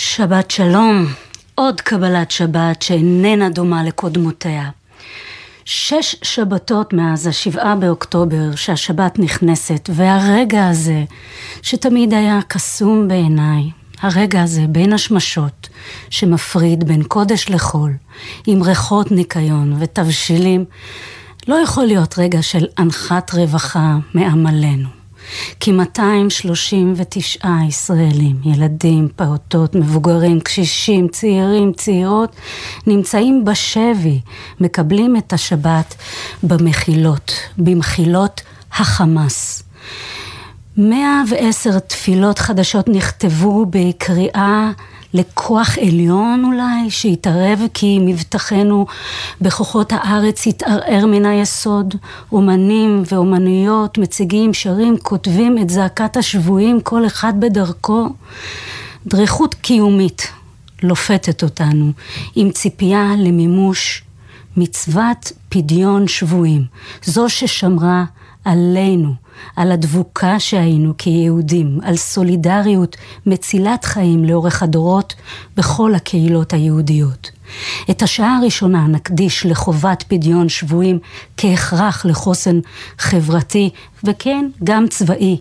שבת 0.00 0.50
שלום, 0.50 1.06
עוד 1.54 1.80
קבלת 1.80 2.30
שבת 2.30 2.82
שאיננה 2.82 3.48
דומה 3.48 3.84
לקודמותיה. 3.84 4.70
שש 5.64 6.16
שבתות 6.22 6.92
מאז 6.92 7.26
השבעה 7.26 7.76
באוקטובר 7.76 8.54
שהשבת 8.56 9.18
נכנסת, 9.18 9.90
והרגע 9.94 10.68
הזה 10.68 11.04
שתמיד 11.62 12.14
היה 12.14 12.38
קסום 12.48 13.08
בעיניי, 13.08 13.70
הרגע 14.00 14.42
הזה 14.42 14.62
בין 14.68 14.92
השמשות 14.92 15.68
שמפריד 16.10 16.84
בין 16.84 17.02
קודש 17.02 17.50
לחול, 17.50 17.92
עם 18.46 18.62
ריחות 18.62 19.10
ניקיון 19.10 19.76
ותבשילים, 19.78 20.64
לא 21.48 21.54
יכול 21.54 21.84
להיות 21.84 22.18
רגע 22.18 22.42
של 22.42 22.66
אנחת 22.78 23.34
רווחה 23.34 23.96
מעמלנו. 24.14 24.97
כי 25.60 25.72
239 25.72 27.48
ישראלים, 27.68 28.36
ילדים, 28.44 29.08
פעוטות, 29.16 29.74
מבוגרים, 29.74 30.40
קשישים, 30.40 31.08
צעירים, 31.08 31.72
צעירות, 31.72 32.36
נמצאים 32.86 33.44
בשבי, 33.44 34.20
מקבלים 34.60 35.16
את 35.16 35.32
השבת 35.32 35.94
במחילות, 36.42 37.32
במחילות 37.58 38.40
החמאס. 38.72 39.62
110 40.76 41.78
תפילות 41.78 42.38
חדשות 42.38 42.88
נכתבו 42.88 43.66
בקריאה 43.70 44.70
לכוח 45.14 45.78
עליון 45.78 46.44
אולי, 46.44 46.90
שיתערב 46.90 47.60
כי 47.74 47.98
מבטחנו 48.00 48.86
בכוחות 49.40 49.92
הארץ 49.92 50.46
יתערער 50.46 51.06
מן 51.06 51.26
היסוד. 51.26 51.94
אומנים 52.32 53.02
ואומנויות 53.12 53.98
מציגים, 53.98 54.54
שרים, 54.54 54.96
כותבים 55.02 55.58
את 55.58 55.70
זעקת 55.70 56.16
השבויים, 56.16 56.80
כל 56.80 57.06
אחד 57.06 57.32
בדרכו. 57.40 58.08
דריכות 59.06 59.54
קיומית 59.54 60.28
לופתת 60.82 61.42
אותנו, 61.42 61.92
עם 62.34 62.50
ציפייה 62.50 63.12
למימוש 63.18 64.02
מצוות 64.56 65.32
פדיון 65.48 66.08
שבויים, 66.08 66.64
זו 67.04 67.28
ששמרה 67.28 68.04
עלינו. 68.44 69.14
על 69.56 69.72
הדבוקה 69.72 70.40
שהיינו 70.40 70.94
כיהודים, 70.98 71.78
על 71.82 71.96
סולידריות 71.96 72.96
מצילת 73.26 73.84
חיים 73.84 74.24
לאורך 74.24 74.62
הדורות 74.62 75.14
בכל 75.56 75.94
הקהילות 75.94 76.52
היהודיות. 76.52 77.30
את 77.90 78.02
השעה 78.02 78.36
הראשונה 78.36 78.86
נקדיש 78.86 79.46
לחובת 79.46 80.04
פדיון 80.08 80.48
שבויים 80.48 80.98
כהכרח 81.36 82.06
לחוסן 82.06 82.60
חברתי 82.98 83.70
וכן 84.04 84.48
גם 84.64 84.88
צבאי, 84.88 85.36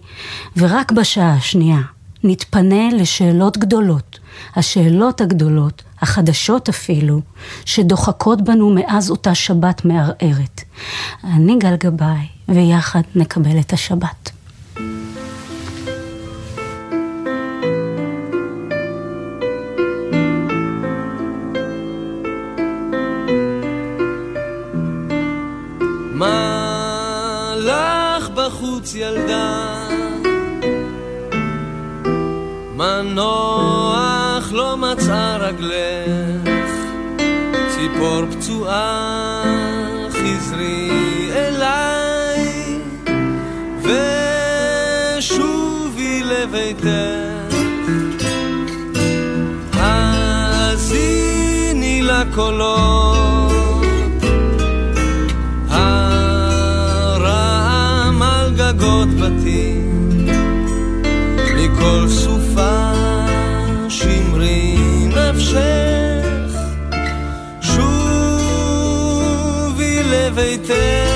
ורק 0.58 0.92
בשעה 0.92 1.34
השנייה 1.34 1.80
נתפנה 2.24 2.90
לשאלות 2.94 3.58
גדולות, 3.58 4.20
השאלות 4.56 5.22
הגדולות, 5.22 5.84
החדשות 6.02 6.70
אפילו, 6.70 7.22
שדוחקות 7.66 8.42
בנו 8.42 8.70
מאז 8.76 9.10
אותה 9.10 9.36
שבת 9.36 9.86
מערערת. 9.86 10.64
אני 11.24 11.58
גל 11.60 11.76
גבאי, 11.76 12.28
ויחד 12.50 13.02
נקבל 13.16 13.60
את 13.60 13.74
השבת. 13.74 14.32
מה 26.14 27.54
לך 27.58 28.30
בחוץ 28.30 28.96
ילדה? 28.96 29.78
מנוח 34.48 34.54
לא 34.54 34.78
מצאה 34.78 35.38
רגלך, 35.38 36.72
ציפור 37.70 38.26
פצועה 38.32 39.44
חזרי 40.10 40.90
אליי, 41.36 42.80
ושובי 45.18 46.24
לביתך. 46.24 46.88
האזיני 49.74 51.22
לקולות, 52.02 53.54
הרעם 55.70 57.32
על 58.22 58.54
גגות 58.54 59.10
בתים, 59.10 60.28
מכל 61.56 62.08
סופה 62.08 62.47
נפשך, 65.48 66.60
שובי 67.62 67.94
לביתך. 70.04 71.07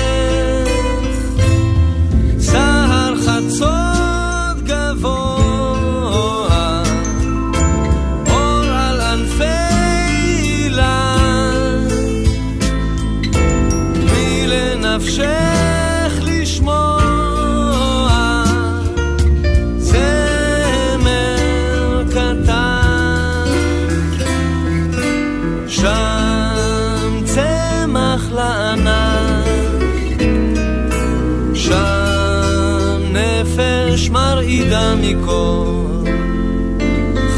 מכל, 35.22 36.10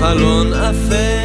חלון 0.00 0.52
אפל 0.52 1.23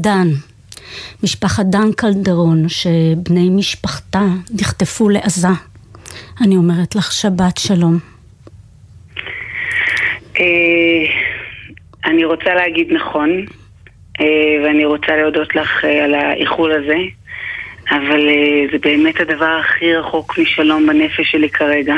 דן, 0.00 0.28
משפחת 1.22 1.66
דן 1.66 1.92
קלדרון, 1.96 2.68
שבני 2.68 3.48
משפחתה 3.50 4.24
נחטפו 4.60 5.08
לעזה. 5.08 5.48
אני 6.40 6.56
אומרת 6.56 6.94
לך 6.94 7.12
שבת 7.12 7.58
שלום. 7.58 7.98
אה, 10.38 11.04
אני 12.04 12.24
רוצה 12.24 12.54
להגיד 12.54 12.92
נכון, 12.92 13.30
אה, 14.20 14.64
ואני 14.64 14.84
רוצה 14.84 15.16
להודות 15.16 15.56
לך 15.56 15.84
אה, 15.84 16.04
על 16.04 16.14
האיחול 16.14 16.72
הזה, 16.72 16.96
אבל 17.90 18.28
זה 18.72 18.78
באמת 18.78 19.20
הדבר 19.20 19.60
הכי 19.60 19.94
רחוק 19.94 20.38
משלום 20.38 20.86
בנפש 20.86 21.30
שלי 21.30 21.50
כרגע. 21.50 21.94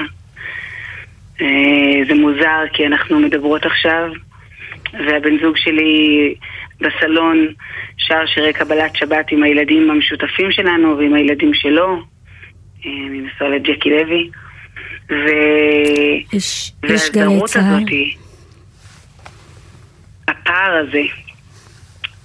זה 2.09 2.15
מוזר 2.15 2.61
כי 2.73 2.87
אנחנו 2.87 3.21
מדברות 3.21 3.67
עכשיו, 3.67 4.11
והבן 4.93 5.39
זוג 5.43 5.57
שלי 5.57 6.35
בסלון 6.81 7.49
שר 8.07 8.27
שירי 8.27 8.53
קבלת 8.53 8.97
שבת 8.97 9.33
עם 9.33 9.43
הילדים 9.43 9.91
המשותפים 9.91 10.53
שלנו 10.53 10.99
ועם 10.99 11.15
הילדים 11.15 11.55
שלו, 11.55 12.03
אני 12.87 13.21
נשואה 13.21 13.51
לג'קי 13.51 13.91
לוי. 13.91 14.31
ו... 15.11 15.27
איש 16.33 16.73
גלי 16.83 17.41
צה"ל. 17.47 17.63
הזאתי, 17.63 18.17
הפער 20.29 20.77
הזה 20.77 21.03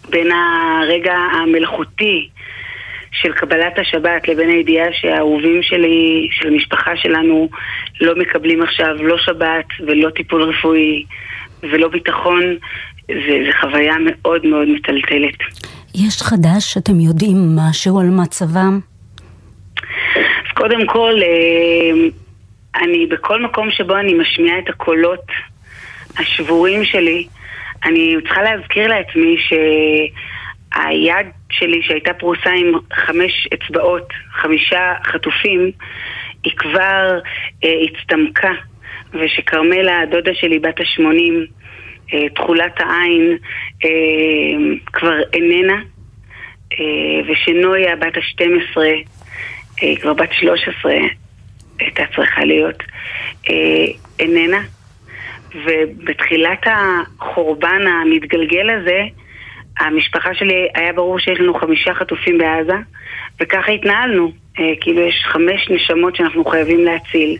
בין 0.09 0.31
הרגע 0.31 1.13
המלאכותי 1.13 2.29
של 3.11 3.33
קבלת 3.33 3.79
השבת 3.79 4.27
לבין 4.27 4.49
הידיעה 4.49 4.87
שהאהובים 4.93 5.63
שלי, 5.63 6.27
של 6.31 6.47
המשפחה 6.47 6.91
שלנו, 6.95 7.49
לא 8.01 8.15
מקבלים 8.15 8.61
עכשיו 8.61 9.03
לא 9.03 9.17
שבת 9.17 9.65
ולא 9.87 10.09
טיפול 10.09 10.43
רפואי 10.43 11.03
ולא 11.63 11.87
ביטחון, 11.87 12.57
זה, 13.07 13.43
זה 13.45 13.51
חוויה 13.61 13.95
מאוד 14.05 14.45
מאוד 14.45 14.67
מטלטלת. 14.67 15.37
יש 15.95 16.21
חדש 16.21 16.73
שאתם 16.73 16.99
יודעים 16.99 17.37
משהו 17.55 17.99
על 17.99 18.07
מצבם? 18.09 18.79
אז 20.15 20.51
קודם 20.53 20.87
כל, 20.87 21.13
אה, 21.21 22.09
אני 22.83 23.05
בכל 23.05 23.41
מקום 23.41 23.71
שבו 23.71 23.95
אני 23.97 24.13
משמיעה 24.13 24.59
את 24.59 24.69
הקולות 24.69 25.25
השבורים 26.17 26.85
שלי, 26.85 27.27
אני 27.85 28.15
צריכה 28.23 28.41
להזכיר 28.41 28.87
לעצמי 28.87 29.37
שהיד 29.47 31.27
שלי 31.49 31.81
שהייתה 31.83 32.13
פרוסה 32.13 32.49
עם 32.49 32.73
חמש 32.93 33.47
אצבעות, 33.53 34.09
חמישה 34.31 34.93
חטופים, 35.03 35.71
היא 36.43 36.53
כבר 36.57 37.19
אה, 37.63 37.69
הצטמקה, 37.83 38.51
ושכרמלה, 39.13 40.01
הדודה 40.01 40.31
שלי 40.33 40.59
בת 40.59 40.79
השמונים, 40.79 41.45
תכולת 42.35 42.73
העין 42.79 43.37
אה, 43.85 43.89
כבר 44.93 45.19
איננה, 45.33 45.81
אה, 46.73 47.31
ושנויה 47.31 47.95
בת 47.95 48.17
השתים 48.17 48.59
עשרה, 48.59 48.91
אה, 49.83 49.95
כבר 50.01 50.13
בת 50.13 50.33
שלוש 50.33 50.59
עשרה, 50.67 50.97
הייתה 51.79 52.03
צריכה 52.15 52.45
להיות, 52.45 52.83
אה, 53.49 53.85
איננה. 54.19 54.61
ובתחילת 55.65 56.65
החורבן 56.65 57.87
המתגלגל 57.87 58.69
הזה, 58.69 59.01
המשפחה 59.79 60.33
שלי, 60.33 60.67
היה 60.75 60.93
ברור 60.93 61.19
שיש 61.19 61.39
לנו 61.39 61.53
חמישה 61.53 61.93
חטופים 61.93 62.37
בעזה, 62.37 62.77
וככה 63.39 63.71
התנהלנו. 63.71 64.31
אה, 64.59 64.73
כאילו 64.81 65.01
יש 65.01 65.25
חמש 65.27 65.69
נשמות 65.69 66.15
שאנחנו 66.15 66.45
חייבים 66.45 66.85
להציל. 66.85 67.37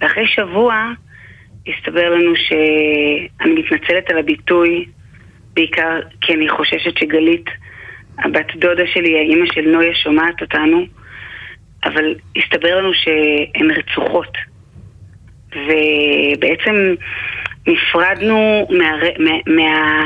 ואחרי 0.00 0.26
שבוע 0.26 0.90
הסתבר 1.68 2.10
לנו 2.10 2.32
שאני 2.36 3.54
מתנצלת 3.54 4.10
על 4.10 4.18
הביטוי, 4.18 4.84
בעיקר 5.54 6.00
כי 6.20 6.34
אני 6.34 6.48
חוששת 6.48 6.98
שגלית, 6.98 7.46
הבת 8.18 8.56
דודה 8.56 8.82
שלי, 8.86 9.18
האימא 9.18 9.46
של 9.54 9.60
נויה, 9.60 9.94
שומעת 9.94 10.42
אותנו, 10.42 10.86
אבל 11.84 12.14
הסתבר 12.36 12.78
לנו 12.78 12.94
שהן 12.94 13.70
רצוחות. 13.70 14.32
ובעצם 15.52 16.94
נפרדנו 17.66 18.66
מה, 18.70 18.90
מה, 19.18 19.30
מה, 19.46 20.02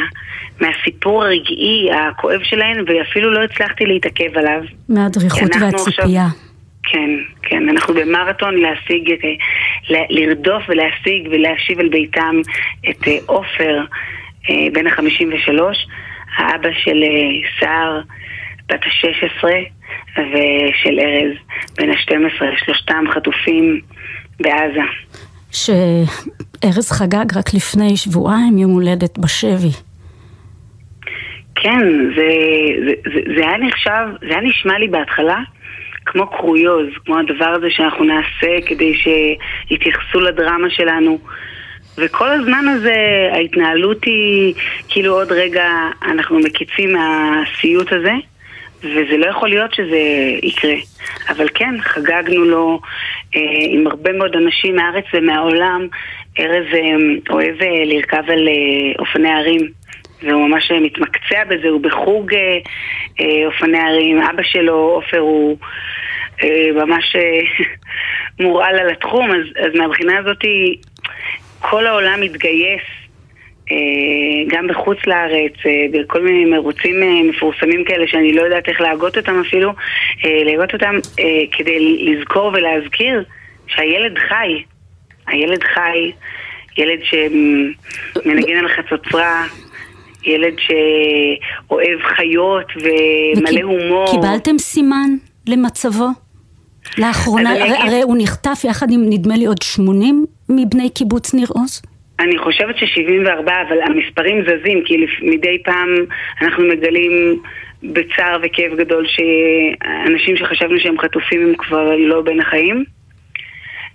מהסיפור 0.61 1.25
הרגעי 1.25 1.91
הכואב 1.93 2.41
שלהן, 2.43 2.85
ואפילו 2.87 3.33
לא 3.33 3.45
הצלחתי 3.45 3.87
להתעכב 3.87 4.39
עליו. 4.39 4.63
מהדריכות 4.89 5.51
והציפייה. 5.61 6.27
עכשיו, 6.27 6.50
כן, 6.93 7.11
כן, 7.43 7.69
אנחנו 7.69 7.95
במרתון 7.95 8.55
להשיג, 8.55 9.13
את, 9.13 9.21
לרדוף 10.11 10.63
ולהשיג 10.69 11.29
ולהשיב 11.31 11.81
אל 11.81 11.89
ביתם 11.89 12.41
את 12.91 13.09
אה, 13.09 13.19
עופר, 13.27 13.85
אה, 14.51 14.67
בן 14.73 14.87
ה-53, 14.87 15.51
האבא 16.37 16.69
של 16.85 17.03
אה, 17.03 17.51
סער, 17.61 18.01
בת 18.69 18.81
ה-16, 18.87 19.45
ושל 20.17 21.01
ארז, 21.01 21.37
בן 21.79 21.91
ה-12, 21.91 22.65
שלושתם 22.65 23.05
חטופים 23.15 23.81
בעזה. 24.41 24.81
שארז 25.53 26.93
חגג 26.93 27.39
רק 27.39 27.55
לפני 27.55 27.97
שבועיים 27.97 28.59
יום 28.59 28.71
הולדת 28.71 29.19
בשבי. 29.19 29.73
כן, 31.55 31.87
זה, 32.17 32.29
זה, 32.87 32.93
זה, 33.15 33.21
זה 33.37 33.49
היה 33.49 33.59
נחשב, 33.59 34.07
זה 34.21 34.29
היה 34.29 34.41
נשמע 34.41 34.79
לי 34.79 34.89
בהתחלה 34.89 35.39
כמו 36.11 36.27
קרויוז, 36.27 36.87
כמו 37.05 37.19
הדבר 37.19 37.49
הזה 37.49 37.67
שאנחנו 37.71 38.05
נעשה 38.05 38.67
כדי 38.67 38.95
שיתייחסו 38.95 40.21
לדרמה 40.21 40.71
שלנו. 40.71 41.19
וכל 41.99 42.29
הזמן 42.29 42.65
הזה 42.69 42.97
ההתנהלות 43.33 44.05
היא 44.05 44.55
כאילו 44.89 45.15
עוד 45.15 45.33
רגע 45.33 45.69
אנחנו 46.03 46.39
מקיצים 46.39 46.93
מהסיוט 46.93 47.93
הזה. 47.93 48.13
וזה 48.83 49.17
לא 49.17 49.27
יכול 49.27 49.49
להיות 49.49 49.75
שזה 49.75 49.99
יקרה. 50.43 50.75
אבל 51.29 51.49
כן, 51.55 51.75
חגגנו 51.81 52.45
לו 52.45 52.81
אה, 53.37 53.41
עם 53.71 53.87
הרבה 53.87 54.13
מאוד 54.13 54.37
אנשים 54.37 54.77
מהארץ 54.77 55.05
ומהעולם. 55.15 55.87
ארז 56.39 56.67
אה, 56.75 57.35
אוהב 57.35 57.63
אה, 57.63 57.85
לרכב 57.85 58.23
על 58.29 58.49
אה, 58.49 58.93
אופני 58.99 59.29
הרים, 59.29 59.69
והוא 60.23 60.49
ממש 60.49 60.71
מתמקצע 60.71 61.45
בזה, 61.49 61.69
הוא 61.69 61.81
בחוג 61.81 62.35
אה, 62.35 62.59
אה, 63.21 63.47
אופני 63.47 63.79
הרים. 63.79 64.23
אבא 64.23 64.43
שלו, 64.43 64.75
עופר, 64.75 65.19
הוא 65.19 65.57
אה, 66.43 66.69
ממש 66.75 67.17
אה, 67.17 67.41
מורעל 68.45 68.79
על 68.79 68.91
התחום, 68.91 69.31
אז, 69.31 69.67
אז 69.67 69.75
מהבחינה 69.75 70.19
הזאת 70.19 70.45
כל 71.61 71.87
העולם 71.87 72.21
מתגייס 72.21 72.83
אה, 73.73 74.57
גם 74.57 74.67
בחוץ 74.67 74.99
לארץ, 75.07 75.53
אה, 75.67 75.87
בכל 75.93 76.23
מיני 76.23 76.45
מרוצים 76.45 77.03
אה, 77.03 77.23
מפורסמים 77.31 77.85
כאלה 77.85 78.07
שאני 78.07 78.33
לא 78.33 78.43
יודעת 78.43 78.69
איך 78.69 78.81
להגות 78.81 79.17
אותם 79.17 79.43
אפילו, 79.47 79.73
להגות 80.25 80.73
אותם 80.73 80.95
כדי 81.53 82.05
לזכור 82.05 82.51
ולהזכיר 82.55 83.25
שהילד 83.67 84.19
חי. 84.19 84.63
הילד 85.27 85.63
חי, 85.63 86.13
ילד 86.79 86.99
שמנגן 87.03 88.57
על 88.57 88.69
חצוצרה, 88.69 89.45
ילד 90.25 90.55
שאוהב 90.59 91.99
חיות 92.03 92.67
ומלא 92.77 93.63
הומור. 93.63 94.11
קיבלתם 94.11 94.59
סימן 94.59 95.11
למצבו? 95.49 96.07
לאחרונה, 96.99 97.51
הרי, 97.53 97.77
הרי 97.77 98.03
הוא 98.03 98.17
נחטף 98.19 98.65
יחד 98.65 98.87
עם 98.91 99.01
נדמה 99.11 99.37
לי 99.37 99.45
עוד 99.47 99.63
80 99.63 100.27
מבני 100.49 100.91
קיבוץ 100.91 101.35
ניר 101.35 101.49
עוז? 101.49 101.83
אני 102.21 102.39
חושבת 102.39 102.77
ש-74, 102.77 103.51
אבל 103.69 103.83
המספרים 103.87 104.43
זזים, 104.43 104.83
כי 104.85 105.07
מדי 105.23 105.63
פעם 105.65 105.89
אנחנו 106.43 106.65
מגלים 106.65 107.43
בצער 107.83 108.39
וכאב 108.43 108.77
גדול 108.77 109.07
שאנשים 109.07 110.37
שחשבנו 110.37 110.81
שהם 110.81 110.99
חטופים 110.99 111.49
הם 111.49 111.55
כבר 111.59 111.97
לא 111.97 112.23
בין 112.23 112.41
החיים. 112.41 112.85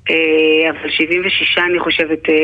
אה, 0.10 0.70
אבל 0.70 0.90
76 0.90 1.58
אני 1.58 1.80
חושבת, 1.80 2.30
אה, 2.30 2.36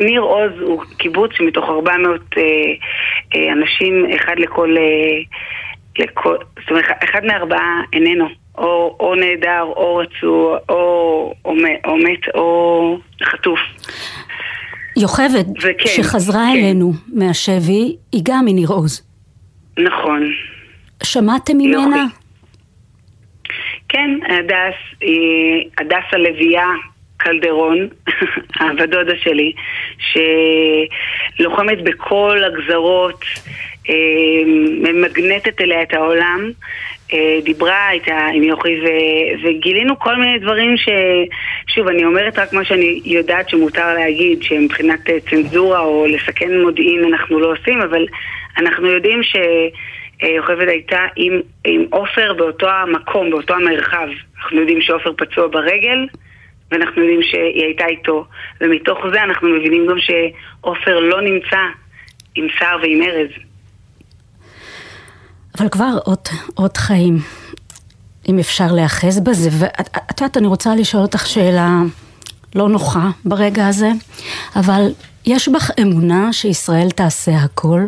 ניר 0.00 0.20
עוז 0.20 0.52
הוא 0.60 0.82
קיבוץ 0.96 1.30
שמתוך 1.34 1.64
400 1.64 2.20
אה, 2.38 3.52
אנשים, 3.52 4.06
אחד 4.16 4.34
לכל, 4.38 4.76
לכל 5.98 6.36
זאת 6.60 6.70
אומרת, 6.70 6.84
אחד 7.04 7.24
מארבעה 7.24 7.82
איננו, 7.92 8.26
או, 8.58 8.96
או 9.00 9.14
נעדר, 9.14 9.62
או 9.62 9.96
רצו, 9.96 10.56
או, 10.68 11.34
או, 11.44 11.52
או 11.84 11.96
מת, 11.96 12.34
או 12.34 12.98
חטוף. 13.22 13.58
יוכבד, 14.96 15.44
וכן, 15.58 15.86
שחזרה 15.86 16.44
כן. 16.52 16.58
אלינו 16.58 16.92
מהשבי, 17.12 17.96
היא 18.12 18.22
גם 18.24 18.44
מניר 18.44 18.68
עוז. 18.68 19.02
נכון. 19.78 20.22
שמעתם 21.02 21.58
ממנה? 21.58 21.96
יוכי. 21.96 22.14
כן, 23.88 24.10
הדס, 24.28 24.74
הדס 25.78 26.04
הלוויה 26.12 26.66
קלדרון, 27.26 27.88
הדודה 28.80 29.12
שלי, 29.16 29.52
שלוחמת 31.38 31.82
בכל 31.82 32.38
הגזרות, 32.44 33.24
אה, 33.88 33.94
ממגנטת 34.82 35.60
אליה 35.60 35.82
את 35.82 35.94
העולם, 35.94 36.50
אה, 37.12 37.38
דיברה 37.44 37.90
איתה 37.90 38.26
עם 38.34 38.42
יוכי 38.42 38.80
ו, 38.80 38.86
וגילינו 39.42 39.98
כל 39.98 40.16
מיני 40.16 40.38
דברים 40.38 40.76
ש... 40.76 40.88
שוב, 41.74 41.88
אני 41.88 42.04
אומרת 42.04 42.38
רק 42.38 42.52
מה 42.52 42.64
שאני 42.64 43.00
יודעת 43.04 43.48
שמותר 43.48 43.94
להגיד, 43.94 44.42
שמבחינת 44.42 45.10
אה, 45.10 45.20
צנזורה 45.30 45.80
או 45.80 46.06
לסכן 46.06 46.60
מודיעין 46.60 47.04
אנחנו 47.04 47.40
לא 47.40 47.52
עושים, 47.52 47.80
אבל 47.80 48.06
אנחנו 48.58 48.86
יודעים 48.86 49.20
שיוכבד 49.22 50.68
הייתה 50.68 51.00
עם, 51.16 51.40
עם 51.64 51.84
עופר 51.90 52.32
באותו 52.32 52.68
המקום, 52.68 53.30
באותו 53.30 53.54
המרחב. 53.54 54.08
אנחנו 54.38 54.60
יודעים 54.60 54.80
שעופר 54.80 55.12
פצוע 55.16 55.46
ברגל, 55.46 56.06
ואנחנו 56.70 57.02
יודעים 57.02 57.22
שהיא 57.22 57.64
הייתה 57.64 57.86
איתו, 57.86 58.24
ומתוך 58.60 58.98
זה 59.12 59.22
אנחנו 59.22 59.48
מבינים 59.48 59.86
גם 59.86 59.96
שעופר 59.98 61.00
לא 61.00 61.20
נמצא 61.20 61.58
עם 62.34 62.46
סער 62.58 62.78
ועם 62.82 63.02
ארז. 63.02 63.30
אבל 65.58 65.68
כבר 65.68 65.98
עוד, 66.04 66.18
עוד 66.54 66.76
חיים, 66.76 67.14
אם 68.28 68.38
אפשר 68.38 68.72
להיאחז 68.72 69.20
בזה. 69.20 69.48
ואת 69.60 70.20
יודעת, 70.20 70.36
אני 70.36 70.46
רוצה 70.46 70.74
לשאול 70.74 71.02
אותך 71.02 71.26
שאלה 71.26 71.68
לא 72.54 72.68
נוחה 72.68 73.10
ברגע 73.24 73.66
הזה, 73.68 73.88
אבל 74.56 74.82
יש 75.26 75.48
בך 75.48 75.70
אמונה 75.82 76.32
שישראל 76.32 76.90
תעשה 76.90 77.32
הכל? 77.44 77.80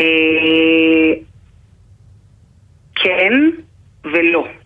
אה, 0.00 0.04
כן 2.94 3.32
ולא. 4.04 4.59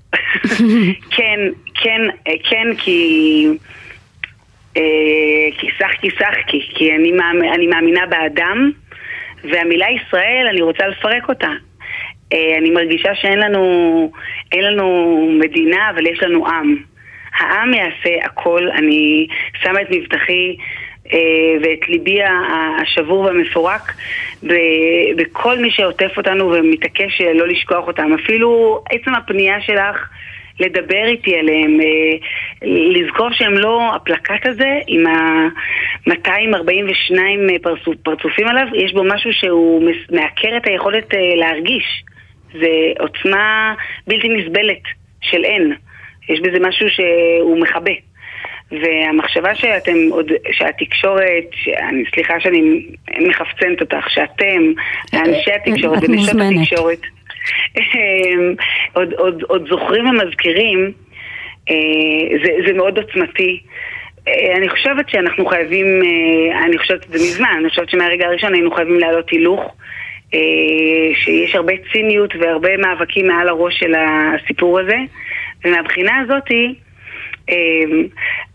כן, 1.16 1.40
כן, 1.74 2.00
כן, 2.50 2.66
כי... 2.78 3.46
אה, 4.76 5.58
כי 5.58 5.68
שחקי 5.78 6.10
שחקי, 6.10 6.68
כי 6.74 6.94
אני, 6.94 7.12
מאמ, 7.12 7.42
אני 7.54 7.66
מאמינה 7.66 8.06
באדם, 8.06 8.70
והמילה 9.44 9.86
ישראל, 9.90 10.46
אני 10.50 10.62
רוצה 10.62 10.86
לפרק 10.86 11.28
אותה. 11.28 11.50
אה, 12.32 12.58
אני 12.58 12.70
מרגישה 12.70 13.14
שאין 13.14 13.38
לנו, 13.38 14.10
לנו 14.54 15.28
מדינה, 15.40 15.90
אבל 15.90 16.06
יש 16.06 16.22
לנו 16.22 16.46
עם. 16.46 16.76
העם 17.38 17.74
יעשה 17.74 18.24
הכל, 18.24 18.68
אני 18.70 19.26
שמה 19.62 19.82
את 19.82 19.86
מבטחי 19.90 20.56
ואת 21.62 21.88
ליבי 21.88 22.18
השבור 22.82 23.20
והמפורק 23.20 23.92
בכל 25.16 25.58
מי 25.58 25.70
שעוטף 25.70 26.16
אותנו 26.16 26.50
ומתעקש 26.50 27.20
לא 27.20 27.48
לשכוח 27.48 27.86
אותם. 27.86 28.12
אפילו 28.12 28.80
עצם 28.90 29.14
הפנייה 29.14 29.60
שלך 29.60 30.08
לדבר 30.60 31.04
איתי 31.04 31.36
עליהם, 31.36 31.80
אה, 31.80 32.16
לזכור 32.62 33.32
שהם 33.32 33.54
לא, 33.54 33.94
הפלקט 33.94 34.46
הזה 34.46 34.78
עם 34.86 35.06
ה-242 35.06 37.14
פרצופ, 37.62 37.94
פרצופים 38.02 38.48
עליו, 38.48 38.66
יש 38.74 38.92
בו 38.92 39.04
משהו 39.04 39.32
שהוא 39.32 39.90
מעקר 40.10 40.56
את 40.56 40.66
היכולת 40.66 41.14
אה, 41.14 41.36
להרגיש. 41.36 42.04
זה 42.52 42.92
עוצמה 42.98 43.74
בלתי 44.06 44.28
נסבלת 44.28 44.82
של 45.20 45.44
אין. 45.44 45.72
יש 46.28 46.40
בזה 46.40 46.58
משהו 46.60 46.86
שהוא 46.90 47.60
מכבה. 47.60 47.92
והמחשבה 48.82 49.54
שאתם 49.54 49.96
עוד, 50.10 50.32
שהתקשורת, 50.52 51.44
שאני, 51.52 52.04
סליחה 52.14 52.40
שאני 52.40 52.86
מחפצנת 53.20 53.80
אותך, 53.80 54.10
שאתם, 54.10 54.72
אנשי 55.14 55.52
התקשורת 55.52 56.02
ונשות 56.08 56.40
התקשורת, 56.40 57.00
עוד, 58.92 59.12
עוד, 59.12 59.42
עוד 59.42 59.68
זוכרים 59.68 60.06
ומזכירים, 60.08 60.92
אה, 61.70 62.38
זה, 62.44 62.50
זה 62.66 62.72
מאוד 62.72 62.98
עוצמתי. 62.98 63.60
אה, 64.28 64.56
אני 64.56 64.68
חושבת 64.68 65.08
שאנחנו 65.08 65.46
חייבים, 65.46 65.86
אה, 65.86 66.64
אני 66.64 66.78
חושבת 66.78 67.04
את 67.04 67.10
זה 67.10 67.18
מזמן, 67.18 67.54
אני 67.60 67.68
חושבת 67.68 67.90
שמהרגע 67.90 68.26
הראשון 68.26 68.54
היינו 68.54 68.70
חייבים 68.70 68.98
להעלות 68.98 69.30
הילוך, 69.30 69.74
שיש 71.14 71.54
הרבה 71.54 71.72
ציניות 71.92 72.34
והרבה 72.40 72.76
מאבקים 72.76 73.26
מעל 73.26 73.48
הראש 73.48 73.78
של 73.78 73.92
הסיפור 73.94 74.80
הזה, 74.80 74.96
ומהבחינה 75.64 76.18
הזאתי, 76.18 76.74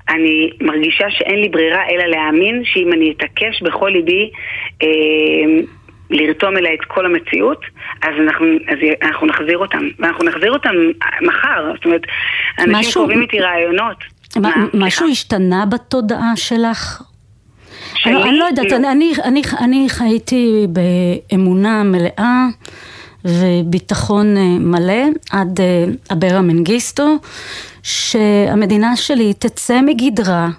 אני 0.09 0.49
מרגישה 0.61 1.05
שאין 1.09 1.39
לי 1.39 1.49
ברירה 1.49 1.89
אלא 1.89 2.05
להאמין 2.05 2.61
שאם 2.65 2.93
אני 2.93 3.13
אתעקש 3.17 3.61
בכל 3.61 3.89
ליבי 3.93 4.29
לרתום 6.09 6.57
אליה 6.57 6.73
את 6.73 6.85
כל 6.87 7.05
המציאות, 7.05 7.61
אז 8.01 8.13
אנחנו, 8.19 8.45
אז 8.67 8.77
אנחנו 9.01 9.27
נחזיר 9.27 9.57
אותם. 9.57 9.87
ואנחנו 9.99 10.25
נחזיר 10.25 10.51
אותם 10.51 10.75
מחר. 11.21 11.71
זאת 11.75 11.85
אומרת, 11.85 12.01
אנשים 12.59 12.71
משהו, 12.73 13.01
קובעים 13.01 13.21
איתי 13.21 13.39
רעיונות. 13.39 13.97
מה, 14.35 14.51
משהו 14.73 15.07
השתנה 15.07 15.65
בתודעה 15.65 16.33
שלך? 16.35 17.01
שלי? 17.95 18.13
אני, 18.13 18.23
אני 18.23 18.37
לא 18.37 18.45
יודעת, 18.45 18.71
לא. 18.71 18.75
אני, 18.91 19.13
אני, 19.23 19.41
אני 19.61 19.85
חייתי 19.89 20.65
באמונה 20.69 21.83
מלאה 21.83 22.45
וביטחון 23.25 24.37
אה, 24.37 24.59
מלא 24.59 25.03
עד 25.31 25.59
אה, 25.59 25.85
אברה 26.13 26.41
מנגיסטו, 26.41 27.17
שהמדינה 27.83 28.95
שלי 28.95 29.33
תצא 29.33 29.81
מגדרה 29.81 30.49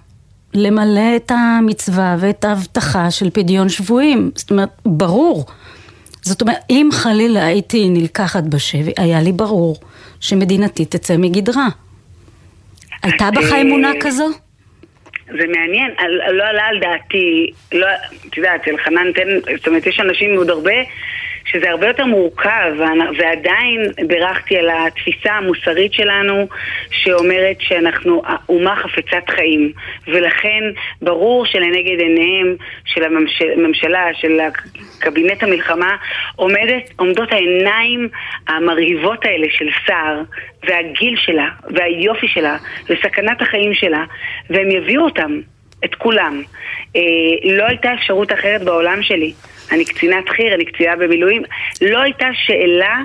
למלא 0.55 1.17
את 1.17 1.33
המצווה 1.35 2.17
ואת 2.21 2.45
ההבטחה 2.45 3.11
של 3.11 3.31
פדיון 3.31 3.69
שבויים. 3.69 4.31
זאת 4.35 4.51
אומרת, 4.51 4.69
ברור. 4.87 5.47
זאת 6.23 6.43
אומרת, 6.43 6.57
אם 6.71 6.89
חלילה 6.93 7.47
הייתי 7.47 7.89
נלקחת 7.89 8.45
בשבי, 8.45 8.93
היה 8.97 9.21
לי 9.21 9.33
ברור 9.33 9.77
שמדינתי 10.21 10.85
תצא 10.85 11.17
מגדרה. 11.17 11.69
הייתה 13.03 13.31
בך 13.31 13.53
אה, 13.53 13.61
אמונה 13.61 13.91
כזו? 14.01 14.29
זה 15.27 15.47
מעניין, 15.47 15.91
לא 16.33 16.45
עלה 16.45 16.63
על 16.63 16.81
דעתי, 16.81 17.51
לא, 17.73 17.87
את 18.29 18.37
יודעת, 18.37 18.69
אלחנן 18.69 19.13
תן, 19.13 19.53
זאת 19.57 19.67
אומרת, 19.67 19.87
יש 19.87 20.01
אנשים 20.01 20.37
עוד 20.37 20.51
הרבה 20.51 20.73
שזה 21.45 21.71
הרבה 21.71 21.87
יותר 21.87 22.05
מורכב, 22.05 22.73
ועדיין 23.19 23.83
בירכתי 24.07 24.57
על 24.57 24.69
התפיסה 24.71 25.33
המוסרית 25.33 25.93
שלנו 25.93 26.49
שאומרת 26.91 27.57
שאנחנו 27.61 28.23
אומה 28.49 28.77
חפצת 28.77 29.31
חיים, 29.31 29.73
ולכן 30.07 30.63
ברור 31.03 31.47
שלנגד 31.47 32.01
עיניהם 32.01 32.57
של 32.85 33.05
הממשלה, 33.05 34.05
של 34.15 34.41
קבינט 34.99 35.43
המלחמה, 35.43 35.97
עומדת, 36.37 36.91
עומדות 36.97 37.33
העיניים 37.33 38.09
המרהיבות 38.49 39.25
האלה 39.25 39.47
של 39.51 39.69
סער, 39.87 40.23
והגיל 40.63 41.17
שלה, 41.17 41.49
והיופי 41.71 42.29
שלה, 42.29 42.57
וסכנת 42.89 43.43
החיים 43.43 43.75
שלה, 43.75 44.05
והם 44.51 44.71
יביאו 44.71 45.05
אותם, 45.05 45.41
את 45.85 45.95
כולם. 45.95 46.43
אה, 46.97 47.01
לא 47.57 47.65
הייתה 47.65 47.95
אפשרות 47.95 48.33
אחרת 48.33 48.63
בעולם 48.63 49.03
שלי. 49.03 49.33
אני 49.73 49.85
קצינת 49.85 50.29
חי"ר, 50.29 50.55
אני 50.55 50.65
קצינה 50.65 50.97
במילואים, 50.97 51.43
לא 51.81 52.03
הייתה 52.03 52.27
שאלה 52.47 53.03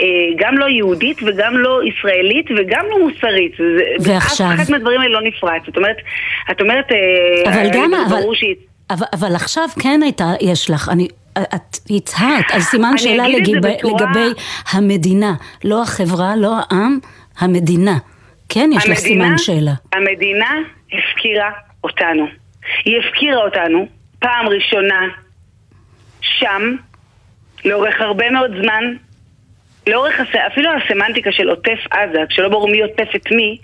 אה, 0.00 0.06
גם 0.38 0.58
לא 0.58 0.64
יהודית 0.64 1.22
וגם 1.22 1.56
לא 1.56 1.80
ישראלית 1.84 2.46
וגם 2.50 2.84
לא 2.90 2.98
מוסרית. 2.98 3.52
ועכשיו? 4.00 4.46
אף 4.46 4.54
אחד 4.54 4.72
מהדברים 4.72 5.00
האלה 5.00 5.12
לא 5.12 5.22
נפרץ. 5.22 5.62
זאת 5.66 5.76
אומרת, 5.76 5.96
את 6.50 6.60
אומרת, 6.60 6.92
אה, 6.92 7.52
אבל 7.52 7.70
גם, 7.74 7.90
אבל, 8.08 8.20
אבל, 8.90 9.06
אבל 9.12 9.34
עכשיו 9.34 9.64
כן 9.82 10.00
הייתה, 10.02 10.32
יש 10.40 10.70
לך, 10.70 10.88
אני, 10.92 11.08
את 11.38 11.76
הצהרת 11.90 12.50
על 12.52 12.60
סימן 12.60 12.98
שאלה 12.98 13.28
לגבי, 13.28 13.60
בצורה... 13.60 13.94
לגבי 13.94 14.40
המדינה, 14.72 15.34
לא 15.64 15.82
החברה, 15.82 16.36
לא 16.36 16.52
העם, 16.70 16.98
המדינה. 17.38 17.98
כן, 18.48 18.70
יש 18.72 18.76
המדינה, 18.76 18.94
לך 18.94 18.98
סימן 18.98 19.38
שאלה. 19.38 19.72
המדינה 19.92 20.50
הפקירה 20.92 21.50
אותנו. 21.84 22.26
היא 22.84 22.94
הפקירה 22.98 23.44
אותנו 23.44 23.86
פעם 24.18 24.48
ראשונה 24.48 25.00
שם, 26.24 26.76
לאורך 27.64 28.00
הרבה 28.00 28.30
מאוד 28.30 28.50
זמן, 28.62 28.94
לאורך, 29.86 30.20
הס... 30.20 30.34
אפילו 30.46 30.70
הסמנטיקה 30.70 31.32
של 31.32 31.48
עוטף 31.48 31.78
עזה, 31.90 32.22
כשלא 32.28 32.48
ברור 32.48 32.68
מי 32.68 32.80
עוטף 32.80 33.08
את 33.16 33.32
מי 33.32 33.58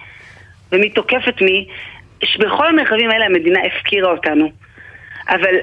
ומי 0.73 0.91
תוקף 0.91 1.29
את 1.29 1.43
מי, 1.43 1.67
בכל 2.39 2.67
המרחבים 2.67 3.11
האלה 3.11 3.27
המדינה 3.27 3.61
הפקירה 3.67 4.11
אותנו. 4.11 4.51
אבל, 5.29 5.55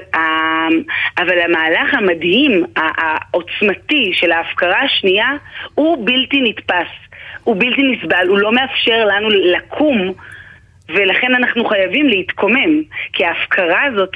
אבל 1.18 1.38
המהלך 1.40 1.94
המדהים, 1.94 2.64
העוצמתי 2.76 4.10
של 4.14 4.32
ההפקרה 4.32 4.82
השנייה, 4.82 5.28
הוא 5.74 6.06
בלתי 6.06 6.40
נתפס. 6.40 6.88
הוא 7.44 7.56
בלתי 7.58 7.82
נסבל, 7.82 8.26
הוא 8.28 8.38
לא 8.38 8.52
מאפשר 8.52 9.04
לנו 9.04 9.28
לקום 9.30 10.12
ולכן 10.88 11.34
אנחנו 11.34 11.64
חייבים 11.64 12.08
להתקומם, 12.08 12.82
כי 13.12 13.24
ההפקרה 13.24 13.84
הזאת 13.84 14.14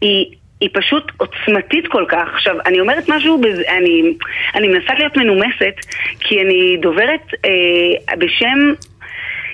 היא 0.00 0.26
היא 0.64 0.70
פשוט 0.72 1.12
עוצמתית 1.16 1.86
כל 1.88 2.04
כך. 2.08 2.28
עכשיו, 2.34 2.56
אני 2.66 2.80
אומרת 2.80 3.08
משהו. 3.08 3.40
אני, 3.68 4.14
אני 4.54 4.68
מנסה 4.68 4.94
להיות 4.94 5.16
מנומסת, 5.16 5.74
כי 6.20 6.42
אני 6.42 6.76
דוברת 6.80 7.34
אה, 7.44 8.16
בשם 8.18 8.72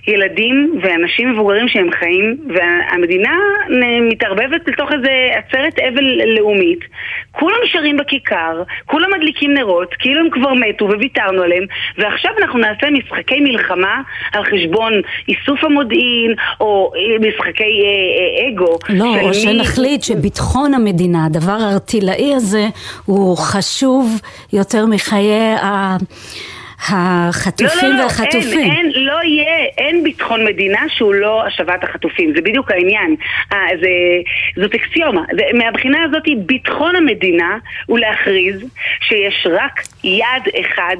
ילדים 0.08 0.80
ואנשים 0.82 1.32
מבוגרים 1.32 1.68
שהם 1.68 1.90
חיים, 1.98 2.36
והמדינה 2.54 3.36
מתערבבת 4.10 4.68
לתוך 4.68 4.92
איזה 4.92 5.10
עצרת 5.34 5.78
אבל 5.78 6.04
לאומית. 6.36 6.78
כולם 7.32 7.56
נשארים 7.64 7.96
בכיכר, 7.96 8.62
כולם 8.86 9.08
מדליקים 9.16 9.54
נרות, 9.54 9.94
כאילו 9.98 10.20
הם 10.20 10.30
כבר 10.30 10.54
מתו 10.54 10.84
וויתרנו 10.84 11.42
עליהם, 11.42 11.64
ועכשיו 11.98 12.30
אנחנו 12.38 12.58
נעשה 12.58 12.86
משחקי 12.90 13.40
מלחמה 13.40 14.02
על 14.32 14.44
חשבון 14.44 14.92
איסוף 15.28 15.64
המודיעין, 15.64 16.34
או 16.60 16.92
משחקי 17.20 17.62
אה, 17.62 18.44
אה, 18.44 18.48
אגו. 18.48 18.78
לא, 18.88 19.20
או 19.20 19.28
מי... 19.28 19.34
שנחליט 19.34 20.02
שביטחון 20.02 20.74
המדינה, 20.74 21.26
הדבר 21.26 21.58
הארטילאי 21.60 22.34
הזה, 22.34 22.66
הוא 23.06 23.36
חשוב 23.36 24.20
יותר 24.52 24.86
מחיי 24.86 25.54
ה... 25.62 25.96
החטופים 26.88 27.90
לא, 27.90 27.96
לא, 27.96 28.02
והחטופים. 28.02 28.70
אין, 28.70 28.70
אין, 28.70 28.92
לא 28.94 29.22
יהיה, 29.24 29.64
אין 29.78 30.02
ביטחון 30.02 30.44
מדינה 30.44 30.80
שהוא 30.88 31.14
לא 31.14 31.46
השבת 31.46 31.84
החטופים, 31.84 32.32
זה 32.36 32.40
בדיוק 32.40 32.70
העניין. 32.70 33.16
아, 33.50 33.54
אה, 33.54 33.66
זה, 33.80 33.88
זאת 34.62 34.74
אקסיומה. 34.74 35.22
זה, 35.36 35.42
מהבחינה 35.58 35.98
הזאת, 36.04 36.22
ביטחון 36.46 36.96
המדינה 36.96 37.58
הוא 37.86 37.98
להכריז 37.98 38.64
שיש 39.00 39.46
רק 39.50 39.80
יעד 40.04 40.42
אחד 40.60 40.96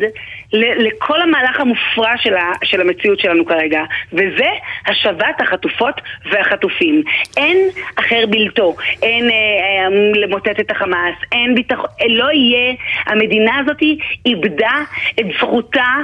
לכל 0.53 1.23
המהלך 1.23 1.61
המופרע 1.61 2.13
של, 2.17 2.35
ה, 2.37 2.53
של 2.65 2.81
המציאות 2.81 3.21
שלנו 3.21 3.47
כרגע, 3.47 3.83
וזה 4.13 4.49
השבת 4.87 5.41
החטופות 5.41 6.01
והחטופים. 6.31 7.03
אין 7.37 7.69
אחר 7.97 8.25
בלתו, 8.31 8.77
אין 9.03 9.31
אה, 9.31 9.35
אה, 9.35 9.89
למוטט 10.15 10.61
את 10.61 10.71
החמאס, 10.71 11.15
אין 11.33 11.55
ביטחון, 11.55 11.89
לא 12.09 12.31
יהיה, 12.33 12.75
המדינה 13.07 13.59
הזאת 13.59 13.83
איבדה 14.27 14.83
את 15.21 15.27
זכותה, 15.41 15.95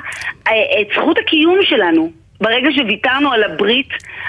אה, 0.49 0.81
את 0.81 0.87
זכות 0.95 1.19
הקיום 1.19 1.59
שלנו. 1.63 2.26
ברגע 2.41 2.69
שוויתרנו 2.73 3.33
על 3.33 3.43
הברית 3.43 3.89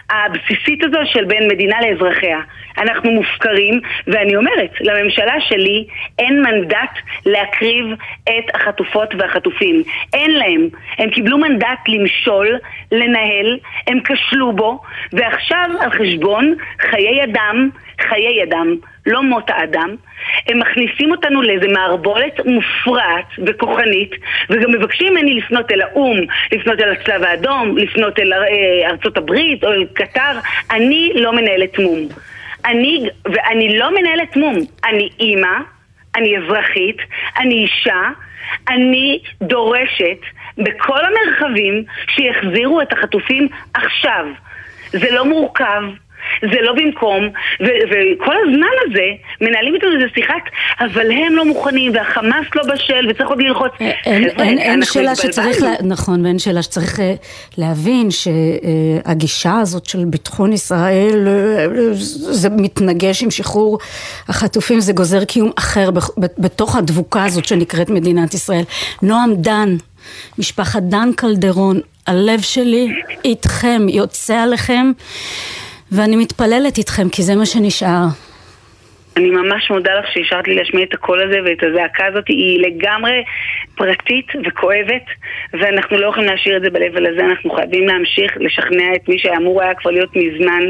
הבסיסית 0.10 0.84
הזו 0.84 1.00
של 1.06 1.26
בין 1.26 1.48
מדינה 1.48 1.78
לאזרחיה. 1.82 2.40
אנחנו 2.78 3.12
מופקרים, 3.12 3.82
ואני 4.08 4.36
אומרת, 4.36 4.72
לממשלה 4.82 5.42
שלי 5.42 5.86
אין 6.20 6.42
מנדט 6.42 7.00
להקריב 7.26 7.86
את 8.24 8.56
החטופות 8.56 9.16
והחטופים. 9.18 9.84
אין 10.14 10.32
להם. 10.32 10.68
הם 10.98 11.10
קיבלו 11.10 11.38
מנדט 11.38 11.80
למשול, 11.88 12.48
לנהל, 12.92 13.60
הם 13.88 14.00
כשלו 14.04 14.54
בו, 14.54 14.82
ועכשיו 15.14 15.70
על 15.80 15.90
חשבון 15.92 16.56
חיי 16.80 17.24
אדם, 17.24 17.70
חיי 18.02 18.44
אדם, 18.44 18.76
לא 19.08 19.24
מות 19.24 19.50
האדם, 19.50 19.96
הם 20.48 20.60
מכניסים 20.60 21.12
אותנו 21.12 21.42
לאיזה 21.42 21.68
מערבולת 21.68 22.46
מופרעת 22.46 23.26
וכוחנית, 23.46 24.12
וגם 24.50 24.72
מבקשים 24.72 25.14
ממני 25.14 25.34
לפנות 25.34 25.72
אל 25.72 25.82
האו"ם, 25.82 26.18
לפנות 26.52 26.80
אל 26.80 26.92
הצלב 26.92 27.24
האדום, 27.24 27.78
לפנות 27.78 28.20
אל 28.20 28.34
אה, 28.34 28.90
ארצות 28.90 29.18
הברית 29.18 29.64
או 29.64 29.72
אל 29.72 29.86
קטר. 29.94 30.40
אני 30.72 31.12
לא 31.16 31.36
מנהלת 31.36 31.80
מום. 31.80 32.08
אני, 32.66 33.10
ואני 33.26 33.78
לא 33.78 33.92
מנהלת 33.92 34.36
מום. 34.38 34.56
אני 34.86 35.10
אימא, 35.20 35.58
אני 36.16 36.38
אזרחית, 36.38 36.98
אני 37.40 37.56
אישה, 37.56 38.02
אני 38.70 39.20
דורשת 39.42 40.20
בכל 40.58 41.00
המרחבים 41.06 41.84
שיחזירו 42.08 42.82
את 42.82 42.94
החטופים 42.94 43.48
עכשיו. 43.74 44.26
זה 44.92 45.12
לא 45.12 45.26
מורכב, 45.26 45.84
זה 46.42 46.62
לא 46.62 46.74
במקום, 46.74 47.24
ו- 47.62 47.84
וכל 47.90 48.34
הזמן 48.44 48.76
הזה 48.86 49.08
מנהלים 49.42 49.76
איתנו 49.76 49.90
איזה 49.96 50.06
שיחת, 50.16 50.44
אבל 50.80 51.12
הם 51.12 51.36
לא 51.36 51.46
מוכנים, 51.46 51.92
והחמאס 51.96 52.46
לא 52.56 52.64
בשל, 52.74 53.10
וצריך 53.10 53.30
עוד 53.30 53.42
ללחוץ. 53.42 53.72
אין, 53.80 54.30
חבר'ה, 54.30 54.46
אין, 54.46 54.58
אין 54.60 54.84
שאלה 54.86 55.16
שצריך, 55.16 55.62
לה, 55.62 55.72
נכון, 55.84 56.26
ואין 56.26 56.40
שאלה 56.40 56.62
שצריך 56.62 57.00
אה, 57.00 57.14
להבין 57.58 58.10
שהגישה 58.12 59.60
הזאת 59.60 59.86
של 59.86 60.06
ביטחון 60.06 60.54
ישראל, 60.54 61.28
אה, 61.28 61.66
זה 61.94 62.50
מתנגש 62.50 63.24
עם 63.24 63.32
שחרור 63.32 63.80
החטופים, 64.28 64.80
זה 64.80 64.94
גוזר 64.94 65.26
קיום 65.26 65.52
אחר 65.56 65.90
בתוך 66.18 66.76
הדבוקה 66.76 67.24
הזאת 67.26 67.46
שנקראת 67.46 67.90
מדינת 67.90 68.34
ישראל. 68.34 68.64
נועם 69.02 69.36
דן, 69.36 69.76
משפחת 70.38 70.82
דן 70.84 71.10
קלדרון, 71.16 71.80
הלב 72.08 72.42
שלי 72.42 72.94
איתכם, 73.26 73.82
יוצא 73.90 74.36
עליכם. 74.36 74.92
ואני 75.92 76.16
מתפללת 76.16 76.78
איתכם, 76.78 77.10
כי 77.10 77.24
זה 77.24 77.36
מה 77.36 77.46
שנשאר. 77.46 78.06
אני 79.18 79.30
ממש 79.30 79.72
מודה 79.72 79.92
לך 80.00 80.06
שאישרת 80.14 80.48
לי 80.48 80.56
להשמיע 80.56 80.84
את 80.84 80.94
הקול 80.94 81.20
הזה 81.28 81.38
ואת 81.46 81.64
הזעקה 81.64 82.06
הזאת, 82.06 82.28
היא 82.28 82.60
לגמרי 82.60 83.24
פרטית 83.76 84.28
וכואבת, 84.46 85.06
ואנחנו 85.54 85.98
לא 85.98 86.10
יכולים 86.10 86.30
להשאיר 86.30 86.58
את 86.58 86.62
זה 86.62 86.70
ב-level 86.70 87.10
הזה, 87.14 87.26
אנחנו 87.30 87.56
חייבים 87.56 87.88
להמשיך 87.88 88.32
לשכנע 88.40 88.96
את 88.96 89.10
מי 89.10 89.20
שאמור 89.20 89.62
היה 89.62 89.76
כבר 89.76 89.92
להיות 89.92 90.10
מזמן 90.16 90.64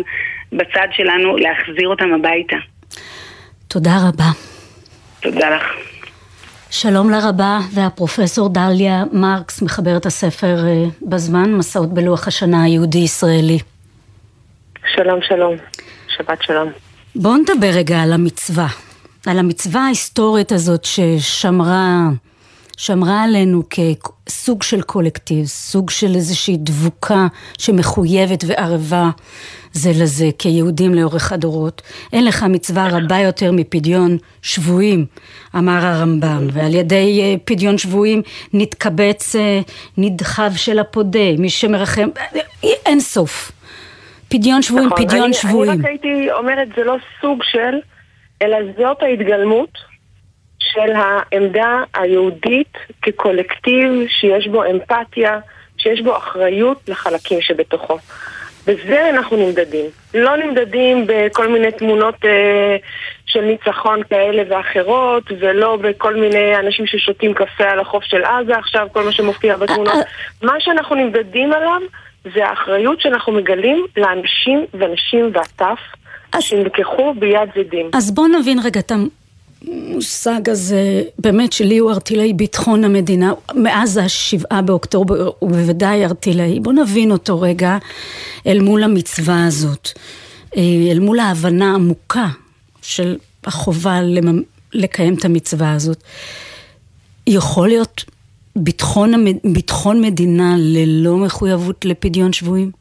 בצד 0.51 0.87
שלנו, 0.91 1.37
להחזיר 1.37 1.87
אותם 1.87 2.13
הביתה. 2.13 2.55
תודה 3.67 3.91
רבה. 4.07 4.29
תודה 5.21 5.49
לך. 5.49 5.63
שלום 6.71 7.09
לרבה 7.09 7.59
והפרופסור 7.73 8.49
דליה 8.49 9.03
מרקס, 9.13 9.61
מחברת 9.61 10.05
הספר 10.05 10.55
אה, 10.67 10.83
בזמן, 11.01 11.53
מסעות 11.53 11.93
בלוח 11.93 12.27
השנה 12.27 12.63
היהודי-ישראלי. 12.63 13.76
שלום, 14.95 15.19
שלום. 15.21 15.55
שבת 16.07 16.41
שלום. 16.41 16.71
בואו 17.15 17.37
נדבר 17.37 17.69
רגע 17.73 17.99
על 17.99 18.13
המצווה. 18.13 18.67
על 19.25 19.39
המצווה 19.39 19.81
ההיסטורית 19.81 20.51
הזאת 20.51 20.85
ששמרה 20.85 22.09
שמרה 22.77 23.23
עלינו 23.23 23.63
כסוג 23.69 24.63
של 24.63 24.81
קולקטיב, 24.81 25.45
סוג 25.45 25.89
של 25.89 26.15
איזושהי 26.15 26.57
דבוקה 26.59 27.27
שמחויבת 27.57 28.43
וערבה 28.47 29.09
זה 29.73 29.91
לזה, 29.95 30.29
כיהודים 30.39 30.93
לאורך 30.93 31.31
הדורות. 31.31 31.81
אין 32.13 32.25
לך 32.25 32.43
מצווה 32.43 32.87
רבה 32.87 33.19
יותר 33.19 33.51
מפדיון 33.51 34.17
שבויים, 34.41 35.05
אמר 35.55 35.85
הרמב"ם, 35.85 36.47
ועל 36.53 36.75
ידי 36.75 37.21
אה, 37.21 37.35
פדיון 37.45 37.77
שבויים 37.77 38.21
נתקבץ 38.53 39.35
אה, 39.35 39.59
נדחיו 39.97 40.51
של 40.55 40.79
הפודה, 40.79 41.37
מי 41.37 41.49
שמרחם, 41.49 42.09
אין 42.63 42.99
סוף. 42.99 43.51
פדיון 44.29 44.61
שבויים, 44.61 44.87
נכון, 44.87 45.05
פדיון 45.05 45.23
אני, 45.23 45.33
שבויים. 45.33 45.71
אני 45.71 45.81
רק 45.81 45.85
הייתי 45.85 46.31
אומרת, 46.31 46.67
זה 46.75 46.83
לא 46.83 46.95
סוג 47.21 47.43
של, 47.43 47.79
אלא 48.41 48.57
זאת 48.77 49.03
ההתגלמות 49.03 49.77
של 50.59 50.91
העמדה 50.95 51.83
היהודית 51.93 52.77
כקולקטיב 53.01 54.05
שיש 54.07 54.47
בו 54.47 54.63
אמפתיה, 54.65 55.39
שיש 55.77 56.01
בו 56.01 56.17
אחריות 56.17 56.89
לחלקים 56.89 57.41
שבתוכו. 57.41 57.97
בזה 58.67 59.09
אנחנו 59.09 59.37
נמדדים. 59.37 59.85
לא 60.13 60.37
נמדדים 60.37 61.05
בכל 61.07 61.47
מיני 61.47 61.71
תמונות 61.71 62.15
אה, 62.25 62.75
של 63.25 63.41
ניצחון 63.41 64.03
כאלה 64.03 64.43
ואחרות, 64.49 65.23
ולא 65.39 65.77
בכל 65.81 66.15
מיני 66.15 66.55
אנשים 66.59 66.87
ששותים 66.87 67.33
קפה 67.33 67.63
על 67.63 67.79
החוף 67.79 68.03
של 68.03 68.23
עזה 68.23 68.57
עכשיו, 68.57 68.87
כל 68.93 69.03
מה 69.03 69.11
שמופיע 69.11 69.57
בתמונות. 69.57 69.93
אה, 69.93 69.99
אה. 69.99 70.47
מה 70.47 70.53
שאנחנו 70.59 70.95
נמדדים 70.95 71.53
עליו 71.53 71.81
זה 72.23 72.45
האחריות 72.45 73.01
שאנחנו 73.01 73.33
מגלים 73.33 73.85
לאנשים 73.97 74.65
ונשים 74.73 75.31
והטף 75.33 75.79
שנלקחו 76.39 77.13
ביד 77.19 77.49
זדים. 77.55 77.89
אז 77.93 78.11
בואו 78.11 78.27
נבין 78.27 78.59
רגע 78.63 78.79
את 78.79 78.91
המושג 78.91 80.49
הזה, 80.49 81.01
באמת 81.19 81.53
שלי 81.53 81.77
הוא 81.77 81.91
ארטילאי 81.91 82.33
ביטחון 82.33 82.83
המדינה, 82.83 83.33
מאז 83.55 83.97
השבעה 83.97 84.61
באוקטובר 84.61 85.29
הוא 85.39 85.49
בוודאי 85.49 86.05
ארטילאי. 86.05 86.59
בואו 86.59 86.75
נבין 86.75 87.11
אותו 87.11 87.41
רגע 87.41 87.77
אל 88.47 88.59
מול 88.59 88.83
המצווה 88.83 89.45
הזאת, 89.47 89.89
אה, 90.57 90.61
אל 90.91 90.99
מול 90.99 91.19
ההבנה 91.19 91.71
העמוקה 91.71 92.27
של 92.81 93.17
החובה 93.45 94.01
למ... 94.01 94.41
לקיים 94.73 95.13
את 95.13 95.25
המצווה 95.25 95.73
הזאת. 95.73 96.03
יכול 97.27 97.67
להיות 97.67 98.05
ביטחון, 98.63 99.25
ביטחון 99.53 100.01
מדינה 100.01 100.55
ללא 100.57 101.15
מחויבות 101.17 101.85
לפדיון 101.85 102.33
שבויים? 102.33 102.71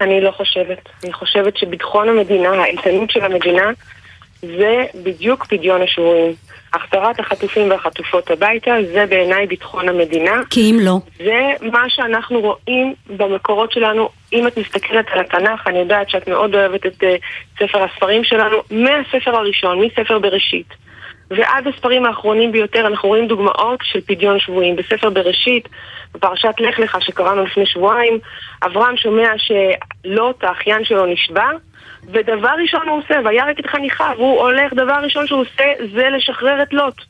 אני 0.00 0.20
לא 0.20 0.30
חושבת. 0.30 0.88
אני 1.04 1.12
חושבת 1.12 1.56
שביטחון 1.56 2.08
המדינה, 2.08 2.48
האיתנות 2.48 3.10
של 3.10 3.24
המדינה, 3.24 3.70
זה 4.42 4.84
בדיוק 5.04 5.46
פדיון 5.46 5.82
השבויים. 5.82 6.34
החזרת 6.72 7.20
החטופים 7.20 7.70
והחטופות 7.70 8.30
הביתה, 8.30 8.74
זה 8.92 9.06
בעיניי 9.06 9.46
ביטחון 9.46 9.88
המדינה. 9.88 10.42
כי 10.50 10.70
אם 10.70 10.78
לא? 10.80 10.98
זה 11.18 11.66
מה 11.72 11.84
שאנחנו 11.88 12.40
רואים 12.40 12.94
במקורות 13.16 13.72
שלנו. 13.72 14.08
אם 14.32 14.46
את 14.46 14.58
מסתכלת 14.58 15.06
על 15.12 15.20
התנ"ך, 15.20 15.66
אני 15.66 15.78
יודעת 15.78 16.10
שאת 16.10 16.28
מאוד 16.28 16.54
אוהבת 16.54 16.86
את 16.86 17.02
uh, 17.02 17.06
ספר 17.58 17.82
הספרים 17.82 18.24
שלנו, 18.24 18.56
מהספר 18.70 19.36
הראשון, 19.36 19.80
מספר 19.80 20.18
בראשית. 20.18 20.66
ועד 21.30 21.66
הספרים 21.66 22.06
האחרונים 22.06 22.52
ביותר 22.52 22.86
אנחנו 22.86 23.08
רואים 23.08 23.26
דוגמאות 23.26 23.80
של 23.82 24.00
פדיון 24.00 24.40
שבויים. 24.40 24.76
בספר 24.76 25.10
בראשית, 25.10 25.68
בפרשת 26.14 26.54
לך 26.58 26.78
לך 26.78 26.96
שקראנו 27.00 27.44
לפני 27.44 27.66
שבועיים, 27.66 28.18
אברהם 28.62 28.96
שומע 28.96 29.28
שלוט, 29.36 30.44
האחיין 30.44 30.84
שלו, 30.84 31.06
נשבע, 31.06 31.48
ודבר 32.12 32.54
ראשון 32.62 32.88
הוא 32.88 32.98
עושה, 32.98 33.14
וירק 33.24 33.60
את 33.60 33.66
חניכיו, 33.66 34.14
הוא 34.16 34.40
הולך, 34.40 34.72
דבר 34.72 34.98
ראשון 35.02 35.26
שהוא 35.26 35.40
עושה 35.40 35.64
זה 35.94 36.08
לשחרר 36.08 36.62
את 36.62 36.72
לוט, 36.72 37.00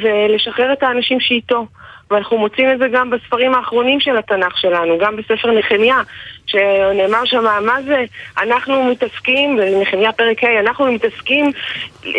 ולשחרר 0.00 0.72
את 0.72 0.82
האנשים 0.82 1.20
שאיתו. 1.20 1.66
ואנחנו 2.12 2.38
מוצאים 2.38 2.70
את 2.72 2.78
זה 2.78 2.88
גם 2.92 3.10
בספרים 3.10 3.54
האחרונים 3.54 4.00
של 4.00 4.16
התנ"ך 4.16 4.58
שלנו, 4.58 4.98
גם 4.98 5.16
בספר 5.16 5.50
נחמיה, 5.50 6.02
שנאמר 6.46 7.24
שם, 7.24 7.44
מה 7.66 7.82
זה, 7.82 8.04
אנחנו 8.42 8.84
מתעסקים, 8.84 9.56
בנחמיה 9.56 10.12
פרק 10.12 10.44
ה', 10.44 10.60
אנחנו 10.60 10.92
מתעסקים 10.92 11.50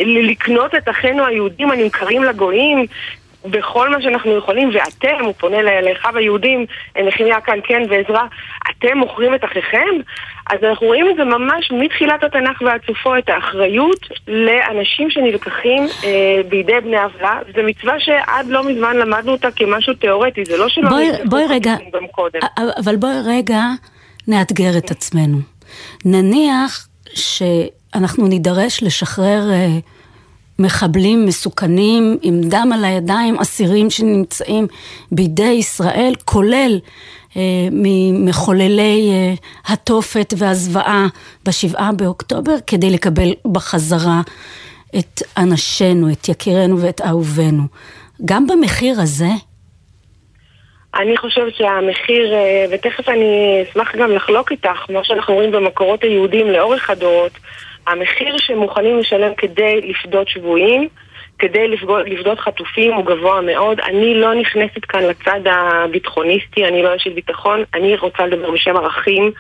לקנות 0.06 0.76
את 0.76 0.90
אחינו 0.90 1.26
היהודים 1.26 1.72
הנמכרים 1.72 2.24
לגויים, 2.24 2.86
בכל 3.46 3.90
מה 3.90 4.02
שאנחנו 4.02 4.38
יכולים, 4.38 4.70
ואתם, 4.74 5.26
הוא 5.26 5.34
פונה 5.38 5.82
לאחיו 5.82 6.18
היהודים, 6.18 6.66
נחמיה 7.08 7.42
כאן 7.42 7.60
כן 7.64 7.82
ועזרא, 7.90 8.24
אתם 8.72 8.98
מוכרים 8.98 9.36
את 9.36 9.44
אחיכם? 9.44 9.88
אז 10.52 10.58
אנחנו 10.64 10.88
רואים 10.88 11.10
את 11.10 11.16
זה 11.16 11.24
ממש 11.24 11.72
מתחילת 11.72 12.24
התנ"ך 12.24 12.62
ועד 12.62 12.82
סופו, 12.88 13.18
את 13.18 13.30
האחריות 13.30 14.00
לאנשים 14.28 15.10
שנלקחים 15.10 15.84
אה, 16.04 16.42
בידי 16.50 16.80
בני 16.84 16.98
עוולה. 16.98 17.40
זו 17.56 17.62
מצווה 17.64 18.00
שעד 18.00 18.48
לא 18.48 18.64
מזמן 18.64 18.98
למדנו 18.98 19.32
אותה 19.32 19.52
כמשהו 19.52 19.94
תיאורטי, 19.94 20.46
זה 20.46 20.58
לא 20.58 20.70
שלא 20.70 20.90
בואי, 20.90 21.10
בואי 21.26 21.44
רגע, 21.50 21.76
אבל 22.84 22.96
בואי 22.96 23.16
רגע 23.28 23.62
נאתגר 24.28 24.78
את 24.78 24.92
עצמנו. 24.92 25.38
נניח 26.06 26.88
שאנחנו 27.14 28.28
נידרש 28.28 28.84
לשחרר... 28.84 29.42
אה, 29.52 29.68
מחבלים 30.60 31.26
מסוכנים 31.26 32.18
עם 32.22 32.42
דם 32.42 32.70
על 32.74 32.86
הידיים, 32.86 33.40
אסירים 33.40 33.90
שנמצאים 33.90 34.68
בידי 35.12 35.44
ישראל, 35.44 36.14
כולל 36.26 36.80
אה, 37.38 37.42
ממחוללי 37.72 39.10
אה, 39.12 39.34
התופת 39.74 40.34
והזוועה 40.38 41.08
בשבעה 41.46 41.92
באוקטובר, 41.92 42.56
כדי 42.68 42.90
לקבל 42.90 43.30
בחזרה 43.52 44.22
את 45.00 45.22
אנשינו, 45.38 46.12
את 46.12 46.30
יקירנו 46.30 46.82
ואת 46.82 47.02
אהובינו. 47.02 47.64
גם 48.26 48.48
במחיר 48.48 49.02
הזה, 49.02 49.30
אני 50.96 51.18
חושבת 51.18 51.56
שהמחיר, 51.56 52.34
אה, 52.34 52.66
ותכף 52.72 53.10
אני 53.10 53.64
אשמח 53.70 53.96
גם 53.96 54.12
לחלוק 54.12 54.52
איתך, 54.52 54.90
מה 54.90 55.04
שאנחנו 55.04 55.34
רואים 55.34 55.52
במקורות 55.52 56.04
היהודים 56.04 56.48
לאורך 56.48 56.90
הדורות, 56.90 57.32
המחיר 57.88 58.38
שמוכנים 58.38 59.00
לשלם 59.00 59.36
כדי 59.38 59.82
לפדות 59.82 60.28
שבויים, 60.28 60.88
כדי 61.40 61.68
לפגוד, 61.68 62.08
לפדות 62.08 62.40
חטופים 62.40 62.94
הוא 62.94 63.06
גבוה 63.06 63.42
מאוד. 63.42 63.80
אני 63.80 64.16
לא 64.16 64.34
נכנסת 64.34 64.86
כאן 64.86 65.04
לצד 65.04 65.40
הביטחוניסטי, 65.46 66.66
אני 66.66 66.84
לא 66.84 66.96
אשת 66.96 67.14
ביטחון, 67.16 67.64
אני 67.74 67.98
רוצה 67.98 68.26
לדבר 68.26 68.52
בשם 68.52 68.78
ערכים, 68.78 69.32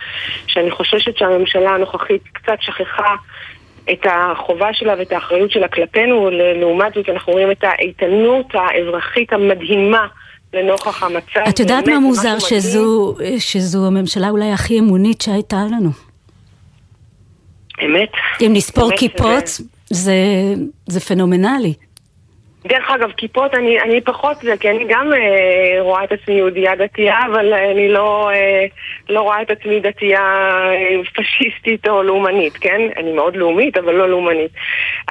שאני 0.48 0.72
חוששת 0.72 1.18
שהממשלה 1.18 1.70
הנוכחית 1.76 2.22
קצת 2.34 2.58
שכחה 2.62 3.16
את 3.92 4.06
החובה 4.06 4.74
שלה 4.74 4.94
ואת 4.98 5.12
האחריות 5.12 5.52
שלה 5.52 5.68
כלפינו, 5.68 6.30
לעומת 6.62 6.94
זאת 6.94 7.10
אנחנו 7.10 7.34
רואים 7.34 7.52
את 7.52 7.64
האיתנות 7.64 8.46
האזרחית 8.54 9.34
המדהימה 9.34 10.08
לנוכח 10.54 11.04
המצב. 11.04 11.42
את 11.50 11.60
יודעת 11.60 11.88
מה 11.88 12.00
מוזר? 12.00 12.40
שזו, 12.40 13.16
שזו 13.40 13.88
הממשלה 13.88 14.30
אולי 14.30 14.52
הכי 14.52 14.80
אמונית 14.80 15.22
שהייתה 15.22 15.58
לנו. 15.72 16.13
אמת. 17.86 18.12
אם 18.42 18.52
נספור 18.54 18.92
כיפות, 18.98 19.48
זה... 19.48 19.64
זה, 19.90 20.14
זה 20.88 21.00
פנומנלי. 21.00 21.74
דרך 22.68 22.90
אגב, 22.90 23.12
כיפות 23.18 23.54
אני, 23.54 23.82
אני 23.82 24.02
פחות 24.02 24.38
זה, 24.42 24.58
כי 24.60 24.70
אני 24.70 24.86
גם 24.90 25.14
אה, 25.14 25.82
רואה 25.82 26.04
את 26.04 26.12
עצמי 26.12 26.36
יהודייה 26.36 26.76
דתייה, 26.76 27.18
אבל 27.32 27.54
אני 27.54 27.90
לא, 27.90 28.30
אה, 28.34 28.66
לא 29.10 29.22
רואה 29.22 29.42
את 29.42 29.52
עצמי 29.52 29.80
דתייה 29.80 30.20
אה, 30.20 31.02
פשיסטית 31.14 31.88
או 31.88 32.04
לאומנית, 32.04 32.54
כן? 32.58 32.82
אני 32.98 33.12
מאוד 33.12 33.36
לאומית, 33.36 33.78
אבל 33.78 33.94
לא 33.94 34.10
לאומנית. 34.10 34.52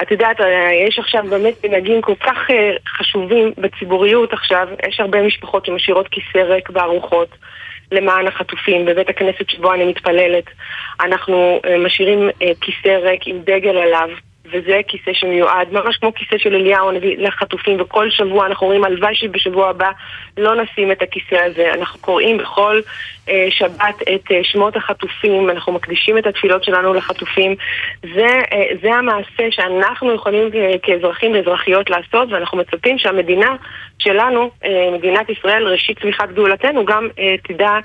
את 0.02 0.10
יודעת, 0.10 0.40
אה, 0.40 0.70
יש 0.88 0.98
עכשיו 0.98 1.24
באמת 1.30 1.64
מנהגים 1.64 2.02
כל 2.02 2.14
כך 2.14 2.50
אה, 2.50 2.72
חשובים 2.86 3.52
בציבוריות 3.58 4.32
עכשיו, 4.32 4.68
יש 4.88 5.00
הרבה 5.00 5.22
משפחות 5.22 5.66
שמשאירות 5.66 6.08
כיסא 6.08 6.38
ריק 6.38 6.70
בארוחות. 6.70 7.28
למען 7.92 8.26
החטופים 8.26 8.84
בבית 8.84 9.08
הכנסת 9.08 9.50
שבו 9.50 9.74
אני 9.74 9.84
מתפללת. 9.84 10.44
אנחנו 11.00 11.60
אה, 11.64 11.78
משאירים 11.78 12.30
אה, 12.42 12.52
כיסא 12.60 12.88
ריק 12.88 13.26
עם 13.26 13.38
דגל 13.44 13.76
עליו, 13.76 14.08
וזה 14.52 14.80
כיסא 14.88 15.12
שמיועד, 15.12 15.72
ממש 15.72 15.96
כמו 15.96 16.14
כיסא 16.14 16.38
של 16.38 16.54
אליהו 16.54 16.88
הנביא 16.88 17.18
לחטופים, 17.18 17.80
וכל 17.80 18.10
שבוע 18.10 18.46
אנחנו 18.46 18.66
אומרים, 18.66 18.84
הלוואי 18.84 19.14
שבשבוע 19.14 19.68
הבא 19.68 19.90
לא 20.36 20.62
נשים 20.62 20.92
את 20.92 21.02
הכיסא 21.02 21.34
הזה. 21.34 21.72
אנחנו 21.74 22.00
קוראים 22.00 22.38
בכל 22.38 22.80
אה, 23.28 23.46
שבת 23.50 24.02
את 24.14 24.30
אה, 24.30 24.40
שמות 24.42 24.76
החטופים, 24.76 25.50
אנחנו 25.50 25.72
מקדישים 25.72 26.18
את 26.18 26.26
התפילות 26.26 26.64
שלנו 26.64 26.94
לחטופים. 26.94 27.54
זה, 28.14 28.26
אה, 28.52 28.66
זה 28.82 28.94
המעשה 28.94 29.50
שאנחנו 29.50 30.14
יכולים 30.14 30.50
אה, 30.54 30.74
כאזרחים 30.82 31.32
ואזרחיות 31.32 31.90
לעשות, 31.90 32.32
ואנחנו 32.32 32.58
מצפים 32.58 32.98
שהמדינה 32.98 33.56
שלנו, 33.98 34.50
אה, 34.64 34.90
מדינת 34.92 35.30
ישראל, 35.30 35.68
ראשית 35.68 35.98
צמיחת 35.98 36.32
גאולתנו, 36.32 36.84
גם 36.84 37.08
אה, 37.18 37.34
תדע 37.44 37.78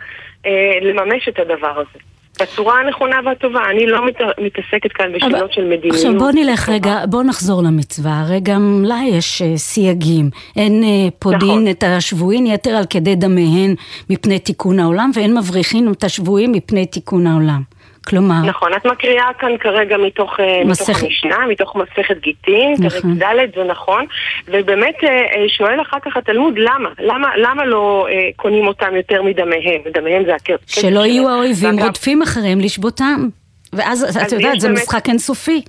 אה, 0.46 0.78
לממש 0.82 1.28
את 1.28 1.40
הדבר 1.40 1.80
הזה. 1.80 2.17
בצורה 2.42 2.80
הנכונה 2.80 3.16
והטובה. 3.26 3.60
אני 3.72 3.88
לא 3.88 4.06
מת, 4.06 4.16
מתעסקת 4.42 4.92
כאן 4.94 5.14
בשאלות 5.14 5.54
של 5.54 5.64
מדיניות. 5.64 5.96
עכשיו 5.96 6.18
בוא 6.20 6.32
נלך 6.32 6.70
רגע, 6.70 7.06
בוא 7.10 7.24
נחזור 7.24 7.64
למצווה. 7.64 8.20
הרי 8.20 8.40
גם 8.44 8.84
לה 8.86 9.00
יש 9.10 9.42
uh, 9.42 9.58
סייגים. 9.58 10.30
אין 10.56 10.84
uh, 10.84 11.12
פודין 11.20 11.50
נכון. 11.50 11.68
את 11.68 11.84
השבויים 11.84 12.46
יתר 12.46 12.70
על 12.70 12.86
כדי 12.90 13.16
דמיהן 13.16 13.76
מפני 14.10 14.40
תיקון 14.40 14.80
העולם, 14.80 15.12
ואין 15.14 15.38
מבריחין 15.38 15.92
את 15.92 16.04
השבויים 16.04 16.52
מפני 16.52 16.86
תיקון 16.86 17.28
העולם. 17.28 17.62
כלומר... 18.08 18.42
נכון, 18.46 18.74
את 18.74 18.86
מקריאה 18.86 19.26
כאן 19.40 19.58
כרגע 19.60 19.98
מתוך, 19.98 20.40
אה, 20.40 20.62
מסכ... 20.66 20.90
מתוך 20.90 21.04
המשנה, 21.04 21.38
מתוך 21.50 21.76
מסכת 21.76 22.18
גיטין, 22.20 22.76
נכון. 22.80 23.20
פרק 23.20 23.30
ד', 23.38 23.56
זה 23.56 23.64
נכון, 23.64 24.06
ובאמת 24.48 24.96
אה, 25.04 25.10
אה, 25.10 25.50
שואל 25.58 25.82
אחר 25.82 25.98
כך 26.06 26.18
התלמוד 26.18 26.54
למה, 26.58 26.90
למה, 27.00 27.28
למה 27.38 27.66
לא 27.66 28.08
קונים 28.36 28.68
אותם 28.68 28.96
יותר 28.96 29.24
מדמיהם, 29.24 29.82
דמיהם 29.94 30.24
זה 30.26 30.36
הכסף 30.36 30.68
שלא 30.68 31.06
יהיו 31.06 31.30
האויבים 31.30 31.80
רודפים 31.80 32.22
אחריהם 32.22 32.60
לשבותם, 32.60 33.28
ואז 33.74 34.18
את 34.28 34.32
יודעת, 34.32 34.60
זה 34.60 34.68
באמת... 34.68 34.82
משחק 34.82 35.10
אינסופי. 35.10 35.62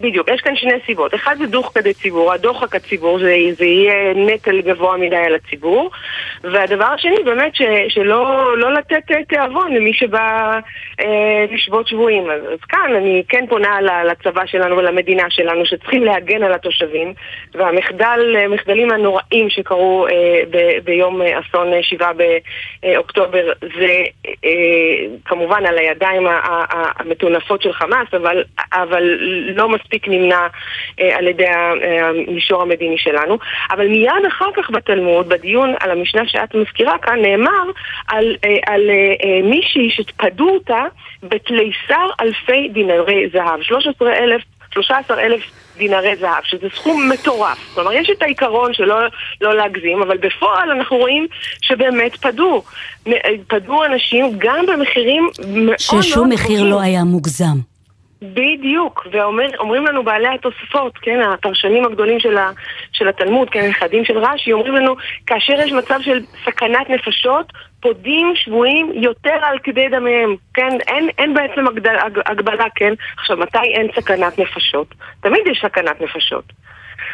בדיוק, 0.00 0.28
יש 0.28 0.40
כאן 0.40 0.56
שני 0.56 0.72
סיבות. 0.86 1.14
אחד 1.14 1.36
זה 1.38 1.46
דוח 1.46 1.70
כדי 1.74 1.94
ציבור, 1.94 2.32
הדוחק 2.32 2.74
הציבור, 2.74 3.18
זה, 3.18 3.36
זה 3.56 3.64
יהיה 3.64 4.14
נטל 4.14 4.60
גבוה 4.60 4.96
מדי 4.96 5.16
על 5.16 5.34
הציבור. 5.34 5.90
והדבר 6.42 6.84
השני, 6.84 7.22
באמת, 7.24 7.54
ש, 7.56 7.62
שלא 7.88 8.56
לא 8.58 8.72
לתת 8.72 9.12
תיאבון 9.28 9.74
למי 9.74 9.92
שבא 9.94 10.58
אה, 11.00 11.44
לשבות 11.50 11.88
שבויים. 11.88 12.30
אז, 12.30 12.42
אז 12.52 12.60
כאן 12.68 12.94
אני 12.96 13.22
כן 13.28 13.44
פונה 13.48 13.80
לצבא 14.04 14.46
שלנו 14.46 14.76
ולמדינה 14.76 15.30
שלנו, 15.30 15.66
שצריכים 15.66 16.04
להגן 16.04 16.42
על 16.42 16.52
התושבים, 16.52 17.14
והמחדלים 17.54 18.90
הנוראים 18.90 19.50
שקרו 19.50 20.06
אה, 20.06 20.40
ב, 20.50 20.78
ביום 20.84 21.22
אסון 21.22 21.68
שבעה 21.82 22.12
באוקטובר, 22.82 23.52
זה 23.60 24.02
אה, 24.44 24.50
כמובן 25.24 25.66
על 25.66 25.78
הידיים 25.78 26.26
המטונפות 26.70 27.62
של 27.62 27.72
חמאס, 27.72 28.08
אבל, 28.14 28.44
אבל 28.72 29.02
לא 29.56 29.68
מספיק. 29.68 29.87
מספיק 29.88 30.08
נמנע 30.08 30.46
אה, 31.00 31.16
על 31.16 31.26
ידי 31.26 31.44
אה, 31.46 32.08
המישור 32.28 32.62
המדיני 32.62 32.98
שלנו. 32.98 33.38
אבל 33.70 33.88
מיד 33.88 34.24
אחר 34.28 34.48
כך 34.56 34.70
בתלמוד, 34.70 35.28
בדיון 35.28 35.74
על 35.80 35.90
המשנה 35.90 36.22
שאת 36.26 36.54
מזכירה 36.54 36.98
כאן, 36.98 37.22
נאמר 37.22 37.64
על, 38.08 38.36
אה, 38.44 38.56
על 38.66 38.90
אה, 38.90 39.40
מישהי 39.42 39.90
שפדו 39.90 40.48
אותה 40.48 40.84
בתליסר 41.22 42.06
אלפי 42.20 42.68
דינרי 42.68 43.28
זהב. 43.32 43.62
13 43.62 44.12
אלף 44.12 44.42
13 44.72 45.20
אלף 45.20 45.40
דינרי 45.76 46.16
זהב, 46.16 46.42
שזה 46.44 46.66
סכום 46.74 47.08
מטורף. 47.12 47.58
כלומר, 47.74 47.92
יש 47.92 48.10
את 48.10 48.22
העיקרון 48.22 48.74
שלא 48.74 49.00
לא 49.40 49.54
להגזים, 49.56 50.02
אבל 50.02 50.16
בפועל 50.16 50.70
אנחנו 50.70 50.96
רואים 50.96 51.26
שבאמת 51.62 52.16
פדו. 52.16 52.62
פדו 53.48 53.84
אנשים 53.84 54.30
גם 54.38 54.66
במחירים 54.66 55.30
מאוד 55.38 55.64
מאוד... 55.66 55.78
ששום 55.78 56.28
מחיר 56.28 56.62
לא 56.62 56.80
היה 56.80 57.04
מוגזם. 57.04 57.77
בדיוק, 58.22 59.06
ואומרים 59.12 59.86
לנו 59.86 60.04
בעלי 60.04 60.28
התוספות, 60.28 60.98
כן, 61.02 61.20
הפרשנים 61.20 61.84
הגדולים 61.84 62.20
של, 62.20 62.36
ה, 62.36 62.50
של 62.92 63.08
התלמוד, 63.08 63.50
כן, 63.50 63.64
הנכדים 63.64 64.04
של 64.04 64.18
רש"י, 64.18 64.52
אומרים 64.52 64.74
לנו, 64.74 64.94
כאשר 65.26 65.52
יש 65.52 65.72
מצב 65.72 65.98
של 66.02 66.20
סכנת 66.44 66.90
נפשות, 66.90 67.52
פודים 67.80 68.32
שבויים 68.34 68.92
יותר 68.94 69.38
על 69.42 69.58
כדי 69.58 69.88
דמיהם, 69.88 70.36
כן, 70.54 70.78
אין, 70.88 71.08
אין 71.18 71.34
בעצם 71.34 71.66
הגדל, 71.66 71.96
הגבלה, 72.26 72.64
כן, 72.74 72.92
עכשיו 73.18 73.36
מתי 73.36 73.72
אין 73.74 73.86
סכנת 73.96 74.38
נפשות? 74.38 74.94
תמיד 75.20 75.40
יש 75.46 75.60
סכנת 75.62 76.00
נפשות. 76.00 76.44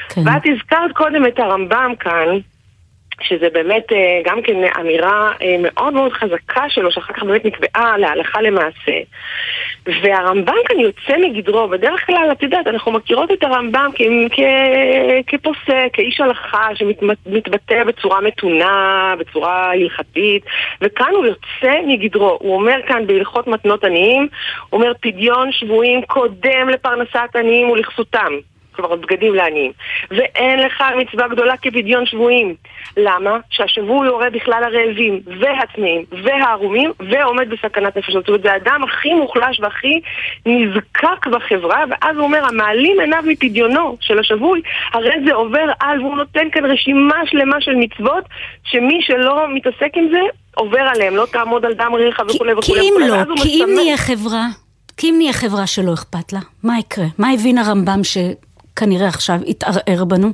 כן. 0.09 0.21
ואת 0.21 0.43
הזכרת 0.47 0.93
קודם 0.93 1.27
את 1.27 1.39
הרמב"ם 1.39 1.93
כאן, 2.01 2.29
שזה 3.23 3.49
באמת 3.53 3.93
אה, 3.93 4.21
גם 4.25 4.43
כן 4.43 4.57
אמירה 4.81 5.33
אה, 5.43 5.57
מאוד 5.61 5.95
מאוד 5.95 6.13
חזקה 6.13 6.69
שלו, 6.69 6.93
שאחר 6.93 7.13
כך 7.13 7.23
באמת 7.23 7.45
נקבעה 7.45 7.99
להלכה 7.99 8.43
למעשה. 8.43 8.93
והרמב"ם 9.87 10.55
כאן 10.67 10.81
יוצא 10.81 11.17
מגדרו, 11.21 11.69
בדרך 11.69 12.07
כלל, 12.07 12.29
את 12.33 12.43
יודעת, 12.43 12.67
אנחנו 12.67 12.93
מכירות 12.93 13.33
את 13.33 13.43
הרמב"ם 13.43 13.91
כ- 13.95 14.31
כ- 14.31 15.27
כפוסק, 15.27 15.89
כאיש 15.93 16.21
הלכה 16.21 16.69
שמתבטא 16.75 17.85
בצורה 17.85 18.21
מתונה, 18.21 19.15
בצורה 19.19 19.71
הלכתית, 19.71 20.45
וכאן 20.81 21.13
הוא 21.13 21.27
יוצא 21.27 21.81
מגדרו. 21.87 22.39
הוא 22.41 22.55
אומר 22.55 22.77
כאן 22.89 23.07
בהלכות 23.07 23.47
מתנות 23.47 23.85
עניים, 23.85 24.29
הוא 24.71 24.81
אומר 24.81 24.93
פדיון 25.01 25.53
שבויים 25.53 26.03
קודם 26.03 26.69
לפרנסת 26.69 27.37
עניים 27.37 27.71
ולכסותם. 27.71 28.33
כלומר 28.77 28.97
בגדים 28.97 29.35
לעניים. 29.35 29.73
ואין 30.11 30.59
לך 30.61 30.85
מצווה 30.97 31.29
גדולה 31.29 31.57
כפדיון 31.57 32.07
שבויים. 32.07 32.55
למה? 32.97 33.39
שהשבוי 33.51 34.07
יורה 34.07 34.31
בכלל 34.31 34.65
הרעבים 34.65 35.21
והצמאים 35.41 36.05
והערומים 36.25 36.93
ועומד 37.11 37.51
בסכנת 37.51 37.97
נפשות. 37.97 38.23
זאת 38.23 38.29
אומרת, 38.29 38.43
זה 38.43 38.53
האדם 38.53 38.81
הכי 38.85 39.15
מוחלש 39.15 39.61
והכי 39.61 40.01
נזקק 40.47 41.27
בחברה, 41.27 41.85
ואז 41.91 42.17
הוא 42.17 42.25
אומר, 42.25 42.45
המעלים 42.49 43.01
עיניו 43.01 43.23
מפדיונו 43.27 43.97
של 44.01 44.19
השבוי, 44.19 44.63
הרי 44.93 45.15
זה 45.27 45.35
עובר 45.35 45.73
על, 45.81 46.01
והוא 46.01 46.17
נותן 46.17 46.51
כאן 46.53 46.65
רשימה 46.65 47.21
שלמה 47.27 47.61
של 47.61 47.75
מצוות, 47.75 48.25
שמי 48.65 48.99
שלא 49.03 49.47
מתעסק 49.55 49.91
עם 49.95 50.09
זה, 50.13 50.21
עובר 50.55 50.81
עליהם, 50.81 51.17
לא 51.17 51.27
תעמוד 51.33 51.65
על 51.65 51.75
דם 51.75 51.95
ריחה 51.95 52.23
וכולי 52.23 52.53
וכולי. 52.53 52.81
כי 52.81 52.89
אם 52.89 52.95
לא, 53.09 53.17
כי 53.43 53.65
אם 53.65 53.71
נהיה 53.75 53.97
חברה, 53.97 54.47
כי 54.97 55.11
אם 55.11 55.15
נהיה 55.19 55.33
חברה 55.33 55.67
שלא 55.67 55.95
אכפת 55.95 56.33
לה, 56.33 56.41
מה 56.63 56.79
יקרה? 56.79 57.05
מה 57.19 57.31
הבין 57.31 57.59
הרמב"ם 57.59 58.05
ש... 58.05 58.19
כנראה 58.77 59.09
עכשיו 59.09 59.37
התערער 59.49 60.05
בנו? 60.05 60.33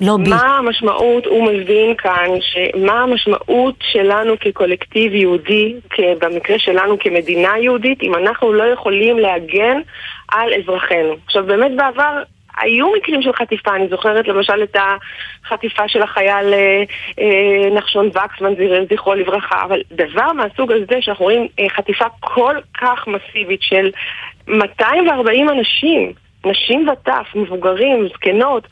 לא 0.00 0.16
בי. 0.16 0.30
מה 0.30 0.58
המשמעות, 0.58 1.26
הוא 1.26 1.52
מבין 1.52 1.94
כאן, 1.96 2.30
מה 2.76 3.02
המשמעות 3.02 3.74
שלנו 3.92 4.34
כקולקטיב 4.40 5.14
יהודי, 5.14 5.74
במקרה 6.20 6.58
שלנו 6.58 6.98
כמדינה 6.98 7.58
יהודית, 7.58 8.02
אם 8.02 8.14
אנחנו 8.14 8.52
לא 8.52 8.62
יכולים 8.62 9.18
להגן 9.18 9.80
על 10.28 10.48
אזרחינו. 10.54 11.16
עכשיו 11.26 11.46
באמת 11.46 11.70
בעבר 11.76 12.22
היו 12.60 12.92
מקרים 12.96 13.22
של 13.22 13.32
חטיפה, 13.32 13.76
אני 13.76 13.88
זוכרת 13.88 14.28
למשל 14.28 14.62
את 14.62 14.76
החטיפה 15.46 15.88
של 15.88 16.02
החייל 16.02 16.54
אה, 16.54 16.82
אה, 17.20 17.70
נחשון 17.74 18.06
וקסמן, 18.06 18.52
זכרו 18.92 19.14
לברכה, 19.14 19.62
אבל 19.64 19.80
דבר 19.92 20.32
מהסוג 20.32 20.72
הזה 20.72 20.96
שאנחנו 21.00 21.24
רואים 21.24 21.48
אה, 21.60 21.68
חטיפה 21.68 22.04
כל 22.20 22.56
כך 22.80 23.06
מסיבית 23.06 23.62
של 23.62 23.90
240 24.48 25.48
אנשים, 25.48 26.12
נשים 26.46 26.88
וטף, 26.88 27.26
מבוגרים, 27.34 28.08
זקנות, 28.14 28.68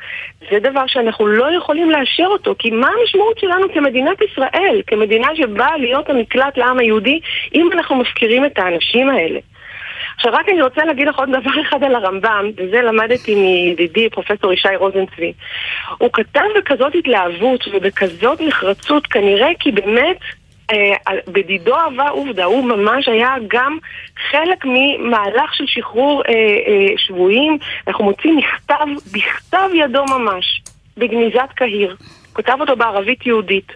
זה 0.51 0.59
דבר 0.59 0.87
שאנחנו 0.87 1.27
לא 1.27 1.57
יכולים 1.57 1.91
לאשר 1.91 2.27
אותו, 2.27 2.55
כי 2.59 2.71
מה 2.71 2.89
המשמעות 3.01 3.39
שלנו 3.39 3.67
כמדינת 3.75 4.19
ישראל, 4.23 4.83
כמדינה 4.87 5.29
שבאה 5.37 5.77
להיות 5.77 6.11
המקלט 6.11 6.59
לעם 6.59 6.79
היהודי, 6.79 7.21
אם 7.55 7.69
אנחנו 7.73 7.97
מפקירים 7.97 8.45
את 8.45 8.59
האנשים 8.59 9.11
האלה? 9.11 9.39
עכשיו 10.17 10.33
רק 10.33 10.49
אני 10.49 10.63
רוצה 10.63 10.85
להגיד 10.85 11.09
לך 11.09 11.19
עוד 11.19 11.29
דבר 11.29 11.61
אחד 11.61 11.85
על 11.85 11.95
הרמב"ם, 11.95 12.51
וזה 12.57 12.83
למדתי 12.83 13.35
מידידי 13.35 14.11
פרופסור 14.11 14.53
ישי 14.53 14.77
רוזנצבי. 14.77 15.33
הוא 15.99 16.11
כתב 16.13 16.45
בכזאת 16.57 16.95
התלהבות 16.95 17.65
ובכזאת 17.73 18.41
נחרצות, 18.41 19.07
כנראה 19.07 19.49
כי 19.61 19.73
באמת 19.73 20.19
בדידו 21.29 21.77
אהבה 21.77 22.09
עובדה, 22.09 22.45
הוא 22.45 22.65
ממש 22.65 23.09
היה 23.09 23.35
גם 23.49 23.79
חלק 24.31 24.65
ממהלך 24.65 25.55
של 25.55 25.65
שחרור 25.67 26.23
אה, 26.29 26.33
אה, 26.33 26.95
שבויים. 26.97 27.59
אנחנו 27.89 28.05
מוצאים 28.05 28.37
מכתב, 28.37 28.87
בכתב 29.13 29.69
ידו 29.75 30.05
ממש, 30.05 30.63
בגניזת 30.97 31.49
קהיר. 31.55 31.97
כותב 32.33 32.57
אותו 32.61 32.77
בערבית 32.77 33.27
יהודית. 33.27 33.73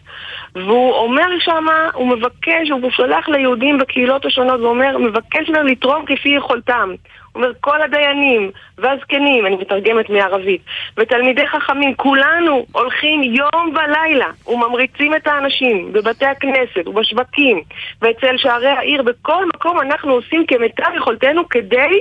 והוא 0.54 0.92
אומר 0.92 1.26
שם, 1.38 1.66
הוא 1.94 2.08
מבקש, 2.08 2.70
הוא 2.70 2.90
שולח 2.90 3.28
ליהודים 3.28 3.78
בקהילות 3.78 4.26
השונות 4.26 4.60
ואומר, 4.60 4.98
מבקש 4.98 5.48
מהם 5.48 5.66
לתרום 5.66 6.04
כפי 6.06 6.28
יכולתם. 6.28 6.94
אומר, 7.34 7.52
כל 7.60 7.82
הדיינים 7.82 8.50
והזקנים, 8.78 9.46
אני 9.46 9.56
מתרגמת 9.56 10.10
מערבית, 10.10 10.60
ותלמידי 10.96 11.46
חכמים, 11.46 11.94
כולנו 11.94 12.66
הולכים 12.72 13.22
יום 13.22 13.74
ולילה 13.74 14.28
וממריצים 14.46 15.14
את 15.14 15.26
האנשים 15.26 15.92
בבתי 15.92 16.26
הכנסת 16.26 16.86
ובשווקים 16.86 17.62
ואצל 18.02 18.36
שערי 18.36 18.68
העיר, 18.68 19.02
בכל 19.02 19.46
מקום 19.54 19.80
אנחנו 19.80 20.12
עושים 20.12 20.46
כמיטב 20.46 20.90
יכולתנו 20.96 21.48
כדי 21.48 22.00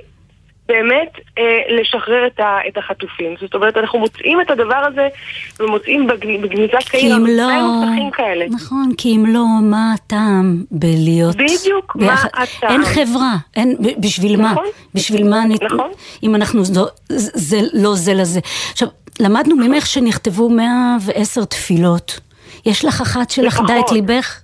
באמת 0.70 1.12
אה, 1.38 1.44
לשחרר 1.70 2.28
את, 2.28 2.40
ה, 2.40 2.58
את 2.68 2.78
החטופים. 2.78 3.36
זאת 3.42 3.56
אומרת, 3.56 3.78
אנחנו 3.78 4.00
מוצאים 4.00 4.42
את 4.42 4.52
הדבר 4.52 4.82
הזה 4.88 5.08
ומוצאים 5.60 6.08
בגניזת 6.42 6.90
קהיר 6.90 7.14
הרבה 7.14 7.30
לא... 7.30 7.62
נוסחים 7.62 8.12
כאלה. 8.12 8.46
נכון, 8.50 8.90
כי 8.98 9.16
אם 9.16 9.26
לא, 9.26 9.46
מה 9.62 9.94
הטעם 9.94 10.64
בלהיות... 10.72 11.36
בדיוק, 11.36 11.96
ביחד? 11.96 12.30
מה 12.34 12.44
הטעם? 12.44 12.72
אין 12.72 12.86
חברה, 12.86 13.36
אין, 13.56 13.76
בשביל 13.98 14.42
נכון, 14.42 14.64
מה? 14.64 14.72
בשביל 14.94 15.30
מה? 15.30 15.44
נכון. 15.62 15.92
אם 16.24 16.36
אנחנו 16.36 16.66
זה, 16.66 16.82
זה 17.10 17.60
לא 17.74 17.96
זה 17.96 18.14
לזה. 18.14 18.40
עכשיו, 18.72 18.88
למדנו 19.20 19.56
ממך 19.56 19.86
שנכתבו 19.86 20.50
110 20.50 21.46
תפילות. 21.46 22.20
יש 22.66 22.86
לך 22.86 23.02
אחת 23.02 23.30
שלכדה 23.30 23.80
את 23.80 23.92
ליבך? 23.92 24.42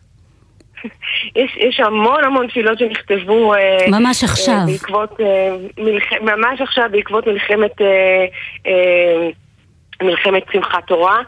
יש, 1.41 1.57
יש 1.57 1.79
המון 1.79 2.23
המון 2.23 2.47
תפילות 2.47 2.79
שנכתבו... 2.79 3.53
אה, 3.53 3.85
ממש 3.87 4.23
עכשיו. 4.23 4.53
אה, 4.53 4.65
בעקבות, 4.65 5.21
אה, 5.21 5.55
מלח... 5.77 6.03
ממש 6.21 6.61
עכשיו 6.61 6.85
בעקבות 6.91 7.27
מלחמת... 7.27 7.81
אה, 7.81 8.25
אה, 8.67 9.29
מלחמת 10.01 10.43
שמחת 10.53 10.87
תורה, 10.87 11.19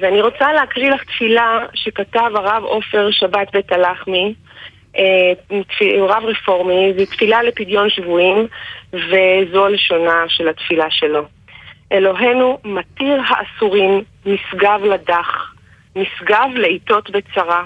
ואני 0.00 0.22
רוצה 0.22 0.52
להקריא 0.52 0.90
לך 0.90 1.04
תפילה 1.04 1.58
שכתב 1.74 2.30
הרב 2.34 2.64
עופר 2.64 3.10
שבת 3.10 3.52
בית 3.52 3.72
הלחמי, 3.72 4.34
אה, 4.98 5.32
רב 6.08 6.24
רפורמי, 6.24 6.92
זו 6.98 7.06
תפילה 7.06 7.42
לפדיון 7.42 7.90
שבויים, 7.90 8.46
וזו 8.92 9.66
הלשונה 9.66 10.24
של 10.28 10.48
התפילה 10.48 10.90
שלו. 10.90 11.24
אלוהינו 11.92 12.58
מתיר 12.64 13.20
האסורים 13.26 14.02
משגב 14.26 14.80
לדח, 14.84 15.54
משגב 15.96 16.48
לעיתות 16.54 17.10
בצרה. 17.10 17.64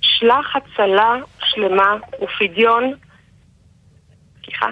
שלח 0.00 0.56
הצלה 0.56 1.16
שלמה 1.44 1.96
ופדיון, 2.22 2.92
סליחה, 4.44 4.66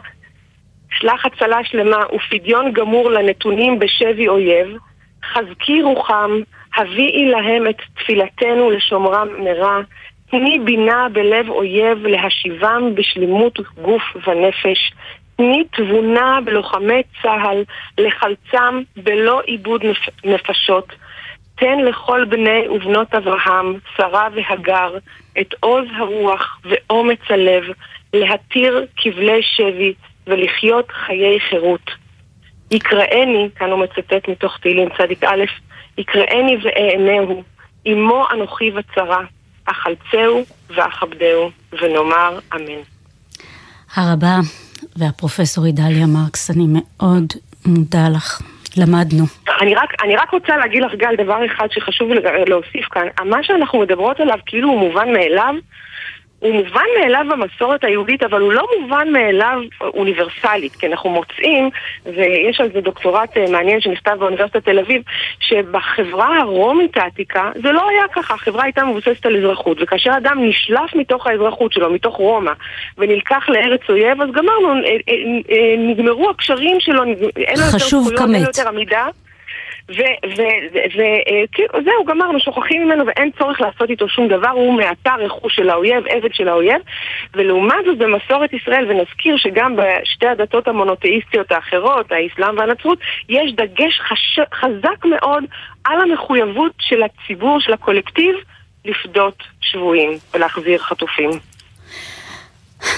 שלח 0.90 1.26
הצלה 1.26 1.64
שלמה 1.64 2.04
ופדיון 2.14 2.72
גמור 2.72 3.10
לנתונים 3.10 3.78
בשבי 3.78 4.28
אויב, 4.28 4.76
חזקי 5.32 5.82
רוחם, 5.82 6.30
הביאי 6.76 7.26
להם 7.26 7.68
את 7.68 7.76
תפילתנו 7.94 8.70
לשומרם 8.70 9.28
מרע, 9.44 9.80
תני 10.30 10.58
בינה 10.58 11.06
בלב 11.12 11.48
אויב 11.48 12.06
להשיבם 12.06 12.94
בשלימות 12.94 13.58
גוף 13.82 14.02
ונפש, 14.26 14.92
תני 15.36 15.64
תבונה 15.72 16.38
בלוחמי 16.44 17.02
צה"ל 17.22 17.64
לחלצם 17.98 18.82
בלא 18.96 19.40
עיבוד 19.40 19.84
נפשות. 20.24 20.92
תן 21.58 21.78
לכל 21.78 22.24
בני 22.24 22.68
ובנות 22.68 23.14
אברהם, 23.14 23.78
שרה 23.96 24.28
והגר, 24.34 24.98
את 25.40 25.54
עוז 25.60 25.86
הרוח 25.98 26.60
ואומץ 26.64 27.18
הלב, 27.28 27.62
להתיר 28.12 28.86
כבלי 28.96 29.42
שבי 29.42 29.94
ולחיות 30.26 30.90
חיי 30.90 31.40
חירות. 31.50 31.90
יקראני, 32.70 33.48
כאן 33.56 33.70
הוא 33.70 33.80
מצטט 33.84 34.28
מתוך 34.28 34.58
תהילים 34.62 34.88
צ"א, 34.88 35.34
יקראני 35.98 36.56
ואענהו, 36.62 37.42
עמו 37.84 38.24
אנוכי 38.32 38.70
בצרה, 38.70 39.24
אחלצהו 39.64 40.44
ואכבדהו, 40.70 41.50
ונאמר 41.72 42.38
אמן. 42.54 42.82
הרבה 43.94 44.36
והפרופסור 44.96 45.66
אידליה 45.66 46.06
מרקס, 46.06 46.50
אני 46.50 46.64
מאוד 46.68 47.32
מודה 47.66 48.08
לך. 48.08 48.42
למדנו. 48.76 49.24
אני 49.60 49.74
רק, 49.74 49.94
אני 50.02 50.16
רק 50.16 50.30
רוצה 50.30 50.56
להגיד 50.56 50.82
לך, 50.82 50.94
גל, 50.94 51.14
דבר 51.16 51.46
אחד 51.46 51.66
שחשוב 51.70 52.10
להוסיף 52.46 52.88
כאן. 52.90 53.06
מה 53.24 53.42
שאנחנו 53.42 53.80
מדברות 53.80 54.20
עליו 54.20 54.38
כאילו 54.46 54.68
הוא 54.68 54.80
מובן 54.80 55.12
מאליו, 55.12 55.54
הוא 56.38 56.54
מובן 56.54 56.84
מאליו 57.00 57.24
במסורת 57.30 57.84
היהודית, 57.84 58.22
אבל 58.22 58.40
הוא 58.40 58.52
לא 58.52 58.66
מובן 58.80 59.12
מאליו 59.12 59.58
אוניברסלית, 59.80 60.76
כי 60.76 60.86
אנחנו 60.86 61.10
מוצאים, 61.10 61.70
ויש 62.06 62.60
על 62.60 62.70
זה 62.72 62.80
דוקטורט 62.80 63.36
אה, 63.36 63.50
מעניין 63.50 63.80
שנכתב 63.80 64.16
באוניברסיטת 64.18 64.64
תל 64.64 64.78
אביב, 64.78 65.02
שבחברה 65.40 66.38
הרומית 66.40 66.96
העתיקה 66.96 67.50
זה 67.62 67.72
לא 67.72 67.88
היה 67.88 68.02
ככה, 68.12 68.34
החברה 68.34 68.64
הייתה 68.64 68.84
מבוססת 68.84 69.26
על 69.26 69.36
אזרחות, 69.36 69.78
וכאשר 69.80 70.10
אדם 70.16 70.44
נשלף 70.44 70.94
מתוך 70.94 71.26
האזרחות 71.26 71.72
שלו, 71.72 71.92
מתוך 71.92 72.16
רומא, 72.16 72.52
ונלקח 72.98 73.48
לארץ 73.48 73.80
אויב, 73.88 74.22
אז 74.22 74.30
גמרנו, 74.30 74.68
אה, 74.68 74.96
אה, 75.50 75.74
נגמרו 75.78 76.30
הקשרים 76.30 76.80
שלו, 76.80 77.04
אין 77.04 77.58
לו 77.58 77.64
יותר 77.64 77.78
זכויות, 77.78 78.20
אין 78.20 78.30
לו 78.30 78.38
יותר 78.38 78.68
עמידה. 78.68 79.06
וזהו, 81.74 82.04
גמרנו, 82.06 82.40
שוכחים 82.40 82.84
ממנו 82.84 83.06
ואין 83.06 83.30
צורך 83.38 83.60
לעשות 83.60 83.90
איתו 83.90 84.08
שום 84.08 84.28
דבר, 84.28 84.48
הוא 84.48 84.74
מעתה 84.74 85.14
רכוש 85.14 85.56
של 85.56 85.70
האויב, 85.70 86.06
עבד 86.06 86.34
של 86.34 86.48
האויב. 86.48 86.82
ולעומת 87.34 87.84
זאת 87.86 87.98
במסורת 87.98 88.52
ישראל, 88.52 88.86
ונזכיר 88.88 89.36
שגם 89.36 89.76
בשתי 89.76 90.26
הדתות 90.26 90.68
המונותאיסטיות 90.68 91.52
האחרות, 91.52 92.12
האסלאם 92.12 92.58
והנצרות, 92.58 92.98
יש 93.28 93.52
דגש 93.52 94.00
חש... 94.00 94.38
חזק 94.54 95.04
מאוד 95.04 95.44
על 95.84 96.00
המחויבות 96.00 96.72
של 96.80 97.02
הציבור, 97.02 97.60
של 97.60 97.72
הקולקטיב, 97.72 98.34
לפדות 98.84 99.42
שבויים 99.60 100.10
ולהחזיר 100.34 100.78
חטופים. 100.78 101.30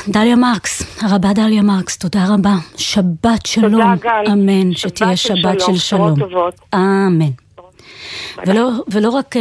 דליה 0.09 0.37
מרקס, 0.37 1.03
הרבה 1.03 1.33
דליה 1.33 1.63
מרקס, 1.63 1.99
תודה 1.99 2.27
רבה. 2.29 2.55
שבת 2.77 3.47
שלום, 3.47 3.73
תודה, 3.73 3.95
גל. 4.01 4.33
אמן, 4.33 4.75
שבת 4.75 4.97
שתהיה 4.97 5.17
של 5.17 5.37
שבת 5.37 5.61
שלום, 5.61 5.77
של 5.77 5.81
שלום. 5.81 6.15
אמן. 6.75 7.31
ולא, 8.47 8.71
ולא 8.89 9.11
רק 9.11 9.37
uh, 9.37 9.41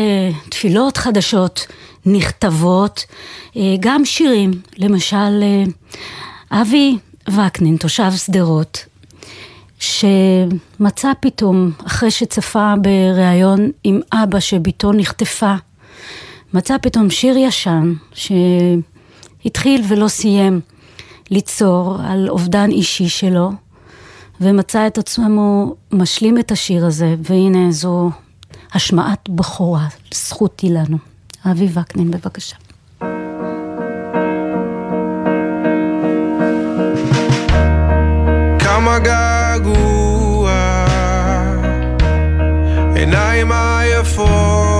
תפילות 0.49 0.97
חדשות 0.97 1.67
נכתבות, 2.05 3.05
uh, 3.53 3.57
גם 3.79 4.05
שירים, 4.05 4.51
למשל 4.77 5.43
uh, 5.43 5.95
אבי 6.51 6.97
וקנין, 7.29 7.77
תושב 7.77 8.11
שדרות, 8.11 8.85
שמצא 9.79 11.11
פתאום, 11.19 11.71
אחרי 11.87 12.11
שצפה 12.11 12.73
בריאיון 12.81 13.71
עם 13.83 13.99
אבא 14.13 14.39
שבתו 14.39 14.91
נחטפה, 14.91 15.55
מצא 16.53 16.77
פתאום 16.81 17.09
שיר 17.09 17.37
ישן, 17.37 17.93
ש... 18.13 18.31
התחיל 19.45 19.81
ולא 19.87 20.07
סיים 20.07 20.61
ליצור 21.29 21.97
על 22.03 22.29
אובדן 22.29 22.71
אישי 22.71 23.09
שלו, 23.09 23.51
ומצא 24.41 24.87
את 24.87 24.97
עצמו 24.97 25.75
משלים 25.91 26.39
את 26.39 26.51
השיר 26.51 26.85
הזה, 26.85 27.15
והנה 27.23 27.71
זו 27.71 28.09
השמעת 28.73 29.29
בכורה, 29.29 29.87
זכותי 30.13 30.69
לנו. 30.69 30.97
אבי 31.51 31.67
וקנין, 31.73 32.11
בבקשה. 32.11 32.55
כמה 38.59 38.99
געגוע, 38.99 40.51
עיניים 42.95 43.51
עייפות 43.51 44.78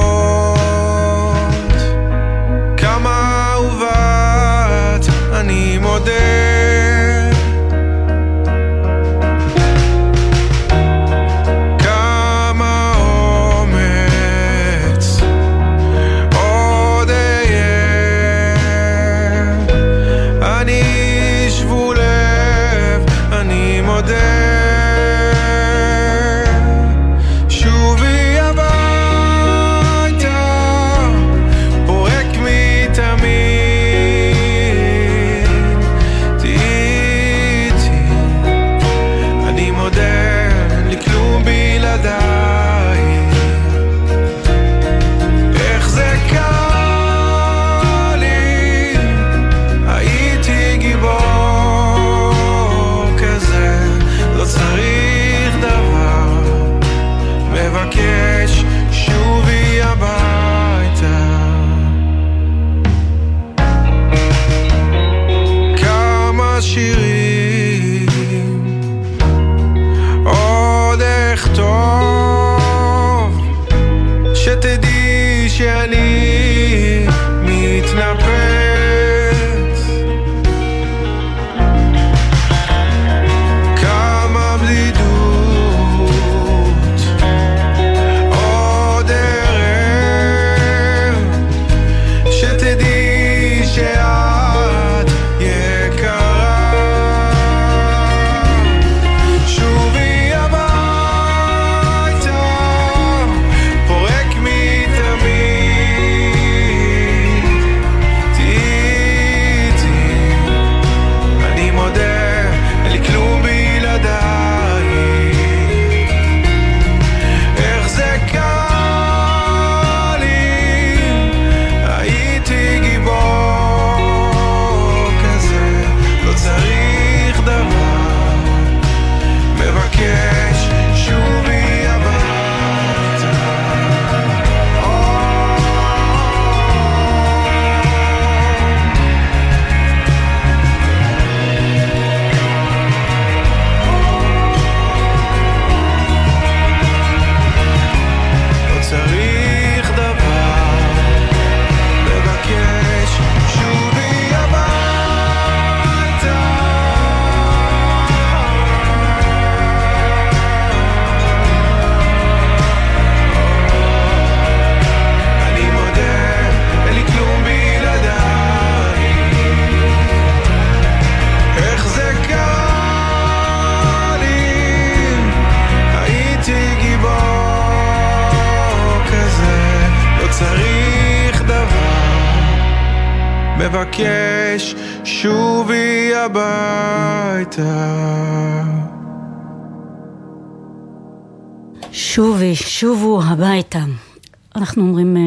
אנחנו 194.59 194.83
אומרים 194.83 195.17
אה, 195.17 195.21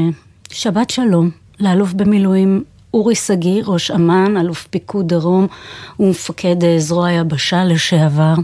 שבת 0.50 0.90
שלום 0.90 1.30
לאלוף 1.60 1.92
במילואים 1.92 2.64
אורי 2.94 3.14
שגיא, 3.14 3.62
ראש 3.66 3.90
אמ"ן, 3.90 4.36
אלוף 4.36 4.66
פיקוד 4.66 5.08
דרום 5.08 5.46
ומפקד 6.00 6.64
אה, 6.64 6.78
זרוע 6.78 7.08
היבשה 7.08 7.64
לשעבר. 7.64 8.34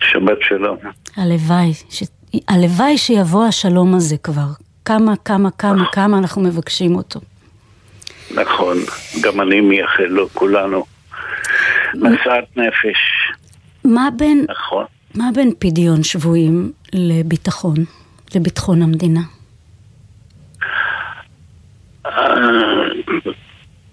שבת 0.00 0.38
שלום. 0.40 0.76
הלוואי, 1.16 1.72
ש... 1.90 2.02
הלוואי 2.48 2.98
שיבוא 2.98 3.44
השלום 3.44 3.94
הזה 3.94 4.16
כבר. 4.16 4.48
כמה, 4.84 5.12
כמה, 5.24 5.50
כמה, 5.50 5.84
כמה 5.92 6.18
אנחנו 6.18 6.42
מבקשים 6.42 6.96
אותו. 6.96 7.20
נכון, 8.34 8.76
גם 9.20 9.40
אני 9.40 9.60
מייחל 9.60 10.06
לו, 10.08 10.28
כולנו. 10.28 10.84
משאת 11.94 12.56
נפש. 12.56 13.32
מה 13.84 14.08
בין, 14.16 14.46
נכון. 14.50 14.84
מה 15.14 15.30
בין 15.34 15.52
פדיון 15.58 16.02
שבויים 16.02 16.72
לביטחון, 16.92 17.76
לביטחון 18.34 18.82
המדינה? 18.82 19.20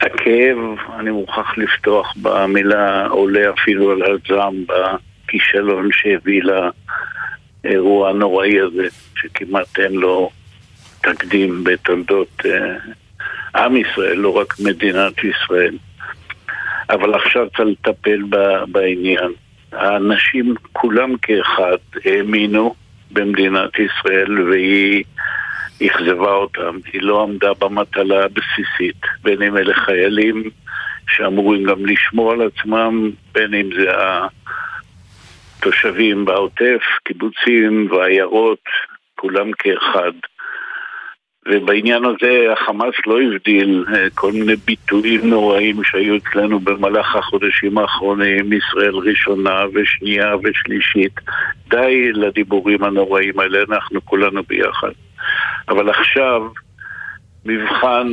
הכאב, 0.01 0.57
אני 0.99 1.11
מוכרח 1.11 1.57
לפתוח 1.57 2.13
במילה 2.21 3.07
עולה 3.07 3.51
אפילו 3.53 3.91
על 3.91 4.01
הזעם 4.03 4.55
בכישלון 4.67 5.89
שהביא 5.91 6.41
לאירוע 7.63 8.09
הנוראי 8.09 8.59
הזה, 8.59 8.87
שכמעט 9.15 9.79
אין 9.79 9.93
לו 9.93 10.29
תקדים 11.01 11.63
בתולדות 11.63 12.41
אה, 12.45 12.75
עם 13.63 13.77
ישראל, 13.77 14.17
לא 14.17 14.37
רק 14.37 14.53
מדינת 14.59 15.13
ישראל. 15.23 15.77
אבל 16.89 17.13
עכשיו 17.13 17.47
צריך 17.57 17.69
לטפל 17.69 18.21
בעניין. 18.67 19.31
האנשים 19.71 20.55
כולם 20.73 21.17
כאחד 21.17 21.77
האמינו 22.05 22.75
במדינת 23.13 23.71
ישראל 23.79 24.41
והיא 24.41 25.03
אכזבה 25.87 26.33
אותם. 26.33 26.77
היא 26.93 27.01
לא 27.01 27.23
עמדה 27.23 27.53
במטלה 27.59 28.23
הבסיסית, 28.23 29.01
בין 29.23 29.41
אם 29.41 29.57
אלה 29.57 29.73
חיילים 29.73 30.43
שאמורים 31.07 31.63
גם 31.63 31.85
לשמור 31.85 32.31
על 32.31 32.41
עצמם, 32.41 33.11
בין 33.31 33.53
אם 33.53 33.69
זה 33.75 33.91
התושבים 35.59 36.25
בעוטף, 36.25 36.81
קיבוצים 37.03 37.87
ועיירות, 37.91 38.63
כולם 39.15 39.51
כאחד. 39.51 40.11
ובעניין 41.45 42.05
הזה 42.05 42.53
החמאס 42.53 42.95
לא 43.07 43.21
הבדיל 43.21 43.85
אה, 43.93 44.07
כל 44.15 44.31
מיני 44.31 44.55
ביטויים 44.55 45.29
נוראים 45.29 45.83
שהיו 45.83 46.15
אצלנו 46.15 46.59
במהלך 46.59 47.15
החודשים 47.15 47.77
האחרונים, 47.77 48.53
ישראל 48.53 48.95
ראשונה 48.95 49.65
ושנייה 49.73 50.35
ושלישית. 50.43 51.13
די 51.67 52.11
לדיבורים 52.13 52.83
הנוראים 52.83 53.39
האלה, 53.39 53.59
אנחנו 53.69 54.05
כולנו 54.05 54.43
ביחד. 54.43 54.91
אבל 55.69 55.89
עכשיו, 55.89 56.41
מבחן 57.45 58.07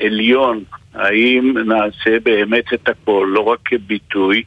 עליון, 0.00 0.64
האם 0.94 1.54
נעשה 1.66 2.20
באמת 2.22 2.72
את 2.74 2.88
הכל, 2.88 3.28
לא 3.32 3.40
רק 3.40 3.58
כביטוי, 3.64 4.42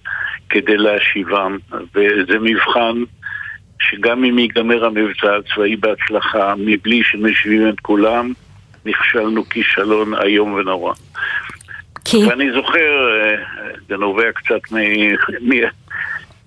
כדי 0.50 0.78
להשיבם, 0.78 1.58
וזה 1.96 2.40
מבחן 2.42 3.04
שגם 3.90 4.24
אם 4.24 4.40
ייגמר 4.40 4.86
המבצע 4.86 5.36
הצבאי 5.36 5.76
בהצלחה, 5.76 6.54
מבלי 6.58 7.04
שמשיבים 7.04 7.70
את 7.70 7.80
כולם, 7.80 8.34
נכשלנו 8.86 9.50
כישלון 9.50 10.14
איום 10.16 10.54
ונורא. 10.54 10.94
כי? 12.06 12.26
ואני 12.26 12.52
זוכר, 12.52 13.22
אה, 13.24 13.36
זה 13.90 13.98
נובע 13.98 14.32
קצת 14.32 14.72
מ... 14.72 14.78
מ... 15.42 15.62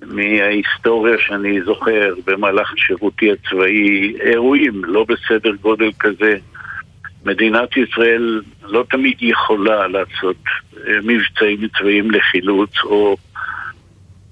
מההיסטוריה 0.02 1.18
שאני 1.18 1.62
זוכר 1.62 2.14
במהלך 2.26 2.72
שירותי 2.76 3.32
הצבאי, 3.32 4.16
אירועים 4.20 4.84
לא 4.84 5.04
בסדר 5.08 5.52
גודל 5.60 5.90
כזה. 6.00 6.36
מדינת 7.24 7.76
ישראל 7.76 8.42
לא 8.62 8.84
תמיד 8.90 9.16
יכולה 9.20 9.88
לעשות 9.88 10.36
אה, 10.88 10.92
מבצעים 11.02 11.68
צבאיים 11.78 12.10
לחילוץ 12.10 12.70
או 12.84 13.16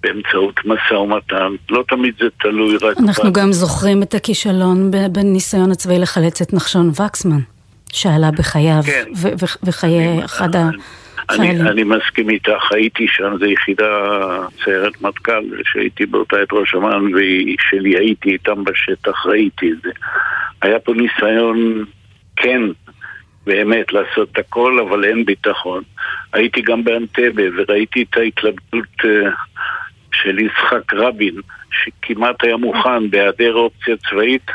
באמצעות 0.05 0.61
משא 0.65 0.95
ומתן. 0.95 1.53
לא 1.71 1.85
תמיד 1.89 2.15
זה 2.19 2.27
תלוי 2.41 2.77
רק... 2.77 2.97
אנחנו 2.99 3.33
גם 3.33 3.53
זוכרים 3.53 4.03
את 4.03 4.15
הכישלון 4.15 4.91
בניסיון 5.13 5.71
הצבאי 5.71 5.99
לחלץ 5.99 6.43
את 6.43 6.53
נחשון 6.53 6.89
וקסמן, 6.89 7.41
שעלה 7.93 8.31
בחייו, 8.31 8.83
כן. 8.87 9.05
וחיי 9.63 10.25
אחד 10.25 10.49
החיילים. 11.29 11.61
אני, 11.61 11.71
אני 11.71 11.85
מסכים 11.85 12.31
איתך, 12.31 12.73
הייתי 12.73 13.07
שם, 13.09 13.37
זו 13.39 13.45
יחידה 13.45 14.07
סיירת 14.65 15.03
מטכ"ל, 15.03 15.43
שהייתי 15.65 16.07
באותה 16.07 16.37
עת 16.37 16.53
ראש 16.53 16.75
אמ"ן, 16.75 17.05
ושלי 17.15 17.99
הייתי 17.99 18.31
איתם 18.31 18.65
בשטח, 18.65 19.27
ראיתי 19.27 19.71
את 19.73 19.77
זה. 19.83 19.91
היה 20.63 20.79
פה 20.79 20.93
ניסיון 20.95 21.85
כן 22.37 22.61
באמת 23.47 23.93
לעשות 23.93 24.29
את 24.33 24.39
הכל, 24.39 24.81
אבל 24.89 25.05
אין 25.05 25.25
ביטחון. 25.25 25.83
הייתי 26.33 26.63
גם 26.63 26.85
באנטבה 26.85 27.43
וראיתי 27.57 28.03
את 28.03 28.17
ההתלבטות 28.17 29.05
אה, 29.05 29.31
של 30.23 30.39
יצחק 30.39 30.95
רבין, 30.95 31.35
שכמעט 31.71 32.45
היה 32.45 32.57
מוכן 32.57 33.11
בהיעדר 33.11 33.55
אופציה 33.55 33.97
צבאית 34.11 34.51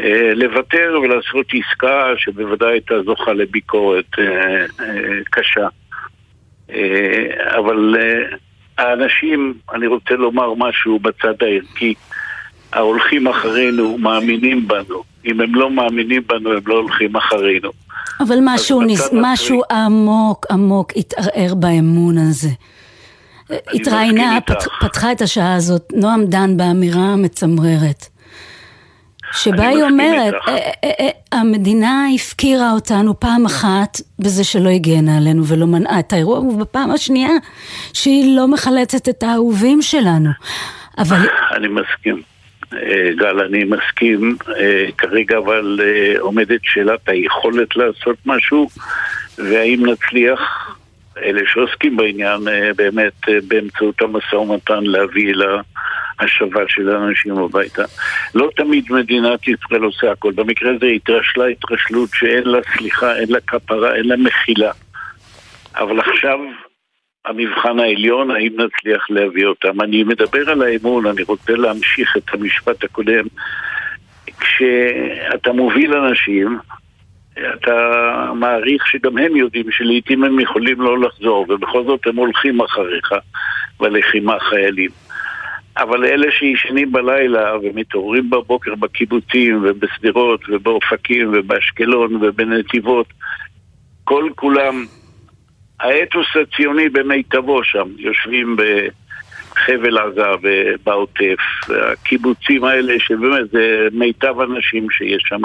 אה, 0.00 0.34
לוותר 0.34 0.98
ולעשות 1.02 1.46
עסקה 1.52 2.06
שבוודאי 2.16 2.72
הייתה 2.72 2.94
זוכה 3.02 3.32
לביקורת 3.32 4.18
אה, 4.18 4.24
אה, 4.80 5.18
קשה. 5.30 5.68
אבל 7.58 7.96
האנשים, 8.78 9.54
אני 9.74 9.86
רוצה 9.86 10.14
לומר 10.14 10.54
משהו 10.54 10.98
בצד 10.98 11.34
הערכי, 11.40 11.94
ההולכים 12.72 13.28
אחרינו 13.28 13.98
מאמינים 13.98 14.68
בנו. 14.68 15.02
אם 15.26 15.40
הם 15.40 15.54
לא 15.54 15.70
מאמינים 15.70 16.22
בנו, 16.26 16.52
הם 16.52 16.62
לא 16.66 16.74
הולכים 16.74 17.16
אחרינו. 17.16 17.70
אבל 18.20 18.36
משהו, 18.42 18.82
נס... 18.82 19.10
משהו 19.12 19.62
עמוק 19.70 20.46
עמוק 20.50 20.92
התערער 20.96 21.54
באמון 21.54 22.18
הזה. 22.18 22.48
התראיינה, 23.50 24.38
פת... 24.46 24.62
פתחה 24.80 25.12
את 25.12 25.22
השעה 25.22 25.54
הזאת 25.54 25.92
נועם 25.92 26.24
דן 26.26 26.56
באמירה 26.56 27.02
המצמררת. 27.02 28.06
שבה 29.32 29.68
היא 29.68 29.82
אומרת. 29.82 30.34
"אה, 30.34 30.56
אה, 30.56 30.90
אה, 31.00 31.08
המדינה 31.32 32.06
הפקירה 32.14 32.72
אותנו 32.72 33.20
פעם 33.20 33.46
אחת 33.46 34.00
בזה 34.18 34.44
שלא 34.44 34.68
הגנה 34.68 35.16
עלינו 35.16 35.46
ולא 35.46 35.66
מנעה 35.66 35.98
את 35.98 36.12
האירוע, 36.12 36.38
ובפעם 36.38 36.90
השנייה 36.90 37.30
שהיא 37.92 38.36
לא 38.36 38.48
מחלצת 38.48 39.08
את 39.08 39.22
האהובים 39.22 39.82
שלנו. 39.82 40.30
אבל 40.98 41.16
אני 41.56 41.68
מסכים. 41.68 42.22
גל, 43.16 43.40
אני 43.40 43.64
מסכים. 43.64 44.36
כרגע 44.98 45.38
אבל 45.38 45.80
עומדת 46.18 46.60
שאלת 46.62 47.08
היכולת 47.08 47.76
לעשות 47.76 48.16
משהו, 48.26 48.68
והאם 49.38 49.86
נצליח, 49.86 50.40
אלה 51.22 51.40
שעוסקים 51.46 51.96
בעניין, 51.96 52.48
אה, 52.48 52.70
באמת 52.76 53.28
אה, 53.28 53.38
באמצעות 53.48 54.02
המשא 54.02 54.36
ומתן 54.36 54.84
להביא 54.84 55.34
להשבה 55.34 56.60
של 56.68 56.90
האנשים 56.90 57.38
הביתה. 57.38 57.82
לא 58.34 58.50
תמיד 58.56 58.84
מדינת 58.90 59.48
ישראל 59.48 59.82
עושה 59.82 60.12
הכל. 60.12 60.32
במקרה 60.32 60.72
הזה 60.74 60.86
התרשלה 60.86 61.46
התרשלות 61.46 62.10
שאין 62.12 62.44
לה 62.44 62.58
סליחה, 62.76 63.16
אין 63.16 63.28
לה 63.32 63.40
כפרה, 63.40 63.94
אין 63.94 64.08
לה 64.08 64.16
מחילה. 64.16 64.72
אבל 65.76 66.00
עכשיו 66.00 66.38
המבחן 67.24 67.78
העליון, 67.78 68.30
האם 68.30 68.52
נצליח 68.52 69.10
להביא 69.10 69.46
אותם. 69.46 69.80
אני 69.80 70.04
מדבר 70.04 70.50
על 70.50 70.62
האמון, 70.62 71.06
אני 71.06 71.22
רוצה 71.22 71.52
להמשיך 71.52 72.16
את 72.16 72.34
המשפט 72.34 72.84
הקודם. 72.84 73.24
כשאתה 74.40 75.52
מוביל 75.52 75.94
אנשים, 75.94 76.58
אתה 77.38 78.30
מעריך 78.34 78.86
שגם 78.86 79.18
הם 79.18 79.36
יודעים 79.36 79.70
שלעיתים 79.70 80.24
הם 80.24 80.40
יכולים 80.40 80.80
לא 80.80 81.00
לחזור, 81.00 81.46
ובכל 81.48 81.84
זאת 81.84 82.06
הם 82.06 82.16
הולכים 82.16 82.60
אחריך 82.60 83.12
בלחימה 83.80 84.38
חיילים. 84.40 84.90
אבל 85.76 86.04
אלה 86.04 86.26
שישנים 86.30 86.92
בלילה 86.92 87.56
ומתעוררים 87.62 88.30
בבוקר 88.30 88.74
בקיבוצים 88.74 89.64
ובשדרות 89.64 90.40
ובאופקים 90.48 91.30
ובאשקלון 91.32 92.16
ובנתיבות, 92.16 93.06
כל 94.04 94.28
כולם 94.34 94.84
האתוס 95.80 96.26
הציוני 96.42 96.88
במיטבו 96.88 97.64
שם, 97.64 97.88
יושבים 97.98 98.56
בחבל 98.56 99.98
עזה 99.98 100.26
ובעוטף, 100.42 101.70
הקיבוצים 101.92 102.64
האלה 102.64 102.94
שבאמת 102.98 103.50
זה 103.50 103.88
מיטב 103.92 104.40
הנשים 104.40 104.90
שיש 104.90 105.22
שם, 105.28 105.42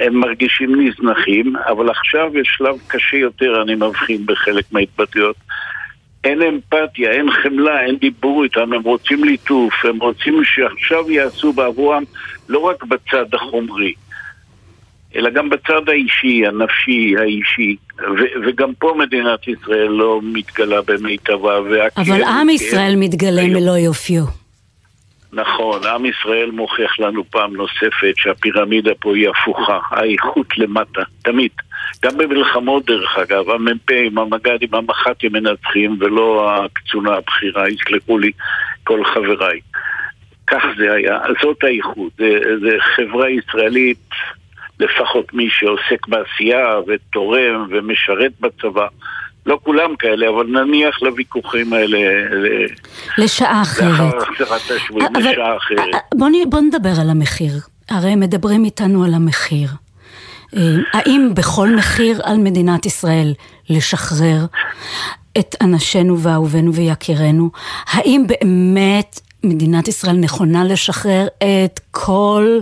הם 0.00 0.14
מרגישים 0.20 0.80
נזנחים, 0.80 1.56
אבל 1.56 1.90
עכשיו 1.90 2.38
יש 2.38 2.48
שלב 2.56 2.76
קשה 2.86 3.16
יותר, 3.16 3.62
אני 3.62 3.74
מבחין 3.74 4.26
בחלק 4.26 4.64
מההתבטאויות. 4.72 5.36
אין 6.24 6.42
אמפתיה, 6.42 7.10
אין 7.10 7.30
חמלה, 7.30 7.80
אין 7.80 7.96
דיבור 7.96 8.44
איתם, 8.44 8.72
הם 8.72 8.82
רוצים 8.82 9.24
ליטוף, 9.24 9.84
הם 9.84 9.98
רוצים 9.98 10.44
שעכשיו 10.44 11.10
יעשו 11.10 11.52
בעבורם 11.52 12.02
לא 12.48 12.58
רק 12.58 12.84
בצד 12.84 13.34
החומרי, 13.34 13.94
אלא 15.16 15.30
גם 15.30 15.50
בצד 15.50 15.88
האישי, 15.88 16.46
הנפשי, 16.46 17.14
האישי. 17.18 17.76
ו- 17.98 18.46
וגם 18.46 18.74
פה 18.78 18.94
מדינת 18.98 19.48
ישראל 19.48 19.88
לא 19.88 20.20
מתגלה 20.22 20.82
במיטבה. 20.82 21.58
אבל 21.96 22.22
עם 22.24 22.50
ישראל 22.50 22.94
מתגלה. 22.96 23.42
מלוא 23.46 23.76
יופיו. 23.76 24.45
נכון, 25.32 25.80
עם 25.86 26.06
ישראל 26.06 26.50
מוכיח 26.50 27.00
לנו 27.00 27.24
פעם 27.30 27.56
נוספת 27.56 28.14
שהפירמידה 28.16 28.94
פה 29.00 29.16
היא 29.16 29.28
הפוכה, 29.28 29.78
האיכות 29.90 30.58
למטה, 30.58 31.02
תמיד. 31.22 31.50
גם 32.04 32.18
במלחמות 32.18 32.86
דרך 32.86 33.18
אגב, 33.18 33.50
המ"פים, 33.50 34.18
המג"דים, 34.18 34.74
המח"טים 34.74 35.32
מנצחים 35.32 35.96
ולא 36.00 36.54
הקצונה 36.54 37.14
הבכירה, 37.14 37.68
יסלחו 37.68 38.18
לי 38.18 38.30
כל 38.84 39.04
חבריי. 39.04 39.60
כך 40.46 40.62
זה 40.78 40.92
היה, 40.92 41.18
זאת 41.42 41.64
האיכות, 41.64 42.12
זה, 42.18 42.38
זה 42.60 42.76
חברה 42.80 43.30
ישראלית, 43.30 43.98
לפחות 44.80 45.34
מי 45.34 45.48
שעוסק 45.50 46.08
בעשייה 46.08 46.78
ותורם 46.86 47.66
ומשרת 47.70 48.32
בצבא. 48.40 48.86
לא 49.46 49.58
כולם 49.64 49.96
כאלה, 49.98 50.28
אבל 50.28 50.46
נניח 50.46 51.02
לוויכוחים 51.02 51.72
האלה 51.72 51.98
ל- 51.98 52.66
לשעה 53.18 53.62
אחרת. 53.62 53.90
לאחר 53.90 54.18
החזרת 54.18 54.70
השבויים, 54.76 55.08
לשעה 55.18 55.56
אחרת. 55.56 55.94
בוא, 56.14 56.28
נ- 56.28 56.50
בוא 56.50 56.60
נדבר 56.60 57.00
על 57.00 57.10
המחיר. 57.10 57.52
הרי 57.90 58.14
מדברים 58.14 58.64
איתנו 58.64 59.04
על 59.04 59.14
המחיר. 59.14 59.68
אה, 60.56 60.60
האם 60.92 61.28
בכל 61.34 61.68
מחיר 61.76 62.20
על 62.24 62.38
מדינת 62.38 62.86
ישראל 62.86 63.34
לשחרר 63.70 64.46
את 65.38 65.54
אנשינו 65.60 66.20
ואהובינו 66.20 66.74
ויקירינו? 66.74 67.50
האם 67.86 68.24
באמת 68.26 69.20
מדינת 69.48 69.88
ישראל 69.88 70.16
נכונה 70.16 70.64
לשחרר 70.64 71.26
את 71.38 71.80
כל 71.90 72.58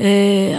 אה, 0.00 0.06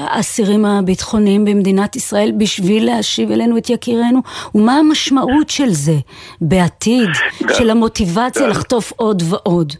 האסירים 0.07 0.65
הביטחוניים 0.65 1.45
במדינת 1.45 1.95
ישראל 1.95 2.31
בשביל 2.37 2.85
להשיב 2.85 3.31
אלינו 3.31 3.57
את 3.57 3.69
יקירינו? 3.69 4.21
ומה 4.55 4.73
המשמעות 4.73 5.49
של 5.49 5.69
זה 5.69 5.95
בעתיד, 6.41 7.09
גל, 7.43 7.53
של 7.53 7.69
המוטיבציה 7.69 8.41
גל. 8.41 8.49
לחטוף 8.49 8.91
עוד 8.95 9.23
ועוד? 9.29 9.73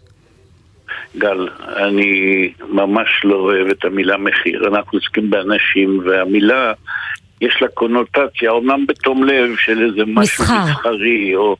גל, 1.17 1.47
אני 1.77 2.51
ממש 2.69 3.09
לא 3.23 3.35
אוהב 3.35 3.67
את 3.67 3.85
המילה 3.85 4.17
מחיר. 4.17 4.67
אנחנו 4.67 4.97
עוסקים 4.97 5.29
באנשים, 5.29 5.99
והמילה, 6.05 6.73
יש 7.41 7.61
לה 7.61 7.67
קונוטציה, 7.67 8.51
אומנם 8.51 8.85
בתום 8.87 9.23
לב 9.23 9.55
של 9.57 9.85
איזה 9.85 10.01
משהו 10.07 10.43
מסחר. 10.43 10.65
מסחרי, 10.69 11.35
או... 11.35 11.55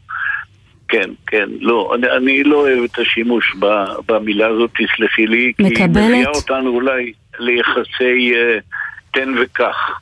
כן, 0.93 1.09
כן, 1.27 1.49
לא, 1.59 1.91
אני, 1.95 2.11
אני 2.11 2.43
לא 2.43 2.55
אוהב 2.55 2.83
את 2.83 2.99
השימוש 2.99 3.55
ב, 3.59 3.65
במילה 4.07 4.47
הזאת, 4.47 4.71
תסלחי 4.71 5.27
לי, 5.27 5.53
כי 5.57 5.63
היא 5.63 5.71
מקבלת? 5.71 6.05
מביאה 6.05 6.29
אותנו 6.29 6.69
אולי 6.69 7.13
ליחסי 7.39 8.33
uh, 8.33 8.61
תן 9.11 9.29
וקח. 9.41 9.99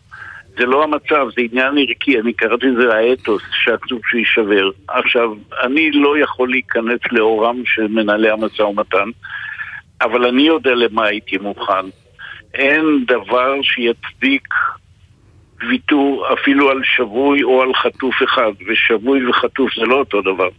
זה 0.57 0.65
לא 0.65 0.83
המצב, 0.83 1.27
זה 1.35 1.41
עניין 1.51 1.77
ערכי, 1.77 2.19
אני 2.19 2.33
קראתי 2.33 2.65
לזה 2.65 2.95
האתוס 2.95 3.41
שאסור 3.51 3.99
שיישבר. 4.09 4.69
עכשיו, 4.87 5.29
אני 5.63 5.91
לא 5.91 6.19
יכול 6.19 6.49
להיכנס 6.49 6.99
לאורם 7.11 7.61
של 7.65 7.87
מנהלי 7.87 8.29
המשא 8.29 8.61
ומתן, 8.61 9.09
אבל 10.01 10.25
אני 10.25 10.41
יודע 10.41 10.75
למה 10.75 11.05
הייתי 11.05 11.37
מוכן. 11.37 11.85
אין 12.53 13.05
דבר 13.07 13.53
שיצדיק 13.61 14.47
ויתור 15.69 16.25
אפילו 16.33 16.69
על 16.69 16.81
שבוי 16.95 17.43
או 17.43 17.61
על 17.61 17.73
חטוף 17.73 18.15
אחד, 18.23 18.51
ושבוי 18.67 19.27
וחטוף 19.29 19.69
זה 19.75 19.85
לא 19.85 19.95
אותו 19.95 20.21
דבר, 20.21 20.49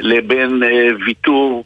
לבין 0.00 0.62
אה, 0.62 0.88
ויתור 1.06 1.64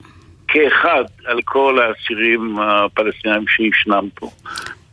כאחד 0.49 1.05
על 1.27 1.39
כל 1.45 1.79
האסירים 1.79 2.59
הפלסטינאים 2.61 3.45
שישנם 3.49 4.09
פה. 4.15 4.31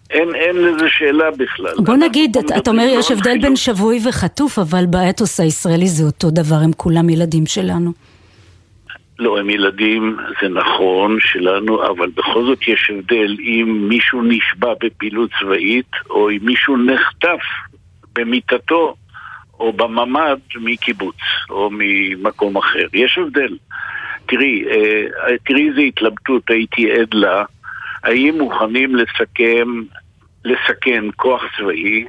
אין, 0.09 0.35
אין 0.35 0.55
לזה 0.55 0.85
שאלה 0.89 1.31
בכלל. 1.31 1.75
בוא 1.85 1.95
נגיד, 1.95 2.37
אתה 2.37 2.57
אתה 2.57 2.71
אומר 2.71 2.83
יש 2.83 3.11
לא 3.11 3.15
על 3.15 3.19
הבדל 3.19 3.41
בין. 3.41 3.55
שבוי 3.55 3.99
וחטוף, 4.09 4.59
אבל 4.59 4.85
באתוס 4.85 5.39
הישראלי 5.39 5.87
זה 5.87 6.03
אותו 6.03 6.29
דבר, 6.31 6.55
הם 6.55 6.71
כולם 6.77 7.09
ילדים 7.09 7.45
שלנו. 7.45 7.91
לא, 9.19 9.39
הם 9.39 9.49
ילדים, 9.49 10.17
זה 10.41 10.49
נכון, 10.49 11.17
שלנו, 11.19 11.87
אבל 11.87 12.09
בכל 12.15 12.43
זאת 12.45 12.67
יש 12.67 12.91
הבדל 12.93 13.37
אם 13.39 13.85
מישהו 13.89 14.21
נשבע 14.23 14.73
בפעילות 14.83 15.29
צבאית, 15.39 15.91
או 16.09 16.29
אם 16.29 16.39
מישהו 16.41 16.77
נחטף 16.77 17.41
במיטתו, 18.15 18.95
או 19.59 19.73
בממ"ד 19.73 20.39
מקיבוץ, 20.55 21.15
או 21.49 21.69
ממקום 21.71 22.57
אחר. 22.57 22.87
יש 22.93 23.17
הבדל. 23.17 23.57
תראי, 24.25 24.63
אה, 24.69 25.37
תראי 25.45 25.69
איזה 25.69 25.81
התלבטות 25.81 26.49
הייתי 26.49 26.91
עד 26.91 27.13
לה, 27.13 27.43
האם 28.03 28.37
מוכנים 28.37 28.95
לסכם, 28.95 29.67
לסכן 30.45 31.03
כוח 31.15 31.43
צבאי 31.57 32.05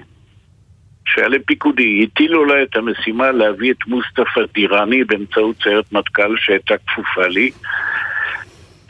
שהיה 1.14 1.28
לפיקודי, 1.28 2.06
הטילו 2.06 2.42
עליי 2.42 2.62
את 2.62 2.76
המשימה 2.76 3.30
להביא 3.30 3.72
את 3.72 3.86
מוסטפא 3.86 4.40
דיראני 4.54 5.04
באמצעות 5.04 5.56
סיירת 5.62 5.92
מטכ"ל 5.92 6.36
שהייתה 6.36 6.74
כפופה 6.86 7.26
לי 7.26 7.50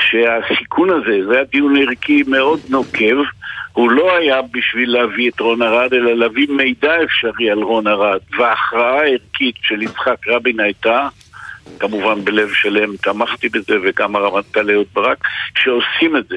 שהסיכון 0.03 0.91
הזה, 0.91 1.27
זה 1.27 1.35
היה 1.35 1.45
דיון 1.45 1.77
ערכי 1.77 2.23
מאוד 2.27 2.61
נוקב 2.69 3.16
הוא 3.73 3.91
לא 3.91 4.16
היה 4.16 4.43
בשביל 4.43 4.93
להביא 4.93 5.31
את 5.31 5.41
רון 5.41 5.62
ארד, 5.62 5.95
אלא 5.95 6.12
להביא 6.12 6.47
מידע 6.51 7.03
אפשרי 7.05 7.51
על 7.51 7.62
רון 7.62 7.87
ארד 7.87 8.21
וההכרעה 8.39 9.01
הערכית 9.01 9.55
של 9.62 9.83
יצחק 9.83 10.29
רבין 10.29 10.61
הייתה 10.61 11.09
כמובן 11.81 12.25
בלב 12.25 12.49
שלם 12.53 12.97
תמכתי 12.97 13.49
בזה 13.49 13.77
וגם 13.83 14.16
הרמטכ"ל 14.16 14.71
אהוד 14.71 14.87
ברק 14.93 15.19
שעושים 15.57 16.16
את 16.16 16.29
זה 16.29 16.37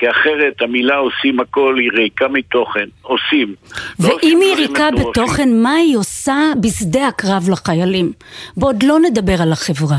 כי 0.00 0.10
אחרת 0.10 0.62
המילה 0.62 0.96
עושים 0.96 1.40
הכל 1.40 1.76
היא 1.78 1.90
ריקה 1.92 2.28
מתוכן, 2.28 2.84
עושים. 3.02 3.54
לא 4.00 4.04
ואם 4.04 4.12
עושים 4.12 4.40
היא 4.40 4.54
ריקה. 4.56 4.88
בתוכן, 4.90 5.48
מה 5.62 5.74
היא 5.74 5.96
עושה 5.96 6.36
בשדה 6.62 7.08
הקרב 7.08 7.48
לחיילים? 7.52 8.12
בעוד 8.56 8.82
לא 8.82 8.98
נדבר 8.98 9.42
על 9.42 9.52
החברה. 9.52 9.98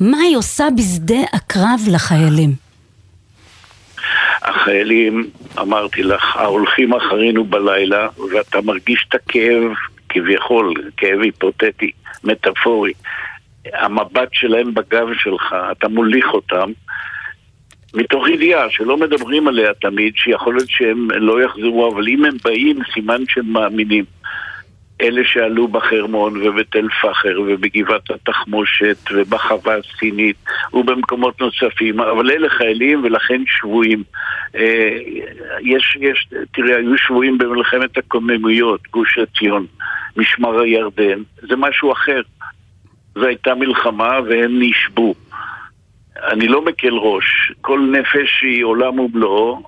מה 0.00 0.16
היא 0.18 0.36
עושה 0.36 0.68
בשדה 0.76 1.20
הקרב 1.32 1.80
לחיילים? 1.90 2.50
החיילים, 4.42 5.30
אמרתי 5.58 6.02
לך, 6.02 6.36
ההולכים 6.36 6.94
אחרינו 6.94 7.44
בלילה, 7.44 8.08
ואתה 8.32 8.60
מרגיש 8.60 9.06
את 9.08 9.14
הכאב, 9.14 9.62
כביכול, 10.08 10.74
כאב 10.96 11.20
היפותטי, 11.20 11.90
מטאפורי. 12.24 12.92
המבט 13.72 14.28
שלהם 14.32 14.74
בגב 14.74 15.06
שלך, 15.14 15.54
אתה 15.72 15.88
מוליך 15.88 16.26
אותם, 16.32 16.70
מתוך 17.94 18.28
ידיעה 18.28 18.70
שלא 18.70 18.96
מדברים 18.96 19.48
עליה 19.48 19.74
תמיד, 19.74 20.12
שיכול 20.16 20.54
להיות 20.54 20.70
שהם 20.70 21.10
לא 21.10 21.42
יחזרו, 21.42 21.92
אבל 21.92 22.08
אם 22.08 22.24
הם 22.24 22.34
באים, 22.44 22.78
סימן 22.94 23.22
שהם 23.28 23.52
מאמינים. 23.52 24.04
אלה 25.00 25.22
שעלו 25.24 25.68
בחרמון 25.68 26.46
ובתל 26.46 26.88
פחר 27.02 27.40
ובגבעת 27.40 28.10
התחמושת 28.10 28.96
ובחווה 29.12 29.76
הסינית 29.76 30.36
ובמקומות 30.72 31.40
נוספים, 31.40 32.00
אבל 32.00 32.30
אלה 32.30 32.48
חיילים 32.48 33.04
ולכן 33.04 33.42
שבויים. 33.46 34.02
אה, 34.56 34.96
יש, 35.60 35.96
יש, 36.00 36.28
תראה, 36.52 36.76
היו 36.76 36.98
שבויים 36.98 37.38
במלחמת 37.38 37.98
הקוממיות, 37.98 38.80
גוש 38.90 39.18
עציון, 39.18 39.66
משמר 40.16 40.60
הירדן, 40.60 41.22
זה 41.48 41.56
משהו 41.56 41.92
אחר. 41.92 42.20
זו 43.14 43.26
הייתה 43.26 43.54
מלחמה 43.54 44.18
והם 44.28 44.62
נשבו. 44.62 45.14
אני 46.16 46.48
לא 46.48 46.64
מקל 46.64 46.94
ראש, 46.94 47.52
כל 47.60 47.80
נפש 47.80 48.42
היא 48.42 48.64
עולם 48.64 48.98
ומלואו, 48.98 49.62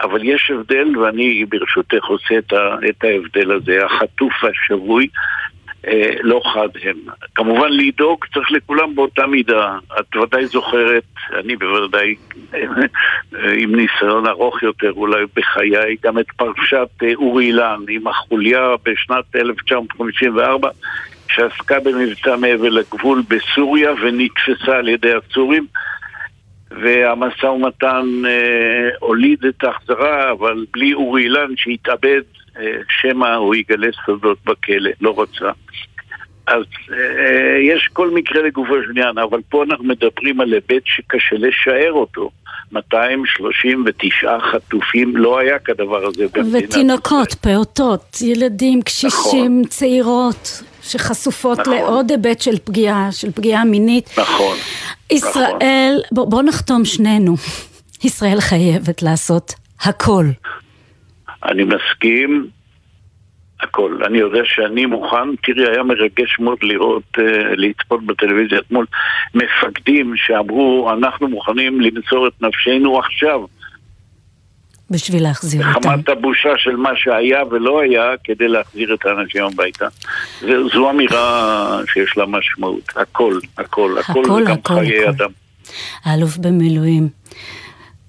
אבל 0.00 0.24
יש 0.24 0.50
הבדל, 0.50 0.98
ואני 0.98 1.44
ברשותך 1.44 2.04
עושה 2.04 2.38
את, 2.38 2.52
את 2.88 3.04
ההבדל 3.04 3.52
הזה. 3.52 3.84
החטוף 3.84 4.32
והשבוי 4.42 5.08
אה, 5.86 6.10
לא 6.20 6.40
חד 6.44 6.68
הם. 6.82 6.96
כמובן 7.34 7.68
לדאוג 7.70 8.24
צריך 8.34 8.50
לכולם 8.50 8.94
באותה 8.94 9.26
מידה. 9.26 9.78
את 10.00 10.16
ודאי 10.16 10.46
זוכרת, 10.46 11.04
אני 11.32 11.56
בוודאי 11.56 12.14
אה, 12.54 12.60
עם 13.58 13.74
ניסיון 13.74 14.26
ארוך 14.26 14.62
יותר 14.62 14.92
אולי 14.92 15.24
בחיי, 15.36 15.96
גם 16.02 16.18
את 16.18 16.26
פרשת 16.36 16.88
אה, 17.02 17.14
אורי 17.14 17.46
אילן 17.46 17.80
עם 17.88 18.06
החוליה 18.06 18.68
בשנת 18.84 19.36
1954. 19.36 20.70
שעסקה 21.36 21.80
במבצע 21.80 22.36
מעבר 22.36 22.68
לגבול 22.68 23.22
בסוריה 23.28 23.90
ונתפסה 24.02 24.76
על 24.76 24.88
ידי 24.88 25.12
הסורים 25.12 25.66
והמשא 26.70 27.46
ומתן 27.46 28.06
אה, 28.26 28.88
הוליד 29.00 29.44
את 29.44 29.64
ההחזרה, 29.64 30.32
אבל 30.32 30.64
בלי 30.72 30.94
אורי 30.94 31.22
אילן 31.22 31.56
שהתאבד, 31.56 32.20
אה, 32.58 32.76
שמא 33.00 33.34
הוא 33.34 33.54
יגלה 33.54 33.88
סודות 34.06 34.38
בכלא, 34.44 34.90
לא 35.00 35.14
רצה. 35.22 35.50
אז 36.46 36.64
אה, 36.92 37.58
יש 37.62 37.88
כל 37.92 38.10
מקרה 38.10 38.42
לגופו 38.42 38.82
של 38.82 38.90
עניין, 38.90 39.18
אבל 39.18 39.40
פה 39.48 39.64
אנחנו 39.64 39.84
מדברים 39.84 40.40
על 40.40 40.52
היבט 40.52 40.82
שקשה 40.84 41.36
לשער 41.38 41.92
אותו. 41.92 42.30
239 42.72 44.38
חטופים, 44.52 45.16
לא 45.16 45.38
היה 45.38 45.58
כדבר 45.58 46.06
הזה 46.06 46.24
במדינת 46.32 46.64
ותינוקות, 46.70 47.28
ישראל. 47.28 47.40
פעוטות, 47.40 48.18
ילדים, 48.20 48.82
קשישים, 48.82 49.62
צעירות, 49.68 50.62
שחשופות 50.82 51.58
נכון. 51.58 51.74
לעוד 51.74 52.10
היבט 52.10 52.40
של 52.40 52.58
פגיעה, 52.64 53.12
של 53.12 53.32
פגיעה 53.32 53.64
מינית. 53.64 54.18
נכון. 54.18 54.56
ישראל, 55.10 56.00
בוא, 56.12 56.24
בוא 56.24 56.42
נחתום 56.42 56.84
שנינו, 56.84 57.34
ישראל 58.04 58.40
חייבת 58.40 59.02
לעשות 59.02 59.54
הכל. 59.80 60.24
אני 61.44 61.64
מסכים, 61.64 62.48
הכל. 63.62 63.98
אני 64.06 64.18
יודע 64.18 64.40
שאני 64.44 64.86
מוכן, 64.86 65.36
תראי, 65.42 65.68
היה 65.68 65.82
מרגש 65.82 66.38
מאוד 66.38 66.58
לראות, 66.62 67.02
uh, 67.18 67.20
לצפות 67.56 68.06
בטלוויזיה 68.06 68.58
אתמול, 68.58 68.86
מפקדים 69.34 70.12
שאמרו, 70.16 70.90
אנחנו 70.92 71.28
מוכנים 71.28 71.80
למסור 71.80 72.28
את 72.28 72.42
נפשנו 72.42 72.98
עכשיו. 72.98 73.40
בשביל 74.90 75.22
להחזיר 75.22 75.68
אותם. 75.68 75.90
חמת 75.90 76.08
הבושה 76.08 76.48
של 76.56 76.76
מה 76.76 76.90
שהיה 76.96 77.44
ולא 77.50 77.80
היה 77.80 78.10
כדי 78.24 78.48
להחזיר 78.48 78.94
את 78.94 79.06
האנשים 79.06 79.44
הביתה. 79.44 79.86
זו, 80.40 80.68
זו 80.68 80.90
אמירה 80.90 81.80
שיש 81.92 82.16
לה 82.16 82.26
משמעות. 82.26 82.92
הכל, 82.96 83.38
הכל, 83.58 83.98
הכל, 83.98 84.22
הכל, 84.24 84.42
וגם 84.42 84.52
הכל, 84.52 84.74
חיי 84.74 85.08
הכל. 85.08 85.08
אדם. 85.08 85.30
האלוף 86.04 86.36
במילואים. 86.36 87.08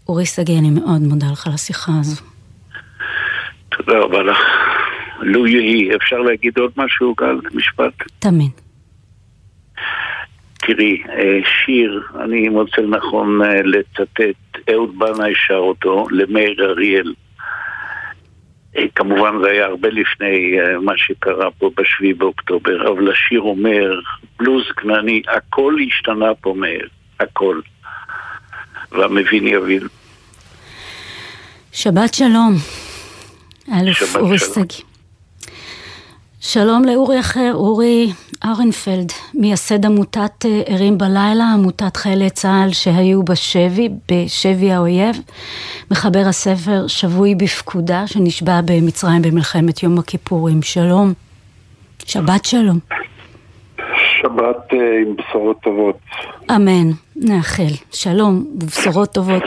אורי 0.09 0.25
שגיא, 0.25 0.59
אני 0.59 0.69
מאוד 0.69 1.01
מודה 1.01 1.27
לך 1.31 1.47
על 1.47 1.53
השיחה 1.53 1.91
הזו. 1.99 2.21
תודה 3.69 3.99
רבה 3.99 4.23
לך. 4.23 4.39
לו 5.21 5.47
יהי. 5.47 5.95
אפשר 5.95 6.17
להגיד 6.17 6.57
עוד 6.57 6.71
משהו, 6.77 7.13
גל? 7.17 7.39
משפט? 7.53 7.93
תמיד. 8.19 8.51
תראי, 10.67 11.03
אה, 11.09 11.39
שיר, 11.65 12.03
אני 12.23 12.49
מוצא 12.49 12.81
לנכון 12.81 13.41
אה, 13.41 13.61
לצטט, 13.63 14.21
אהוד 14.71 14.99
בנאי 14.99 15.33
שר 15.47 15.53
אותו 15.53 16.07
למאיר 16.11 16.65
אריאל. 16.65 17.13
אה, 18.77 18.83
כמובן 18.95 19.33
זה 19.43 19.49
היה 19.51 19.65
הרבה 19.65 19.89
לפני 19.89 20.57
מה 20.81 20.93
שקרה 20.95 21.51
פה 21.51 21.71
בשביעי 21.77 22.13
באוקטובר, 22.13 22.91
אבל 22.91 23.11
השיר 23.11 23.41
אומר, 23.41 23.99
בלוז 24.39 24.63
כנעני, 24.77 25.21
הכל 25.27 25.75
השתנה 25.87 26.35
פה 26.41 26.53
מאיר, 26.57 26.87
הכל. 27.19 27.59
והמבין 28.91 29.47
יבין. 29.47 29.87
שבת 31.71 32.13
שלום, 32.13 32.53
אלוף 33.73 34.15
אורי. 34.15 34.39
שגיא. 34.39 34.86
שלום 36.39 36.85
לאורי 36.85 37.19
אחר, 37.19 37.51
אורי 37.53 38.11
ארנפלד, 38.45 39.11
מייסד 39.33 39.85
עמותת 39.85 40.45
אה, 40.45 40.61
ערים 40.65 40.97
בלילה, 40.97 41.53
עמותת 41.53 41.97
חיילי 41.97 42.29
צה"ל 42.29 42.73
שהיו 42.73 43.23
בשבי, 43.23 43.89
בשבי 44.11 44.71
האויב, 44.71 45.21
מחבר 45.91 46.23
הספר 46.27 46.87
שבוי 46.87 47.35
בפקודה 47.35 48.07
שנשבע 48.07 48.59
במצרים 48.65 49.21
במלחמת 49.21 49.83
יום 49.83 49.99
הכיפורים. 49.99 50.61
שלום. 50.61 51.13
שבת 52.05 52.45
שלום. 52.45 52.79
שבת 54.21 54.73
אה, 54.73 54.77
עם 55.01 55.15
בשורות 55.15 55.57
טובות. 55.63 55.97
אמן, 56.55 56.91
נאחל. 57.15 57.73
שלום 57.93 58.45
ובשורות 58.61 59.13
טובות. 59.13 59.43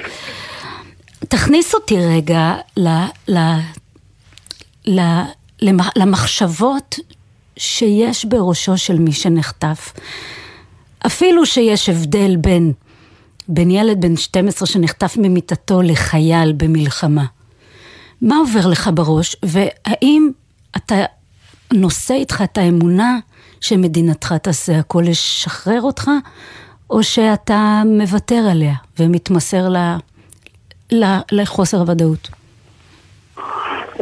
תכניס 1.28 1.74
אותי 1.74 1.96
רגע 1.96 2.54
ל, 2.76 2.88
ל, 3.28 3.38
ל, 4.86 5.00
למחשבות 5.96 6.98
שיש 7.56 8.24
בראשו 8.24 8.78
של 8.78 8.98
מי 8.98 9.12
שנחטף. 9.12 9.92
אפילו 11.06 11.46
שיש 11.46 11.88
הבדל 11.88 12.36
בין, 12.36 12.72
בין 13.48 13.70
ילד 13.70 14.00
בן 14.00 14.16
12 14.16 14.66
שנחטף 14.66 15.16
ממיטתו 15.16 15.82
לחייל 15.82 16.52
במלחמה. 16.52 17.24
מה 18.22 18.36
עובר 18.36 18.66
לך 18.66 18.90
בראש, 18.94 19.36
והאם 19.42 20.30
אתה 20.76 20.94
נושא 21.72 22.14
איתך 22.14 22.42
את 22.44 22.58
האמונה 22.58 23.18
שמדינתך 23.60 24.34
תעשה 24.42 24.78
הכל 24.78 25.04
לשחרר 25.06 25.82
אותך, 25.82 26.10
או 26.90 27.02
שאתה 27.02 27.82
מוותר 27.86 28.46
עליה 28.50 28.74
ומתמסר 28.98 29.68
ל, 30.92 31.04
לחוסר 31.32 31.80
הוודאות? 31.80 32.28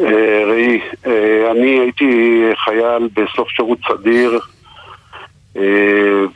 אה, 0.05 0.45
ראי, 0.47 0.81
אה, 1.07 1.51
אני 1.51 1.81
הייתי 1.81 2.43
חייל 2.65 3.09
בסוף 3.15 3.49
שירות 3.49 3.79
סדיר 3.89 4.41
אה, 5.57 5.63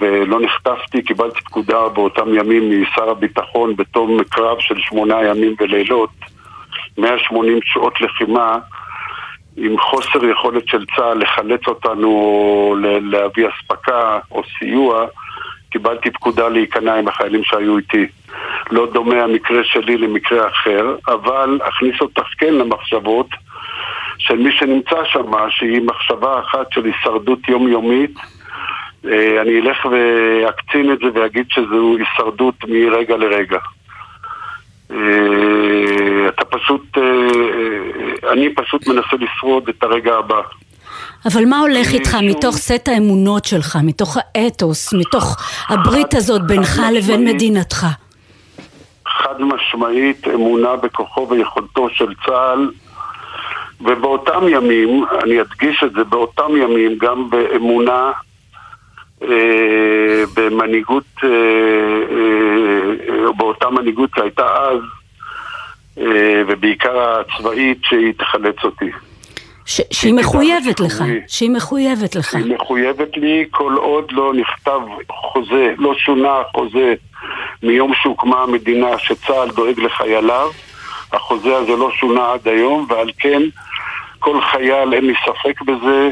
ולא 0.00 0.40
נחטפתי, 0.40 1.02
קיבלתי 1.02 1.40
פקודה 1.40 1.88
באותם 1.88 2.34
ימים 2.34 2.82
משר 2.82 3.10
הביטחון 3.10 3.76
בתום 3.76 4.22
קרב 4.22 4.56
של 4.60 4.74
שמונה 4.78 5.22
ימים 5.22 5.54
ולילות, 5.60 6.10
180 6.98 7.58
שעות 7.64 8.00
לחימה, 8.00 8.58
עם 9.56 9.78
חוסר 9.78 10.24
יכולת 10.24 10.68
של 10.68 10.84
צה"ל 10.96 11.18
לחלץ 11.22 11.60
אותנו 11.66 12.76
להביא 13.02 13.48
אספקה 13.48 14.18
או 14.30 14.42
סיוע, 14.58 15.06
קיבלתי 15.70 16.10
פקודה 16.10 16.48
להיכנע 16.48 16.94
עם 16.94 17.08
החיילים 17.08 17.44
שהיו 17.44 17.78
איתי. 17.78 18.06
לא 18.70 18.86
דומה 18.92 19.22
המקרה 19.22 19.64
שלי 19.64 19.96
למקרה 19.96 20.48
אחר, 20.48 20.96
אבל 21.08 21.60
אכניס 21.62 22.00
אותך 22.00 22.22
כן 22.38 22.54
למחשבות 22.54 23.28
של 24.18 24.36
מי 24.36 24.52
שנמצא 24.52 24.96
שם, 25.04 25.32
שהיא 25.50 25.80
מחשבה 25.86 26.40
אחת 26.40 26.66
של 26.72 26.84
הישרדות 26.84 27.48
יומיומית. 27.48 28.14
אה, 29.04 29.40
אני 29.42 29.60
אלך 29.60 29.86
ואקצין 29.90 30.92
את 30.92 30.98
זה 30.98 31.20
ואגיד 31.20 31.46
שזו 31.50 31.96
הישרדות 31.98 32.54
מרגע 32.68 33.16
לרגע. 33.16 33.58
אה, 34.90 36.28
אתה 36.28 36.44
פשוט, 36.44 36.98
אה, 36.98 38.32
אני 38.32 38.54
פשוט 38.54 38.86
מנסה 38.86 39.16
לשרוד 39.20 39.68
את 39.68 39.82
הרגע 39.82 40.14
הבא. 40.14 40.40
אבל 41.32 41.44
מה 41.44 41.58
הולך 41.58 41.92
איתך 41.92 42.10
שוב- 42.10 42.30
מתוך 42.30 42.56
סט 42.56 42.88
האמונות 42.88 43.44
שלך, 43.44 43.78
מתוך 43.82 44.16
האתוס, 44.34 44.92
מתוך 44.94 45.36
הברית 45.68 46.14
הזאת 46.14 46.46
בינך 46.46 46.80
לבין. 46.92 47.24
מדינתך? 47.24 47.86
חד 49.06 49.34
משמעית 49.40 50.28
אמונה 50.34 50.76
בכוחו 50.76 51.28
ויכולתו 51.30 51.88
של 51.90 52.14
צה"ל 52.26 52.70
ובאותם 53.84 54.48
ימים, 54.48 55.04
אני 55.24 55.40
אדגיש 55.40 55.82
את 55.86 55.92
זה, 55.92 56.04
באותם 56.04 56.56
ימים 56.56 56.98
גם 57.00 57.30
באמונה 57.30 58.12
אה, 59.22 59.28
במנהיגות, 60.36 61.04
אה, 61.24 61.28
אה, 61.28 63.32
באותה 63.36 63.70
מנהיגות 63.70 64.10
שהייתה 64.16 64.46
אז 64.46 64.80
אה, 65.98 66.42
ובעיקר 66.48 67.20
הצבאית 67.20 67.78
שהיא 67.82 68.12
תחלץ 68.18 68.56
אותי. 68.64 68.90
ש- 69.66 69.80
שהיא 69.90 70.14
מחויבת 70.14 70.80
לך, 70.80 71.04
שהיא 71.28 71.50
מחויבת 71.50 72.16
לך. 72.16 72.34
היא 72.34 72.54
מחויבת 72.54 73.16
לי 73.16 73.44
כל 73.50 73.74
עוד 73.76 74.12
לא 74.12 74.32
נכתב 74.34 74.80
חוזה, 75.10 75.74
לא 75.78 75.94
שונה 75.94 76.40
החוזה 76.40 76.94
מיום 77.62 77.92
שהוקמה 78.02 78.42
המדינה 78.42 78.98
שצה"ל 78.98 79.50
דואג 79.50 79.80
לחייליו. 79.80 80.48
החוזה 81.12 81.56
הזה 81.56 81.72
לא 81.76 81.90
שונה 81.90 82.32
עד 82.32 82.48
היום, 82.48 82.86
ועל 82.88 83.10
כן 83.18 83.42
כל 84.22 84.40
חייל, 84.40 84.94
אין 84.94 85.06
לי 85.06 85.14
ספק 85.26 85.62
בזה, 85.62 86.10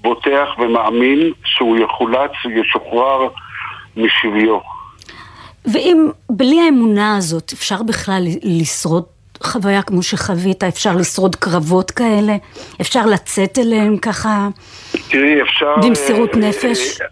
בוטח 0.00 0.48
ומאמין 0.58 1.32
שהוא 1.44 1.78
יחולץ 1.78 2.30
וישוחרר 2.44 3.28
משביו. 3.96 4.58
ואם 5.72 6.08
בלי 6.30 6.60
האמונה 6.60 7.16
הזאת 7.16 7.52
אפשר 7.52 7.82
בכלל 7.82 8.22
לשרוד 8.42 9.04
חוויה 9.42 9.82
כמו 9.82 10.02
שחווית, 10.02 10.64
אפשר 10.64 10.96
לשרוד 10.96 11.36
קרבות 11.36 11.90
כאלה, 11.90 12.36
אפשר 12.80 13.06
לצאת 13.06 13.58
אליהם 13.58 13.96
ככה 13.96 14.48
תראי, 15.08 15.42
אפשר... 15.42 15.74
במסירות 15.82 16.34
אה, 16.34 16.40
נפש? 16.40 17.00
אה, 17.00 17.06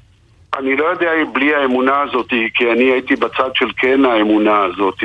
אני 0.59 0.77
לא 0.77 0.85
יודע 0.85 1.11
אם 1.23 1.33
בלי 1.33 1.55
האמונה 1.55 2.01
הזאת, 2.01 2.29
כי 2.55 2.73
אני 2.73 2.85
הייתי 2.85 3.17
בצד 3.17 3.51
של 3.55 3.69
כן 3.77 4.05
האמונה 4.05 4.59
הזאת, 4.59 4.99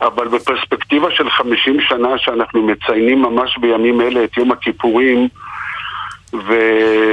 אבל 0.00 0.28
בפרספקטיבה 0.28 1.10
של 1.10 1.30
50 1.30 1.80
שנה 1.80 2.18
שאנחנו 2.18 2.62
מציינים 2.62 3.22
ממש 3.22 3.58
בימים 3.58 4.00
אלה 4.00 4.24
את 4.24 4.36
יום 4.36 4.52
הכיפורים, 4.52 5.28
ו... 6.32 6.54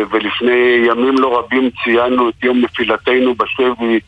ולפני 0.09 0.86
ימים 0.88 1.17
לא 1.17 1.39
רבים 1.39 1.69
ציינו 1.83 2.29
את 2.29 2.43
יום 2.43 2.61
נפילתנו 2.61 3.36
בשבי 3.36 3.99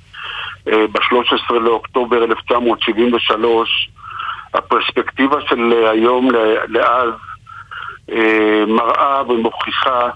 ב-13 0.66 1.54
לאוקטובר 1.54 2.24
1973, 2.24 3.90
הפרספקטיבה 4.54 5.42
של 5.42 5.74
היום 5.92 6.30
לאז 6.68 7.10
אה, 8.12 8.64
מראה 8.68 9.22
ומוכיחה 9.28 10.10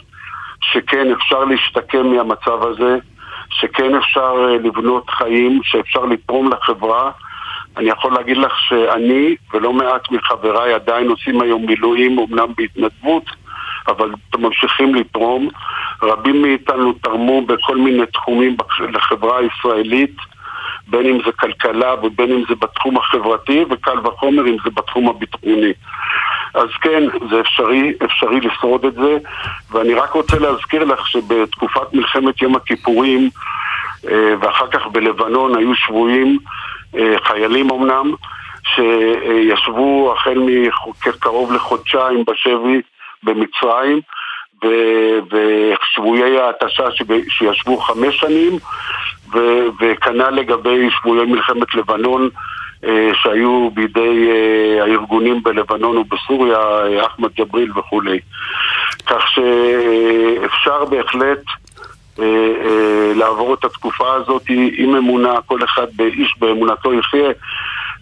שכן 0.61 1.11
אפשר 1.11 1.43
להשתקם 1.43 2.07
מהמצב 2.07 2.63
הזה, 2.63 2.97
שכן 3.49 3.95
אפשר 3.95 4.47
אה, 4.47 4.57
לבנות 4.57 5.09
חיים, 5.09 5.59
שאפשר 5.63 6.05
לתרום 6.05 6.49
לחברה. 6.53 7.11
אני 7.77 7.89
יכול 7.89 8.13
להגיד 8.13 8.37
לך 8.37 8.53
שאני 8.59 9.35
ולא 9.53 9.73
מעט 9.73 10.11
מחבריי 10.11 10.73
עדיין 10.73 11.07
עושים 11.07 11.41
היום 11.41 11.65
מילואים, 11.65 12.19
אמנם 12.19 12.47
בהתנדבות, 12.57 13.23
אבל 13.87 14.11
ממשיכים 14.37 14.95
לתרום. 14.95 15.49
רבים 16.03 16.41
מאיתנו 16.41 16.93
תרמו 16.93 17.41
בכל 17.41 17.77
מיני 17.77 18.05
תחומים 18.05 18.57
לחברה 18.93 19.37
הישראלית, 19.39 20.15
בין 20.87 21.05
אם 21.05 21.17
זה 21.25 21.31
כלכלה 21.31 21.93
ובין 22.03 22.31
אם 22.31 22.43
זה 22.49 22.55
בתחום 22.61 22.97
החברתי, 22.97 23.65
וקל 23.69 23.99
וחומר 24.07 24.47
אם 24.47 24.57
זה 24.63 24.69
בתחום 24.75 25.09
הביטחוני. 25.09 25.73
אז 26.53 26.69
כן, 26.81 27.03
זה 27.29 27.41
אפשרי, 27.41 27.93
אפשרי 28.05 28.39
לשרוד 28.39 28.85
את 28.85 28.93
זה, 28.93 29.17
ואני 29.71 29.93
רק 29.93 30.11
רוצה 30.11 30.39
להזכיר 30.39 30.83
לך 30.83 31.07
שבתקופת 31.07 31.93
מלחמת 31.93 32.41
יום 32.41 32.55
הכיפורים, 32.55 33.29
אה, 34.09 34.33
ואחר 34.41 34.67
כך 34.67 34.87
בלבנון 34.91 35.57
היו 35.57 35.75
שבויים, 35.75 36.37
חיילים 37.23 37.71
אמנם, 37.71 38.13
שישבו 38.63 40.13
החל 40.13 40.39
מקרוב 41.07 41.53
לחודשיים 41.53 42.25
בשבי 42.25 42.81
במצרים, 43.23 44.01
ושבויי 45.31 46.39
ההתשה 46.39 46.91
שב- 46.91 47.29
שישבו 47.29 47.77
חמש 47.77 48.19
שנים, 48.19 48.57
וכנ"ל 49.81 50.29
לגבי 50.29 50.89
שבויי 50.91 51.25
מלחמת 51.25 51.75
לבנון 51.75 52.29
אה, 52.83 53.11
שהיו 53.13 53.69
בידי 53.73 54.29
אה, 54.29 54.83
הארגונים 54.83 55.43
בלבנון 55.43 55.97
ובסוריה, 55.97 56.57
אה, 56.57 57.05
אחמד 57.05 57.29
ג'בריל 57.37 57.71
וכולי. 57.79 58.19
כך 59.05 59.27
שאפשר 59.27 60.85
בהחלט 60.85 61.23
אה, 61.47 61.53
אה, 61.53 61.60
לעבור 63.15 63.53
את 63.53 63.65
התקופה 63.65 64.13
הזאת 64.13 64.43
עם 64.77 64.95
אמונה, 64.95 65.33
כל 65.45 65.63
אחד 65.63 65.87
איש 65.99 66.35
באמונתו 66.39 66.93
יחיה, 66.93 67.29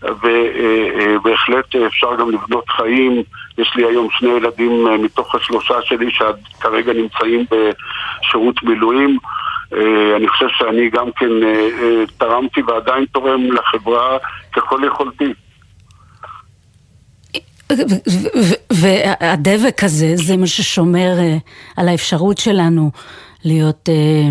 ובהחלט 0.01 1.76
אפשר 1.88 2.16
גם 2.16 2.32
לבנות 2.32 2.70
חיים. 2.70 3.24
יש 3.57 3.72
לי 3.76 3.86
היום 3.86 4.07
שני 4.12 4.30
ילדים 4.30 4.88
אה, 4.88 4.97
מתוך 4.97 5.36
השלושה 5.36 5.74
שלי 5.82 6.12
שכרגע 6.12 6.93
נמצאים 6.93 7.45
בשירות 7.51 8.64
מילואים. 8.64 9.18
אה, 9.74 10.16
אני 10.18 10.28
חושב 10.28 10.47
שאני 10.49 10.89
גם 10.89 11.12
כן 11.12 11.43
אה, 11.43 11.70
אה, 11.82 12.03
תרמתי 12.18 12.62
ועדיין 12.62 13.05
תורם 13.05 13.51
לחברה 13.51 14.18
ככל 14.53 14.82
יכולתי. 14.88 15.34
והדבק 18.72 19.84
הזה, 19.84 20.16
זה 20.16 20.38
מה 20.38 20.47
ששומר 20.47 21.20
אה, 21.20 21.38
על 21.78 21.88
האפשרות 21.88 22.38
שלנו 22.38 22.91
להיות, 23.46 23.90
אה, 23.90 24.30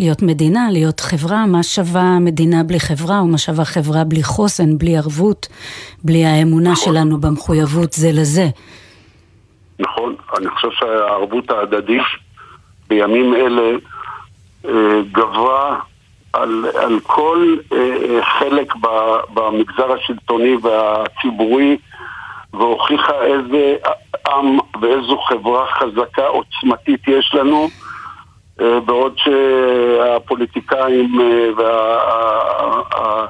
להיות 0.00 0.22
מדינה, 0.22 0.68
להיות 0.70 1.00
חברה. 1.00 1.46
מה 1.46 1.62
שווה 1.62 2.18
מדינה 2.18 2.62
בלי 2.62 2.80
חברה, 2.80 3.22
ומה 3.22 3.38
שווה 3.38 3.64
חברה 3.64 4.04
בלי 4.04 4.22
חוסן, 4.22 4.78
בלי 4.78 4.96
ערבות, 4.96 5.46
בלי 6.04 6.24
האמונה 6.24 6.76
שלנו 6.76 7.20
במחויבות 7.20 7.92
זה 7.92 8.08
לזה. 8.12 8.46
נכון, 9.78 10.14
אני 10.38 10.50
חושב 10.50 10.68
שהערבות 10.70 11.50
ההדדית 11.50 12.02
בימים 12.88 13.34
אלה 13.34 13.70
אה, 14.64 15.00
גברה 15.12 15.78
על, 16.32 16.64
על 16.82 17.00
כל 17.02 17.56
אה, 17.72 18.20
חלק 18.38 18.74
ב- 18.76 19.20
במגזר 19.34 19.92
השלטוני 19.92 20.56
והציבורי 20.62 21.76
והוכיחה 22.52 23.22
איזה 23.22 23.76
עם 24.28 24.58
ואיזו 24.82 25.18
חברה 25.18 25.66
חזקה, 25.66 26.26
עוצמתית 26.26 27.00
יש 27.08 27.34
לנו, 27.34 27.68
בעוד 28.58 29.14
שהפוליטיקאים 29.16 31.20
אה, 31.20 33.26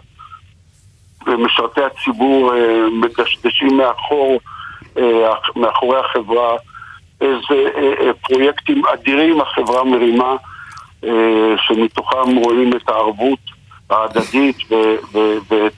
ומשרתי 1.26 1.80
הציבור 1.82 2.54
אה, 2.54 2.86
מדשדשים 2.92 3.76
מאחור, 3.76 4.40
אה, 4.98 5.34
מאחורי 5.56 5.98
החברה, 5.98 6.56
איזה 7.20 7.68
אה, 7.76 7.92
אה, 8.00 8.14
פרויקטים 8.14 8.82
אדירים 8.94 9.40
החברה 9.40 9.84
מרימה, 9.84 10.36
אה, 11.04 11.10
שמתוכם 11.66 12.36
רואים 12.44 12.76
את 12.76 12.88
הערבות 12.88 13.38
ההדדית 13.90 14.56
ואת 15.48 15.72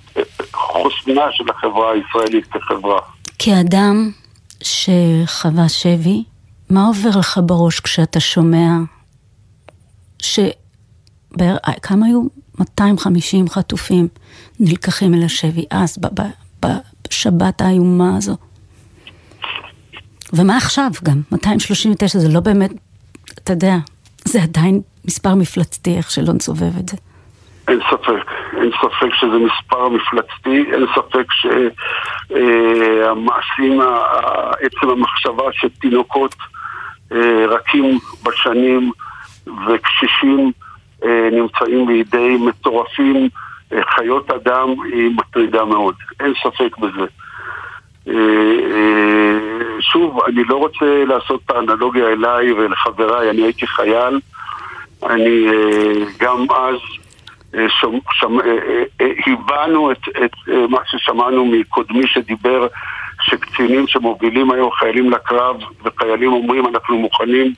חוסנה 0.53 1.33
של 1.33 1.45
החברה 1.51 1.93
הישראלית 1.93 2.47
כחברה. 2.47 3.01
כאדם 3.39 4.11
שחווה 4.63 5.69
שבי, 5.69 6.25
מה 6.71 6.87
עובר 6.87 7.19
לך 7.19 7.41
בראש 7.43 7.81
כשאתה 7.81 8.21
שומע 8.21 8.69
ש... 10.23 10.41
כמה 11.83 12.07
היו? 12.07 12.23
250 12.59 13.49
חטופים 13.49 14.09
נלקחים 14.61 15.15
אל 15.15 15.23
השבי 15.25 15.65
אז, 15.71 15.99
בשבת 16.63 17.61
האיומה 17.61 18.17
הזו. 18.17 18.37
ומה 20.33 20.57
עכשיו 20.57 20.91
גם? 21.05 21.21
239 21.33 22.19
זה 22.19 22.29
לא 22.29 22.41
באמת, 22.41 22.71
אתה 23.35 23.53
יודע, 23.53 23.77
זה 24.25 24.43
עדיין 24.43 24.81
מספר 25.05 25.35
מפלצתי, 25.35 25.97
איך 25.97 26.11
שלא 26.11 26.33
נסובב 26.33 26.79
את 26.81 26.89
זה. 26.89 26.97
אין 27.69 27.81
ספק, 27.91 28.31
אין 28.61 28.71
ספק 28.81 29.15
שזה 29.15 29.37
מספר 29.39 29.89
מפלצתי, 29.89 30.65
אין 30.73 30.87
ספק 30.95 31.27
שהמעשים, 32.31 33.81
עצם 34.61 34.89
המחשבה 34.91 35.45
שתינוקות 35.53 36.35
אה, 37.13 37.47
רכים 37.47 37.99
בשנים 38.25 38.93
וקשישים 39.47 40.53
אה, 41.05 41.29
נמצאים 41.33 41.87
בידי 41.87 42.37
מטורפים, 42.41 43.29
אה, 43.73 43.79
חיות 43.85 44.31
אדם, 44.31 44.69
היא 44.93 45.11
מטרידה 45.17 45.65
מאוד, 45.65 45.95
אין 46.21 46.33
ספק 46.43 46.79
בזה. 46.79 47.07
אה, 48.09 48.15
אה, 48.71 49.81
שוב, 49.81 50.21
אני 50.27 50.45
לא 50.45 50.57
רוצה 50.57 51.05
לעשות 51.05 51.41
את 51.47 51.51
האנלוגיה 51.51 52.09
אליי 52.09 52.53
ולחבריי, 52.53 53.31
אני 53.31 53.43
הייתי 53.43 53.67
חייל, 53.67 54.21
אני 55.03 55.49
אה, 55.49 56.05
גם 56.21 56.47
אז 56.51 56.79
אה, 57.55 57.67
אה, 58.25 58.83
אה, 59.01 59.07
הבענו 59.27 59.93
את, 59.93 60.09
את 60.25 60.31
מה 60.69 60.79
ששמענו 60.87 61.45
מקודמי 61.45 62.07
שדיבר 62.07 62.67
שקצינים 63.23 63.87
שמובילים 63.87 64.51
היום 64.51 64.71
חיילים 64.71 65.11
לקרב 65.11 65.57
וחיילים 65.85 66.33
אומרים 66.33 66.67
אנחנו 66.67 66.99
מוכנים 66.99 67.53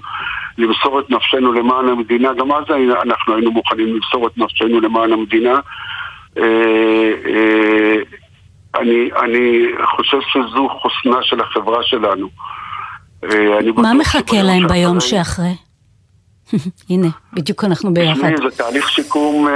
למסור 0.58 1.00
את 1.00 1.10
נפשנו 1.10 1.52
למען 1.52 1.88
המדינה 1.88 2.32
גם 2.32 2.52
אז 2.52 2.64
אנחנו 3.02 3.34
היינו 3.34 3.50
מוכנים 3.50 3.94
למסור 3.94 4.26
את 4.26 4.38
נפשנו 4.38 4.80
למען 4.80 5.12
המדינה 5.12 5.60
אה, 6.38 7.12
אה, 7.26 7.96
אני, 8.80 9.10
אני 9.22 9.62
חושב 9.96 10.18
שזו 10.32 10.68
חוסנה 10.68 11.22
של 11.22 11.40
החברה 11.40 11.82
שלנו. 11.82 12.28
אה, 13.24 13.58
מה 13.76 13.94
מחכה 13.94 14.42
להם 14.42 14.68
ביום 14.68 15.00
שאחרי-? 15.00 15.56
הנה, 16.90 17.08
בדיוק 17.32 17.64
אנחנו 17.64 17.94
ביחד. 17.94 18.30
זה 18.36 18.56
תהליך 18.56 18.90
שיקום 18.90 19.48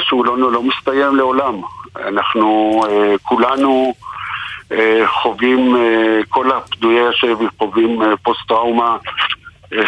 שהוא 0.00 0.24
לא, 0.24 0.52
לא 0.52 0.62
מסתיים 0.62 1.16
לעולם. 1.16 1.60
אנחנו 1.96 2.80
כולנו 3.22 3.94
חווים, 5.06 5.76
כל 6.28 6.52
הפדויי 6.52 7.08
השבי 7.08 7.44
חווים 7.58 8.02
פוסט-טראומה 8.22 8.96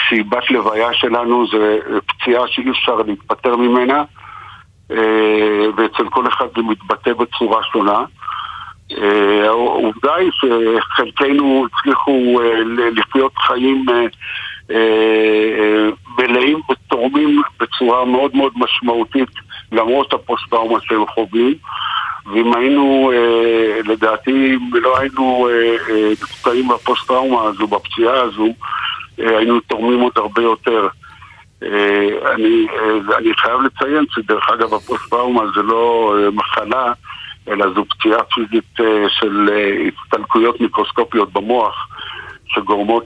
שהיא 0.08 0.24
בת 0.28 0.50
לוויה 0.50 0.94
שלנו, 0.94 1.46
זה 1.52 1.78
פציעה 2.06 2.48
שאי 2.48 2.70
אפשר 2.70 2.96
להתפטר 2.96 3.56
ממנה, 3.56 4.04
אה, 4.90 5.66
ואצל 5.76 6.08
כל 6.08 6.28
אחד 6.28 6.46
זה 6.56 6.62
מתבטא 6.62 7.12
בצורה 7.12 7.62
שונה. 7.72 8.04
אה, 8.98 9.46
העובדה 9.46 10.14
היא 10.14 10.30
שחלקנו 10.32 11.66
הצליחו 11.66 12.40
אה, 12.40 12.60
לחיות 12.96 13.32
חיים 13.38 13.84
מלאים 16.18 16.60
ותורמים 16.70 17.42
בצורה 17.60 18.04
מאוד 18.04 18.36
מאוד 18.36 18.52
משמעותית 18.56 19.28
למרות 19.72 20.12
הפוסט-טראומה 20.12 20.78
שהם 20.82 21.06
חווים 21.06 21.54
ואם 22.32 22.54
היינו, 22.54 23.12
לדעתי, 23.84 24.30
אם 24.30 24.70
לא 24.72 24.98
היינו 24.98 25.48
נפצעים 26.12 26.68
בפוסט-טראומה 26.68 27.42
הזו, 27.42 27.66
בפציעה 27.66 28.22
הזו, 28.22 28.46
היינו 29.18 29.60
תורמים 29.60 30.00
עוד 30.00 30.12
הרבה 30.16 30.42
יותר. 30.42 30.88
אה, 31.62 31.68
אני, 32.34 32.66
אה, 32.72 33.16
אני 33.18 33.34
חייב 33.36 33.60
לציין 33.60 34.04
שדרך 34.10 34.48
אגב 34.50 34.74
הפוסט-טראומה 34.74 35.42
זה 35.56 35.62
לא 35.62 36.14
אה, 36.18 36.30
מחלה, 36.30 36.92
אלא 37.48 37.66
זו 37.74 37.84
פציעה 37.84 38.24
פיזית 38.24 38.64
של 39.08 39.50
הצטלקויות 39.88 40.60
מיקרוסקופיות 40.60 41.32
במוח, 41.32 41.88
שגורמות 42.46 43.04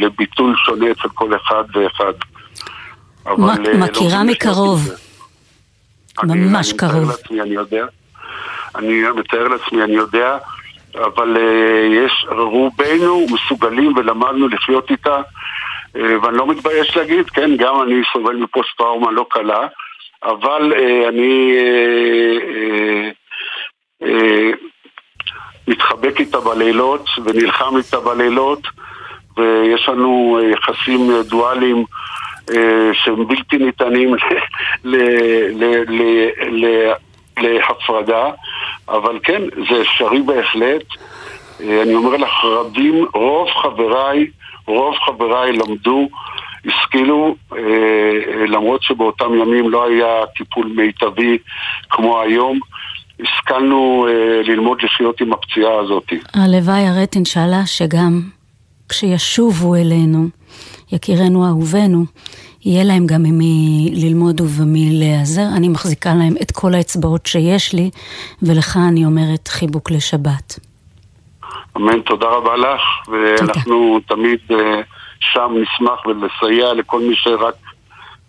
לביטול 0.00 0.54
שונה 0.66 0.90
אצל 0.90 1.08
כל 1.14 1.36
אחד 1.36 1.64
ואחד. 1.74 2.12
לא 3.26 3.34
מכירה 3.78 4.24
לחיות 4.24 4.26
מקרוב. 4.26 4.78
זה. 4.80 4.94
אני- 6.22 6.34
ממש 6.34 6.68
אני 6.68 6.74
מתאר 6.76 6.88
קרוב. 6.90 7.10
לעצמי, 7.10 7.40
אני 7.40 7.50
יודע. 7.54 7.84
אני 8.76 9.02
מתאר 9.16 9.48
לעצמי, 9.48 9.82
אני 9.82 9.92
יודע, 9.92 10.38
אבל 10.94 11.36
אה, 11.36 11.86
יש, 12.04 12.26
רובנו 12.28 13.26
מסוגלים 13.30 13.92
ולמדנו 13.96 14.48
לחיות 14.48 14.90
איתה, 14.90 15.20
אה, 15.96 16.20
ואני 16.22 16.36
לא 16.36 16.46
מתבייש 16.46 16.96
להגיד, 16.96 17.30
כן, 17.30 17.56
גם 17.56 17.82
אני 17.82 18.02
סובל 18.12 18.36
מפוסט-טראומה 18.36 19.10
לא 19.10 19.26
קלה, 19.30 19.66
אבל 20.22 20.72
אה, 20.76 21.08
אני 21.08 21.56
מתחבק 25.68 26.20
איתה 26.20 26.40
בלילות 26.40 27.04
ונלחם 27.24 27.76
איתה 27.76 28.00
בלילות, 28.00 28.60
ויש 29.36 29.88
לנו 29.88 30.40
יחסים 30.52 31.10
דואליים 31.22 31.84
שהם 32.92 33.28
בלתי 33.28 33.56
ניתנים 33.58 34.14
להפרדה, 37.38 38.30
אבל 38.88 39.18
כן, 39.22 39.42
זה 39.68 39.82
אפשרי 39.82 40.22
בהחלט. 40.22 40.84
אה, 41.60 41.82
אני 41.82 41.94
אומר 41.94 42.16
לך, 42.16 42.44
רבים, 42.44 43.06
רוב 43.14 43.48
חבריי, 43.62 44.26
רוב 44.66 44.94
חבריי 45.06 45.52
למדו, 45.52 46.08
השכילו, 46.66 47.36
אה, 47.52 47.58
אה, 47.58 48.46
למרות 48.46 48.82
שבאותם 48.82 49.34
ימים 49.34 49.70
לא 49.70 49.86
היה 49.86 50.26
טיפול 50.36 50.72
מיטבי 50.76 51.38
כמו 51.90 52.20
היום, 52.20 52.60
השכלנו 53.20 54.06
אה, 54.08 54.42
ללמוד 54.42 54.78
לחיות 54.82 55.20
עם 55.20 55.32
הפציעה 55.32 55.78
הזאת. 55.78 56.12
הלוואי 56.34 56.86
הרת 56.86 57.14
אינשאללה 57.14 57.66
שגם 57.66 58.20
כשישובו 58.88 59.74
אלינו, 59.74 60.26
יקירנו 60.92 61.46
אהובינו, 61.46 62.04
יהיה 62.64 62.84
להם 62.84 63.06
גם 63.06 63.22
ממי 63.22 63.90
ללמוד 63.94 64.40
ובמי 64.40 64.98
להיעזר. 64.98 65.46
אני 65.56 65.68
מחזיקה 65.68 66.14
להם 66.14 66.34
את 66.42 66.50
כל 66.50 66.74
האצבעות 66.74 67.26
שיש 67.26 67.72
לי, 67.74 67.90
ולך 68.42 68.78
אני 68.88 69.04
אומרת 69.04 69.48
חיבוק 69.48 69.90
לשבת. 69.90 70.58
אמן, 71.76 72.00
תודה 72.00 72.26
רבה 72.26 72.56
לך, 72.56 72.82
ואנחנו 73.08 74.00
תמיד 74.08 74.38
אה, 74.50 74.80
שם 75.20 75.52
נשמח 75.62 76.06
ולסייע 76.06 76.74
לכל 76.74 77.00
מי 77.00 77.14
שרק 77.16 77.54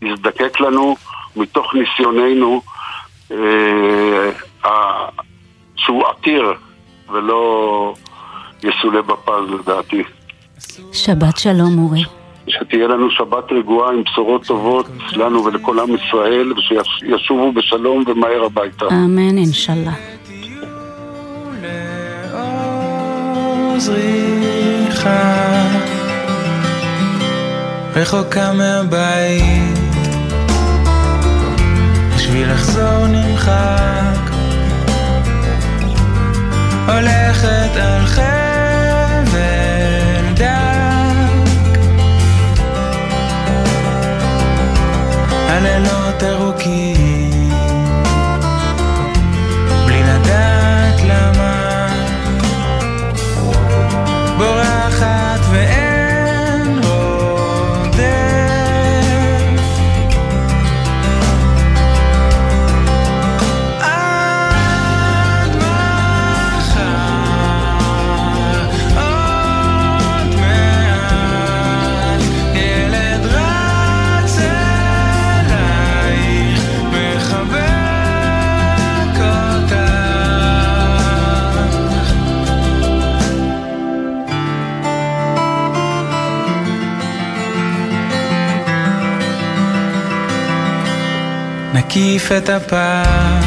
יזדקק 0.01 0.59
לנו, 0.59 0.95
מתוך 1.35 1.73
ניסיוננו, 1.73 2.61
אה, 3.31 4.29
שהוא 5.75 6.03
עתיר 6.07 6.53
ולא 7.09 7.93
יסולא 8.63 9.01
בפז 9.01 9.59
לדעתי. 9.59 10.03
שבת 10.93 11.37
שלום 11.37 11.79
אורי. 11.79 12.22
שתהיה 12.47 12.87
לנו 12.87 13.11
שבת 13.11 13.51
רגועה 13.51 13.91
עם 13.93 14.03
בשורות 14.03 14.45
טובות 14.45 14.85
לנו 15.15 15.45
ולכל 15.45 15.79
עם 15.79 15.95
ישראל, 15.95 16.53
ושישובו 16.53 17.51
בשלום 17.51 18.03
ומהר 18.07 18.43
הביתה. 18.45 18.85
אמן 18.91 19.37
אינשאללה. 19.37 19.91
רחוקה 27.95 28.53
מהבית 28.53 29.79
בשביל 32.15 32.51
לחזור 32.51 33.07
נמחק 33.07 34.31
הולכת 36.87 37.75
על 37.75 38.05
חבל 38.05 38.42
נקיף 91.95 92.31
את 92.37 92.49
הפארק, 92.49 93.43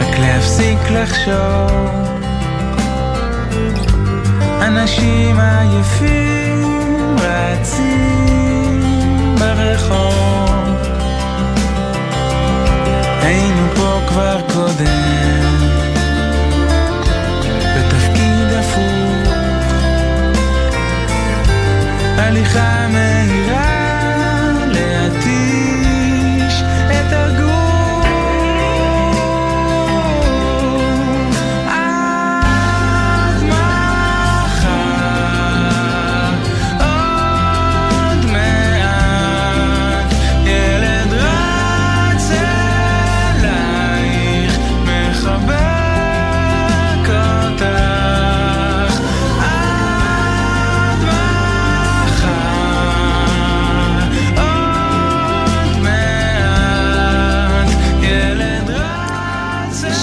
רק 0.00 0.18
להפסיק 0.18 0.78
לחשוב. 0.90 2.18
אנשים 4.60 5.40
עייפים 5.40 7.16
רצים 7.18 8.80
ברחוב. 9.38 10.76
היינו 13.22 13.68
פה 13.76 14.00
כבר 14.08 14.40
קודם, 14.52 15.54
בתפקיד 17.76 18.52
הפוך. 18.58 19.34
הליכה 22.18 22.86
מהירה 22.88 23.27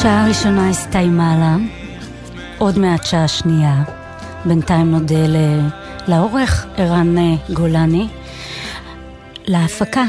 השעה 0.05 0.25
הראשונה 0.25 0.69
הסתיימה 0.69 1.35
לה, 1.39 1.55
עוד 2.57 2.79
מעט 2.79 3.05
שעה 3.05 3.27
שנייה. 3.27 3.83
בינתיים 4.45 4.91
נודה 4.91 5.27
ל- 5.27 5.67
לעורך 6.07 6.65
ערן 6.77 7.15
גולני, 7.53 8.07
להפקה 9.45 10.03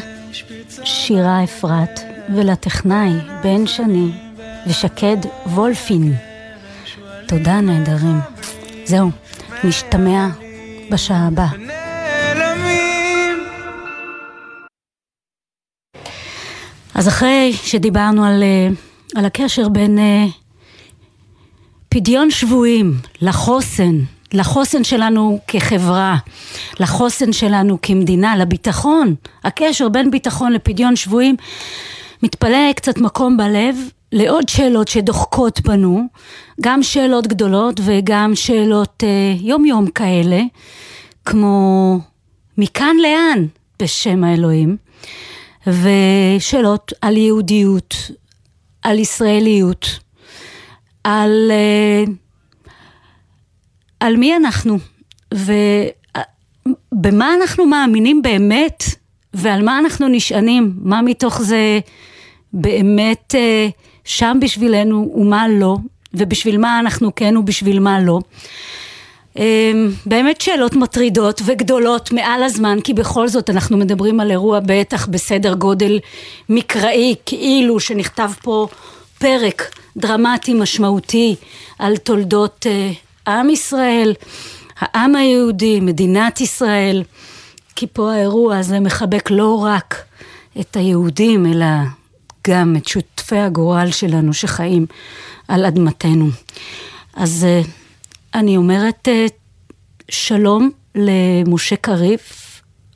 שירה 0.84 1.44
אפרת 1.44 2.01
ולטכנאי 2.34 3.11
בן 3.42 3.66
שני 3.66 4.11
ושקד 4.66 5.16
וולפין. 5.47 6.14
תודה 7.26 7.61
נהדרים. 7.61 8.20
זהו, 8.84 9.11
נשתמע 9.64 10.26
בשעה 10.90 11.26
הבאה. 11.26 11.51
אז 16.94 17.09
אחרי 17.09 17.53
שדיברנו 17.53 18.24
על, 18.24 18.42
אה, 18.42 18.86
על 19.14 19.24
הקשר 19.24 19.68
בין 19.68 19.98
אה, 19.98 20.26
פדיון 21.88 22.30
שבויים 22.30 22.94
לחוסן, 23.22 23.98
לחוסן 24.32 24.84
שלנו 24.84 25.40
כחברה, 25.46 26.16
לחוסן 26.80 27.32
שלנו 27.32 27.78
כמדינה, 27.82 28.36
לביטחון, 28.36 29.14
הקשר 29.44 29.88
בין 29.88 30.11
ביטחון 30.11 30.52
לפדיון 30.52 30.96
שבויים, 30.96 31.36
מתפלא 32.22 32.72
קצת 32.76 32.98
מקום 32.98 33.36
בלב 33.36 33.76
לעוד 34.12 34.48
שאלות 34.48 34.88
שדוחקות 34.88 35.61
בנו, 35.61 36.02
גם 36.61 36.82
שאלות 36.82 37.26
גדולות 37.26 37.80
וגם 37.84 38.34
שאלות 38.34 39.04
אה, 39.07 39.34
יום 39.40 39.64
יום 39.64 39.90
כאלה, 39.90 40.40
כמו 41.24 41.98
מכאן 42.59 42.96
לאן 43.02 43.46
בשם 43.82 44.24
האלוהים. 44.24 44.76
ושאלות 45.66 46.92
על 47.00 47.16
יהודיות, 47.16 47.94
על 48.87 48.99
ישראליות, 48.99 49.99
על, 51.05 51.51
אה, 51.51 52.05
על 54.01 54.16
מי 54.16 54.37
אנחנו, 54.37 54.78
ובמה 56.93 57.34
אנחנו 57.34 57.66
מאמינים 57.66 58.22
באמת, 58.22 58.84
ועל 59.34 59.64
מה 59.64 59.78
אנחנו 59.78 60.09
נשענים, 60.09 60.72
מה 60.76 61.03
מתוך 61.03 61.43
זה 61.43 61.80
באמת 62.53 63.34
אה, 63.34 63.68
שם 64.05 64.39
בשבילנו 64.41 65.14
ומה 65.16 65.49
לא, 65.49 65.76
ובשביל 66.14 66.59
מה 66.59 66.80
אנחנו 66.80 67.14
כן 67.14 67.37
ובשביל 67.37 67.80
מה 67.80 68.01
לא. 68.01 68.20
אמ, 69.37 69.91
באמת 70.07 70.41
שאלות 70.41 70.76
מטרידות 70.76 71.43
וגדולות 71.45 72.12
מעל 72.12 72.43
הזמן, 72.43 72.78
כי 72.84 72.95
בכל 72.95 73.28
זאת 73.28 73.51
אנחנו 73.51 73.76
מדברים 73.76 74.20
על 74.20 74.30
אירוע 74.30 74.61
בטח 74.66 75.07
בסדר 75.07 75.55
גודל 75.55 75.99
מקראי, 76.49 77.14
כאילו 77.26 77.80
שנכתב 77.80 78.30
פה 78.43 78.68
פרק 79.18 79.76
דרמטי 79.97 80.55
משמעותי 80.55 81.37
על 81.78 81.97
תולדות 81.97 82.66
אה, 82.66 82.93
עם 83.32 83.51
ישראל, 83.51 84.14
העם 84.78 85.16
היהודי, 85.16 85.80
מדינת 85.80 86.41
ישראל, 86.41 87.03
כי 87.76 87.87
פה 87.93 88.12
האירוע 88.12 88.59
הזה 88.59 88.80
מחבק 88.80 89.30
לא 89.30 89.64
רק 89.64 90.05
את 90.61 90.76
היהודים, 90.76 91.47
אלא 91.47 91.66
גם 92.49 92.76
את 92.76 92.89
שותפי 92.89 93.37
הגורל 93.37 93.91
שלנו 93.91 94.34
שחיים 94.34 94.87
על 95.49 95.64
אדמתנו. 95.64 96.28
אז 97.14 97.47
אה, 97.49 97.62
אני 98.37 98.57
אומרת 98.57 99.09
אה, 99.09 99.26
שלום 100.09 100.70
למשה 100.95 101.76
קריב. 101.76 102.20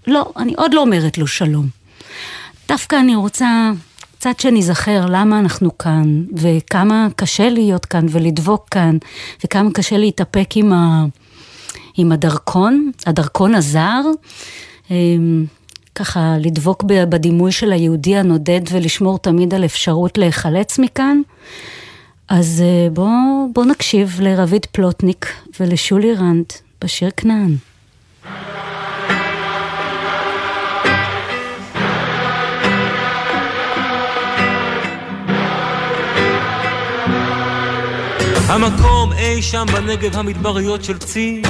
לא, 0.07 0.33
אני 0.37 0.55
עוד 0.57 0.75
לא 0.75 0.81
אומרת 0.81 1.19
לו 1.19 1.27
שלום. 1.27 1.67
דווקא 2.69 2.97
אני 2.97 3.17
רוצה 3.17 3.71
קצת 4.19 4.41
שניזכר 4.41 5.07
למה 5.09 5.39
אנחנו 5.39 5.79
כאן, 5.79 6.25
וכמה 6.37 7.09
קשה 7.17 7.49
להיות 7.49 7.87
כאן 7.87 8.07
ולדבוק 8.11 8.67
כאן, 8.71 8.99
וכמה 9.45 9.71
קשה 9.73 9.99
להתאפק 9.99 10.49
עם, 10.57 10.73
ה, 10.73 11.05
עם 11.97 12.13
הדרכון, 12.13 12.91
הדרכון 13.07 13.55
הזר. 13.55 14.01
אמ, 14.91 15.45
ככה 15.95 16.37
לדבוק 16.41 16.83
בדימוי 16.83 17.53
של 17.53 17.73
היהודי 17.73 18.17
הנודד 18.17 18.61
ולשמור 18.71 19.19
תמיד 19.19 19.55
על 19.55 19.65
אפשרות 19.65 20.19
להיחלץ 20.19 20.79
מכאן. 20.79 21.21
אז 22.31 22.63
אה, 22.67 22.91
בואו 22.91 23.49
בוא 23.53 23.65
נקשיב 23.65 24.21
לרביד 24.21 24.67
פלוטניק 24.73 25.27
ולשולי 25.61 26.15
רנד 26.15 26.45
בשיר 26.85 27.11
כנען. 27.17 27.57
המקום 38.49 39.13
אי 39.13 39.43
שם 39.43 39.67
בנגב 39.73 40.17
המדבריות 40.17 40.85
של 40.85 40.99
צי. 40.99 41.43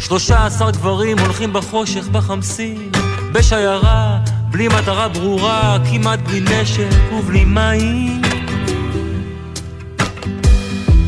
שלושה 0.00 0.46
עשר 0.46 0.70
גברים 0.70 1.18
הולכים 1.18 1.52
בחושך 1.52 2.08
בחמסין 2.08 2.90
בשיירה, 3.32 4.18
בלי 4.50 4.68
מטרה 4.68 5.08
ברורה, 5.08 5.78
כמעט 5.90 6.18
בלי 6.18 6.40
נשק 6.40 7.12
ובלי 7.12 7.44
מים 7.44 8.22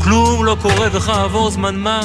כלום 0.09 0.45
לא 0.45 0.57
קורה 0.61 0.87
וכעבור 0.91 1.51
זמן 1.51 1.75
מה. 1.75 2.01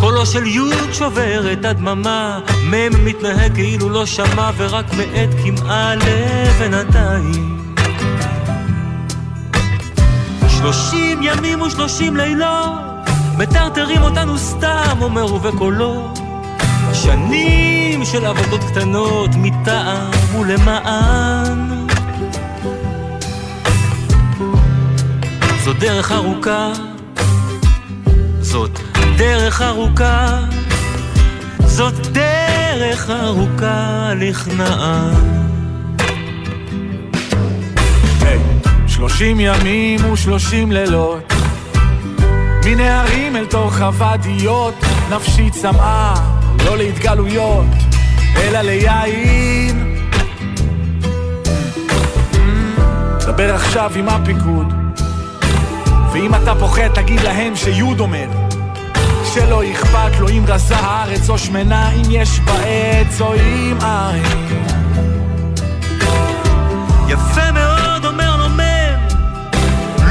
קולו 0.00 0.26
של 0.26 0.46
יוד 0.46 0.92
שובר 0.92 1.52
את 1.52 1.64
הדממה. 1.64 2.38
מ' 2.70 3.04
מתנהג 3.04 3.54
כאילו 3.54 3.88
לא 3.88 4.06
שמע 4.06 4.50
ורק 4.56 4.84
מאט 4.92 5.28
כמעה 5.44 5.94
לבינתיים 5.94 7.74
שלושים 10.48 11.20
ימים 11.22 11.60
ושלושים 11.62 12.16
לילות 12.16 12.80
מטרטרים 13.38 14.02
אותנו 14.02 14.38
סתם, 14.38 14.96
אומר 15.00 15.34
ובקולו 15.34 16.14
שנים 16.92 18.04
של 18.04 18.26
עבודות 18.26 18.60
קטנות 18.64 19.30
מטעם 19.34 20.10
ולמען 20.40 21.87
דרך 25.78 26.12
ארוכה. 26.12 26.72
זאת 28.40 28.78
דרך 29.16 29.62
ארוכה. 29.62 30.40
זאת 31.58 31.94
דרך 32.06 33.10
ארוכה 33.10 34.10
לכנען 34.16 35.14
היי, 38.20 38.38
שלושים 38.86 39.40
ימים 39.40 40.12
ושלושים 40.12 40.72
לילות. 40.72 41.32
מנהרים 42.64 43.36
אל 43.36 43.46
תוך 43.46 43.80
הוואדיות. 43.80 44.74
נפשי 45.10 45.50
צמאה, 45.50 46.14
לא 46.64 46.76
להתגלויות 46.76 47.66
אלא 48.36 48.60
ליין. 48.60 49.98
דבר 53.26 53.54
עכשיו 53.54 53.90
עם 53.96 54.08
הפיקוד 54.08 54.77
ואם 56.18 56.34
אתה 56.34 56.54
פוחד 56.54 56.88
תגיד 56.94 57.20
להם 57.20 57.56
שיוד 57.56 58.00
אומר 58.00 58.26
שלא 59.24 59.62
אכפת 59.72 60.20
לו 60.20 60.28
אם 60.28 60.44
רזה 60.46 60.76
הארץ 60.76 61.30
או 61.30 61.38
שמנה 61.38 61.92
אם 61.92 62.02
יש 62.10 62.40
בה 62.40 62.52
עץ 62.52 63.20
או 63.20 63.34
אם 63.34 63.78
אין 63.82 64.22
יפה 67.08 67.52
מאוד 67.52 68.04
אומר 68.04 68.36
לו 68.36 68.48
מם 68.48 69.16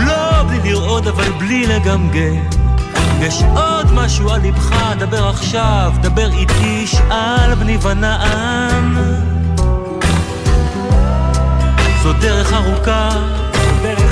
לא 0.06 0.44
בלי 0.44 0.72
לרעוד 0.72 1.08
אבל 1.08 1.32
בלי 1.32 1.68
לגמגם. 1.68 2.58
יש 3.22 3.44
עוד 3.56 3.94
משהו 3.94 4.30
על 4.30 4.42
ליבך, 4.42 4.76
דבר 5.00 5.28
עכשיו, 5.28 5.94
דבר 6.02 6.32
איתי, 6.32 6.88
שאל 6.88 7.56
בני 7.56 7.78
ונען. 7.82 8.96
זו 12.04 12.14
דרך 12.14 12.54
ארוכה, 12.54 13.10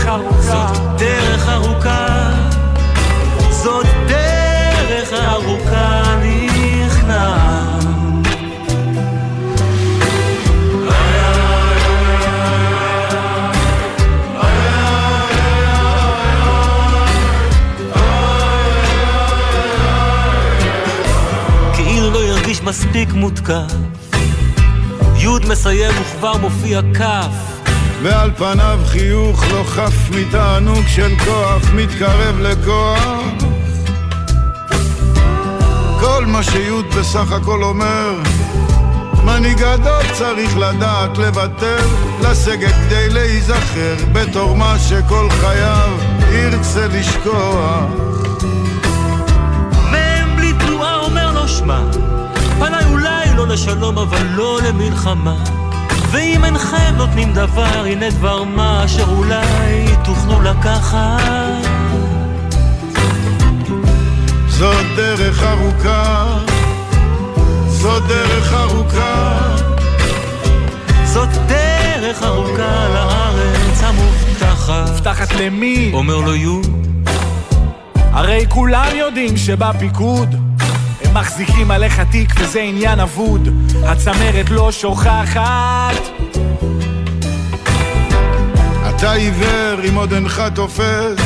דרך 0.06 0.08
ארוכה. 0.08 0.56
זאת 0.58 0.78
דרך 0.98 1.50
ארוכה 1.50 2.32
זאת 3.50 3.86
דרך 4.08 5.14
ארוכה 5.14 6.02
כאילו 21.74 22.10
לא 22.10 22.20
מספיק 22.64 23.14
מותקף. 23.14 23.74
י' 25.18 25.28
מסיים 25.50 25.92
וכבר 26.02 26.38
מופיע 26.38 26.82
כ' 26.82 27.55
ועל 28.04 28.32
פניו 28.38 28.80
חיוך 28.86 29.44
לא 29.52 29.64
חף 29.64 30.10
מתענוג 30.12 30.88
של 30.88 31.12
כוח 31.26 31.72
מתקרב 31.74 32.40
לכוח 32.40 33.56
כל 36.00 36.26
מה 36.26 36.44
שיוד 36.44 36.86
בסך 36.96 37.32
הכל 37.32 37.64
אומר 37.64 38.12
מנהיג 39.26 39.58
גדול 39.58 40.04
צריך 40.14 40.58
לדעת 40.58 41.18
לוותר, 41.18 41.78
לסגת 42.22 42.74
כדי 42.88 43.10
להיזכר 43.10 43.96
בתור 44.14 44.56
מה 44.56 44.80
שכל 44.80 45.28
חייו 45.30 45.98
ירצה 46.32 46.88
לשכוח. 46.88 47.90
מ"ם 49.92 50.36
בלי 50.36 50.54
תנועה 50.54 50.96
אומר 50.96 51.32
לו 51.32 51.48
שמע, 51.48 51.82
פניי 52.60 52.86
אולי 52.86 53.36
לא 53.36 53.48
לשלום 53.48 53.98
אבל 53.98 54.26
לא 54.36 54.60
למלחמה. 54.68 55.65
ואם 56.12 56.46
אינכם 56.46 56.94
נותנים 56.98 57.34
דבר, 57.34 57.84
הנה 57.86 58.10
דבר 58.10 58.44
מה 58.44 58.86
אשר 58.86 59.10
אולי 59.10 59.86
תוכלו 60.04 60.42
לקחת. 60.42 61.68
זאת 64.48 64.86
דרך 64.96 65.44
ארוכה, 65.44 66.38
זאת 67.68 68.04
דרך 68.08 68.54
ארוכה. 68.54 69.56
זאת 71.06 71.30
דרך 71.48 72.24
ארוכה 72.24 72.88
לארץ 72.94 73.84
המובטחת. 73.84 74.90
מובטחת 74.90 75.34
למי? 75.34 75.92
אומר 75.94 76.18
לו 76.18 76.36
יו. 76.36 76.62
הרי 77.96 78.46
כולם 78.50 78.88
יודעים 78.96 79.38
שבפיקוד 79.38 80.36
מחזיקים 81.16 81.72
עליך 81.72 82.00
תיק 82.00 82.34
וזה 82.38 82.60
עניין 82.62 83.00
אבוד 83.00 83.50
הצמרת 83.84 84.50
לא 84.50 84.72
שוכחת 84.72 85.96
אתה 88.90 89.12
עיוור 89.12 89.90
אם 89.90 89.96
עוד 89.96 90.14
אינך 90.14 90.44
תופס, 90.56 91.20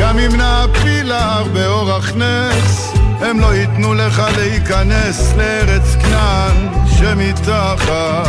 גם 0.00 0.18
אם 0.18 0.36
נעפיל 0.36 1.08
להר 1.08 1.44
באורח 1.44 2.12
נס, 2.16 2.92
הם 3.20 3.40
לא 3.40 3.54
ייתנו 3.54 3.94
לך 3.94 4.22
להיכנס 4.36 5.34
לארץ 5.36 5.96
כנען 6.02 6.68
שמתחת. 6.98 8.28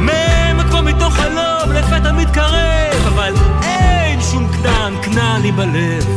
מ"ם 0.00 0.62
כמו 0.70 0.82
מתוך 0.82 1.14
חלום 1.14 1.72
לפתע 1.72 2.12
מתקרב, 2.12 3.06
אבל 3.06 3.34
אין 3.62 4.20
שום 4.20 4.48
כנען, 4.52 4.94
כנען 5.02 5.42
לי 5.42 5.52
בלב. 5.52 6.15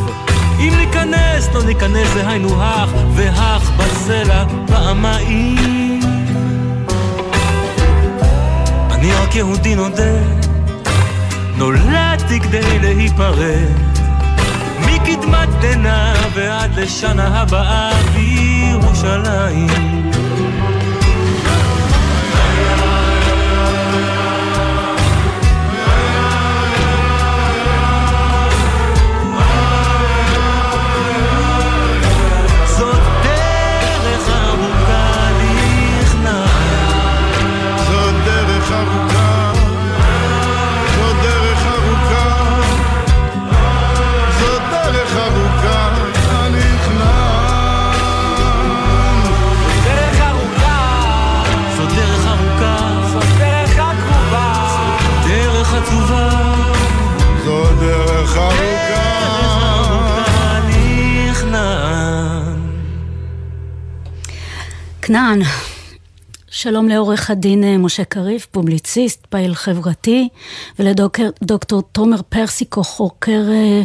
אם 0.59 0.73
ניכנס, 0.77 1.49
לא 1.53 1.63
ניכנס, 1.63 2.07
זה 2.13 2.29
היינו 2.29 2.63
הך, 2.63 2.89
והך 3.15 3.71
בסלע 3.77 4.43
פעמיים. 4.67 5.99
אני 8.91 9.11
רק 9.13 9.35
יהודי 9.35 9.75
נודה, 9.75 10.19
נולדתי 11.57 12.39
כדי 12.39 12.79
להיפרד. 12.79 13.89
מקדמת 14.85 15.49
דנא 15.61 16.13
ועד 16.33 16.79
לשנה 16.79 17.41
הבאה 17.41 17.91
בירושלים. 18.13 19.67
כנען, 65.09 65.39
שלום 66.51 66.89
לעורך 66.89 67.29
הדין 67.29 67.63
אה, 67.63 67.77
משה 67.77 68.03
קריב, 68.03 68.45
פובליציסט, 68.51 69.25
פעיל 69.25 69.53
חברתי, 69.53 70.29
ולדוקטור 70.79 71.81
תומר 71.91 72.21
פרסיקו, 72.29 72.83
חוקר 72.83 73.41
אה, 73.49 73.81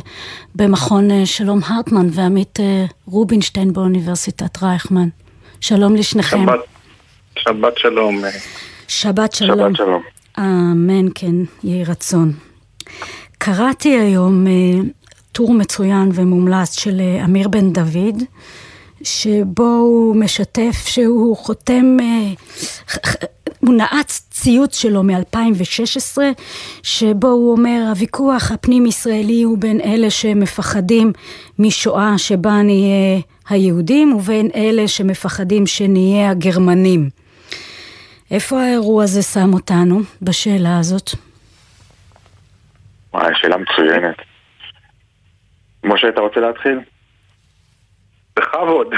במכון 0.55 1.11
אה, 1.11 1.27
שלום 1.27 1.61
הרטמן 1.67 2.07
ועמית 2.13 2.59
רובינשטיין 3.07 3.73
באוניברסיטת 3.73 4.63
רייכמן. 4.63 5.09
שלום 5.61 5.97
לשניכם. 5.97 6.47
שבת, 6.47 6.61
שבת 7.37 7.79
שלום. 7.79 8.21
שבת 8.89 9.33
שלום. 9.33 9.59
שבת 9.59 9.77
שלום. 9.77 10.03
אמן, 10.39 11.07
כן, 11.15 11.37
יהי 11.63 11.85
רצון. 11.85 12.33
קראתי 13.39 13.89
היום 13.89 14.47
טור 15.33 15.55
מצוין 15.55 16.11
ומומלץ 16.15 16.79
של 16.79 17.01
אמיר 17.25 17.49
בן 17.49 17.73
דוד, 17.73 18.23
שבו 19.05 19.77
הוא 19.77 20.17
משתף 20.17 20.87
שהוא 20.87 21.37
חותם, 21.37 21.97
אה, 22.01 22.07
הוא 23.61 23.75
נעץ 23.75 24.29
ציוץ 24.31 24.79
שלו 24.79 25.03
מ-2016, 25.03 26.19
שבו 26.83 27.29
הוא 27.29 27.53
אומר, 27.53 27.85
הוויכוח 27.89 28.53
הפנים-ישראלי 28.53 29.43
הוא 29.43 29.59
בין 29.59 29.81
אלה 29.81 30.11
שמפחדים 30.11 31.13
משואה 31.59 32.19
שבה 32.19 32.63
נהיה 32.63 33.21
היהודים, 33.49 34.13
ובין 34.13 34.51
אלה 34.55 34.89
שמפחדים 34.89 35.67
שנהיה 35.67 36.31
הגרמנים. 36.31 37.11
איפה 38.31 38.63
האירוע 38.63 39.05
הזה 39.05 39.23
שם 39.23 39.55
אותנו 39.55 40.01
בשאלה 40.23 40.79
הזאת? 40.79 41.11
וואי, 43.15 43.33
שאלה 43.35 43.57
מצוינת. 43.57 44.17
משה, 45.85 46.09
אתה 46.09 46.21
רוצה 46.21 46.41
להתחיל? 46.41 46.79
בכבוד. 48.39 48.95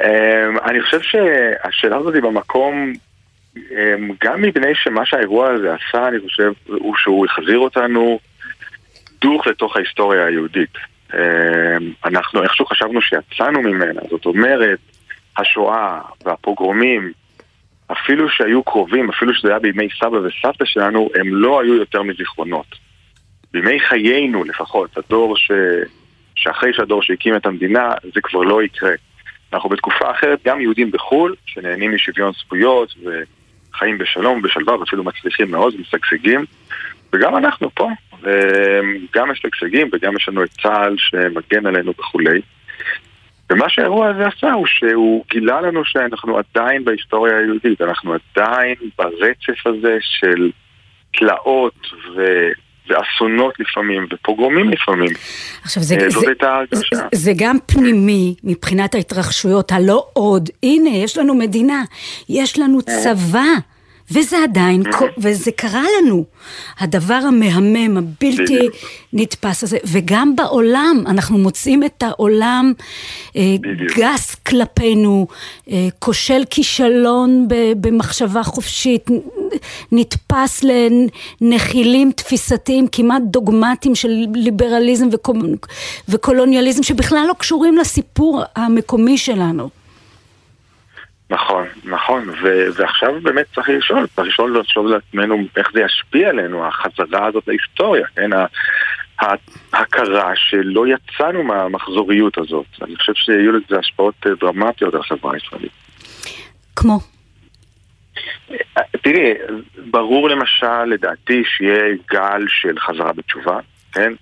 אמ, 0.00 0.58
אני 0.64 0.82
חושב 0.82 1.00
שהשאלה 1.00 1.96
הזאת 1.96 2.14
היא 2.14 2.22
במקום, 2.22 2.92
אמ, 3.56 4.10
גם 4.24 4.42
מפני 4.42 4.74
שמה 4.74 5.06
שהאירוע 5.06 5.50
הזה 5.50 5.74
עשה, 5.74 6.08
אני 6.08 6.20
חושב, 6.20 6.52
הוא 6.66 6.96
שהוא 6.96 7.26
החזיר 7.26 7.58
אותנו 7.58 8.18
דוך 9.20 9.46
לתוך 9.46 9.76
ההיסטוריה 9.76 10.26
היהודית. 10.26 10.74
אמ, 11.14 11.18
אנחנו 12.04 12.42
איכשהו 12.42 12.66
חשבנו 12.66 13.02
שיצאנו 13.02 13.62
ממנה, 13.62 14.00
זאת 14.10 14.26
אומרת, 14.26 14.78
השואה 15.36 16.00
והפוגרומים, 16.24 17.12
אפילו 17.92 18.28
שהיו 18.28 18.62
קרובים, 18.62 19.10
אפילו 19.10 19.34
שזה 19.34 19.48
היה 19.48 19.58
בימי 19.58 19.88
סבא 20.00 20.16
וסבתא 20.16 20.64
שלנו, 20.64 21.10
הם 21.14 21.34
לא 21.34 21.60
היו 21.60 21.74
יותר 21.74 22.02
מזיכרונות. 22.02 22.66
בימי 23.52 23.80
חיינו 23.80 24.44
לפחות, 24.44 24.98
הדור 24.98 25.36
ש... 25.36 25.50
שאחרי 26.36 26.72
שהדור 26.74 27.02
שהקים 27.02 27.36
את 27.36 27.46
המדינה, 27.46 27.90
זה 28.14 28.20
כבר 28.22 28.40
לא 28.40 28.62
יקרה. 28.62 28.92
אנחנו 29.52 29.68
בתקופה 29.68 30.10
אחרת, 30.10 30.38
גם 30.44 30.60
יהודים 30.60 30.90
בחו"ל, 30.90 31.34
שנהנים 31.46 31.94
משוויון 31.94 32.32
זכויות 32.32 32.94
וחיים 33.04 33.98
בשלום 33.98 34.38
ובשלווה 34.38 34.78
ואפילו 34.78 35.04
מצליחים 35.04 35.50
מאוד 35.50 35.74
ומשגשגים, 35.74 36.44
וגם 37.12 37.36
אנחנו 37.36 37.70
פה, 37.74 37.90
גם 39.14 39.30
משגשגים 39.30 39.88
וגם 39.92 40.16
יש 40.16 40.28
לנו 40.28 40.44
את 40.44 40.50
צה"ל 40.62 40.96
שמגן 40.98 41.66
עלינו 41.66 41.92
וכולי. 41.98 42.40
ומה 43.50 43.68
שהאירוע 43.68 44.08
הזה 44.08 44.26
עשה 44.26 44.52
הוא 44.52 44.66
שהוא 44.66 45.24
גילה 45.30 45.60
לנו 45.60 45.84
שאנחנו 45.84 46.38
עדיין 46.38 46.84
בהיסטוריה 46.84 47.38
היהודית, 47.38 47.80
אנחנו 47.80 48.14
עדיין 48.14 48.74
ברצף 48.98 49.66
הזה 49.66 49.96
של 50.00 50.50
תלאות 51.12 51.92
ו... 52.16 52.48
ואסונות 52.88 53.54
לפעמים, 53.60 54.06
ופוגרומים 54.12 54.70
לפעמים. 54.70 55.10
עכשיו 55.62 55.82
זה, 55.82 55.94
אה, 55.94 56.00
זה, 56.00 56.10
זאת 56.10 56.28
הייתה 56.28 56.50
ההרגשה. 56.50 56.96
זה, 56.96 57.02
זה 57.12 57.32
גם 57.36 57.56
פנימי 57.66 58.34
מבחינת 58.44 58.94
ההתרחשויות, 58.94 59.72
הלא 59.72 60.06
עוד, 60.12 60.50
הנה 60.62 60.90
יש 60.90 61.18
לנו 61.18 61.34
מדינה, 61.34 61.82
יש 62.28 62.58
לנו 62.58 62.82
צבא. 62.82 63.73
וזה 64.10 64.36
עדיין, 64.42 64.82
וזה 65.18 65.50
קרה 65.52 65.82
לנו. 65.98 66.24
הדבר 66.78 67.14
המהמם, 67.14 67.96
הבלתי. 67.96 68.68
נתפס 69.12 69.62
הזה, 69.62 69.78
וגם 69.84 70.36
בעולם, 70.36 71.04
אנחנו 71.06 71.38
מוצאים 71.38 71.84
את 71.84 72.02
העולם 72.02 72.72
אה. 73.36 73.42
גס 73.96 74.34
כלפינו, 74.34 75.26
אה, 75.70 75.88
כושל 75.98 76.42
כישלון 76.50 77.48
במחשבה 77.80 78.42
חופשית, 78.42 79.10
נתפס 79.92 80.64
לנחילים 81.40 82.12
תפיסתיים 82.12 82.86
כמעט 82.92 83.22
דוגמטיים 83.22 83.94
של 83.94 84.24
ליברליזם 84.34 85.08
וקולוניאליזם, 86.08 86.82
שבכלל 86.82 87.24
לא 87.28 87.34
קשורים 87.38 87.76
לסיפור 87.76 88.42
המקומי 88.56 89.18
שלנו. 89.18 89.83
נכון, 91.34 91.66
נכון, 91.84 92.28
ו- 92.28 92.66
ועכשיו 92.74 93.20
באמת 93.22 93.46
צריך 93.54 93.68
לשאול, 93.68 94.06
צריך 94.06 94.28
לשאול, 94.28 94.60
לשאול 94.60 94.90
לעצמנו 94.90 95.36
איך 95.56 95.70
זה 95.72 95.80
ישפיע 95.80 96.28
עלינו, 96.28 96.66
החזרה 96.66 97.26
הזאת 97.26 97.48
להיסטוריה, 97.48 98.06
כן? 98.16 98.30
ההכרה 99.72 100.32
שלא 100.36 100.84
יצאנו 100.86 101.42
מהמחזוריות 101.42 102.38
הזאת. 102.38 102.66
אני 102.82 102.96
חושב 102.96 103.12
שיהיו 103.14 103.52
לזה 103.52 103.78
השפעות 103.78 104.14
אה, 104.26 104.30
דרמטיות 104.40 104.94
על 104.94 105.00
החברה 105.00 105.34
הישראלית. 105.34 105.72
כמו? 106.76 106.98
תראי, 109.02 109.34
ברור 109.90 110.28
למשל, 110.28 110.84
לדעתי, 110.84 111.42
שיהיה 111.46 111.96
גל 112.10 112.44
של 112.48 112.78
חזרה 112.78 113.12
בתשובה, 113.12 113.58
כן? 113.92 114.12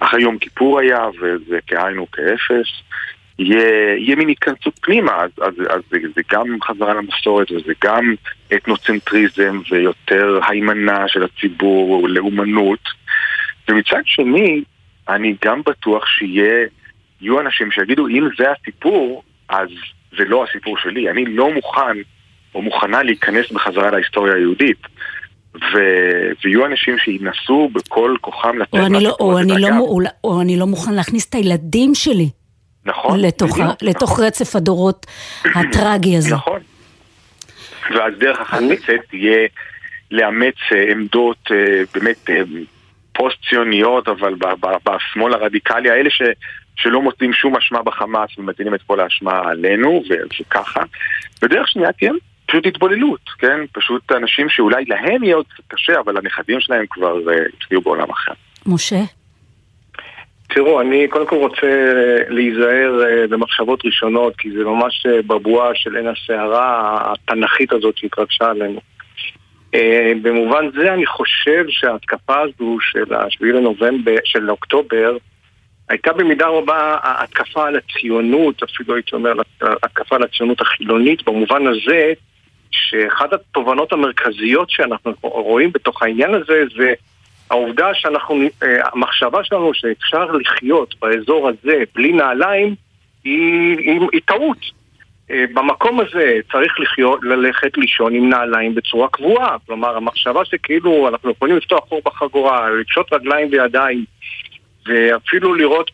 אחרי 0.00 0.22
יום 0.22 0.38
כיפור 0.38 0.80
היה, 0.80 1.06
וזה 1.20 1.58
כאין 1.66 1.98
וכאפס. 1.98 2.82
יהיה, 3.38 3.96
יהיה 3.98 4.16
מין 4.16 4.28
התכנסות 4.28 4.78
פנימה, 4.82 5.12
אז, 5.12 5.30
אז, 5.42 5.54
אז 5.70 5.80
זה, 5.90 5.98
זה 6.16 6.22
גם 6.32 6.46
חזרה 6.62 6.94
למסורת 6.94 7.50
וזה 7.50 7.72
גם 7.84 8.14
אתנוצנטריזם 8.54 9.60
ויותר 9.70 10.38
הימנה 10.48 11.08
של 11.08 11.22
הציבור, 11.22 12.08
לאומנות. 12.08 12.88
ומצד 13.68 14.02
שני, 14.04 14.62
אני 15.08 15.34
גם 15.44 15.62
בטוח 15.66 16.06
שיהיו 16.06 17.40
אנשים 17.40 17.70
שיגידו, 17.70 18.06
אם 18.06 18.28
זה 18.38 18.44
הסיפור, 18.50 19.22
אז 19.48 19.68
זה 20.18 20.24
לא 20.24 20.44
הסיפור 20.44 20.78
שלי. 20.78 21.10
אני 21.10 21.24
לא 21.24 21.54
מוכן 21.54 21.96
או 22.54 22.62
מוכנה 22.62 23.02
להיכנס 23.02 23.52
בחזרה 23.52 23.90
להיסטוריה 23.90 24.34
היהודית. 24.34 24.78
ו... 25.54 25.78
ויהיו 26.44 26.66
אנשים 26.66 26.98
שינסו 26.98 27.68
בכל 27.72 28.14
כוחם 28.20 28.58
לתת 28.58 28.72
או 28.72 28.86
אני, 28.86 29.04
לא, 29.04 29.16
או, 29.20 29.38
אני 29.38 29.52
לא, 29.60 29.68
או, 29.78 30.00
או 30.24 30.40
אני 30.40 30.56
לא 30.56 30.66
מוכן 30.66 30.94
להכניס 30.94 31.28
את 31.28 31.34
הילדים 31.34 31.94
שלי. 31.94 32.30
נכון, 32.84 33.20
לתוך, 33.20 33.58
בדיוק, 33.58 33.82
לתוך 33.82 34.12
נכון. 34.12 34.24
רצף 34.24 34.56
הדורות 34.56 35.06
הטרגי 35.56 36.16
הזה. 36.16 36.34
נכון. 36.34 36.60
ואז 37.94 38.12
דרך 38.18 38.40
אחת 38.40 38.60
תהיה 39.10 39.48
לאמץ 40.10 40.54
אה, 40.72 40.92
עמדות 40.92 41.38
אה, 41.50 41.82
באמת 41.94 42.30
אה, 42.30 42.42
פוסט-ציוניות, 43.12 44.08
אבל 44.08 44.34
בשמאל 44.84 45.34
הרדיקלי, 45.34 45.90
האלה 45.90 46.10
ש, 46.10 46.22
שלא 46.76 47.02
מוצאים 47.02 47.32
שום 47.32 47.56
אשמה 47.56 47.82
בחמאס 47.82 48.38
ומטילים 48.38 48.74
את 48.74 48.82
כל 48.86 49.00
האשמה 49.00 49.40
עלינו, 49.50 50.02
וככה. 50.40 50.82
ודרך 51.42 51.68
שנייה 51.68 51.92
תהיה 51.92 52.12
פשוט 52.46 52.66
התבוללות, 52.66 53.20
כן? 53.38 53.60
פשוט 53.72 54.12
אנשים 54.12 54.48
שאולי 54.48 54.84
להם 54.84 55.24
יהיה 55.24 55.36
עוד 55.36 55.46
קשה, 55.68 56.00
אבל 56.00 56.16
הנכדים 56.16 56.60
שלהם 56.60 56.84
כבר 56.90 57.18
יחיו 57.62 57.80
בעולם 57.80 58.10
אחר. 58.10 58.32
משה? 58.66 59.00
תראו, 60.54 60.80
אני 60.80 61.08
קודם 61.08 61.26
כל 61.26 61.36
רוצה 61.36 61.66
אה, 61.66 62.16
להיזהר 62.28 63.02
אה, 63.04 63.26
במחשבות 63.26 63.84
ראשונות, 63.84 64.36
כי 64.36 64.50
זה 64.50 64.64
ממש 64.64 65.06
אה, 65.06 65.22
בבואה 65.22 65.70
של 65.74 65.96
עין 65.96 66.06
הסערה 66.06 66.98
התנכית 67.12 67.72
הזאת 67.72 67.96
שהתרגשה 67.98 68.50
עלינו. 68.50 68.80
במובן 70.22 70.70
זה 70.74 70.94
אני 70.94 71.06
חושב 71.06 71.64
שההתקפה 71.68 72.40
הזו 72.40 72.76
של 72.80 73.14
ה-7 73.14 73.44
לנובמבר, 73.44 74.16
של 74.24 74.50
אוקטובר, 74.50 75.16
הייתה 75.88 76.12
במידה 76.12 76.46
רבה 76.46 76.96
התקפה 77.02 77.66
על 77.66 77.76
הציונות, 77.76 78.62
אפילו 78.62 78.94
הייתי 78.94 79.16
אומר 79.16 79.32
התקפה 79.60 80.16
על 80.16 80.22
הציונות 80.22 80.60
החילונית, 80.60 81.24
במובן 81.24 81.66
הזה 81.66 82.12
שאחת 82.70 83.32
התובנות 83.32 83.92
המרכזיות 83.92 84.70
שאנחנו 84.70 85.12
רואים 85.22 85.72
בתוך 85.72 86.02
העניין 86.02 86.34
הזה 86.34 86.64
זה 86.76 86.92
העובדה 87.52 87.94
שאנחנו, 87.94 88.42
אה, 88.62 88.88
המחשבה 88.92 89.44
שלנו 89.44 89.74
שאפשר 89.74 90.24
לחיות 90.24 90.94
באזור 91.00 91.48
הזה 91.48 91.82
בלי 91.94 92.12
נעליים 92.12 92.74
היא, 93.24 93.78
היא, 93.78 94.00
היא 94.12 94.20
טעות. 94.24 94.58
אה, 95.30 95.44
במקום 95.54 96.00
הזה 96.00 96.38
צריך 96.52 96.80
לחיות, 96.80 97.20
ללכת 97.22 97.76
לישון 97.76 98.14
עם 98.14 98.28
נעליים 98.28 98.74
בצורה 98.74 99.08
קבועה. 99.08 99.56
כלומר, 99.66 99.96
המחשבה 99.96 100.44
שכאילו 100.44 101.08
אנחנו 101.08 101.30
יכולים 101.30 101.56
לפתוח 101.56 101.84
חור 101.88 102.00
בחגורה, 102.04 102.70
לפשוט 102.70 103.12
רגליים 103.12 103.48
וידיים, 103.52 104.04
ואפילו 104.86 105.54
לראות 105.54 105.90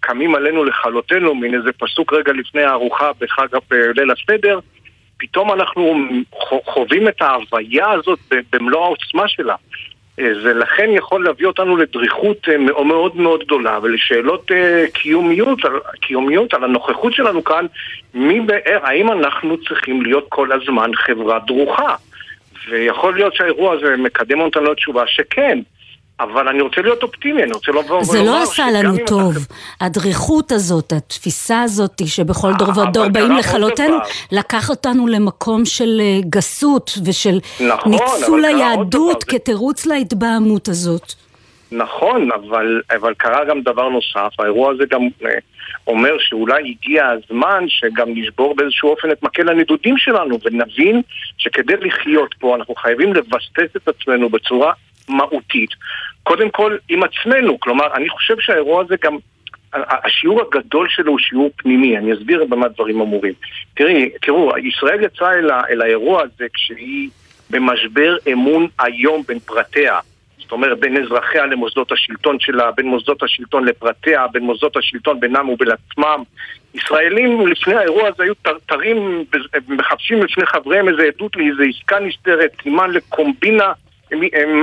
קמים 0.00 0.34
עלינו 0.34 0.64
לכלותנו, 0.64 1.34
מין 1.34 1.54
איזה 1.54 1.72
פסוק 1.72 2.12
רגע 2.12 2.32
לפני 2.32 2.62
הארוחה 2.62 3.10
בחג 3.20 3.46
בליל 3.70 4.10
הסדר, 4.10 4.58
פתאום 5.18 5.52
אנחנו 5.52 6.06
חווים 6.64 7.08
את 7.08 7.22
ההוויה 7.22 7.90
הזאת 7.90 8.18
במלוא 8.52 8.84
העוצמה 8.84 9.28
שלה. 9.28 9.54
זה 10.16 10.48
אה, 10.48 10.52
לכן 10.52 10.90
יכול 10.90 11.24
להביא 11.24 11.46
אותנו 11.46 11.76
לדריכות 11.76 12.48
אה, 12.48 12.58
מאוד 12.84 13.16
מאוד 13.16 13.44
גדולה 13.44 13.78
ולשאלות 13.82 14.50
אה, 14.52 14.84
קיומיות, 14.92 15.58
קיומיות 16.00 16.54
על 16.54 16.64
הנוכחות 16.64 17.12
שלנו 17.12 17.44
כאן, 17.44 17.66
מי 18.14 18.40
באר, 18.40 18.78
האם 18.82 19.12
אנחנו 19.12 19.56
צריכים 19.68 20.02
להיות 20.02 20.26
כל 20.28 20.52
הזמן 20.52 20.90
חברה 20.94 21.38
דרוכה? 21.46 21.94
ויכול 22.68 23.14
להיות 23.14 23.34
שהאירוע 23.34 23.74
הזה 23.74 23.96
מקדם 23.96 24.40
אותנו 24.40 24.72
לתשובה 24.72 25.06
שכן. 25.06 25.58
אבל 26.20 26.48
אני 26.48 26.60
רוצה 26.60 26.80
להיות 26.82 27.02
אופטימי, 27.02 27.42
אני 27.42 27.52
רוצה 27.52 27.70
לבוא 27.72 27.82
ולומר... 27.84 28.04
זה 28.04 28.22
לא 28.22 28.42
עשה 28.42 28.66
לנו 28.74 28.96
טוב. 29.06 29.36
אתה... 29.36 29.84
הדריכות 29.84 30.52
הזאת, 30.52 30.92
התפיסה 30.92 31.62
הזאת, 31.62 32.02
שבכל 32.06 32.52
דור 32.58 32.68
ודור 32.68 33.08
באים 33.08 33.32
לכלותנו, 33.32 33.96
לקח 34.32 34.70
אותנו 34.70 35.06
למקום 35.06 35.64
של 35.64 36.00
אה, 36.00 36.20
גסות 36.28 36.90
ושל 37.06 37.38
נכון, 37.60 37.92
ניצול 37.92 38.44
היהדות 38.44 39.24
כתירוץ 39.24 39.86
להתבהמות 39.86 40.68
הזאת. 40.68 41.12
נכון, 41.72 42.28
אבל, 42.32 42.82
אבל 42.96 43.14
קרה 43.14 43.44
גם 43.44 43.60
דבר 43.60 43.88
נוסף, 43.88 44.40
האירוע 44.40 44.72
הזה 44.72 44.84
גם 44.90 45.00
אה, 45.24 45.38
אומר 45.86 46.10
שאולי 46.18 46.62
הגיע 46.70 47.06
הזמן 47.06 47.64
שגם 47.68 48.08
נשבור 48.08 48.54
באיזשהו 48.56 48.90
אופן 48.90 49.10
את 49.10 49.22
מקל 49.22 49.48
הנדודים 49.48 49.98
שלנו 49.98 50.38
ונבין 50.44 51.02
שכדי 51.38 51.76
לחיות 51.76 52.34
פה 52.38 52.56
אנחנו 52.56 52.74
חייבים 52.74 53.14
לבסס 53.14 53.76
את 53.76 53.88
עצמנו 53.88 54.28
בצורה 54.28 54.72
מהותית, 55.08 55.70
קודם 56.24 56.50
כל 56.50 56.76
עם 56.88 57.02
עצמנו. 57.02 57.60
כלומר, 57.60 57.94
אני 57.94 58.08
חושב 58.08 58.34
שהאירוע 58.40 58.82
הזה 58.82 58.94
גם, 59.02 59.16
השיעור 59.72 60.40
הגדול 60.42 60.88
שלו 60.88 61.10
הוא 61.10 61.18
שיעור 61.18 61.50
פנימי, 61.56 61.98
אני 61.98 62.12
אסביר 62.14 62.44
במה 62.44 62.68
דברים 62.68 63.00
אמורים. 63.00 63.32
תראי, 63.74 64.10
תראו, 64.22 64.58
ישראל 64.58 65.02
יצאה 65.02 65.32
אל, 65.32 65.50
אל 65.70 65.82
האירוע 65.82 66.22
הזה 66.22 66.46
כשהיא 66.54 67.08
במשבר 67.50 68.16
אמון 68.32 68.66
איום 68.84 69.22
בין 69.28 69.38
פרטיה. 69.38 69.98
זאת 70.38 70.52
אומרת, 70.52 70.80
בין 70.80 71.04
אזרחיה 71.04 71.46
למוסדות 71.46 71.92
השלטון 71.92 72.40
שלה, 72.40 72.70
בין 72.70 72.86
מוסדות 72.86 73.22
השלטון 73.22 73.64
לפרטיה, 73.64 74.26
בין 74.32 74.42
מוסדות 74.42 74.76
השלטון 74.76 75.20
בינם 75.20 75.48
ובין 75.48 75.68
עצמם. 75.70 76.22
ישראלים 76.74 77.46
לפני 77.46 77.74
האירוע 77.74 78.08
הזה 78.08 78.22
היו 78.22 78.34
טרטרים, 78.34 79.24
מחפשים 79.68 80.22
לפני 80.22 80.46
חבריהם 80.46 80.88
איזה 80.88 81.02
עדות 81.02 81.36
לאיזה 81.36 81.62
עסקה 81.62 81.98
נסתרת, 82.00 82.50
סימן 82.62 82.90
לקומבינה 82.90 83.72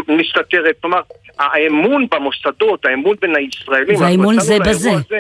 מסתתרת. 0.08 0.76
כלומר, 0.82 1.02
האמון 1.40 2.08
במוסדות, 2.12 2.86
האמון 2.86 3.16
בין 3.22 3.36
הישראלים... 3.36 3.96
והאמון 4.02 4.40
זה 4.40 4.60
בזה. 4.60 4.92
הזה, 4.92 5.20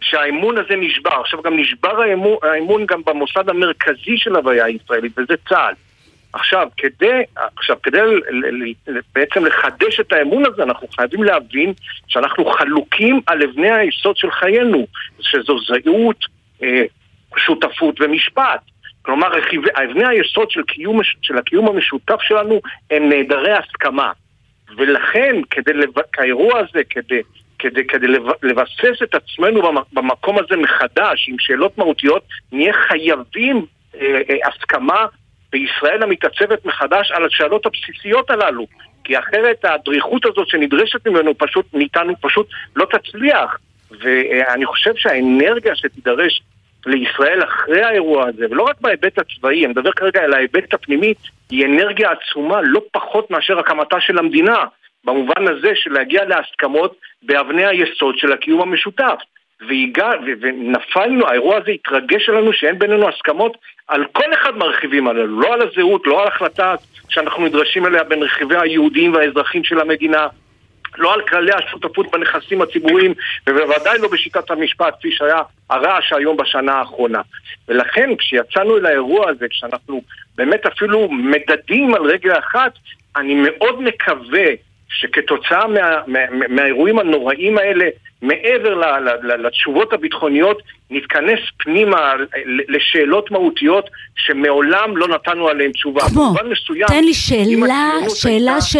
שהאמון 0.00 0.58
הזה 0.58 0.76
נשבר. 0.76 1.20
עכשיו 1.20 1.42
גם 1.42 1.58
נשבר 1.60 2.00
האמון, 2.02 2.36
האמון 2.42 2.86
גם 2.86 3.02
במוסד 3.06 3.48
המרכזי 3.48 4.16
של 4.16 4.36
הוויה 4.36 4.64
הישראלית, 4.64 5.12
וזה 5.18 5.34
צה"ל. 5.48 5.74
עכשיו, 6.32 6.68
כדי, 6.76 7.22
עכשיו, 7.56 7.76
כדי 7.82 7.98
בעצם 9.14 9.44
לחדש 9.44 10.00
את 10.00 10.12
האמון 10.12 10.42
הזה, 10.46 10.62
אנחנו 10.62 10.88
חייבים 10.88 11.22
להבין 11.22 11.72
שאנחנו 12.08 12.44
חלוקים 12.44 13.20
על 13.26 13.42
אבני 13.42 13.70
היסוד 13.70 14.16
של 14.16 14.30
חיינו, 14.30 14.86
שזו 15.20 15.58
זהות, 15.66 16.24
אה, 16.62 16.82
שותפות 17.36 18.00
ומשפט. 18.00 18.60
כלומר, 19.02 19.28
אבני 19.74 20.06
היסוד 20.06 20.50
של, 20.50 20.62
קיום, 20.62 21.00
של 21.22 21.38
הקיום 21.38 21.68
המשותף 21.68 22.20
שלנו 22.20 22.60
הם 22.90 23.08
נעדרי 23.08 23.52
הסכמה. 23.52 24.12
ולכן, 24.76 25.36
כדי, 25.50 25.72
האירוע 26.18 26.58
הזה, 26.58 26.84
כדי, 26.90 27.20
כדי, 27.58 27.86
כדי 27.86 28.06
לבסס 28.42 29.02
את 29.02 29.14
עצמנו 29.14 29.62
במקום 29.92 30.38
הזה 30.38 30.56
מחדש, 30.56 31.28
עם 31.28 31.36
שאלות 31.38 31.78
מהותיות, 31.78 32.22
נהיה 32.52 32.72
חייבים 32.72 33.66
אה, 33.94 34.20
אה, 34.30 34.48
הסכמה 34.48 35.06
בישראל 35.52 36.02
המתעצבת 36.02 36.66
מחדש 36.66 37.12
על 37.12 37.24
השאלות 37.24 37.66
הבסיסיות 37.66 38.30
הללו. 38.30 38.66
כי 39.04 39.18
אחרת 39.18 39.64
הדריכות 39.64 40.26
הזאת 40.26 40.48
שנדרשת 40.48 41.06
ממנו 41.06 41.38
פשוט, 41.38 41.66
מאיתנו 41.74 42.12
פשוט 42.20 42.48
לא 42.76 42.86
תצליח. 42.90 43.58
ואני 43.90 44.66
חושב 44.66 44.92
שהאנרגיה 44.96 45.76
שתידרש 45.76 46.42
לישראל 46.88 47.44
אחרי 47.44 47.82
האירוע 47.82 48.28
הזה, 48.28 48.46
ולא 48.50 48.62
רק 48.62 48.80
בהיבט 48.80 49.18
הצבאי, 49.18 49.64
אני 49.64 49.72
מדבר 49.72 49.92
כרגע 49.92 50.20
על 50.20 50.34
ההיבט 50.34 50.74
הפנימי, 50.74 51.14
היא 51.50 51.66
אנרגיה 51.66 52.10
עצומה 52.10 52.60
לא 52.62 52.80
פחות 52.92 53.30
מאשר 53.30 53.58
הקמתה 53.58 54.00
של 54.00 54.18
המדינה, 54.18 54.64
במובן 55.04 55.48
הזה 55.48 55.70
של 55.74 55.92
להגיע 55.92 56.24
להסכמות 56.24 56.96
באבני 57.22 57.66
היסוד 57.66 58.18
של 58.18 58.32
הקיום 58.32 58.60
המשותף. 58.60 59.18
והגע, 59.68 60.10
ונפלנו, 60.40 61.26
האירוע 61.26 61.56
הזה 61.56 61.70
התרגש 61.70 62.28
עלינו 62.28 62.52
שאין 62.52 62.78
בינינו 62.78 63.08
הסכמות 63.08 63.56
על 63.88 64.04
כל 64.12 64.34
אחד 64.34 64.56
מהרכיבים 64.56 65.08
האלו, 65.08 65.40
לא 65.40 65.54
על 65.54 65.62
הזהות, 65.62 66.06
לא 66.06 66.22
על 66.22 66.28
החלטה 66.28 66.74
שאנחנו 67.08 67.46
נדרשים 67.46 67.86
אליה 67.86 68.04
בין 68.04 68.22
רכיבי 68.22 68.56
היהודים 68.60 69.14
והאזרחים 69.14 69.64
של 69.64 69.80
המדינה, 69.80 70.26
לא 70.96 71.14
על 71.14 71.22
כללי 71.22 71.52
השותפות 71.52 72.10
בנכסים 72.12 72.62
הציבוריים, 72.62 73.14
ובוודאי 73.46 73.98
לא 73.98 74.08
בשיטת 74.08 74.50
המשפט, 74.50 74.94
כפי 74.98 75.12
שהיה 75.12 75.42
הרעש 75.70 76.12
היום 76.12 76.36
בשנה 76.36 76.72
האחרונה. 76.72 77.20
ולכן, 77.68 78.16
כשיצאנו 78.18 78.76
אל 78.76 78.86
האירוע 78.86 79.30
הזה, 79.30 79.48
כשאנחנו 79.48 80.02
באמת 80.36 80.66
אפילו 80.66 81.08
מדדים 81.10 81.94
על 81.94 82.02
רגל 82.02 82.38
אחת, 82.38 82.72
אני 83.16 83.34
מאוד 83.34 83.82
מקווה 83.82 84.46
שכתוצאה 84.88 85.66
מה, 85.66 85.80
מה, 86.06 86.18
מהאירועים 86.48 86.98
הנוראים 86.98 87.58
האלה, 87.58 87.84
מעבר 88.22 88.74
ל, 88.74 88.84
ל, 88.84 89.08
ל, 89.22 89.46
לתשובות 89.46 89.92
הביטחוניות, 89.92 90.62
נתכנס 90.90 91.38
פנימה 91.58 92.12
לשאלות 92.68 93.30
מהותיות 93.30 93.90
שמעולם 94.16 94.96
לא 94.96 95.08
נתנו 95.08 95.48
עליהן 95.48 95.72
תשובה. 95.72 96.00
כמו, 96.14 96.34
תן 96.86 97.04
לי 97.04 97.14
שאלה, 97.14 97.90
שאלה 98.08 98.52
הייתה... 98.52 98.60
ש, 98.60 98.76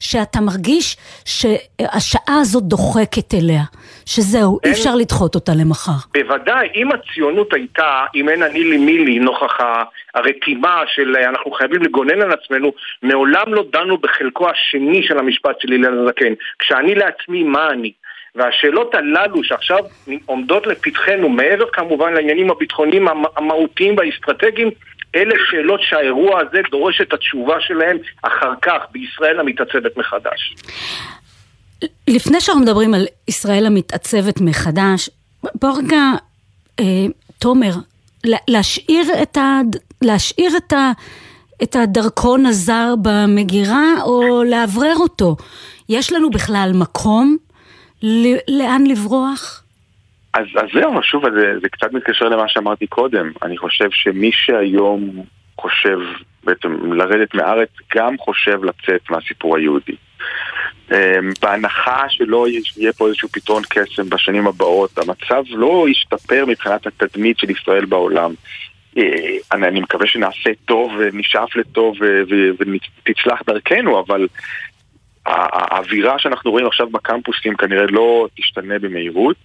שאתה 0.00 0.40
מרגיש 0.40 0.96
שהשעה 1.24 2.40
הזאת 2.40 2.62
דוחקת 2.62 3.34
אליה. 3.34 3.62
שזהו, 4.06 4.58
אי 4.64 4.70
אפשר 4.70 4.94
לדחות 4.96 5.34
אותה 5.34 5.52
למחר. 5.60 5.92
בוודאי, 6.14 6.68
אם 6.74 6.88
הציונות 6.92 7.52
הייתה, 7.52 8.04
אם 8.14 8.28
אין 8.28 8.42
אני 8.42 8.64
לי 8.64 8.76
מי 8.76 8.98
לי, 8.98 9.18
נוכח 9.18 9.58
הרתימה 10.14 10.82
של 10.94 11.16
אנחנו 11.16 11.50
חייבים 11.50 11.82
לגונן 11.82 12.20
על 12.22 12.32
עצמנו, 12.32 12.72
מעולם 13.02 13.54
לא 13.54 13.64
דנו 13.72 13.98
בחלקו 13.98 14.48
השני 14.50 15.02
של 15.02 15.18
המשפט 15.18 15.60
של 15.60 15.72
הלל 15.72 15.98
הזקן. 15.98 16.32
כשאני 16.58 16.94
לעצמי, 16.94 17.42
מה 17.42 17.70
אני? 17.70 17.92
והשאלות 18.34 18.94
הללו 18.94 19.44
שעכשיו 19.44 19.78
עומדות 20.26 20.66
לפתחנו, 20.66 21.28
מעבר 21.28 21.64
כמובן 21.72 22.12
לעניינים 22.12 22.50
הביטחוניים 22.50 23.08
המהותיים 23.36 23.96
והאסטרטגיים, 23.96 24.70
אלה 25.14 25.34
שאלות 25.50 25.80
שהאירוע 25.82 26.40
הזה 26.40 26.60
דורש 26.70 27.00
את 27.00 27.12
התשובה 27.12 27.56
שלהם 27.60 27.96
אחר 28.22 28.52
כך 28.62 28.82
בישראל 28.92 29.40
המתעצבת 29.40 29.96
מחדש. 29.96 30.54
לפני 32.08 32.40
שאנחנו 32.40 32.62
מדברים 32.62 32.94
על 32.94 33.06
ישראל 33.28 33.66
המתעצבת 33.66 34.40
מחדש, 34.40 35.10
בוא 35.54 35.78
רגע, 35.78 36.02
אה, 36.80 36.84
תומר, 37.38 37.72
להשאיר 38.48 39.06
את, 39.22 39.36
ה, 39.36 39.60
להשאיר 40.02 40.56
את, 40.56 40.72
ה, 40.72 40.92
את 41.62 41.76
הדרכון 41.76 42.46
הזר 42.46 42.94
במגירה 43.02 43.94
או 44.04 44.42
לאוורר 44.44 44.96
אותו? 44.96 45.36
יש 45.88 46.12
לנו 46.12 46.30
בכלל 46.30 46.70
מקום 46.74 47.36
לאן 48.48 48.86
לברוח? 48.86 49.62
אז, 50.34 50.46
אז 50.56 50.68
זהו, 50.74 51.02
שוב, 51.02 51.24
זה, 51.30 51.58
זה 51.62 51.68
קצת 51.68 51.92
מתקשר 51.92 52.28
למה 52.28 52.48
שאמרתי 52.48 52.86
קודם. 52.86 53.32
אני 53.42 53.58
חושב 53.58 53.88
שמי 53.90 54.30
שהיום 54.32 55.24
חושב 55.58 55.98
בעצם 56.44 56.92
לרדת 56.92 57.34
מהארץ, 57.34 57.68
גם 57.94 58.18
חושב 58.18 58.64
לצאת 58.64 59.10
מהסיפור 59.10 59.56
היהודי. 59.56 59.96
אמ, 60.92 60.96
בהנחה 61.42 62.04
שלא 62.08 62.46
יהיה 62.76 62.92
פה 62.92 63.06
איזשהו 63.06 63.28
פתרון 63.28 63.62
קסם 63.68 64.10
בשנים 64.10 64.46
הבאות, 64.46 64.98
המצב 64.98 65.42
לא 65.50 65.86
ישתפר 65.88 66.44
מבחינת 66.46 66.86
התדמית 66.86 67.38
של 67.38 67.50
ישראל 67.50 67.84
בעולם. 67.84 68.34
אה, 68.98 69.02
אני, 69.52 69.68
אני 69.68 69.80
מקווה 69.80 70.06
שנעשה 70.06 70.50
טוב 70.64 70.92
ונשאף 70.98 71.56
לטוב 71.56 71.96
ותצלח 72.58 73.42
דרכנו, 73.46 74.00
אבל 74.00 74.26
האווירה 75.26 76.18
שאנחנו 76.18 76.50
רואים 76.50 76.66
עכשיו 76.66 76.90
בקמפוסים 76.90 77.56
כנראה 77.56 77.86
לא 77.86 78.28
תשתנה 78.36 78.78
במהירות, 78.78 79.36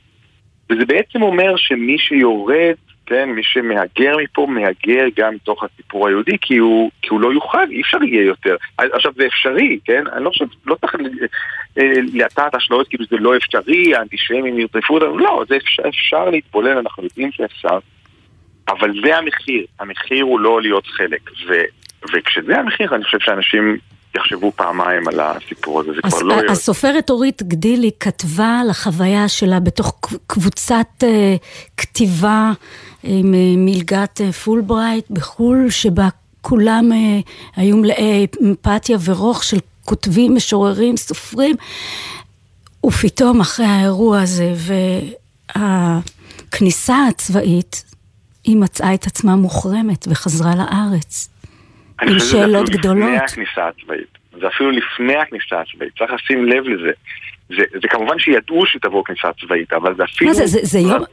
וזה 0.69 0.85
בעצם 0.85 1.21
אומר 1.21 1.53
שמי 1.57 1.97
שיורד 1.97 2.75
כן, 3.07 3.29
מי 3.29 3.43
שמהגר 3.43 4.17
מפה, 4.23 4.47
מהגר 4.49 5.05
גם 5.17 5.35
מתוך 5.35 5.63
הסיפור 5.63 6.07
היהודי, 6.07 6.37
כי 6.41 6.57
הוא, 6.57 6.91
כי 7.01 7.07
הוא 7.09 7.21
לא 7.21 7.33
יוכל, 7.33 7.71
אי 7.71 7.81
אפשר 7.81 8.03
יהיה 8.03 8.25
יותר. 8.25 8.55
עכשיו, 8.77 9.11
זה 9.15 9.25
אפשרי, 9.27 9.79
כן? 9.85 10.03
אני 10.13 10.23
לא 10.23 10.29
חושב, 10.29 10.45
לא 10.65 10.75
צריך 10.75 10.95
אה, 11.77 11.91
להטעת 12.13 12.55
אשליות 12.55 12.87
כאילו 12.87 13.05
זה 13.09 13.17
לא 13.17 13.37
אפשרי, 13.37 13.95
האנטישמים 13.95 14.59
ירדפו 14.59 14.93
אותנו, 14.93 15.17
לא, 15.17 15.43
זה 15.49 15.57
אפשר, 15.57 15.83
אפשר 15.87 16.29
להתבולל, 16.29 16.77
אנחנו 16.77 17.03
יודעים 17.03 17.31
שאפשר, 17.31 17.79
אבל 18.69 18.91
זה 19.03 19.17
המחיר, 19.17 19.65
המחיר 19.79 20.23
הוא 20.23 20.39
לא 20.39 20.61
להיות 20.61 20.87
חלק, 20.87 21.21
ו, 21.47 21.53
וכשזה 22.13 22.59
המחיר, 22.59 22.95
אני 22.95 23.03
חושב 23.03 23.19
שאנשים 23.19 23.77
יחשבו 24.17 24.51
פעמיים 24.55 25.07
על 25.07 25.19
הסיפור 25.19 25.79
הזה, 25.79 25.91
זה 25.95 26.01
כבר 26.01 26.21
לא... 26.21 26.35
הסופרת 26.49 27.09
אורית 27.09 27.43
גדילי 27.43 27.91
כתבה 27.99 28.59
על 28.61 28.69
החוויה 28.69 29.27
שלה 29.27 29.59
בתוך 29.59 29.93
קבוצת 30.27 30.87
אה, 30.99 31.05
כתיבה 31.77 32.51
עם 33.03 33.33
אה, 33.33 33.37
מלגת 33.57 34.21
אה, 34.21 34.33
פולברייט 34.33 35.05
בחו"ל, 35.09 35.69
שבה 35.69 36.07
כולם 36.41 36.91
היו 37.55 37.77
מלאי 37.77 38.27
אמפתיה 38.41 38.97
ורוך 39.05 39.43
של 39.43 39.57
כותבים, 39.85 40.35
משוררים, 40.35 40.97
סופרים, 40.97 41.55
ופתאום 42.85 43.41
אחרי 43.41 43.65
האירוע 43.65 44.21
הזה 44.21 44.53
והכניסה 45.55 47.07
הצבאית, 47.09 47.83
היא 48.43 48.57
מצאה 48.57 48.93
את 48.93 49.07
עצמה 49.07 49.35
מוחרמת 49.35 50.07
וחזרה 50.09 50.55
לארץ. 50.55 51.29
עם 52.01 52.19
שאלות 52.19 52.69
גדולות. 52.69 52.97
לפני 52.97 53.17
הכניסה 53.17 53.67
הצבאית, 53.67 54.17
זה 54.39 54.47
אפילו 54.47 54.71
לפני 54.71 55.15
הכניסה 55.15 55.61
הצבאית, 55.61 55.97
צריך 55.97 56.11
לשים 56.11 56.45
לב 56.45 56.63
לזה. 56.63 56.91
זה, 57.49 57.63
זה 57.81 57.87
כמובן 57.87 58.19
שידעו 58.19 58.65
שתבוא 58.65 59.03
כניסה 59.03 59.33
צבאית, 59.41 59.73
אבל 59.73 59.95
זה 59.95 60.03
אפילו... 60.03 60.29
מה 60.29 60.35
זה, 60.35 60.45
זה, 60.47 60.59
זה 60.63 60.79
יום... 60.79 61.03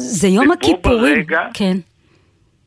זה 0.00 0.28
יום 0.28 0.50
הכיפורים, 0.50 1.14
ברגע, 1.14 1.46
כן. 1.54 1.76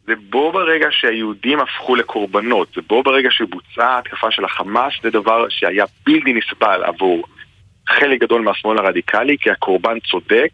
זה 0.07 0.13
בו 0.30 0.51
ברגע 0.51 0.88
שהיהודים 0.91 1.59
הפכו 1.59 1.95
לקורבנות, 1.95 2.68
זה 2.76 2.81
בו 2.89 3.03
ברגע 3.03 3.31
שבוצעה 3.31 3.97
התקפה 3.97 4.31
של 4.31 4.45
החמאס, 4.45 4.93
זה 5.03 5.09
דבר 5.09 5.45
שהיה 5.49 5.85
בלתי 6.05 6.34
נסבל 6.34 6.84
עבור 6.84 7.23
חלק 7.89 8.22
גדול 8.22 8.41
מהשמאל 8.41 8.77
הרדיקלי, 8.77 9.38
כי 9.41 9.51
הקורבן 9.51 9.99
צודק, 9.99 10.49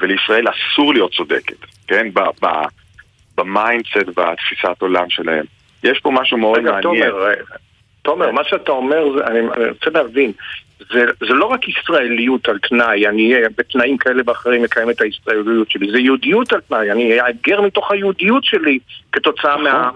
ולישראל 0.00 0.46
אסור 0.48 0.94
להיות 0.94 1.12
צודקת, 1.14 1.56
כן? 1.86 2.06
ב 3.36 3.43
mindset, 3.43 3.96
בתפיסת 3.96 4.82
עולם 4.82 5.10
שלהם. 5.10 5.44
יש 5.84 6.00
פה 6.00 6.10
משהו 6.10 6.38
מאוד 6.38 6.58
רגע, 6.58 6.70
מעניין. 6.72 6.82
תומר, 6.82 7.34
תומר, 8.02 8.30
מה 8.30 8.44
שאתה 8.44 8.72
אומר, 8.72 9.12
זה, 9.16 9.26
אני, 9.26 9.38
אני 9.38 9.68
רוצה 9.68 9.90
להבין, 9.90 10.32
זה, 10.92 11.04
זה 11.20 11.34
לא 11.34 11.44
רק 11.44 11.68
ישראליות 11.68 12.48
על 12.48 12.58
תנאי, 12.68 13.08
אני 13.08 13.34
אהיה 13.34 13.48
בתנאים 13.58 13.98
כאלה 13.98 14.22
ואחרים 14.26 14.62
מקיים 14.62 14.90
את 14.90 15.00
הישראליות 15.00 15.70
שלי, 15.70 15.90
זה 15.90 15.98
יהודיות 15.98 16.52
על 16.52 16.60
תנאי, 16.60 16.90
אני 16.90 17.20
אאגר 17.20 17.60
מתוך 17.60 17.90
היהודיות 17.90 18.44
שלי 18.44 18.78
כתוצאה 19.12 19.56
נכון. 19.56 19.64
מה, 19.64 19.90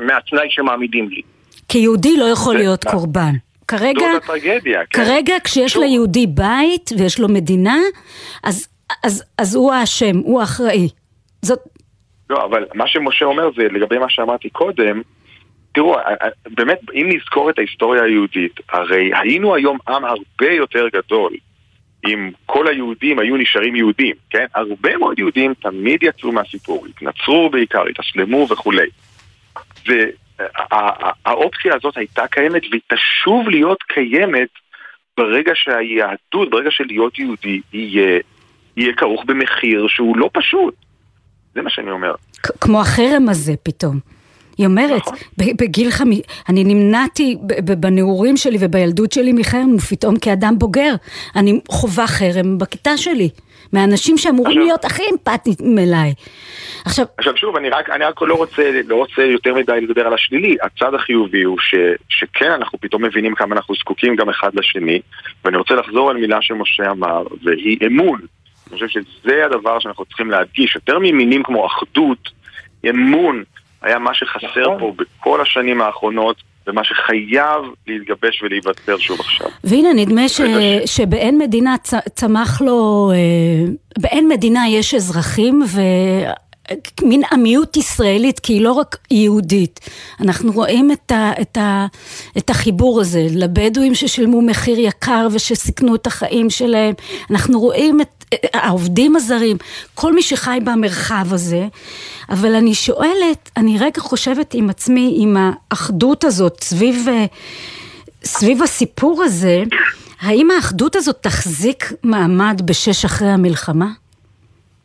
מהתנאי 0.00 0.46
שמעמידים 0.50 1.08
לי. 1.08 1.22
כיהודי 1.68 2.16
לא 2.16 2.24
יכול 2.24 2.54
להיות 2.54 2.84
קורבן. 2.84 3.32
כרגע, 3.68 4.06
הטרגדיה, 4.16 4.80
כן. 4.90 5.04
כרגע 5.04 5.34
כשיש 5.44 5.72
שוב. 5.72 5.82
ליהודי 5.82 6.26
בית 6.26 6.90
ויש 6.98 7.20
לו 7.20 7.28
מדינה, 7.28 7.76
אז, 8.44 8.68
אז, 9.04 9.24
אז 9.38 9.54
הוא 9.54 9.72
האשם, 9.72 10.16
הוא 10.16 10.40
האחראי. 10.40 10.88
זאת... 11.42 11.58
לא, 12.30 12.44
אבל 12.44 12.64
מה 12.74 12.86
שמשה 12.86 13.24
אומר 13.24 13.50
זה 13.56 13.62
לגבי 13.62 13.98
מה 13.98 14.06
שאמרתי 14.08 14.50
קודם, 14.50 15.02
תראו, 15.72 15.96
באמת, 16.50 16.78
אם 16.94 17.08
נזכור 17.08 17.50
את 17.50 17.58
ההיסטוריה 17.58 18.02
היהודית, 18.02 18.60
הרי 18.68 19.10
היינו 19.14 19.54
היום 19.54 19.78
עם 19.88 20.04
הרבה 20.04 20.52
יותר 20.52 20.88
גדול 20.92 21.32
אם 22.06 22.30
כל 22.46 22.68
היהודים 22.68 23.18
היו 23.18 23.36
נשארים 23.36 23.76
יהודים, 23.76 24.14
כן? 24.30 24.46
הרבה 24.54 24.96
מאוד 24.96 25.18
יהודים 25.18 25.54
תמיד 25.54 26.02
יצאו 26.02 26.32
מהסיפור, 26.32 26.86
התנצרו 26.86 27.50
בעיקר, 27.50 27.82
התאסלמו 27.82 28.46
וכולי. 28.50 28.88
והאופציה 29.86 31.74
הזאת 31.74 31.96
הייתה 31.96 32.26
קיימת 32.26 32.62
והיא 32.70 32.80
תשוב 32.92 33.48
להיות 33.48 33.82
קיימת 33.82 34.48
ברגע 35.16 35.52
שהיהדות, 35.54 36.50
ברגע 36.50 36.70
שלהיות 36.70 37.18
יהודי 37.18 37.60
יהיה, 37.72 38.20
יהיה 38.76 38.92
כרוך 38.96 39.24
במחיר 39.24 39.86
שהוא 39.88 40.16
לא 40.16 40.30
פשוט. 40.32 40.74
זה 41.54 41.62
מה 41.62 41.70
שאני 41.70 41.90
אומר. 41.90 42.14
כמו 42.60 42.80
החרם 42.80 43.28
הזה 43.28 43.52
פתאום. 43.62 44.11
היא 44.58 44.66
אומרת, 44.66 45.02
נכון. 45.02 45.16
בגיל 45.38 45.90
חמי... 45.90 46.22
אני 46.48 46.64
נמנעתי 46.64 47.36
בנעורים 47.80 48.36
שלי 48.36 48.56
ובילדות 48.60 49.12
שלי 49.12 49.32
מחרם, 49.32 49.74
ופתאום 49.76 50.18
כאדם 50.18 50.54
בוגר, 50.58 50.94
אני 51.36 51.60
חווה 51.68 52.06
חרם 52.06 52.58
בכיתה 52.58 52.96
שלי. 52.96 53.28
מהאנשים 53.72 54.18
שאמורים 54.18 54.46
עכשיו, 54.46 54.64
להיות 54.64 54.84
הכי 54.84 55.02
אמפתיים 55.12 55.78
אליי. 55.78 56.14
עכשיו, 56.84 57.06
עכשיו 57.18 57.36
שוב, 57.36 57.56
אני 57.56 57.68
רק, 57.68 57.90
אני 57.90 58.04
רק 58.04 58.22
לא, 58.22 58.34
רוצה, 58.34 58.70
לא 58.86 58.96
רוצה 58.96 59.22
יותר 59.22 59.54
מדי 59.54 59.80
לדבר 59.80 60.06
על 60.06 60.14
השלילי. 60.14 60.56
הצד 60.62 60.94
החיובי 60.94 61.42
הוא 61.42 61.58
ש, 61.60 61.74
שכן, 62.08 62.50
אנחנו 62.50 62.78
פתאום 62.80 63.04
מבינים 63.04 63.34
כמה 63.34 63.56
אנחנו 63.56 63.74
זקוקים 63.74 64.16
גם 64.16 64.28
אחד 64.28 64.50
לשני, 64.54 65.00
ואני 65.44 65.56
רוצה 65.56 65.74
לחזור 65.74 66.10
על 66.10 66.16
מילה 66.16 66.42
שמשה 66.42 66.90
אמר, 66.90 67.22
והיא 67.42 67.78
אמון. 67.86 68.20
אני 68.20 68.74
חושב 68.74 68.88
שזה 68.88 69.46
הדבר 69.46 69.78
שאנחנו 69.78 70.04
צריכים 70.04 70.30
להדגיש, 70.30 70.74
יותר 70.74 70.98
ממינים 70.98 71.42
כמו 71.42 71.66
אחדות, 71.66 72.28
אמון. 72.90 73.42
היה 73.82 73.98
מה 73.98 74.14
שחסר 74.14 74.60
נכון. 74.60 74.80
פה 74.80 74.92
בכל 74.96 75.40
השנים 75.40 75.80
האחרונות, 75.80 76.36
ומה 76.66 76.84
שחייב 76.84 77.62
להתגבש 77.86 78.42
ולהיווצר 78.42 78.98
שוב 78.98 79.20
עכשיו. 79.20 79.46
והנה, 79.64 79.92
נדמה 79.92 80.28
ש... 80.28 80.40
שבאין 80.86 81.38
מדינה 81.38 81.76
צ... 81.82 81.94
צמח 82.14 82.62
לו, 82.62 83.10
אה, 83.14 83.72
באין 83.98 84.28
מדינה 84.28 84.68
יש 84.68 84.94
אזרחים 84.94 85.62
ו... 85.66 85.80
מין 87.02 87.22
עמיות 87.32 87.76
ישראלית, 87.76 88.40
כי 88.40 88.52
היא 88.52 88.60
לא 88.60 88.72
רק 88.72 88.96
יהודית. 89.10 89.80
אנחנו 90.20 90.52
רואים 90.52 90.92
את, 90.92 91.12
ה, 91.12 91.32
את, 91.40 91.56
ה, 91.56 91.86
את 92.38 92.50
החיבור 92.50 93.00
הזה 93.00 93.26
לבדואים 93.30 93.94
ששילמו 93.94 94.42
מחיר 94.42 94.78
יקר 94.78 95.28
ושסיכנו 95.32 95.94
את 95.94 96.06
החיים 96.06 96.50
שלהם. 96.50 96.94
אנחנו 97.30 97.60
רואים 97.60 98.00
את 98.00 98.24
העובדים 98.54 99.16
הזרים, 99.16 99.56
כל 99.94 100.14
מי 100.14 100.22
שחי 100.22 100.58
במרחב 100.64 101.26
הזה. 101.30 101.66
אבל 102.28 102.54
אני 102.54 102.74
שואלת, 102.74 103.50
אני 103.56 103.78
רגע 103.78 104.00
חושבת 104.00 104.54
עם 104.54 104.70
עצמי, 104.70 105.16
עם 105.18 105.36
האחדות 105.70 106.24
הזאת 106.24 106.60
סביב, 106.62 107.06
סביב 108.24 108.62
הסיפור 108.62 109.22
הזה, 109.22 109.62
האם 110.20 110.50
האחדות 110.50 110.96
הזאת 110.96 111.16
תחזיק 111.20 111.92
מעמד 112.02 112.62
בשש 112.64 113.04
אחרי 113.04 113.28
המלחמה? 113.28 114.01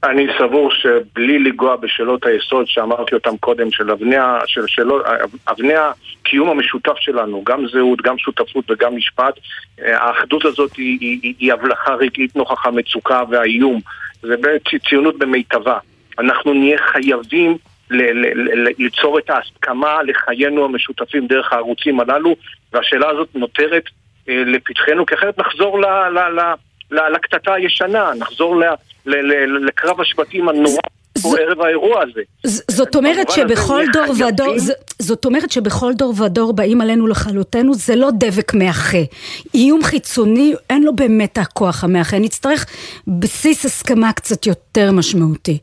אני 0.04 0.28
סבור 0.40 0.72
שבלי 0.72 1.40
לנגוע 1.40 1.76
בשאלות 1.76 2.26
היסוד 2.26 2.68
שאמרתי 2.68 3.16
אותן 3.16 3.38
קודם, 3.38 3.72
של 3.72 3.92
אבני, 3.92 4.16
של 4.46 4.68
שאלות, 4.68 5.02
אבני 5.48 5.74
הקיום 5.74 6.50
המשותף 6.50 6.98
שלנו, 7.00 7.44
גם 7.44 7.68
זהות, 7.68 8.02
גם 8.02 8.18
שותפות 8.18 8.72
וגם 8.72 8.96
משפט, 8.96 9.34
האחדות 9.78 10.46
הזאת 10.46 10.76
היא, 10.76 10.98
היא, 11.02 11.34
היא 11.40 11.54
הבלחה 11.54 11.94
רגעית 11.94 12.36
נוכח 12.36 12.66
המצוקה 12.66 13.24
והאיום. 13.30 13.80
זה 14.22 14.36
ציונות 14.90 15.18
במיטבה. 15.18 15.78
אנחנו 16.20 16.54
נהיה 16.54 16.78
חייבים 16.78 17.58
ליצור 18.80 19.20
את 19.20 19.30
ההסכמה 19.30 20.04
לחיינו 20.04 20.66
המשותפים 20.66 21.28
דרך 21.28 21.54
הערוצים 21.54 22.00
הללו, 22.00 22.36
והשאלה 22.74 23.10
הזאת 23.10 23.28
נותרת 23.36 23.84
אה, 24.30 24.44
לפתחנו, 24.46 25.06
כי 25.06 25.16
אחרת 25.16 25.40
נחזור 25.40 25.82
ל... 25.82 25.86
ל, 25.86 26.40
ל 26.92 27.10
לקטטה 27.14 27.54
הישנה, 27.54 28.12
נחזור 28.20 28.56
לקרב 29.08 30.02
השבטים 30.02 30.50
הנורא. 30.50 30.82
ערב 31.40 31.62
האירוע 31.62 32.04
הזה. 32.04 32.22
זאת 32.72 32.96
אומרת 32.96 33.30
שבכל 33.30 33.84
דור 33.94 34.10
ודור, 34.10 34.56
זאת 35.00 35.26
אומרת 35.26 35.52
שבכל 35.52 35.94
דור 35.94 36.14
ודור 36.22 36.54
באים 36.54 36.82
עלינו 36.82 37.08
לכלותנו, 37.08 37.74
זה 37.74 37.96
לא 37.96 38.10
דבק 38.20 38.54
מאחה. 38.54 38.98
איום 39.54 39.84
חיצוני, 39.84 40.54
אין 40.70 40.84
לו 40.84 40.96
באמת 40.96 41.38
הכוח 41.38 41.84
המאחה. 41.84 42.20
נצטרך 42.20 42.66
בסיס 43.08 43.66
הסכמה 43.66 44.14
קצת 44.14 44.46
יותר 44.46 44.92
משמעותי. 44.92 45.58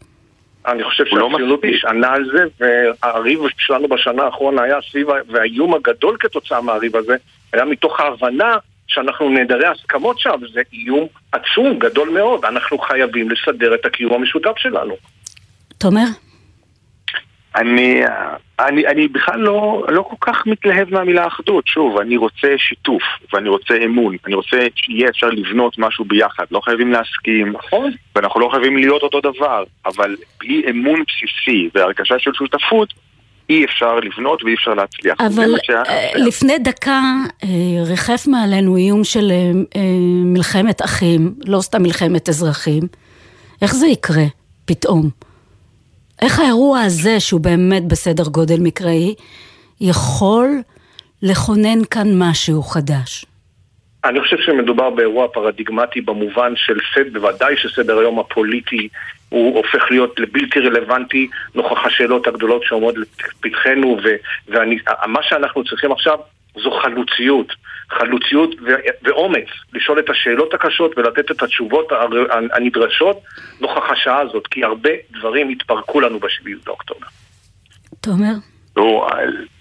אני 0.66 0.84
חושב 0.84 1.04
לא 1.04 1.10
שהציונות 1.10 1.64
נשענה 1.64 2.12
על 2.12 2.24
זה, 2.32 2.44
והריב 2.60 3.40
שלנו 3.58 3.88
בשנה 3.88 4.22
האחרונה 4.22 4.62
היה 4.62 4.76
סביב, 4.90 5.06
והאיום 5.28 5.74
הגדול 5.74 6.16
כתוצאה 6.20 6.60
מהריב 6.60 6.96
הזה, 6.96 7.16
היה 7.52 7.64
מתוך 7.64 8.00
ההבנה 8.00 8.56
שאנחנו 8.86 9.28
נעדרי 9.28 9.66
הסכמות 9.66 10.18
שם, 10.18 10.40
זה 10.52 10.60
איום 10.72 11.06
עצום, 11.32 11.78
גדול 11.78 12.08
מאוד. 12.08 12.44
אנחנו 12.44 12.78
חייבים 12.78 13.30
לסדר 13.30 13.74
את 13.74 13.86
הקיום 13.86 14.12
המשותף 14.12 14.58
שלנו. 14.58 14.94
תומר? 15.78 16.06
אני, 17.56 18.02
אני, 18.58 18.86
אני 18.86 19.08
בכלל 19.08 19.40
לא, 19.40 19.84
לא 19.88 20.02
כל 20.02 20.16
כך 20.20 20.46
מתלהב 20.46 20.90
מהמילה 20.90 21.26
אחדות. 21.26 21.66
שוב, 21.66 21.98
אני 21.98 22.16
רוצה 22.16 22.48
שיתוף, 22.56 23.02
ואני 23.32 23.48
רוצה 23.48 23.74
אמון. 23.84 24.16
אני 24.26 24.34
רוצה 24.34 24.66
שיהיה 24.74 25.08
אפשר 25.08 25.26
לבנות 25.26 25.78
משהו 25.78 26.04
ביחד. 26.04 26.44
לא 26.50 26.60
חייבים 26.60 26.92
להסכים, 26.92 27.52
נכון. 27.52 27.90
ואנחנו 28.16 28.40
לא 28.40 28.48
חייבים 28.48 28.76
להיות 28.76 29.02
אותו 29.02 29.20
דבר. 29.20 29.64
אבל 29.86 30.16
בלי 30.40 30.62
אמון 30.70 31.02
בסיסי 31.08 31.68
והרגשה 31.74 32.18
של 32.18 32.30
שותפות, 32.34 32.94
אי 33.50 33.64
אפשר 33.64 33.94
לבנות 33.94 34.44
ואי 34.44 34.54
אפשר 34.54 34.74
להצליח. 34.74 35.16
אבל 35.20 35.54
אה, 35.70 36.10
לפני 36.14 36.58
דקה 36.58 37.00
אה, 37.44 37.48
ריחף 37.86 38.26
מעלינו 38.26 38.76
איום 38.76 39.04
של 39.04 39.30
אה, 39.30 39.80
מלחמת 40.24 40.82
אחים, 40.82 41.34
לא 41.46 41.60
סתם 41.60 41.82
מלחמת 41.82 42.28
אזרחים. 42.28 42.82
איך 43.62 43.74
זה 43.74 43.86
יקרה 43.86 44.24
פתאום? 44.64 45.10
איך 46.22 46.38
האירוע 46.38 46.80
הזה, 46.80 47.20
שהוא 47.20 47.40
באמת 47.40 47.84
בסדר 47.84 48.24
גודל 48.24 48.60
מקראי, 48.60 49.14
יכול 49.80 50.48
לכונן 51.22 51.84
כאן 51.90 52.08
משהו 52.18 52.62
חדש? 52.62 53.24
אני 54.04 54.20
חושב 54.20 54.36
שמדובר 54.46 54.90
באירוע 54.90 55.28
פרדיגמטי 55.28 56.00
במובן 56.00 56.52
של 56.56 56.78
סד, 56.94 57.12
בוודאי 57.12 57.56
שסדר 57.56 57.98
היום 57.98 58.18
הפוליטי 58.18 58.88
הוא 59.34 59.56
הופך 59.56 59.90
להיות 59.90 60.20
לבלתי 60.20 60.60
רלוונטי 60.60 61.28
נוכח 61.54 61.86
השאלות 61.86 62.26
הגדולות 62.26 62.62
שעומדות 62.64 62.94
לפתחנו 63.44 63.98
ומה 64.48 65.22
שאנחנו 65.22 65.64
צריכים 65.64 65.92
עכשיו 65.92 66.18
זו 66.62 66.70
חלוציות, 66.70 67.52
חלוציות 67.90 68.54
ו- 68.66 68.90
ואומץ 69.02 69.46
לשאול 69.72 69.98
את 69.98 70.10
השאלות 70.10 70.54
הקשות 70.54 70.98
ולתת 70.98 71.30
את 71.30 71.42
התשובות 71.42 71.92
הנדרשות 72.52 73.20
נוכח 73.60 73.90
השעה 73.90 74.20
הזאת 74.20 74.46
כי 74.46 74.64
הרבה 74.64 74.90
דברים 75.10 75.48
התפרקו 75.48 76.00
לנו 76.00 76.18
בשביעי 76.18 76.56
באוקטובר. 76.66 77.06
תומר? 78.00 78.34
לא, 78.76 79.08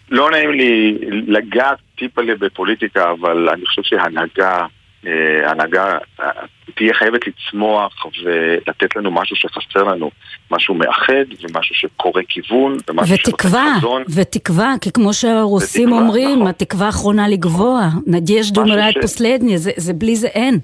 לא 0.10 0.32
נעים 0.32 0.52
לי 0.52 0.98
לגעת 1.28 1.78
טיפה 1.98 2.22
בפוליטיקה 2.40 3.12
אבל 3.12 3.50
אני 3.50 3.66
חושב 3.66 3.82
שהנהגה 3.84 4.66
אה, 5.08 5.52
הנהגה 5.52 5.98
אה, 6.20 6.30
תהיה 6.76 6.94
חייבת 6.94 7.22
לצמוח 7.28 8.06
ולתת 8.24 8.96
לנו 8.96 9.12
משהו 9.12 9.36
שחסר 9.36 9.84
לנו, 9.84 10.12
משהו 10.52 10.76
מאחד 10.76 11.26
ומשהו 11.42 11.76
שקורא 11.76 12.22
כיוון 12.28 12.78
ומשהו 12.90 13.16
ותקווה, 13.16 13.76
חזון. 13.78 14.04
ותקווה, 14.16 14.74
כי 14.82 14.92
כמו 14.92 15.14
שהרוסים 15.14 15.92
ותקווה, 15.92 16.02
אומרים, 16.02 16.36
נכון. 16.36 16.48
התקווה 16.48 16.86
האחרונה 16.86 17.28
לגבוה, 17.28 17.90
נדיאש 18.08 18.52
דומרייט 18.52 18.98
פוסלדניה, 19.02 19.58
זה, 19.58 19.72
זה 19.78 19.94
בלי 19.94 20.16
זה 20.16 20.28
אין, 20.28 20.60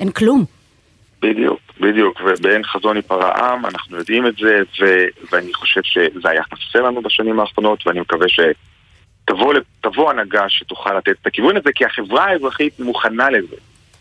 אין 0.00 0.10
כלום. 0.10 0.44
בדיוק, 1.22 1.60
בדיוק, 1.80 2.20
ובאין 2.24 2.64
חזון 2.64 2.96
ייפרע 2.96 3.52
עם, 3.52 3.66
אנחנו 3.66 3.96
יודעים 3.96 4.26
את 4.26 4.34
זה, 4.36 4.60
ו, 4.80 5.04
ואני 5.32 5.54
חושב 5.54 5.80
שזה 5.82 6.30
היה 6.30 6.42
חסר 6.42 6.82
לנו 6.82 7.02
בשנים 7.02 7.40
האחרונות, 7.40 7.86
ואני 7.86 8.00
מקווה 8.00 8.26
שתבוא 8.28 10.10
הנהגה 10.10 10.44
שתוכל 10.48 10.94
לתת 10.94 11.14
את 11.22 11.26
הכיוון 11.26 11.56
הזה, 11.56 11.70
כי 11.74 11.84
החברה 11.84 12.24
האזרחית 12.24 12.80
מוכנה 12.80 13.30
לזה. 13.30 13.56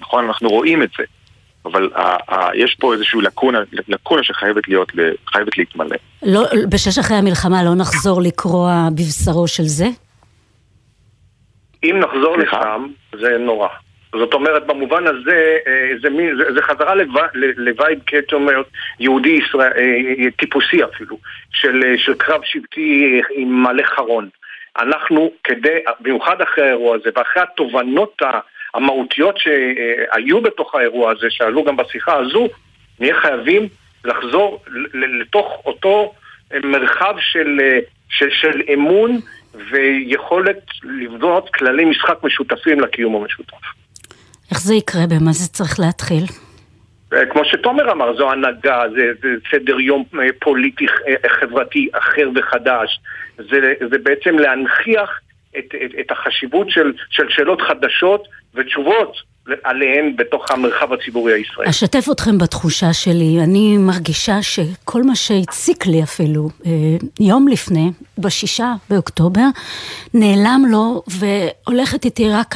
נכון? 0.10 0.26
אנחנו 0.26 0.50
רואים 0.50 0.84
את 0.84 0.90
זה. 0.98 1.04
אבל 1.66 1.90
ה- 1.96 2.34
ה- 2.36 2.56
יש 2.56 2.76
פה 2.80 2.94
איזושהי 2.94 3.22
לקונה, 3.22 3.60
לקונה 3.88 4.24
שחייבת 4.24 4.68
להיות, 4.68 4.92
חייבת 5.28 5.58
להתמלא. 5.58 5.96
לא, 6.24 6.42
בשש 6.70 6.98
אחרי 6.98 7.18
המלחמה 7.18 7.64
לא 7.64 7.76
נחזור 7.76 8.22
לקרוע 8.22 8.88
בבשרו 8.92 9.48
של 9.48 9.64
זה? 9.64 9.86
אם 11.84 12.00
נחזור 12.00 12.38
לשם, 12.38 12.88
זה 13.20 13.38
נורא. 13.40 13.68
זאת 14.12 14.34
אומרת, 14.34 14.68
במובן 14.68 15.08
הזה, 15.08 15.58
אה, 15.68 15.92
זה, 16.02 16.10
מי, 16.10 16.24
זה, 16.38 16.54
זה 16.54 16.62
חזרה 16.62 16.96
לווייב, 17.58 18.00
כת 18.06 18.34
אומרת, 18.34 18.66
יהודי 19.00 19.40
ישראל, 19.46 19.72
אה, 19.78 20.32
טיפוסי 20.38 20.84
אפילו, 20.84 21.18
של, 21.52 21.84
אה, 21.84 21.98
של 21.98 22.14
קרב 22.14 22.42
שבטי 22.44 23.22
עם 23.36 23.64
מלא 23.64 23.84
חרון. 23.84 24.30
אנחנו, 24.80 25.32
כדי, 25.44 25.78
במיוחד 26.00 26.42
אחרי 26.42 26.64
האירוע 26.64 26.96
הזה, 26.96 27.10
ואחרי 27.16 27.44
התובנות 27.44 28.22
ה... 28.22 28.40
המהותיות 28.74 29.36
שהיו 29.38 30.42
בתוך 30.42 30.76
האירוע 30.76 31.12
הזה, 31.12 31.28
שעלו 31.30 31.64
גם 31.64 31.78
בשיחה 31.78 32.16
הזו, 32.16 32.48
נהיה 33.00 33.22
חייבים 33.22 33.68
לחזור 34.06 34.64
לתוך 34.94 35.62
אותו 35.66 36.14
מרחב 36.64 37.14
של, 37.20 37.60
של, 38.10 38.30
של 38.30 38.62
אמון 38.74 39.20
ויכולת 39.72 40.66
לבנות 40.84 41.50
כללי 41.50 41.86
משחק 41.86 42.24
משותפים 42.24 42.80
לקיום 42.80 43.16
המשותף. 43.16 43.58
איך 44.52 44.62
זה 44.62 44.76
יקרה? 44.76 45.02
במה 45.10 45.32
זה 45.32 45.48
צריך 45.48 45.80
להתחיל? 45.80 46.24
כמו 47.30 47.46
שתומר 47.46 47.92
אמר, 47.92 48.18
זו 48.18 48.32
הנהגה, 48.32 48.82
זה, 48.96 49.12
זה 49.22 49.28
סדר 49.52 49.80
יום 49.80 50.04
פוליטי 50.40 50.86
חברתי 51.40 51.90
אחר 51.94 52.30
וחדש. 52.36 53.00
זה, 53.38 53.74
זה 53.92 53.98
בעצם 54.04 54.40
להנכיח 54.40 55.20
את, 55.58 55.66
את, 55.86 55.92
את 56.00 56.12
החשיבות 56.12 56.70
של, 56.70 56.94
של 57.10 57.24
שאלות 57.30 57.62
חדשות 57.62 58.28
ותשובות 58.56 59.18
עליהן 59.64 60.16
בתוך 60.16 60.52
המרחב 60.52 60.94
הציבורי 60.94 61.34
הישראלי. 61.34 61.70
אשתף 61.70 62.06
אתכם 62.12 62.38
בתחושה 62.38 62.94
שלי, 62.94 63.38
אני 63.44 63.78
מרגישה 63.78 64.42
שכל 64.42 65.04
מה 65.04 65.16
שהציק 65.16 65.86
לי 65.86 66.04
אפילו 66.04 66.50
אה, 66.66 66.72
יום 67.20 67.48
לפני, 67.48 67.92
בשישה 68.18 68.74
באוקטובר, 68.90 69.46
נעלם 70.14 70.62
לו 70.72 71.04
והולכת 71.08 72.06
איתי 72.06 72.30
רק 72.30 72.56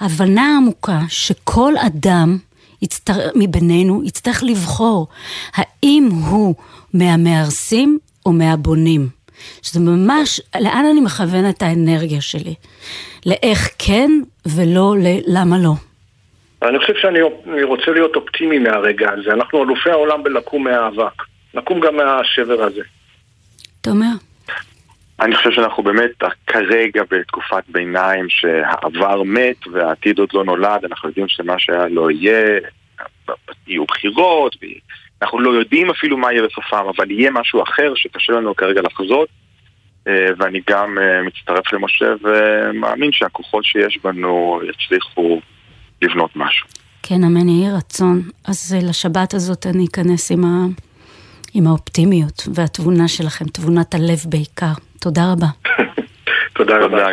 ההבנה 0.00 0.54
העמוקה 0.54 0.98
שכל 1.08 1.72
אדם 1.86 2.38
יצטר... 2.82 3.12
מבינינו 3.34 4.04
יצטרך 4.04 4.42
לבחור 4.42 5.06
האם 5.54 6.08
הוא 6.30 6.54
מהמהרסים 6.94 7.98
או 8.26 8.32
מהבונים. 8.32 9.17
שזה 9.62 9.80
ממש, 9.80 10.40
לאן 10.60 10.84
אני 10.92 11.00
מכוון 11.00 11.50
את 11.50 11.62
האנרגיה 11.62 12.20
שלי? 12.20 12.54
לאיך 13.26 13.68
כן 13.78 14.10
ולא 14.46 14.94
ללמה 14.98 15.56
לא. 15.58 15.72
אני 16.62 16.78
חושב 16.78 16.92
שאני 17.02 17.18
רוצה 17.62 17.90
להיות 17.90 18.16
אופטימי 18.16 18.58
מהרגע 18.58 19.10
הזה. 19.12 19.32
אנחנו 19.32 19.64
אלופי 19.64 19.90
העולם 19.90 20.22
בלקום 20.22 20.64
מהאבק. 20.64 21.22
נקום 21.54 21.80
גם 21.80 21.96
מהשבר 21.96 22.62
הזה. 22.62 22.82
אתה 23.80 23.90
אומר? 23.90 24.12
אני 25.20 25.36
חושב 25.36 25.50
שאנחנו 25.50 25.82
באמת 25.82 26.10
כרגע 26.46 27.02
בתקופת 27.10 27.64
ביניים 27.68 28.26
שהעבר 28.28 29.22
מת 29.22 29.66
והעתיד 29.72 30.18
עוד 30.18 30.28
לא 30.34 30.44
נולד, 30.44 30.84
אנחנו 30.84 31.08
יודעים 31.08 31.28
שמה 31.28 31.54
שהיה 31.58 31.88
לא 31.88 32.10
יהיה, 32.10 32.60
יהיו 33.66 33.84
בחירות, 33.84 34.56
אנחנו 35.22 35.40
לא 35.40 35.50
יודעים 35.50 35.90
אפילו 35.90 36.16
מה 36.16 36.32
יהיה 36.32 36.42
בסופם, 36.42 36.84
אבל 36.96 37.10
יהיה 37.10 37.30
משהו 37.30 37.62
אחר 37.62 37.92
שקשה 37.94 38.32
לנו 38.32 38.56
כרגע 38.56 38.80
לחזות. 38.82 39.28
אה, 40.08 40.28
ואני 40.38 40.60
גם 40.70 40.98
אה, 40.98 41.22
מצטרף 41.22 41.72
למשה 41.72 42.06
ומאמין 42.22 43.12
שהכוחות 43.12 43.64
שיש 43.64 43.98
בנו 44.04 44.60
יצליחו 44.70 45.40
לבנות 46.02 46.30
משהו. 46.36 46.66
כן, 47.02 47.24
אמן 47.24 47.48
יהי 47.48 47.72
רצון. 47.76 48.22
אז 48.44 48.74
אה, 48.76 48.88
לשבת 48.88 49.34
הזאת 49.34 49.66
אני 49.66 49.86
אכנס 49.90 50.30
עם, 50.30 50.44
ה... 50.44 50.66
עם 51.54 51.66
האופטימיות 51.66 52.48
והתבונה 52.54 53.08
שלכם, 53.08 53.44
תבונת 53.44 53.94
הלב 53.94 54.18
בעיקר. 54.28 54.72
תודה 55.00 55.22
רבה. 55.32 55.46
תודה 56.56 56.74
רבה. 56.78 57.06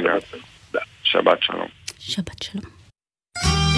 שבת 1.03 1.37
שלום. 1.41 1.67
שבת 1.99 2.43
שלום. 2.43 3.74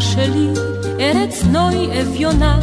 שלי, 0.00 0.48
ארץ 1.00 1.44
נוי 1.44 2.00
אביונה, 2.00 2.58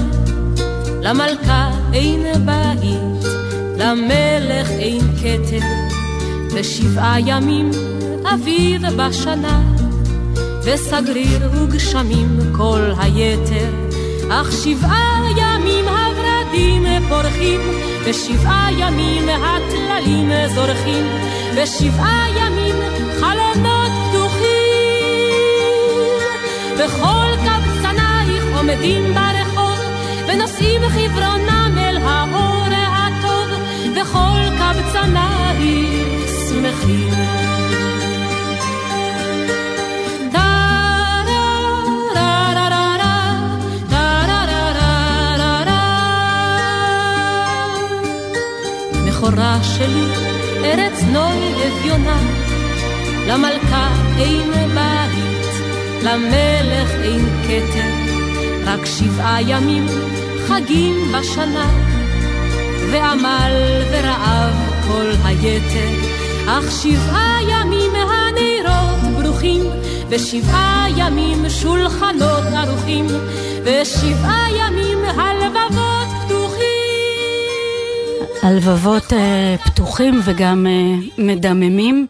למלכה 1.02 1.69
אין 1.94 2.45
בית, 2.45 3.31
למלך 3.77 4.69
אין 4.69 5.02
כתר, 5.22 5.65
ושבעה 6.53 7.15
ימים 7.19 7.72
אביב 8.34 8.81
בשנה, 8.98 9.61
וסגריר 10.64 11.49
וגשמים 11.53 12.40
כל 12.57 12.91
היתר, 12.98 13.69
אך 14.31 14.52
שבעה 14.52 15.22
ימים 15.38 15.86
הורדים 15.86 16.84
פורחים, 17.10 17.61
ושבעה 18.06 18.69
ימים 18.80 19.30
הטללים 19.30 20.31
זורחים, 20.56 21.06
ושבעה 21.56 22.26
ימים 22.38 22.76
חלונות 23.19 23.78
וכל 26.80 27.31
קבצנייך 27.45 28.43
עומדים 28.57 29.03
ברחוב, 29.14 29.80
ונושאים 30.27 30.81
חברונם 30.89 31.76
אל 31.77 31.97
האור 31.97 32.68
הטוב, 32.72 33.49
וכל 33.95 34.41
קבצנייך 34.60 35.99
שמחים. 36.49 37.10
שלי, 49.64 50.06
ארץ 50.64 51.03
נוי 51.03 51.68
אביונה, 51.68 52.18
למלכה 53.27 53.89
בית. 54.18 54.59
למלך 56.03 56.91
אין 57.03 57.26
כתר, 57.43 57.91
רק 58.65 58.85
שבעה 58.85 59.41
ימים 59.41 59.85
חגים 60.47 60.95
בשנה, 61.13 61.69
ועמל 62.91 63.53
ורעב 63.91 64.55
כל 64.88 65.11
היתר, 65.23 66.19
אך 66.47 66.71
שבעה 66.71 67.39
ימים 67.49 67.91
הנרות 67.95 69.23
ברוכים, 69.23 69.61
ושבעה 70.09 70.85
ימים 70.97 71.49
שולחנות 71.49 72.43
ערוכים, 72.55 73.05
ושבעה 73.63 74.47
ימים 74.51 74.97
הלבבות 75.05 76.07
פתוחים. 76.26 76.59
הלבבות 78.41 79.13
uh, 79.13 79.15
פתוחים 79.65 80.19
וגם 80.26 80.67
uh, 80.67 81.21
מדממים, 81.21 82.07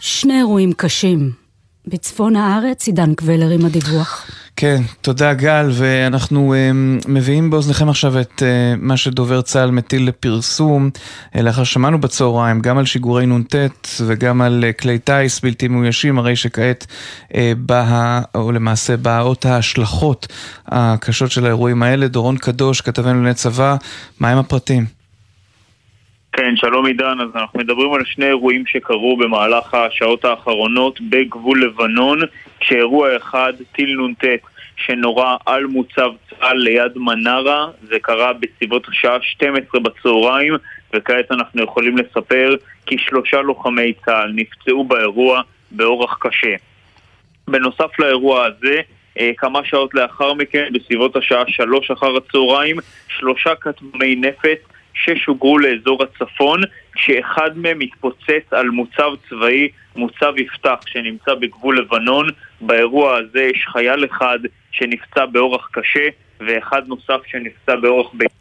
שני 0.00 0.38
אירועים 0.38 0.72
קשים. 0.72 1.43
בצפון 1.86 2.36
הארץ, 2.36 2.86
עידן 2.86 3.14
קבלר 3.14 3.50
עם 3.50 3.64
הדיווח. 3.64 4.30
כן, 4.56 4.82
תודה 5.00 5.34
גל, 5.34 5.70
ואנחנו 5.72 6.54
um, 6.54 7.08
מביאים 7.08 7.50
באוזניכם 7.50 7.88
עכשיו 7.88 8.20
את 8.20 8.42
uh, 8.42 8.44
מה 8.78 8.96
שדובר 8.96 9.42
צה"ל 9.42 9.70
מטיל 9.70 10.08
לפרסום, 10.08 10.90
uh, 10.94 11.40
לאחר 11.40 11.64
שמענו 11.64 12.00
בצהריים 12.00 12.60
גם 12.60 12.78
על 12.78 12.84
שיגורי 12.84 13.26
נ"ט 13.26 13.54
וגם 14.00 14.42
על 14.42 14.64
uh, 14.68 14.82
כלי 14.82 14.98
טיס 14.98 15.40
בלתי 15.40 15.68
מאוישים, 15.68 16.18
הרי 16.18 16.36
שכעת 16.36 16.86
uh, 17.28 17.34
בא, 17.58 18.20
או 18.34 18.52
למעשה 18.52 18.96
באות 18.96 19.46
ההשלכות 19.46 20.26
הקשות 20.66 21.30
של 21.30 21.44
האירועים 21.44 21.82
האלה. 21.82 22.08
דורון 22.08 22.36
קדוש, 22.36 22.80
כתבנו 22.80 23.14
לענייני 23.14 23.34
צבא, 23.34 23.76
מהם 24.20 24.38
הפרטים? 24.38 25.03
כן, 26.36 26.56
שלום 26.56 26.86
עידן, 26.86 27.20
אז 27.20 27.28
אנחנו 27.34 27.58
מדברים 27.60 27.92
על 27.92 28.04
שני 28.04 28.26
אירועים 28.26 28.66
שקרו 28.66 29.16
במהלך 29.16 29.74
השעות 29.74 30.24
האחרונות 30.24 31.00
בגבול 31.00 31.64
לבנון, 31.64 32.18
כשאירוע 32.60 33.16
אחד, 33.16 33.52
טיל 33.72 34.00
נ"ט, 34.00 34.24
שנורה 34.76 35.36
על 35.46 35.66
מוצב 35.66 36.10
צה"ל 36.30 36.56
ליד 36.56 36.92
מנרה, 36.96 37.66
זה 37.82 37.98
קרה 38.02 38.32
בסביבות 38.32 38.88
השעה 38.88 39.16
12 39.22 39.80
בצהריים, 39.80 40.54
וכעת 40.94 41.32
אנחנו 41.32 41.62
יכולים 41.62 41.96
לספר 41.98 42.54
כי 42.86 42.98
שלושה 42.98 43.40
לוחמי 43.40 43.92
צה"ל 44.04 44.32
נפצעו 44.34 44.84
באירוע 44.84 45.40
באורח 45.70 46.18
קשה. 46.20 46.54
בנוסף 47.48 47.98
לאירוע 47.98 48.44
הזה, 48.44 48.80
אה, 49.18 49.30
כמה 49.36 49.60
שעות 49.64 49.94
לאחר 49.94 50.34
מכן, 50.34 50.68
בסביבות 50.72 51.16
השעה 51.16 51.42
שלוש 51.48 51.90
אחר 51.90 52.16
הצהריים, 52.16 52.76
שלושה 53.08 53.54
כתמי 53.54 54.16
נפץ 54.16 54.73
ששוגרו 54.94 55.58
לאזור 55.58 56.02
הצפון, 56.02 56.60
כשאחד 56.94 57.58
מהם 57.58 57.78
מתפוצץ 57.78 58.44
על 58.50 58.66
מוצב 58.68 59.10
צבאי, 59.28 59.68
מוצב 59.96 60.32
יפתח, 60.36 60.78
שנמצא 60.86 61.34
בגבול 61.34 61.78
לבנון. 61.78 62.28
באירוע 62.60 63.16
הזה 63.16 63.42
יש 63.42 63.66
חייל 63.72 64.04
אחד 64.04 64.38
שנפצע 64.70 65.26
באורח 65.26 65.68
קשה, 65.72 66.08
ואחד 66.40 66.88
נוסף 66.88 67.20
שנפצע 67.26 67.76
באורח 67.76 68.12
ביתי. 68.14 68.34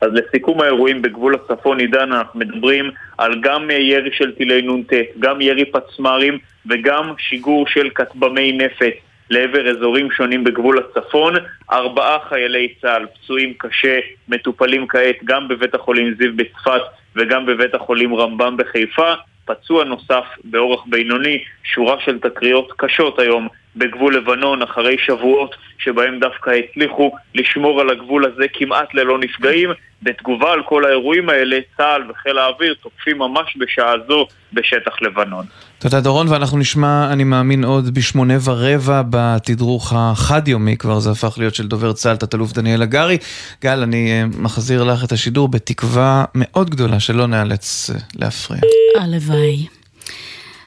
אז 0.00 0.10
לסיכום 0.12 0.60
האירועים 0.60 1.02
בגבול 1.02 1.34
הצפון, 1.34 1.80
עידן, 1.80 2.12
אנחנו 2.12 2.40
מדברים 2.40 2.90
על 3.18 3.40
גם 3.40 3.70
ירי 3.70 4.10
של 4.12 4.34
טילי 4.34 4.62
נ"ט, 4.62 4.92
גם 5.18 5.40
ירי 5.40 5.64
פצמ"רים 5.64 6.38
וגם 6.66 7.12
שיגור 7.18 7.66
של 7.66 7.90
כטבמי 7.90 8.52
נפץ. 8.52 9.05
לעבר 9.30 9.70
אזורים 9.70 10.10
שונים 10.10 10.44
בגבול 10.44 10.78
הצפון. 10.78 11.34
ארבעה 11.70 12.18
חיילי 12.28 12.74
צה"ל 12.82 13.06
פצועים 13.06 13.54
קשה, 13.58 13.98
מטופלים 14.28 14.86
כעת 14.88 15.16
גם 15.24 15.48
בבית 15.48 15.74
החולים 15.74 16.14
זיו 16.18 16.36
בצפת 16.36 16.82
וגם 17.16 17.46
בבית 17.46 17.74
החולים 17.74 18.14
רמב"ם 18.14 18.56
בחיפה. 18.56 19.12
פצוע 19.44 19.84
נוסף 19.84 20.24
באורח 20.44 20.84
בינוני, 20.86 21.44
שורה 21.64 21.96
של 22.04 22.18
תקריות 22.18 22.72
קשות 22.76 23.18
היום 23.18 23.48
בגבול 23.76 24.16
לבנון 24.16 24.62
אחרי 24.62 24.96
שבועות 24.98 25.56
שבהם 25.78 26.18
דווקא 26.20 26.50
הצליחו 26.50 27.10
לשמור 27.34 27.80
על 27.80 27.90
הגבול 27.90 28.24
הזה 28.24 28.44
כמעט 28.52 28.94
ללא 28.94 29.18
נפגעים. 29.18 29.70
בתגובה 30.02 30.52
על 30.52 30.62
כל 30.68 30.84
האירועים 30.84 31.28
האלה, 31.28 31.58
צה"ל 31.76 32.10
וחיל 32.10 32.38
האוויר 32.38 32.74
תוקפים 32.82 33.18
ממש 33.18 33.56
בשעה 33.60 33.92
זו 34.08 34.26
בשטח 34.52 35.02
לבנון. 35.02 35.44
תודה 35.78 36.00
דורון, 36.00 36.28
ואנחנו 36.28 36.58
נשמע, 36.58 37.12
אני 37.12 37.24
מאמין, 37.24 37.64
עוד 37.64 37.94
בשמונה 37.94 38.34
ורבע 38.44 39.02
בתדרוך 39.10 39.92
החד-יומי, 39.96 40.76
כבר 40.76 40.98
זה 40.98 41.10
הפך 41.10 41.38
להיות 41.38 41.54
של 41.54 41.66
דובר 41.66 41.92
צה"ל, 41.92 42.16
תת-אלוף 42.16 42.52
דניאל 42.52 42.82
הגרי. 42.82 43.18
גל, 43.62 43.82
אני 43.82 44.12
אה, 44.12 44.24
מחזיר 44.38 44.84
לך 44.84 45.04
את 45.04 45.12
השידור 45.12 45.48
בתקווה 45.48 46.24
מאוד 46.34 46.70
גדולה 46.70 47.00
שלא 47.00 47.26
ניאלץ 47.26 47.90
אה, 47.90 47.96
להפריע. 48.14 48.60
הלוואי. 49.00 49.75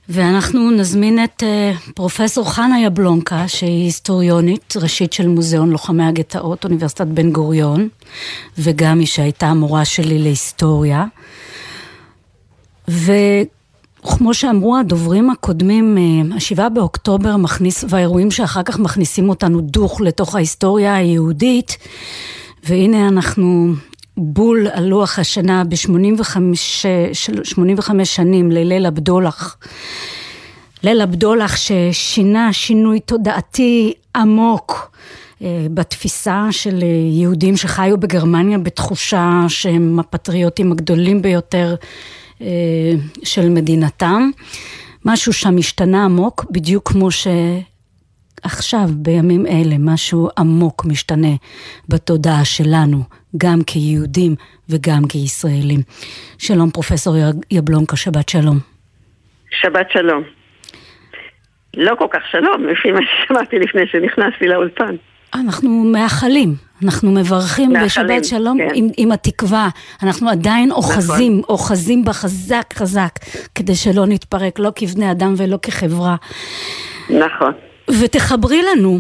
ואנחנו 0.10 0.72
נזמין 0.72 1.24
את 1.24 1.44
uh, 1.44 1.92
פרופסור 1.96 2.54
חנה 2.54 2.82
יבלונקה, 2.82 3.48
שהיא 3.48 3.84
היסטוריונית 3.84 4.74
ראשית 4.78 5.14
של 5.14 5.28
מוזיאון 5.28 5.70
לוחמי 5.70 6.04
הגטאות, 6.04 6.64
אוניברסיטת 6.64 7.08
בן 7.08 7.32
גוריון, 7.32 7.90
וגם 8.58 8.98
מי 8.98 9.06
שהייתה 9.06 9.48
המורה 9.48 9.86
שלי 9.86 10.20
להיסטוריה. 10.20 11.06
וכמו 12.88 14.34
שאמרו 14.34 14.78
הדוברים 14.78 15.30
הקודמים, 15.30 15.98
uh, 15.98 16.36
השבעה 16.36 16.70
באוקטובר 16.70 17.38
מכניס, 17.38 17.86
והאירועים 17.90 18.32
שאחר 18.32 18.64
כך 18.64 18.80
מכניסים 18.80 19.30
אותנו 19.30 19.62
דוך 19.62 20.02
לתוך 20.02 20.36
ההיסטוריה 20.36 20.96
היהודית, 20.96 21.78
והנה 22.64 23.08
אנחנו 23.08 23.74
בול 24.20 24.68
על 24.72 24.86
לוח 24.86 25.20
השנה 25.20 25.64
ב-85 25.64 26.32
שנים 28.04 28.52
לליל 28.52 28.86
הבדולח. 28.86 29.58
ליל 30.84 31.02
הבדולח 31.02 31.56
ששינה 31.56 32.54
שינוי 32.54 33.00
תודעתי 33.00 33.94
עמוק 34.16 34.92
אה, 35.42 35.68
בתפיסה 35.74 36.48
של 36.52 36.80
אה, 36.84 36.88
יהודים 37.12 37.58
שחיו 37.58 37.98
בגרמניה 37.98 38.58
בתחושה 38.58 39.46
שהם 39.48 40.00
הפטריוטים 40.00 40.72
הגדולים 40.72 41.22
ביותר 41.22 41.76
אה, 42.42 42.48
של 43.24 43.50
מדינתם. 43.50 44.30
משהו 45.06 45.34
שם 45.34 45.58
השתנה 45.58 46.06
עמוק, 46.06 46.46
בדיוק 46.52 46.92
כמו 46.92 47.12
שעכשיו, 48.44 48.90
בימים 48.92 49.46
אלה, 49.46 49.76
משהו 49.80 50.30
עמוק 50.38 50.86
משתנה 50.86 51.36
בתודעה 51.90 52.46
שלנו, 52.46 53.04
גם 53.38 53.60
כיהודים 53.68 54.36
וגם 54.70 55.02
כישראלים. 55.10 55.80
שלום 56.38 56.72
פרופסור 56.72 57.16
יבלונקה, 57.52 57.96
שבת 57.96 58.30
שלום. 58.30 58.60
שבת 59.62 59.92
שלום. 59.92 60.24
לא 61.78 61.96
כל 62.00 62.08
כך 62.12 62.20
שלום, 62.32 62.68
לפי 62.68 62.92
מה 62.92 63.00
ששמעתי 63.02 63.60
לפני 63.60 63.82
שנכנסתי 63.92 64.48
לאולפן. 64.48 64.96
אנחנו 65.36 65.70
מאחלים, 65.70 66.54
אנחנו 66.84 67.12
מברכים 67.12 67.74
מאחלים, 67.74 67.86
בשבת 67.86 68.26
שלום 68.26 68.58
כן. 68.58 68.68
עם, 68.74 68.88
עם 68.98 69.12
התקווה. 69.12 69.70
אנחנו 70.04 70.30
עדיין 70.30 70.72
אוחזים, 70.72 71.32
נכון. 71.32 71.44
אוחזים 71.50 72.06
בה 72.06 72.14
חזק 72.14 72.74
חזק, 72.74 73.12
כדי 73.56 73.76
שלא 73.76 74.06
נתפרק, 74.06 74.60
לא 74.60 74.72
כבני 74.76 75.12
אדם 75.12 75.34
ולא 75.38 75.58
כחברה. 75.62 76.16
נכון. 77.10 77.69
ותחברי 78.02 78.62
לנו 78.62 79.00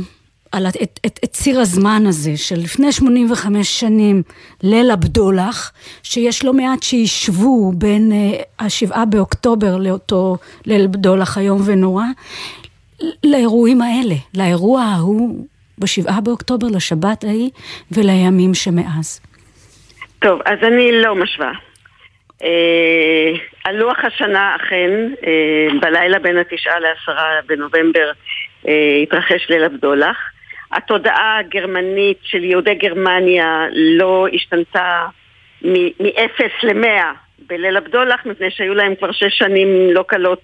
על 0.51 0.67
את, 0.67 0.75
את, 0.83 0.99
את, 1.05 1.19
את 1.23 1.29
ציר 1.29 1.59
הזמן 1.59 2.03
הזה 2.07 2.31
של 2.37 2.55
לפני 2.55 2.91
85 2.91 3.79
שנים, 3.79 4.23
ליל 4.63 4.91
הבדולח, 4.91 5.71
שיש 6.03 6.45
לא 6.45 6.53
מעט 6.53 6.83
שישבו 6.83 7.71
בין 7.71 8.11
uh, 8.11 8.65
השבעה 8.65 9.05
באוקטובר 9.05 9.77
לאותו 9.77 10.37
ליל 10.65 10.87
בדולח 10.87 11.37
איום 11.37 11.61
ונורא, 11.65 12.05
לאירועים 13.23 13.81
האלה, 13.81 14.15
לאירוע 14.37 14.81
ההוא 14.81 15.45
בשבעה 15.79 16.21
באוקטובר, 16.21 16.67
לשבת 16.75 17.23
ההיא 17.23 17.49
ולימים 17.91 18.53
שמאז. 18.53 19.21
טוב, 20.19 20.39
אז 20.45 20.59
אני 20.63 20.91
לא 20.91 21.15
משווה. 21.15 21.51
אה, 22.43 23.31
על 23.63 23.81
השנה 24.03 24.55
אכן, 24.55 24.89
אה, 25.27 25.79
בלילה 25.81 26.19
בין 26.19 26.37
התשעה 26.37 26.79
לעשרה 26.79 27.29
בנובמבר 27.47 28.11
התרחש 29.03 29.49
ליל 29.49 29.63
הבדולח. 29.63 30.17
התודעה 30.71 31.39
הגרמנית 31.39 32.17
של 32.23 32.43
יהודי 32.43 32.75
גרמניה 32.75 33.65
לא 33.71 34.27
השתנתה 34.33 35.05
מ-0 35.61 36.43
ל-100 36.63 37.03
בליל 37.47 37.77
הבדולח, 37.77 38.25
מפני 38.25 38.51
שהיו 38.51 38.73
להם 38.73 38.95
כבר 38.95 39.11
שש 39.11 39.37
שנים 39.37 39.67
לא 39.91 40.03
קלות 40.07 40.41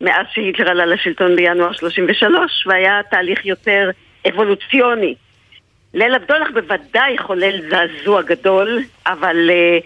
מאז 0.00 0.26
שהיטלר 0.32 0.70
עלה 0.70 0.86
לשלטון 0.86 1.36
בינואר 1.36 1.72
33, 1.72 2.66
והיה 2.66 3.00
תהליך 3.10 3.46
יותר 3.46 3.90
אבולוציוני. 4.28 5.14
ליל 5.94 6.14
הבדולח 6.14 6.48
בוודאי 6.50 7.18
חולל 7.18 7.60
זעזוע 7.70 8.22
גדול, 8.22 8.78
אבל 9.06 9.50
uh, 9.50 9.84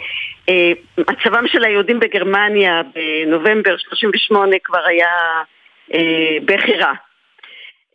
uh, 0.50 1.02
מצבם 1.10 1.48
של 1.48 1.64
היהודים 1.64 2.00
בגרמניה 2.00 2.82
בנובמבר 2.94 3.76
38 3.76 4.56
כבר 4.64 4.86
היה 4.86 5.08
uh, 5.90 5.94
בכי 6.44 6.72
רע. 6.72 6.92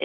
Uh, 0.00 0.04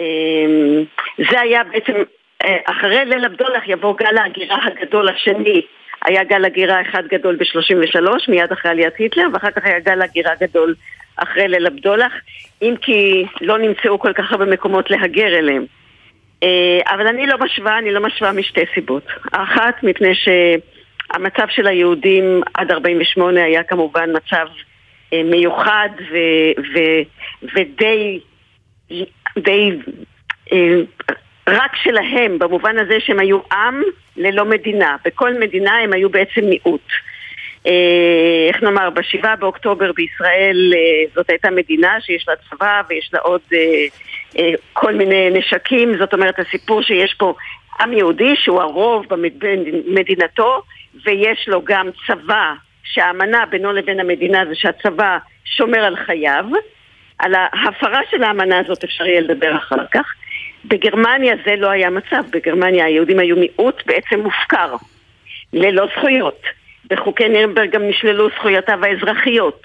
זה 1.30 1.40
היה 1.40 1.64
בעצם, 1.64 1.92
uh, 1.92 2.46
אחרי 2.64 3.04
ליל 3.04 3.24
הבדולח 3.24 3.62
יבוא 3.66 3.96
גל 3.96 4.18
ההגירה 4.18 4.58
הגדול 4.64 5.08
השני. 5.08 5.62
היה 6.04 6.24
גל 6.24 6.44
הגירה 6.44 6.80
אחד 6.80 7.06
גדול 7.06 7.36
ב-33, 7.36 8.08
מיד 8.28 8.52
אחרי 8.52 8.70
עליית 8.70 8.96
היטלר, 8.98 9.26
ואחר 9.32 9.50
כך 9.50 9.64
היה 9.64 9.80
גל 9.80 10.02
הגירה 10.02 10.32
גדול 10.40 10.74
אחרי 11.16 11.48
ליל 11.48 11.66
הבדולח, 11.66 12.12
אם 12.62 12.74
כי 12.82 13.24
לא 13.40 13.58
נמצאו 13.58 13.98
כל 13.98 14.12
כך 14.12 14.32
הרבה 14.32 14.44
מקומות 14.44 14.90
להגר 14.90 15.38
אליהם. 15.38 15.66
אה, 16.42 16.94
אבל 16.94 17.06
אני 17.06 17.26
לא 17.26 17.38
משווה, 17.38 17.78
אני 17.78 17.92
לא 17.92 18.00
משווה 18.00 18.32
משתי 18.32 18.60
סיבות. 18.74 19.06
האחת, 19.32 19.82
מפני 19.82 20.12
שהמצב 20.14 21.46
של 21.48 21.66
היהודים 21.66 22.40
עד 22.54 22.70
48 22.70 23.44
היה 23.44 23.62
כמובן 23.62 24.10
מצב 24.16 24.46
אה, 25.12 25.22
מיוחד 25.22 25.88
ו, 26.12 26.16
ו, 26.74 26.78
ודי 27.54 28.20
די, 29.38 29.70
אה, 30.52 30.80
רק 31.48 31.76
שלהם, 31.76 32.38
במובן 32.38 32.78
הזה 32.78 33.00
שהם 33.00 33.18
היו 33.18 33.38
עם 33.52 33.82
ללא 34.16 34.44
מדינה. 34.44 34.96
בכל 35.04 35.38
מדינה 35.40 35.78
הם 35.78 35.92
היו 35.92 36.10
בעצם 36.10 36.40
מיעוט. 36.44 36.88
איך 38.48 38.62
נאמר, 38.62 38.90
בשבעה 38.90 39.36
באוקטובר 39.36 39.92
בישראל 39.92 40.72
זאת 41.14 41.30
הייתה 41.30 41.50
מדינה 41.50 42.00
שיש 42.00 42.28
לה 42.28 42.34
צבא 42.50 42.82
ויש 42.88 43.10
לה 43.12 43.20
עוד 43.20 43.40
אה, 44.38 44.52
כל 44.72 44.94
מיני 44.94 45.30
נשקים, 45.30 45.96
זאת 45.98 46.14
אומרת 46.14 46.38
הסיפור 46.38 46.82
שיש 46.82 47.14
פה 47.14 47.34
עם 47.80 47.92
יהודי 47.92 48.36
שהוא 48.36 48.60
הרוב 48.60 49.06
במדינתו 49.08 50.62
ויש 51.04 51.48
לו 51.48 51.62
גם 51.64 51.88
צבא 52.06 52.52
שהאמנה 52.84 53.46
בינו 53.46 53.72
לבין 53.72 54.00
המדינה 54.00 54.44
זה 54.48 54.54
שהצבא 54.54 55.18
שומר 55.44 55.78
על 55.78 55.96
חייו 55.96 56.44
על 57.18 57.34
ההפרה 57.34 58.00
של 58.10 58.22
האמנה 58.22 58.58
הזאת 58.58 58.84
אפשר 58.84 59.06
יהיה 59.06 59.20
לדבר 59.20 59.56
אחר 59.56 59.86
כך. 59.90 60.14
בגרמניה 60.64 61.34
זה 61.44 61.56
לא 61.56 61.70
היה 61.70 61.90
מצב, 61.90 62.22
בגרמניה 62.30 62.84
היהודים 62.84 63.18
היו 63.18 63.36
מיעוט 63.36 63.82
בעצם 63.86 64.20
מופקר 64.20 64.74
ללא 65.52 65.86
זכויות. 65.96 66.42
בחוקי 66.90 67.28
נירנברג 67.28 67.70
גם 67.70 67.88
נשללו 67.88 68.28
זכויותיו 68.38 68.84
האזרחיות. 68.84 69.62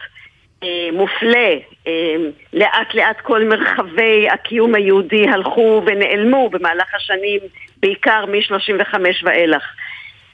אה, 0.63 0.89
מופלה, 0.93 1.55
אה, 1.87 2.15
לאט 2.53 2.93
לאט 2.93 3.21
כל 3.21 3.43
מרחבי 3.43 4.29
הקיום 4.29 4.75
היהודי 4.75 5.27
הלכו 5.27 5.81
ונעלמו 5.85 6.49
במהלך 6.49 6.95
השנים, 6.95 7.39
בעיקר 7.77 8.25
מ-35 8.25 8.95
ואילך. 9.23 9.63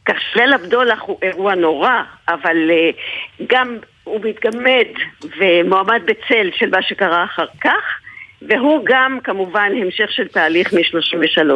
כך 0.05 0.15
שליל 0.31 0.53
הבדולח 0.53 1.01
הוא 1.01 1.17
אירוע 1.21 1.55
נורא, 1.55 2.01
אבל 2.27 2.71
אה, 2.71 2.89
גם 3.47 3.77
הוא 4.07 4.21
מתגמד 4.23 4.87
ומועמד 5.37 6.01
בצל 6.05 6.49
של 6.55 6.69
מה 6.69 6.81
שקרה 6.81 7.23
אחר 7.23 7.45
כך, 7.61 7.99
והוא 8.41 8.81
גם 8.83 9.19
כמובן 9.23 9.71
המשך 9.81 10.11
של 10.11 10.27
תהליך 10.27 10.73
מ-33. 10.73 11.51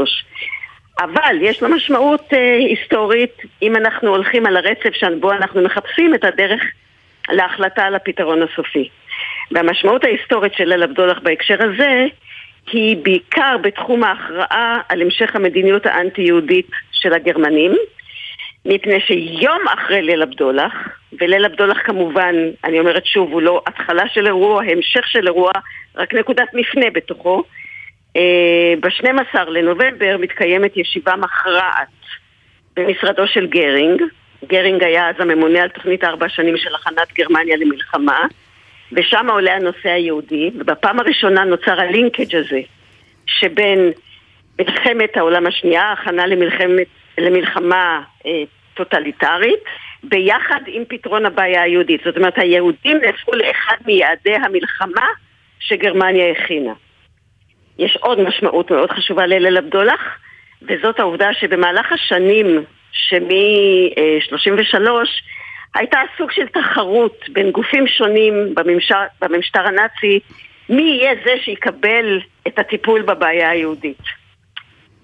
אבל 0.99 1.35
יש 1.41 1.63
לו 1.63 1.69
משמעות 1.69 2.33
אה, 2.33 2.55
היסטורית 2.55 3.37
אם 3.61 3.75
אנחנו 3.75 4.09
הולכים 4.09 4.45
על 4.45 4.57
הרצף 4.57 4.93
שבו 4.93 5.31
אנחנו 5.31 5.61
מחפשים 5.61 6.15
את 6.15 6.23
הדרך 6.23 6.61
להחלטה 7.29 7.83
על 7.83 7.95
הפתרון 7.95 8.41
הסופי. 8.41 8.89
והמשמעות 9.51 10.03
ההיסטורית 10.03 10.53
של 10.53 10.65
ליל 10.65 10.83
הבדולח 10.83 11.19
בהקשר 11.23 11.57
הזה 11.59 12.05
היא 12.71 12.97
בעיקר 13.03 13.57
בתחום 13.61 14.03
ההכרעה 14.03 14.81
על 14.89 15.01
המשך 15.01 15.35
המדיניות 15.35 15.85
האנטי-יהודית 15.85 16.69
של 16.91 17.13
הגרמנים, 17.13 17.71
מפני 18.65 18.99
שיום 18.99 19.61
אחרי 19.67 20.01
ליל 20.01 20.21
הבדולח, 20.21 20.73
וליל 21.19 21.45
הבדולח 21.45 21.77
כמובן, 21.83 22.35
אני 22.63 22.79
אומרת 22.79 23.05
שוב, 23.05 23.31
הוא 23.31 23.41
לא 23.41 23.61
התחלה 23.67 24.03
של 24.13 24.27
אירוע, 24.27 24.63
המשך 24.63 25.07
של 25.07 25.27
אירוע, 25.27 25.51
רק 25.95 26.13
נקודת 26.13 26.47
מפנה 26.53 26.89
בתוכו, 26.93 27.43
אה, 28.15 28.73
ב-12 28.79 29.39
לנובמבר 29.49 30.17
מתקיימת 30.19 30.77
ישיבה 30.77 31.15
מכרעת 31.15 31.87
במשרדו 32.77 33.27
של 33.27 33.47
גרינג, 33.47 34.01
גרינג 34.45 34.83
היה 34.83 35.09
אז 35.09 35.15
הממונה 35.19 35.61
על 35.61 35.69
תוכנית 35.69 36.03
ארבע 36.03 36.29
שנים 36.29 36.57
של 36.57 36.75
הכנת 36.75 37.13
גרמניה 37.13 37.57
למלחמה, 37.57 38.25
ושם 38.91 39.27
עולה 39.29 39.55
הנושא 39.55 39.89
היהודי, 39.89 40.51
ובפעם 40.55 40.99
הראשונה 40.99 41.43
נוצר 41.43 41.79
ה 41.79 41.86
linkage 41.86 42.35
הזה 42.35 42.61
שבין 43.25 43.91
מלחמת 44.59 45.17
העולם 45.17 45.47
השנייה, 45.47 45.91
הכנה 45.91 46.27
למלחמת, 46.27 46.87
למלחמה 47.17 48.01
אה, 48.25 48.43
טוטליטרית, 48.73 49.59
ביחד 50.03 50.61
עם 50.67 50.83
פתרון 50.87 51.25
הבעיה 51.25 51.61
היהודית. 51.61 52.01
זאת 52.05 52.17
אומרת, 52.17 52.37
היהודים 52.37 52.97
נהפכו 52.97 53.31
לאחד 53.31 53.75
מיעדי 53.85 54.35
המלחמה 54.35 55.07
שגרמניה 55.59 56.31
הכינה. 56.31 56.73
יש 57.77 57.97
עוד 58.01 58.19
משמעות 58.19 58.71
מאוד 58.71 58.91
חשובה 58.91 59.25
לליל 59.25 59.57
הבדולח, 59.57 60.17
וזאת 60.61 60.99
העובדה 60.99 61.33
שבמהלך 61.33 61.91
השנים 61.91 62.63
שמ-33 62.91 64.77
הייתה 65.75 65.99
סוג 66.17 66.31
של 66.31 66.47
תחרות 66.47 67.25
בין 67.29 67.51
גופים 67.51 67.87
שונים 67.87 68.55
במשטר, 68.55 68.95
במשטר 69.21 69.67
הנאצי 69.67 70.19
מי 70.69 70.81
יהיה 70.81 71.13
זה 71.25 71.31
שיקבל 71.43 72.19
את 72.47 72.59
הטיפול 72.59 73.01
בבעיה 73.01 73.49
היהודית. 73.49 74.20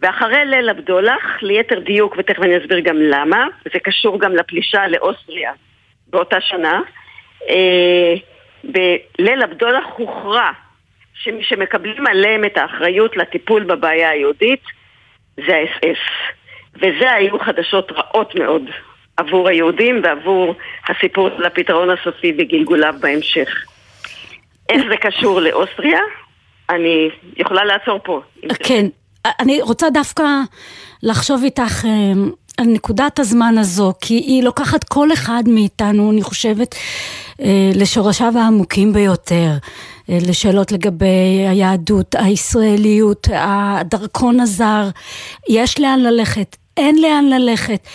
ואחרי 0.01 0.45
ליל 0.45 0.69
הבדולח, 0.69 1.41
ליתר 1.41 1.79
דיוק, 1.79 2.15
ותכף 2.17 2.41
אני 2.41 2.57
אסביר 2.57 2.79
גם 2.79 2.97
למה, 2.97 3.47
זה 3.73 3.79
קשור 3.79 4.19
גם 4.19 4.35
לפלישה 4.35 4.87
לאוסטריה 4.87 5.51
באותה 6.07 6.41
שנה, 6.41 6.81
אה, 7.49 8.13
בליל 8.63 9.43
הבדולח 9.43 9.85
הוכרע 9.97 10.51
שמי 11.13 11.43
שמקבלים 11.43 12.07
עליהם 12.07 12.45
את 12.45 12.57
האחריות 12.57 13.17
לטיפול 13.17 13.63
בבעיה 13.63 14.09
היהודית 14.09 14.63
זה 15.37 15.55
האס-אס. 15.55 16.33
וזה 16.75 17.11
היו 17.11 17.39
חדשות 17.39 17.91
רעות 17.91 18.35
מאוד 18.35 18.61
עבור 19.17 19.49
היהודים 19.49 20.01
ועבור 20.03 20.55
הסיפור 20.89 21.29
של 21.37 21.45
הפתרון 21.45 21.89
הסופי 21.89 22.33
וגלגוליו 22.37 22.95
בהמשך. 23.01 23.65
איך 24.69 24.81
זה 24.89 24.97
קשור 24.97 25.39
לאוסטריה? 25.39 25.99
אני 26.69 27.09
יכולה 27.37 27.65
לעצור 27.65 27.99
פה. 28.03 28.21
כן, 28.63 28.85
אני 29.39 29.61
רוצה 29.61 29.89
דווקא 29.89 30.23
לחשוב 31.03 31.43
איתך 31.43 31.85
אה, 31.85 31.91
על 32.57 32.65
נקודת 32.65 33.19
הזמן 33.19 33.57
הזו, 33.57 33.93
כי 34.01 34.13
היא 34.13 34.43
לוקחת 34.43 34.83
כל 34.83 35.13
אחד 35.13 35.43
מאיתנו, 35.47 36.11
אני 36.11 36.21
חושבת, 36.21 36.75
אה, 37.41 37.71
לשורשיו 37.75 38.33
העמוקים 38.37 38.93
ביותר. 38.93 39.51
אה, 40.09 40.17
לשאלות 40.21 40.71
לגבי 40.71 41.45
היהדות, 41.49 42.15
הישראליות, 42.15 43.27
הדרכון 43.31 44.39
הזר, 44.39 44.89
יש 45.49 45.79
לאן 45.79 45.99
ללכת, 45.99 46.55
אין 46.77 47.01
לאן 47.01 47.25
ללכת. 47.25 47.87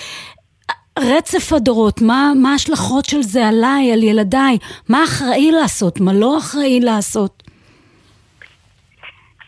רצף 0.98 1.52
הדורות, 1.52 2.02
מה, 2.02 2.32
ההשלכות 2.52 3.04
של 3.04 3.22
זה 3.22 3.46
עליי, 3.46 3.92
על 3.92 4.02
ילדיי, 4.02 4.58
מה 4.88 5.04
אחראי 5.04 5.50
לעשות, 5.50 6.00
מה 6.00 6.12
לא 6.12 6.38
אחראי 6.38 6.80
לעשות? 6.80 7.42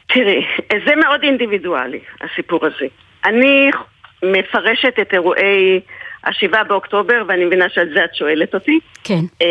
תראי, 0.07 0.47
זה 0.87 0.97
מאוד 0.97 1.23
אינדיבידואלי, 1.23 2.01
הסיפור 2.21 2.67
הזה. 2.67 2.87
אני 3.25 3.71
מפרשת 4.23 4.99
את 5.01 5.13
אירועי 5.13 5.81
השבעה 6.25 6.65
באוקטובר, 6.65 7.23
ואני 7.29 7.45
מבינה 7.45 7.69
שעל 7.69 7.89
זה 7.95 8.05
את 8.05 8.15
שואלת 8.15 8.55
אותי. 8.55 8.79
כן. 9.05 9.21
Uh, 9.43 9.47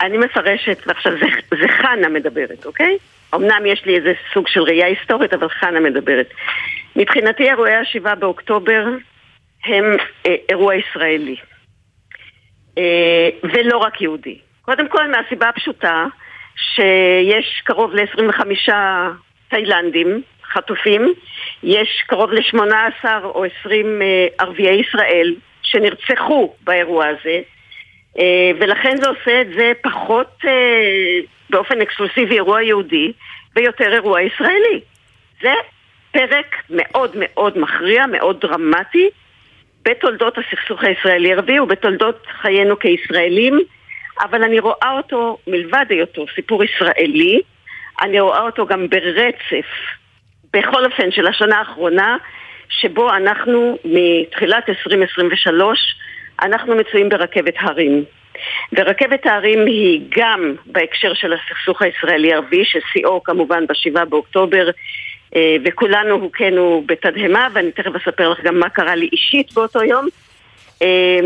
אני 0.00 0.18
מפרשת, 0.18 0.82
ועכשיו 0.86 1.12
זה, 1.12 1.26
זה 1.60 1.68
חנה 1.68 2.08
מדברת, 2.08 2.66
אוקיי? 2.66 2.96
אמנם 3.34 3.66
יש 3.66 3.82
לי 3.86 3.96
איזה 3.96 4.12
סוג 4.34 4.48
של 4.48 4.62
ראייה 4.62 4.86
היסטורית, 4.86 5.34
אבל 5.34 5.48
חנה 5.48 5.80
מדברת. 5.80 6.30
מבחינתי 6.96 7.50
אירועי 7.50 7.74
השבעה 7.74 8.14
באוקטובר 8.14 8.84
הם 9.64 9.84
uh, 9.94 10.28
אירוע 10.48 10.74
ישראלי. 10.74 11.36
Uh, 12.76 12.80
ולא 13.42 13.78
רק 13.78 14.00
יהודי. 14.00 14.38
קודם 14.62 14.88
כל 14.88 15.10
מהסיבה 15.10 15.48
הפשוטה 15.48 16.06
שיש 16.56 17.62
קרוב 17.64 17.94
ל-25 17.94 18.40
תאילנדים, 19.48 20.22
חטופים, 20.52 21.14
יש 21.62 22.02
קרוב 22.06 22.32
ל-18 22.32 23.04
או 23.24 23.44
20 23.60 24.02
אה, 24.02 24.26
ערביי 24.38 24.80
ישראל 24.80 25.34
שנרצחו 25.62 26.54
באירוע 26.64 27.06
הזה, 27.06 27.40
אה, 28.18 28.50
ולכן 28.60 28.96
זה 28.96 29.08
עושה 29.08 29.40
את 29.40 29.46
זה 29.56 29.72
פחות 29.82 30.40
אה, 30.44 31.20
באופן 31.50 31.80
אקסקלוסיבי 31.80 32.34
אירוע 32.34 32.62
יהודי 32.62 33.12
ויותר 33.56 33.92
אירוע 33.92 34.22
ישראלי. 34.22 34.80
זה 35.42 35.52
פרק 36.12 36.56
מאוד 36.70 37.10
מאוד 37.14 37.58
מכריע, 37.58 38.06
מאוד 38.06 38.40
דרמטי 38.40 39.08
בתולדות 39.84 40.38
הסכסוך 40.38 40.84
הישראלי-ערבי 40.84 41.60
ובתולדות 41.60 42.26
חיינו 42.40 42.78
כישראלים, 42.78 43.58
אבל 44.20 44.42
אני 44.42 44.58
רואה 44.58 44.92
אותו, 44.96 45.38
מלבד 45.46 45.84
היותו 45.88 46.24
סיפור 46.34 46.64
ישראלי, 46.64 47.40
אני 48.00 48.20
רואה 48.20 48.40
אותו 48.40 48.66
גם 48.66 48.86
ברצף, 48.88 49.66
בכל 50.52 50.84
אופן 50.84 51.10
של 51.10 51.26
השנה 51.26 51.58
האחרונה, 51.58 52.16
שבו 52.68 53.10
אנחנו 53.10 53.78
מתחילת 53.84 54.68
2023, 54.68 55.96
אנחנו 56.42 56.76
מצויים 56.76 57.08
ברכבת 57.08 57.54
הרים. 57.60 58.04
ורכבת 58.72 59.26
ההרים 59.26 59.66
היא 59.66 60.00
גם 60.16 60.54
בהקשר 60.66 61.14
של 61.14 61.32
הסכסוך 61.32 61.82
הישראלי-ערבי, 61.82 62.64
ששיאו 62.64 63.22
כמובן 63.22 63.66
ב-7 63.66 64.04
באוקטובר, 64.04 64.70
אה, 65.36 65.56
וכולנו 65.64 66.14
הוכינו 66.14 66.84
בתדהמה, 66.86 67.48
ואני 67.52 67.72
תכף 67.72 67.90
אספר 67.96 68.28
לך 68.28 68.40
גם 68.40 68.58
מה 68.58 68.68
קרה 68.68 68.94
לי 68.94 69.08
אישית 69.12 69.52
באותו 69.52 69.84
יום. 69.84 70.08
אה, 70.82 71.18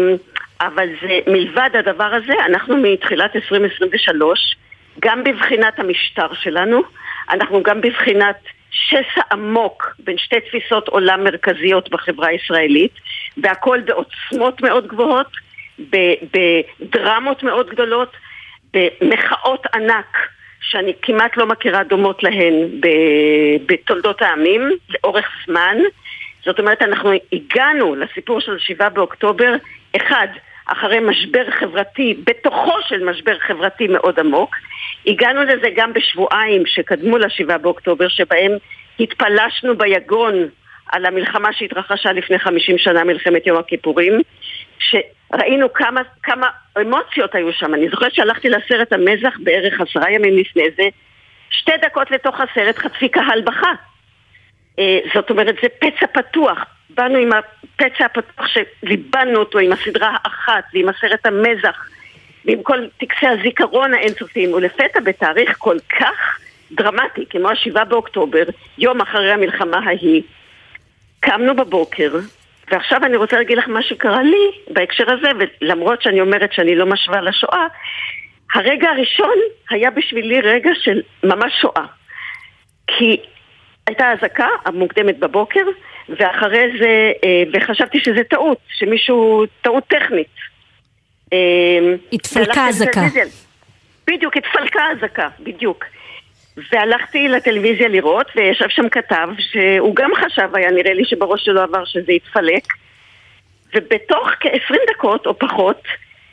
אבל 0.61 0.89
זה, 1.03 1.19
מלבד 1.27 1.70
הדבר 1.74 2.05
הזה, 2.15 2.35
אנחנו 2.47 2.77
מתחילת 2.77 3.36
2023, 3.36 4.57
גם 5.01 5.24
בבחינת 5.24 5.78
המשטר 5.78 6.35
שלנו, 6.35 6.82
אנחנו 7.31 7.62
גם 7.62 7.81
בבחינת 7.81 8.36
שסע 8.70 9.23
עמוק 9.32 9.94
בין 9.98 10.19
שתי 10.19 10.40
תפיסות 10.40 10.89
עולם 10.89 11.24
מרכזיות 11.24 11.90
בחברה 11.90 12.28
הישראלית, 12.28 12.93
והכל 13.36 13.81
בעוצמות 13.81 14.62
מאוד 14.62 14.86
גבוהות, 14.86 15.36
בדרמות 16.81 17.43
מאוד 17.43 17.70
גדולות, 17.70 18.16
במחאות 18.74 19.66
ענק 19.74 20.16
שאני 20.60 20.93
כמעט 21.02 21.36
לא 21.36 21.47
מכירה 21.47 21.85
דומות 21.85 22.23
להן 22.23 22.55
בתולדות 23.66 24.23
העמים 24.23 24.70
לאורך 24.89 25.27
זמן. 25.47 25.77
זאת 26.44 26.59
אומרת, 26.59 26.82
אנחנו 26.82 27.10
הגענו 27.32 27.94
לסיפור 27.94 28.40
של 28.40 28.59
7 28.59 28.89
באוקטובר, 28.89 29.55
אחד, 29.97 30.28
אחרי 30.73 31.01
משבר 31.01 31.51
חברתי, 31.51 32.15
בתוכו 32.27 32.74
של 32.89 33.05
משבר 33.05 33.39
חברתי 33.39 33.89
מאוד 33.89 34.19
עמוק. 34.20 34.55
הגענו 35.07 35.43
לזה 35.43 35.69
גם 35.77 35.93
בשבועיים 35.93 36.62
שקדמו 36.66 37.19
ל-7 37.19 37.59
באוקטובר, 37.59 38.09
שבהם 38.09 38.53
התפלשנו 39.01 39.78
ביגון 39.78 40.35
על 40.93 41.07
המלחמה 41.07 41.53
שהתרחשה 41.53 42.12
לפני 42.12 42.39
50 42.39 42.78
שנה, 42.78 43.05
מלחמת 43.05 43.47
יום 43.47 43.59
הכיפורים, 43.59 44.20
שראינו 44.78 45.73
כמה, 45.73 46.01
כמה 46.23 46.47
אמוציות 46.81 47.35
היו 47.35 47.53
שם. 47.53 47.74
אני 47.74 47.89
זוכרת 47.89 48.15
שהלכתי 48.15 48.49
לסרט 48.49 48.93
המזח 48.93 49.35
בערך 49.43 49.81
עשרה 49.81 50.11
ימים 50.11 50.36
לפני 50.39 50.65
זה, 50.77 50.89
שתי 51.51 51.73
דקות 51.82 52.11
לתוך 52.11 52.36
הסרט 52.40 52.78
חצי 52.78 53.09
קהל 53.09 53.40
בכה. 53.40 53.73
אה, 54.78 54.99
זאת 55.15 55.31
אומרת, 55.31 55.55
זה 55.62 55.69
פצע 55.78 56.07
פתוח. 56.07 56.65
באנו 56.94 57.19
עם 57.19 57.31
הפצע 57.32 58.05
הפתוח 58.05 58.47
שליבנו 58.47 59.39
אותו 59.39 59.59
עם 59.59 59.73
הסדרה 59.73 60.16
האחת 60.24 60.64
ועם 60.74 60.89
הסרט 60.89 61.27
המזח 61.27 61.89
ועם 62.44 62.62
כל 62.62 62.86
טקסי 63.01 63.27
הזיכרון 63.27 63.94
האינסופיים, 63.94 64.55
ולפתע 64.55 65.01
בתאריך 65.05 65.56
כל 65.59 65.77
כך 66.01 66.39
דרמטי 66.73 67.27
כמו 67.31 67.51
השבעה 67.51 67.85
באוקטובר, 67.85 68.43
יום 68.78 69.01
אחרי 69.01 69.32
המלחמה 69.32 69.78
ההיא, 69.78 70.23
קמנו 71.20 71.56
בבוקר, 71.56 72.19
ועכשיו 72.70 73.05
אני 73.05 73.16
רוצה 73.16 73.36
להגיד 73.36 73.59
לך 73.59 73.69
מה 73.69 73.82
שקרה 73.82 74.23
לי 74.23 74.51
בהקשר 74.70 75.05
הזה, 75.12 75.28
ולמרות 75.39 76.02
שאני 76.02 76.20
אומרת 76.20 76.52
שאני 76.52 76.74
לא 76.74 76.86
משווה 76.86 77.20
לשואה, 77.20 77.66
הרגע 78.55 78.90
הראשון 78.90 79.35
היה 79.70 79.90
בשבילי 79.90 80.40
רגע 80.40 80.70
של 80.82 81.01
ממש 81.24 81.52
שואה. 81.60 81.85
כי 82.86 83.16
הייתה 83.86 84.12
אזעקה 84.12 84.47
המוקדמת 84.64 85.19
בבוקר, 85.19 85.64
ואחרי 86.09 86.79
זה, 86.79 87.12
אה, 87.24 87.43
וחשבתי 87.53 88.01
שזה 88.01 88.24
טעות, 88.31 88.59
שמישהו, 88.69 89.45
טעות 89.62 89.85
טכנית. 89.87 90.35
אה, 91.33 91.39
התפלקה 92.12 92.69
אזעקה. 92.69 93.01
בדיוק, 94.07 94.37
התפלקה 94.37 94.83
אזעקה, 94.91 95.29
בדיוק. 95.41 95.85
והלכתי 96.73 97.29
לטלוויזיה 97.29 97.89
לראות, 97.89 98.27
וישב 98.37 98.69
שם 98.69 98.89
כתב 98.89 99.29
שהוא 99.39 99.97
גם 99.97 100.11
חשב, 100.15 100.49
היה 100.55 100.70
נראה 100.70 100.95
לי 100.95 101.05
שבראש 101.05 101.45
שלו 101.45 101.61
עבר 101.61 101.85
שזה 101.85 102.12
יתפלק. 102.12 102.62
ובתוך 103.74 104.29
כ-20 104.41 104.77
דקות 104.91 105.27
או 105.27 105.39
פחות, 105.39 105.83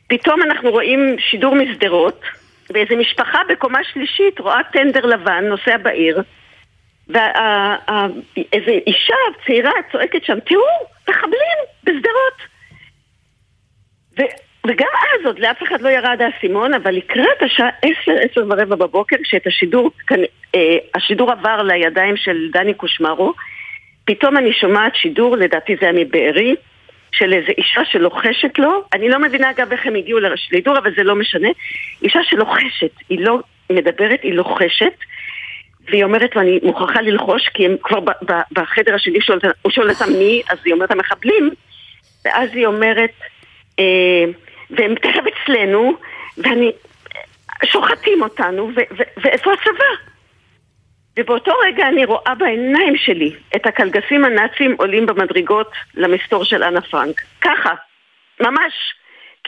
פתאום 0.08 0.41
אנחנו 0.41 0.72
רואים 0.72 1.16
שידור 1.20 1.56
משדרות, 1.56 2.22
ואיזו 2.70 2.98
משפחה 2.98 3.41
בקומה 3.50 3.80
שלישית 3.94 4.40
רואה 4.40 4.60
טנדר 4.74 5.06
לבן 5.06 5.46
נוסע 5.50 5.78
בעיר, 5.78 6.22
ואיזו 7.10 8.72
אישה 8.88 9.15
צעירה 9.45 9.72
צועקת 9.91 10.23
שם, 10.26 10.40
תראו, 10.40 10.64
מחבלים 11.10 11.57
בשדרות. 11.84 12.60
וגם 14.68 14.88
אז 14.88 15.26
עוד 15.26 15.40
לאף 15.40 15.64
אחד 15.64 15.81
לא 15.81 15.90
ירד 15.90 16.22
האסימון, 16.22 16.73
אבל 16.73 16.95
לקראת 16.95 17.41
השעה 17.41 17.69
עשר, 17.81 18.11
עשר 18.22 18.41
ורבע 18.49 18.76
בבוקר, 18.76 19.15
כשאת 19.23 19.48
השידור, 19.48 19.91
כאן, 20.07 20.19
אה, 20.56 20.77
השידור 20.95 21.31
עבר 21.31 21.61
לידיים 21.64 22.18
של 22.18 22.49
דני 22.53 22.73
קושמרו, 22.73 23.34
פתאום 24.06 24.38
אני 24.38 24.53
שומעת 24.53 24.95
שידור, 24.95 25.38
לדעתי 25.38 25.76
זה 25.81 25.90
היה 25.90 26.06
מבארי, 26.06 26.56
של 27.11 27.34
איזו 27.34 27.52
אישה 27.57 27.81
שלוחשת 27.86 28.60
לו, 28.60 28.84
אני 28.94 29.10
לא 29.10 29.19
מבינה 29.19 29.49
אגב 29.49 29.72
איך 29.72 29.86
הם 29.86 29.95
הגיעו 29.95 30.19
לשידור, 30.19 30.77
אבל 30.77 30.91
זה 30.95 31.03
לא 31.03 31.15
משנה, 31.15 31.49
אישה 32.02 32.19
שלוחשת, 32.23 32.91
היא 33.10 33.19
לא 33.22 33.40
מדברת, 33.72 34.19
היא 34.23 34.34
לוחשת, 34.34 34.94
והיא 35.90 36.03
אומרת 36.03 36.36
לו, 36.36 36.41
אני 36.41 36.60
מוכרחה 36.64 37.02
ללחוש, 37.02 37.49
כי 37.53 37.66
הם 37.66 37.76
כבר 37.84 37.99
בחדר 38.52 38.95
השני, 38.95 39.20
הוא 39.61 39.72
שואל 39.72 39.90
אותם 39.90 40.14
מי, 40.20 40.41
אז 40.49 40.57
היא 40.66 40.74
אומרת 40.74 40.91
המחבלים, 40.91 41.49
ואז 42.26 42.49
היא 42.53 42.66
אומרת, 42.66 43.11
אה, 43.80 44.26
והם 44.70 44.95
תכף 44.95 45.24
אצלנו, 45.28 45.94
ואני... 46.38 46.72
שוחטים 47.66 48.22
אותנו, 48.22 48.72
ואיפה 49.18 49.53
הצבא? 49.53 50.10
ובאותו 51.18 51.52
רגע 51.66 51.88
אני 51.88 52.06
רואה 52.06 52.36
בעיניים 52.36 52.98
שלי 52.98 53.36
את 53.56 53.66
הקלגסים 53.66 54.26
הנאצים 54.26 54.76
עולים 54.78 55.06
במדרגות 55.06 55.72
למסתור 55.95 56.44
של 56.44 56.64
אנה 56.64 56.82
פרנק. 56.82 57.22
ככה, 57.41 57.74
ממש, 58.40 58.74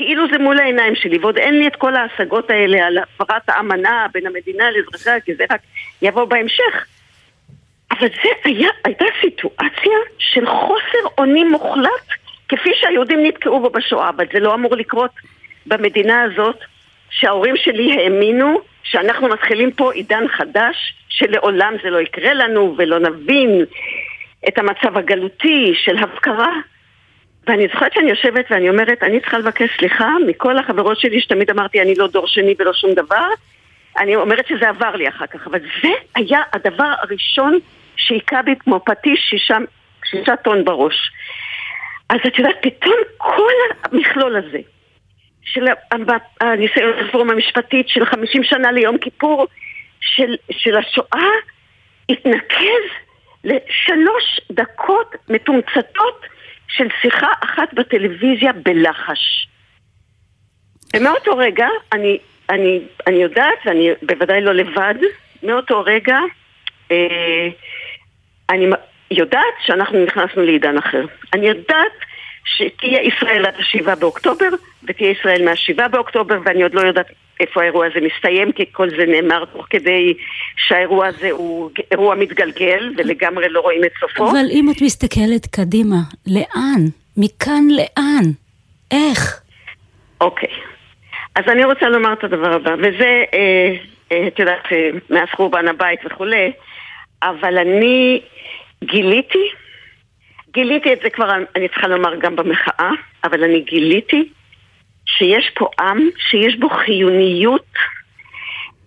כאילו 0.01 0.23
זה 0.31 0.37
מול 0.37 0.59
העיניים 0.59 0.95
שלי, 0.95 1.17
ועוד 1.17 1.37
אין 1.37 1.59
לי 1.59 1.67
את 1.67 1.75
כל 1.75 1.95
ההשגות 1.95 2.49
האלה 2.49 2.85
על 2.87 2.97
הפרת 2.97 3.49
האמנה 3.49 4.05
בין 4.13 4.27
המדינה 4.27 4.71
לאזרחיה, 4.71 5.19
כי 5.19 5.35
זה 5.35 5.43
רק 5.51 5.61
יבוא 6.01 6.25
בהמשך. 6.25 6.85
אבל 7.91 8.07
זה 8.23 8.29
היה, 8.43 8.69
הייתה 8.85 9.05
סיטואציה 9.21 9.97
של 10.17 10.45
חוסר 10.45 11.13
אונים 11.17 11.51
מוחלט 11.51 12.07
כפי 12.49 12.69
שהיהודים 12.75 13.23
נתקעו 13.23 13.59
בו 13.59 13.69
בשואה, 13.69 14.09
אבל 14.09 14.25
זה 14.33 14.39
לא 14.39 14.53
אמור 14.53 14.75
לקרות 14.75 15.11
במדינה 15.65 16.21
הזאת, 16.21 16.57
שההורים 17.09 17.57
שלי 17.57 17.97
האמינו 17.97 18.61
שאנחנו 18.83 19.27
מתחילים 19.27 19.71
פה 19.71 19.93
עידן 19.93 20.27
חדש, 20.27 20.93
שלעולם 21.09 21.73
זה 21.83 21.89
לא 21.89 22.01
יקרה 22.01 22.33
לנו 22.33 22.75
ולא 22.77 22.99
נבין 22.99 23.65
את 24.47 24.57
המצב 24.57 24.97
הגלותי 24.97 25.73
של 25.75 25.97
הפקרה. 25.97 26.51
ואני 27.47 27.67
זוכרת 27.73 27.93
שאני 27.93 28.09
יושבת 28.09 28.45
ואני 28.49 28.69
אומרת, 28.69 29.03
אני 29.03 29.19
צריכה 29.19 29.37
לבקש 29.37 29.69
סליחה 29.77 30.09
מכל 30.27 30.57
החברות 30.57 30.99
שלי 30.99 31.21
שתמיד 31.21 31.49
אמרתי 31.49 31.81
אני 31.81 31.95
לא 31.95 32.07
דור 32.07 32.27
שני 32.27 32.55
ולא 32.59 32.73
שום 32.73 32.93
דבר. 32.93 33.27
אני 33.97 34.15
אומרת 34.15 34.47
שזה 34.47 34.69
עבר 34.69 34.95
לי 34.95 35.09
אחר 35.09 35.27
כך, 35.27 35.47
אבל 35.47 35.59
זה 35.83 35.89
היה 36.15 36.39
הדבר 36.53 36.93
הראשון 37.01 37.59
שהיכה 37.95 38.41
בי 38.41 38.51
כמו 38.59 38.79
פטיש 38.85 39.19
שישה, 39.29 39.57
שישה 40.05 40.35
טון 40.35 40.65
בראש. 40.65 41.11
אז 42.09 42.19
את 42.27 42.39
יודעת, 42.39 42.55
פתאום 42.61 42.95
כל 43.17 43.53
המכלול 43.83 44.35
הזה 44.35 44.59
של 45.43 45.65
הניסיון 46.41 46.93
הרפורמה 46.93 47.33
המשפטית 47.33 47.89
של 47.89 48.05
50 48.05 48.43
שנה 48.43 48.71
ליום 48.71 48.97
כיפור, 48.97 49.47
של, 50.01 50.35
של 50.51 50.77
השואה, 50.77 51.29
התנקז 52.09 52.83
לשלוש 53.43 54.41
דקות 54.51 55.15
מתומצתות 55.29 56.25
של 56.75 56.87
שיחה 57.01 57.27
אחת 57.43 57.73
בטלוויזיה 57.73 58.51
בלחש. 58.53 59.47
ומאותו 60.95 61.37
רגע, 61.37 61.67
אני, 61.93 62.17
אני, 62.49 62.81
אני 63.07 63.15
יודעת, 63.15 63.57
ואני 63.65 63.89
בוודאי 64.01 64.41
לא 64.41 64.53
לבד, 64.53 64.95
מאותו 65.43 65.83
רגע 65.85 66.17
אה, 66.91 67.47
אני 68.49 68.67
יודעת 69.11 69.53
שאנחנו 69.65 70.05
נכנסנו 70.05 70.43
לעידן 70.43 70.77
אחר. 70.77 71.05
אני 71.33 71.47
יודעת 71.47 71.91
שתהיה 72.45 73.01
ישראל 73.01 73.45
עד 73.45 73.55
השבעה 73.59 73.95
באוקטובר, 73.95 74.47
ותהיה 74.87 75.11
ישראל 75.11 75.45
מהשבעה 75.45 75.87
באוקטובר, 75.87 76.39
ואני 76.45 76.63
עוד 76.63 76.73
לא 76.73 76.81
יודעת 76.81 77.07
איפה 77.41 77.61
האירוע 77.61 77.85
הזה 77.85 78.07
מסתיים, 78.07 78.51
כי 78.51 78.65
כל 78.71 78.89
זה 78.89 79.05
נאמר 79.05 79.45
תוך 79.45 79.65
כדי 79.69 80.13
שהאירוע 80.57 81.07
הזה 81.07 81.31
הוא 81.31 81.71
אירוע 81.91 82.15
מתגלגל 82.15 82.93
ולגמרי 82.97 83.49
לא 83.49 83.59
רואים 83.59 83.83
את 83.83 83.91
סופו. 83.99 84.31
אבל 84.31 84.45
אם 84.51 84.65
את 84.71 84.81
מסתכלת 84.81 85.45
קדימה, 85.45 86.01
לאן? 86.27 86.81
מכאן 87.17 87.63
לאן? 87.69 88.23
איך? 88.91 89.41
אוקיי. 90.21 90.49
אז 91.35 91.43
אני 91.47 91.65
רוצה 91.65 91.89
לומר 91.89 92.13
את 92.13 92.23
הדבר 92.23 92.53
הבא, 92.53 92.75
וזה, 92.79 93.23
אה, 93.33 93.75
אה, 94.11 94.27
את 94.27 94.39
יודעת, 94.39 94.65
אה, 94.71 94.89
מאז 95.09 95.27
חורבן 95.35 95.67
הבית 95.67 95.99
וכולי, 96.05 96.51
אבל 97.23 97.57
אני 97.57 98.21
גיליתי, 98.83 99.49
גיליתי 100.53 100.93
את 100.93 100.99
זה 101.03 101.09
כבר, 101.09 101.31
אני 101.55 101.67
צריכה 101.67 101.87
לומר 101.87 102.15
גם 102.15 102.35
במחאה, 102.35 102.91
אבל 103.23 103.43
אני 103.43 103.61
גיליתי 103.61 104.29
שיש 105.17 105.51
פה 105.55 105.67
עם 105.79 106.09
שיש 106.29 106.55
בו 106.55 106.69
חיוניות. 106.69 107.65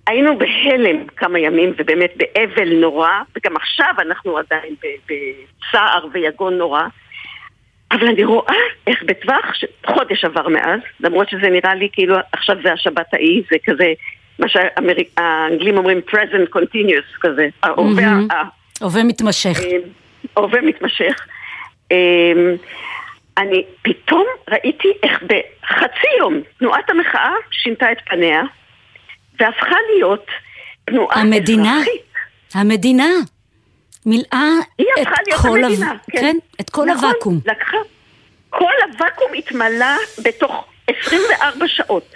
היינו 0.07 0.39
בהלם 0.39 1.07
כמה 1.17 1.39
ימים, 1.39 1.73
ובאמת 1.79 2.13
באבל 2.17 2.81
נורא, 2.81 3.11
וגם 3.37 3.57
עכשיו 3.57 3.95
אנחנו 3.99 4.39
עדיין 4.39 4.75
בצער 5.07 6.07
ויגון 6.13 6.59
נורא. 6.59 6.83
אבל 7.93 8.07
אני 8.07 8.25
רואה 8.25 8.55
איך 8.87 9.03
בטווח, 9.03 9.53
חודש 9.87 10.25
עבר 10.25 10.49
מאז, 10.49 10.81
למרות 11.01 11.29
שזה 11.29 11.49
נראה 11.51 11.75
לי 11.75 11.89
כאילו 11.93 12.17
עכשיו 12.33 12.57
זה 12.63 12.73
השבת 12.73 13.15
ההיא, 13.15 13.43
זה 13.51 13.57
כזה, 13.65 13.93
מה 14.39 14.49
שהאנגלים 14.49 15.79
אומרים 15.79 16.01
present 16.11 16.57
continuous 16.57 17.19
כזה, 17.21 17.49
ההווה 17.63 18.13
הווה 18.81 19.03
מתמשך. 19.03 19.61
אה, 19.65 19.77
הווה 20.35 20.61
מתמשך. 20.61 21.27
אני 23.39 23.65
פתאום 23.83 24.27
ראיתי 24.51 24.89
איך 25.03 25.23
בחצי 25.23 26.07
יום 26.19 26.41
תנועת 26.59 26.91
המחאה 26.91 27.33
שינתה 27.51 27.93
את 27.93 27.99
פניה 28.05 28.43
והפכה 29.41 29.77
להיות 29.95 30.27
תנועה 30.85 31.21
המדינה, 31.21 31.77
אזרחית. 31.77 32.15
המדינה 32.55 33.09
מילאה 34.07 34.49
את 34.81 35.09
כל, 35.43 35.65
המדינה, 35.65 35.91
הו... 35.91 35.97
כן. 36.13 36.21
כן, 36.21 36.37
את 36.61 36.71
כל 36.71 36.85
נכון, 36.85 37.05
הוואקום. 37.05 37.41
לקחה. 37.47 37.77
כל 38.51 38.73
הוואקום 38.93 39.33
התמלא 39.39 39.97
בתוך 40.25 40.65
24 40.87 41.69
שעות. 41.69 42.15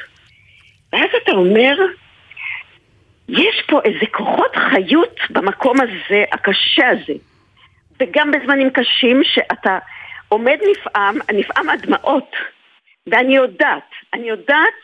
ואז 0.93 1.09
אתה 1.23 1.32
אומר, 1.32 1.77
יש 3.28 3.62
פה 3.69 3.81
איזה 3.85 4.07
כוחות 4.12 4.57
חיות 4.57 5.19
במקום 5.31 5.77
הזה, 5.81 6.24
הקשה 6.32 6.89
הזה. 6.89 7.12
וגם 8.01 8.31
בזמנים 8.31 8.70
קשים 8.70 9.20
שאתה 9.24 9.78
עומד 10.29 10.59
נפעם, 10.71 11.19
נפעם 11.33 11.69
עד 11.69 11.87
דמעות. 11.87 12.31
ואני 13.07 13.37
יודעת, 13.37 13.91
אני 14.15 14.29
יודעת 14.29 14.75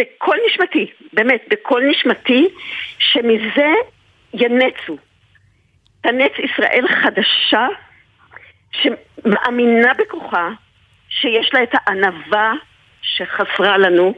בכל 0.00 0.36
נשמתי, 0.46 0.90
באמת, 1.12 1.44
בכל 1.48 1.82
נשמתי, 1.90 2.48
שמזה 2.98 3.72
ינצו. 4.34 4.96
תנץ 6.00 6.32
ישראל 6.38 6.84
חדשה, 6.88 7.66
שמאמינה 8.72 9.94
בכוחה, 9.94 10.48
שיש 11.08 11.50
לה 11.54 11.62
את 11.62 11.70
הענווה 11.72 12.52
שחסרה 13.02 13.78
לנו, 13.78 14.14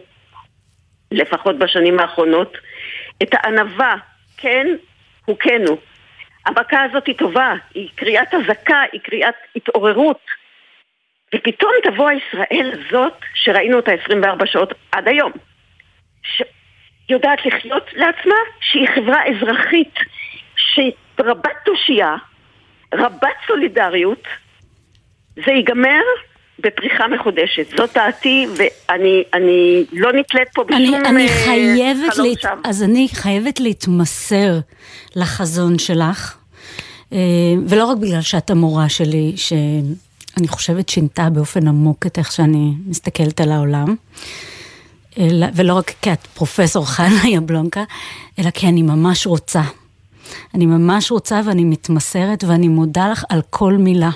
לפחות 1.13 1.59
בשנים 1.59 1.99
האחרונות, 1.99 2.59
את 3.23 3.29
הענווה, 3.33 3.97
כן, 4.37 4.67
הוא 5.25 5.37
כן 5.39 5.63
הוא. 5.69 5.79
המכה 6.47 6.83
הזאת 6.83 7.07
היא 7.07 7.17
טובה, 7.19 7.55
היא 7.75 7.89
קריאת 7.95 8.35
אזעקה, 8.35 8.83
היא 8.93 9.01
קריאת 9.01 9.35
התעוררות. 9.57 10.21
ופתאום 11.35 11.73
תבוא 11.85 12.09
הישראל 12.09 12.73
הזאת, 12.73 13.12
שראינו 13.35 13.77
אותה 13.77 13.93
24 14.05 14.47
שעות 14.47 14.74
עד 14.93 15.09
היום, 15.09 15.32
שיודעת 16.23 17.47
לחיות 17.47 17.85
לעצמה, 17.93 18.35
שהיא 18.61 18.89
חברה 18.94 19.20
אזרחית, 19.27 19.94
שהיא 20.57 20.93
רבת 21.20 21.57
תושייה, 21.65 22.16
רבת 22.94 23.36
סולידריות, 23.47 24.23
זה 25.36 25.53
ייגמר 25.53 26.03
בפריחה 26.59 27.09
מחודשת. 27.09 27.77
זאת 27.77 27.90
דעתי, 27.94 28.47
ואני 28.57 29.24
אני 29.35 29.85
לא 29.93 30.12
נתלית 30.12 30.48
פה 30.55 30.65
בשום 30.65 30.77
אני, 30.77 31.09
אני 31.09 31.28
אה, 31.28 31.44
חייבת, 31.44 32.15
חלום 32.15 32.28
להת... 32.28 32.40
שם. 32.40 32.61
אז 32.65 32.82
אני 32.82 33.09
חייבת 33.12 33.61
להתמסר 33.61 34.59
לחזון 35.16 35.78
שלך, 35.78 36.36
אה, 37.12 37.19
ולא 37.69 37.85
רק 37.85 37.98
בגלל 37.98 38.20
שאת 38.20 38.51
המורה 38.51 38.89
שלי, 38.89 39.32
שאני 40.39 40.49
חושבת 40.49 40.89
שינתה 40.89 41.31
באופן 41.31 41.69
עמוק 41.69 42.07
את 42.07 42.19
איך 42.19 42.33
שאני 42.33 42.75
מסתכלת 42.87 43.41
על 43.41 43.53
העולם, 43.53 43.95
אלא, 45.19 45.47
ולא 45.55 45.75
רק 45.75 45.93
כי 46.03 46.13
את 46.13 46.27
פרופסור 46.27 46.87
חנה 46.89 47.29
יבלונקה, 47.29 47.85
אלא 48.39 48.51
כי 48.51 48.69
אני 48.69 48.83
ממש 48.83 49.27
רוצה. 49.27 49.63
אני 50.55 50.67
ממש 50.67 51.11
רוצה 51.11 51.41
ואני 51.47 51.65
מתמסרת 51.65 52.45
ואני 52.45 52.69
מודה 52.69 53.09
לך 53.09 53.25
על 53.29 53.41
כל 53.51 53.73
מילה. 53.73 54.11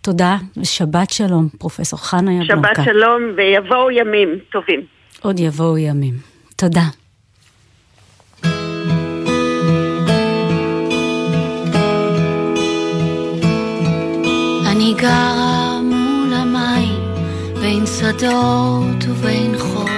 תודה 0.00 0.36
ושבת 0.56 1.10
שלום, 1.10 1.48
פרופסור 1.58 1.98
חנה 1.98 2.32
יבלונקה. 2.32 2.74
שבת 2.74 2.84
שלום 2.84 3.22
ויבואו 3.36 3.90
ימים 3.90 4.38
טובים. 4.52 4.80
עוד 5.22 5.40
יבואו 5.40 5.78
ימים. 5.78 6.14
תודה. 6.56 6.84
גרה 14.96 15.80
מול 15.82 16.34
המים, 16.34 16.98
בין 17.60 17.86
שדות 17.86 19.04
ובין 19.08 19.58
חול, 19.58 19.90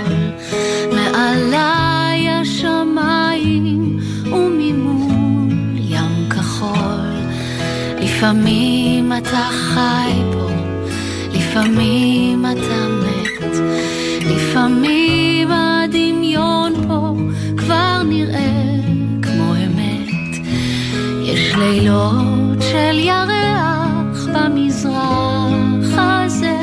מעליי 0.93 2.29
השמיים 2.29 3.99
וממול 4.25 5.53
ים 5.79 6.29
כחול. 6.31 7.13
לפעמים 8.01 9.13
אתה 9.13 9.49
חי 9.53 10.13
פה, 10.33 10.51
לפעמים 11.35 12.47
אתה 12.47 12.89
מת, 12.89 13.57
לפעמים 14.21 15.49
הדמיון 15.51 16.73
פה 16.89 17.15
כבר 17.57 18.03
נראה 18.03 18.63
כמו 19.23 19.55
אמת. 19.55 20.37
יש 21.23 21.55
לילות 21.57 22.63
של 22.63 22.99
ירח 22.99 23.42
במזרח 24.85 25.99
הזה, 25.99 26.57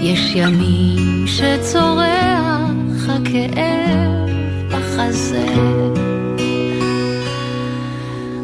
יש 0.00 0.32
ימים 0.34 1.26
שצורח 1.26 3.08
הכאב 3.08 4.30
בחזה. 4.70 5.46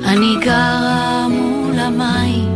אני 0.05 0.37
גרה 0.41 1.27
מול 1.31 1.79
המים, 1.79 2.55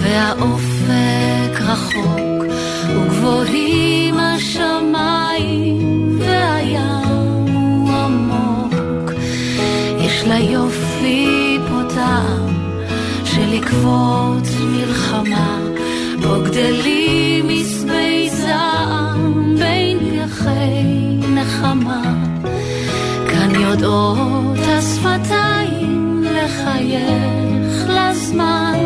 והאופק 0.00 1.60
רחוק, 1.60 2.44
וגבוהים 2.88 4.14
השמיים, 4.18 5.78
והים 6.18 7.54
הוא 7.54 7.90
עמוק. 7.92 9.12
יש 9.98 10.24
לה 10.26 10.38
יופי 10.38 11.58
פה 11.68 11.94
טעם, 11.94 12.71
של 13.34 13.56
לקוות 13.56 14.48
מלחמה, 14.60 15.58
בו 16.22 16.44
גדלים 16.44 17.48
עשבי 17.48 18.30
זעם, 18.30 19.54
בין 19.58 19.98
פרחי 19.98 21.16
נחמה. 21.34 22.02
כאן 23.30 23.60
יודעות 23.60 24.58
השפתיים 24.58 26.24
לחייך 26.24 27.88
לזמן, 27.88 28.78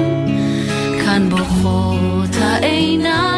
כאן 1.04 1.28
בוכות 1.28 2.36
העיניים 2.40 3.35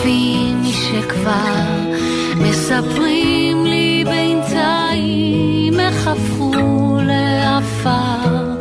ונופים 0.00 0.62
משכבר 0.62 1.94
מספרים 2.36 3.66
לי 3.66 4.04
בינתיים 4.04 5.80
איך 5.80 6.06
הפכו 6.06 6.98
לעפר. 7.02 8.56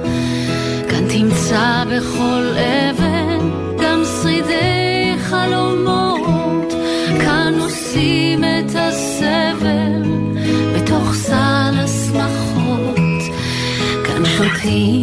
כאן 0.90 1.08
תמצא 1.10 1.84
בכל 1.92 2.54
אבן 2.58 3.50
גם 3.84 4.02
שרידי 4.22 5.16
חלומות, 5.20 6.74
כאן 7.20 7.54
עושים 7.60 8.44
את 8.44 8.76
הסבל 8.76 10.04
בתוך 10.76 11.14
סל 11.14 11.76
השמחות, 11.84 13.22
כאן 14.06 14.26
שותים 14.26 14.99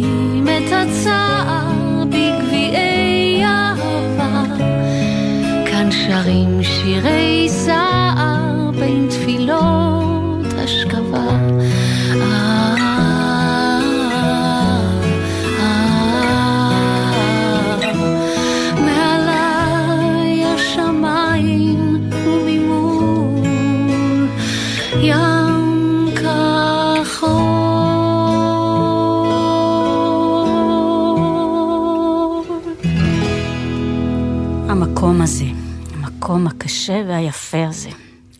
הקשה 36.89 37.03
והיפה 37.07 37.65
הזה, 37.65 37.89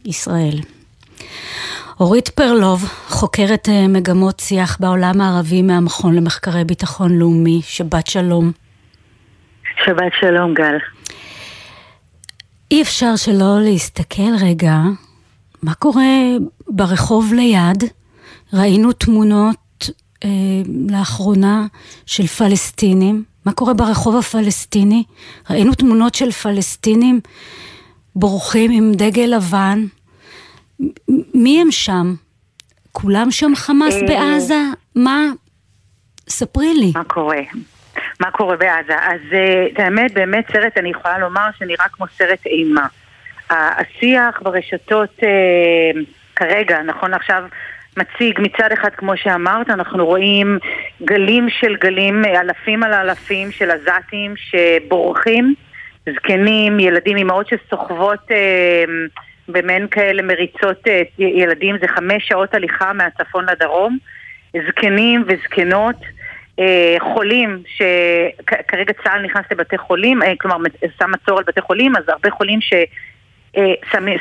ישראל. 0.06 0.60
אורית 1.99 2.30
פרלוב, 2.30 2.84
חוקרת 3.07 3.69
אה, 3.69 3.88
מגמות 3.88 4.40
שיח 4.40 4.78
בעולם 4.80 5.22
הערבי 5.22 5.61
מהמכון 5.61 6.15
למחקרי 6.15 6.64
ביטחון 6.64 7.19
לאומי, 7.19 7.61
שבת 7.64 8.07
שלום. 8.07 8.52
שבת 9.86 10.11
שלום, 10.19 10.53
גל. 10.53 10.78
אי 12.72 12.82
אפשר 12.82 13.15
שלא 13.15 13.60
להסתכל 13.61 14.36
רגע 14.41 14.76
מה 15.64 15.74
קורה 15.74 16.03
ברחוב 16.68 17.34
ליד. 17.34 17.84
ראינו 18.53 18.94
תמונות 18.94 19.90
אה, 20.24 20.30
לאחרונה 20.90 21.65
של 22.06 22.28
פלסטינים. 22.28 23.24
מה 23.45 23.52
קורה 23.52 23.74
ברחוב 23.74 24.15
הפלסטיני? 24.15 25.03
ראינו 25.49 25.74
תמונות 25.74 26.15
של 26.15 26.32
פלסטינים 26.32 27.19
בורחים 28.19 28.72
עם 28.73 28.91
דגל 28.94 29.35
לבן. 29.35 29.80
מי 31.34 31.61
הם 31.61 31.72
שם? 31.72 32.14
כולם 32.91 33.31
שם 33.31 33.56
חמאס 33.56 33.95
אה, 33.95 34.07
בעזה? 34.07 34.61
מה? 34.95 35.22
ספרי 36.30 36.73
לי. 36.73 36.91
מה 36.95 37.03
קורה? 37.03 37.41
מה 38.19 38.31
קורה 38.31 38.56
בעזה? 38.56 38.95
אז 39.02 39.19
אה, 39.34 39.68
את 39.73 39.80
האמת, 39.80 40.14
באמת 40.14 40.52
סרט, 40.52 40.77
אני 40.77 40.89
יכולה 40.89 41.18
לומר 41.18 41.48
שנראה 41.60 41.89
כמו 41.91 42.06
סרט 42.18 42.45
אימה. 42.45 42.88
השיח 43.49 44.41
ברשתות 44.41 45.19
אה, 45.23 46.02
כרגע, 46.35 46.81
נכון 46.81 47.14
עכשיו, 47.14 47.44
מציג 47.98 48.39
מצד 48.39 48.72
אחד, 48.73 48.89
כמו 48.98 49.18
שאמרת, 49.18 49.69
אנחנו 49.69 50.06
רואים 50.06 50.60
גלים 51.02 51.49
של 51.49 51.76
גלים, 51.76 52.26
אלפים 52.26 52.84
על 52.84 52.94
אלפים 52.94 53.52
של 53.52 53.72
עזתים 53.72 54.34
שבורחים, 54.38 55.56
זקנים, 56.16 56.80
ילדים, 56.80 57.18
אמהות 57.18 57.48
שסוחבות 57.48 58.32
אה, 58.32 58.84
במעין 59.48 59.88
כאלה 59.88 60.22
מריצות 60.22 60.88
אה, 60.88 61.02
ילדים, 61.18 61.76
זה 61.82 61.88
חמש 61.88 62.28
שעות 62.28 62.54
הליכה 62.54 62.94
מהצפון 62.94 63.46
לדרום, 63.46 63.98
זקנים 64.68 65.24
וזקנות. 65.28 65.96
אה, 66.60 66.96
חולים, 67.00 67.64
שכרגע 67.68 68.94
צה"ל 69.04 69.22
נכנס 69.22 69.46
לבתי 69.52 69.78
חולים, 69.78 70.24
אה, 70.24 70.34
כלומר 70.40 70.58
שם 71.00 71.12
מצור 71.12 71.38
על 71.38 71.44
בתי 71.48 71.62
חולים, 71.62 71.96
אז 71.96 72.04
הרבה 72.10 72.32
חולים 72.32 72.62
ש... 72.62 72.74
אה, 73.58 73.74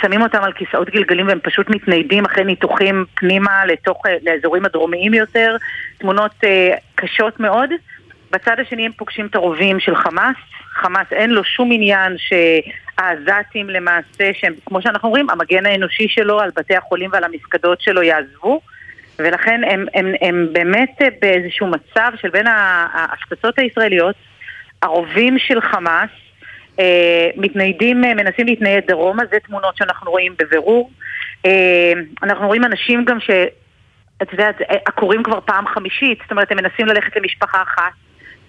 שמים 0.02 0.22
אותם 0.22 0.42
על 0.42 0.52
כיסאות 0.52 0.90
גלגלים 0.90 1.28
והם 1.28 1.38
פשוט 1.42 1.70
מתניידים 1.70 2.24
אחרי 2.24 2.44
ניתוחים 2.44 3.04
פנימה 3.14 3.66
לתוך, 3.66 4.06
אה, 4.06 4.16
לאזורים 4.22 4.64
הדרומיים 4.64 5.14
יותר, 5.14 5.56
תמונות 5.98 6.30
אה, 6.44 6.74
קשות 6.94 7.40
מאוד. 7.40 7.70
בצד 8.30 8.56
השני 8.60 8.86
הם 8.86 8.92
פוגשים 8.92 9.26
את 9.26 9.34
הרובים 9.34 9.80
של 9.80 9.96
חמאס, 9.96 10.36
חמאס 10.76 11.06
אין 11.12 11.30
לו 11.30 11.44
שום 11.44 11.72
עניין 11.72 12.16
שהעזתים 12.18 13.70
למעשה, 13.70 14.30
שהם 14.40 14.52
כמו 14.66 14.82
שאנחנו 14.82 15.08
אומרים, 15.08 15.30
המגן 15.30 15.66
האנושי 15.66 16.08
שלו 16.08 16.40
על 16.40 16.50
בתי 16.56 16.76
החולים 16.76 17.10
ועל 17.12 17.24
המפקדות 17.24 17.80
שלו 17.80 18.02
יעזבו. 18.02 18.60
ולכן 19.18 19.60
הם, 19.64 19.86
הם, 19.94 20.12
הם 20.20 20.48
באמת 20.52 20.98
באיזשהו 21.20 21.66
מצב 21.66 22.12
של 22.20 22.30
בין 22.30 22.46
ההפצצות 22.46 23.58
הישראליות, 23.58 24.16
הרובים 24.82 25.38
של 25.38 25.60
חמאס, 25.60 26.10
אה, 26.80 27.28
מתניידים, 27.36 28.04
אה, 28.04 28.14
מנסים 28.14 28.46
להתנייד 28.46 28.84
דרומה, 28.86 29.22
זה 29.30 29.36
תמונות 29.46 29.76
שאנחנו 29.76 30.10
רואים 30.10 30.34
בבירור. 30.38 30.90
אה, 31.46 31.92
אנחנו 32.22 32.46
רואים 32.46 32.64
אנשים 32.64 33.04
גם 33.04 33.20
ש... 33.20 33.30
את 34.22 34.32
יודעת, 34.32 34.56
עקורים 34.86 35.22
כבר 35.22 35.40
פעם 35.40 35.66
חמישית, 35.66 36.18
זאת 36.22 36.30
אומרת, 36.30 36.50
הם 36.52 36.56
מנסים 36.56 36.86
ללכת 36.86 37.16
למשפחה 37.16 37.62
אחת, 37.62 37.92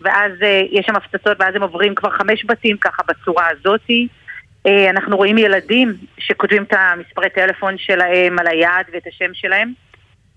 ואז 0.02 0.32
אה, 0.44 0.62
יש 0.72 0.86
שם 0.86 0.96
הפצצות, 0.96 1.38
ואז 1.40 1.56
הם 1.56 1.62
עוברים 1.62 1.96
כבר 1.96 2.10
חמש 2.10 2.46
בתים 2.46 2.78
ככה 2.78 3.04
בצורה 3.08 3.48
הזאתי. 3.52 4.08
אה, 4.68 4.90
אנחנו 4.90 5.18
רואים 5.18 5.38
ילדים 5.38 5.94
שכותבים 6.20 6.64
את 6.64 6.74
המספרי 6.74 7.30
טלפון 7.30 7.78
שלהם 7.78 8.40
על 8.40 8.48
היד 8.48 8.86
ואת 8.94 9.08
השם 9.08 9.34
שלהם. 9.34 9.74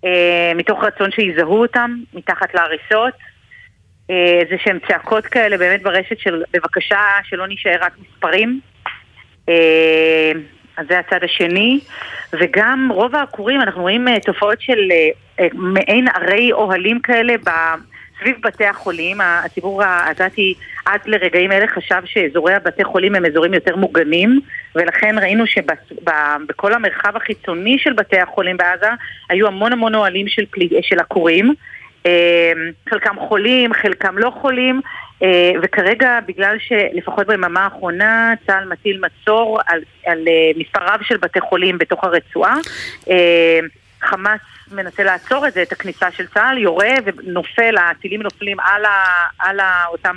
אה, 0.05 0.53
מתוך 0.55 0.85
רצון 0.85 1.11
שיזהו 1.11 1.61
אותם 1.61 1.97
מתחת 2.15 2.55
להריסות. 2.55 3.15
איזה 4.43 4.57
שהם 4.65 4.79
צעקות 4.89 5.27
כאלה 5.27 5.59
באמת 5.59 5.83
ברשת 5.83 6.19
של 6.19 6.43
בבקשה 6.53 6.99
שלא 7.25 7.47
נישאר 7.47 7.77
רק 7.81 7.93
מספרים. 7.99 8.61
אז 10.77 10.87
זה 10.89 10.99
הצד 10.99 11.25
השני. 11.25 11.81
וגם 12.33 12.89
רוב 12.95 13.15
העקורים, 13.15 13.61
אנחנו 13.61 13.83
רואים 13.83 14.07
תופעות 14.27 14.61
של 14.61 14.79
מעין 15.53 16.09
ערי 16.09 16.53
אוהלים 16.53 17.01
כאלה. 17.01 17.35
סביב 18.21 18.37
בתי 18.43 18.65
החולים, 18.65 19.21
הציבור 19.21 19.83
העזתי 19.83 20.55
עד 20.87 21.01
לרגעים 21.07 21.53
אלה 21.53 21.67
חשב 21.67 22.03
שאזורי 22.05 22.55
הבתי 22.55 22.85
חולים 22.85 23.15
הם 23.15 23.27
אזורים 23.27 23.55
יותר 23.55 23.77
מוגנים 23.77 24.41
ולכן 24.75 25.19
ראינו 25.19 25.45
שבכל 25.47 26.73
המרחב 26.73 27.17
החיצוני 27.17 27.79
של 27.79 27.93
בתי 27.93 28.19
החולים 28.19 28.57
בעזה 28.57 28.91
היו 29.29 29.47
המון 29.47 29.73
המון 29.73 29.95
אוהלים 29.95 30.29
של, 30.29 30.45
פלי, 30.51 30.69
של 30.83 30.99
עקורים. 30.99 31.55
אה, 32.07 32.53
חלקם 32.89 33.17
חולים, 33.29 33.73
חלקם 33.73 34.19
לא 34.19 34.31
חולים 34.41 34.81
אה, 35.23 35.53
וכרגע 35.63 36.19
בגלל 36.27 36.57
שלפחות 36.59 37.27
ביממה 37.27 37.61
האחרונה 37.65 38.35
צה"ל 38.47 38.69
מטיל 38.69 39.01
מצור 39.01 39.61
על, 39.67 39.81
על 40.07 40.29
אה, 40.29 40.51
מספר 40.57 40.81
רב 40.85 41.01
של 41.03 41.17
בתי 41.17 41.41
חולים 41.41 41.79
בתוך 41.79 42.05
הרצועה 42.05 42.57
חמאס 44.03 44.41
מנסה 44.73 45.03
לעצור 45.05 45.47
את 45.49 45.53
זה, 45.53 45.63
את 45.63 45.73
הכניסה 45.73 46.11
של 46.11 46.27
צה"ל, 46.27 46.59
יורה 46.59 46.95
ונופל, 47.05 47.75
הטילים 47.91 48.23
נופלים 48.23 48.61
על, 48.61 48.85
ה, 48.85 48.91
על 49.39 49.61
ה, 49.61 49.85
אותם 49.89 50.17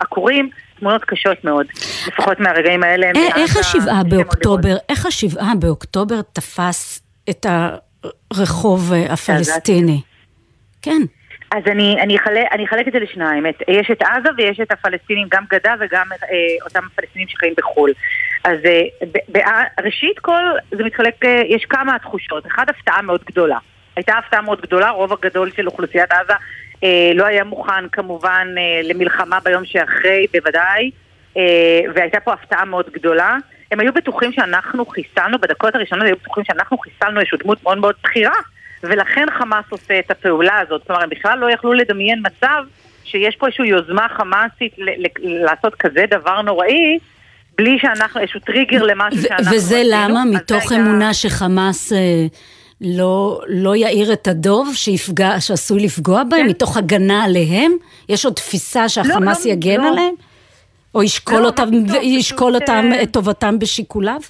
עקורים, 0.00 0.50
תמונות 0.78 1.04
קשות 1.04 1.44
מאוד, 1.44 1.66
לפחות 2.06 2.40
מהרגעים 2.40 2.82
האלה. 2.82 3.10
א- 3.10 3.36
איך 3.36 3.56
השבעה 3.56 4.02
באוקטובר, 4.04 4.76
איך 4.88 5.06
השבעה 5.06 5.52
באוקטובר 5.58 6.20
תפס 6.32 7.02
את 7.30 7.46
הרחוב 8.34 8.92
אה, 8.92 9.12
הפלסטיני? 9.12 10.00
כן. 10.82 11.02
אז 11.50 11.62
אני, 11.66 11.96
אני, 12.00 12.16
אחלק, 12.16 12.46
אני 12.52 12.64
אחלק 12.64 12.88
את 12.88 12.92
זה 12.92 12.98
לשניים, 12.98 13.46
את, 13.46 13.62
יש 13.68 13.90
את 13.90 14.02
עזה 14.02 14.28
ויש 14.36 14.60
את 14.60 14.72
הפלסטינים, 14.72 15.28
גם 15.30 15.44
גדה 15.50 15.74
וגם 15.80 16.06
אה, 16.12 16.64
אותם 16.64 16.80
הפלסטינים 16.86 17.28
שחיים 17.28 17.54
בחו"ל. 17.58 17.92
אז 18.44 18.58
אה, 18.64 18.82
ב, 19.12 19.18
ב, 19.32 19.38
ראשית 19.84 20.18
כל 20.18 20.42
זה 20.70 20.84
מתחלק, 20.84 21.24
אה, 21.24 21.42
יש 21.48 21.64
כמה 21.64 21.98
תחושות, 21.98 22.46
אחת 22.46 22.70
הפתעה 22.70 23.02
מאוד 23.02 23.20
גדולה. 23.26 23.58
הייתה 23.96 24.18
הפתעה 24.18 24.42
מאוד 24.42 24.60
גדולה, 24.60 24.90
רוב 24.90 25.12
הגדול 25.12 25.50
של 25.56 25.66
אוכלוסיית 25.66 26.12
עזה 26.12 26.34
אה, 26.84 27.10
לא 27.14 27.24
היה 27.24 27.44
מוכן 27.44 27.88
כמובן 27.88 28.48
אה, 28.58 28.80
למלחמה 28.84 29.40
ביום 29.40 29.64
שאחרי, 29.64 30.26
בוודאי, 30.32 30.90
אה, 31.36 31.80
והייתה 31.94 32.20
פה 32.20 32.32
הפתעה 32.32 32.64
מאוד 32.64 32.90
גדולה. 32.92 33.36
הם 33.72 33.80
היו 33.80 33.92
בטוחים 33.92 34.32
שאנחנו 34.32 34.86
חיסלנו, 34.86 35.38
בדקות 35.38 35.74
הראשונות 35.74 36.06
היו 36.06 36.16
בטוחים 36.16 36.44
שאנחנו 36.44 36.78
חיסלנו 36.78 37.20
איזושהי 37.20 37.38
דמות 37.38 37.62
מאוד 37.62 37.78
מאוד 37.78 37.94
בכירה, 38.04 38.36
ולכן 38.82 39.26
חמאס 39.38 39.64
עושה 39.68 39.98
את 39.98 40.10
הפעולה 40.10 40.58
הזאת. 40.60 40.82
כלומר, 40.86 41.02
הם 41.02 41.08
בכלל 41.10 41.38
לא 41.38 41.50
יכלו 41.52 41.72
לדמיין 41.72 42.22
מצב 42.26 42.62
שיש 43.04 43.36
פה 43.36 43.46
איזושהי 43.46 43.66
יוזמה 43.68 44.06
חמאסית 44.16 44.72
ל- 44.78 45.02
ל- 45.02 45.44
לעשות 45.44 45.74
כזה 45.74 46.04
דבר 46.10 46.42
נוראי, 46.42 46.98
בלי 47.58 47.78
שאנחנו, 47.80 48.20
איזשהו 48.20 48.40
טריגר 48.40 48.82
למשהו 48.82 49.22
שאנחנו... 49.22 49.52
וזה. 49.56 49.82
למה? 49.84 50.24
מתוך 50.24 50.72
היה- 50.72 50.80
אמונה 50.80 51.14
שחמאס 51.14 51.92
אה, 51.92 51.98
לא, 52.80 53.40
לא 53.48 53.76
יאיר 53.76 54.12
את 54.12 54.28
הדוב 54.28 54.72
שיפגע, 54.74 55.40
שעשוי 55.40 55.80
לפגוע 55.80 56.22
בהם? 56.24 56.46
מתוך 56.46 56.76
הגנה 56.76 57.24
עליהם? 57.24 57.72
יש 58.08 58.24
עוד 58.24 58.34
תפיסה 58.34 58.88
שהחמאס 58.88 59.46
לא, 59.46 59.50
יגן 59.52 59.80
לא. 59.80 59.88
עליהם? 59.88 60.14
או 60.94 61.02
ישקול 61.02 61.38
לא, 61.40 61.46
אותם, 61.46 61.70
מה 61.72 61.88
פתאום, 61.88 62.02
ישקול 62.02 62.54
אותם, 62.54 62.90
אה, 62.92 63.02
את 63.02 63.10
טובתם 63.10 63.58
בשיקוליו? 63.58 64.20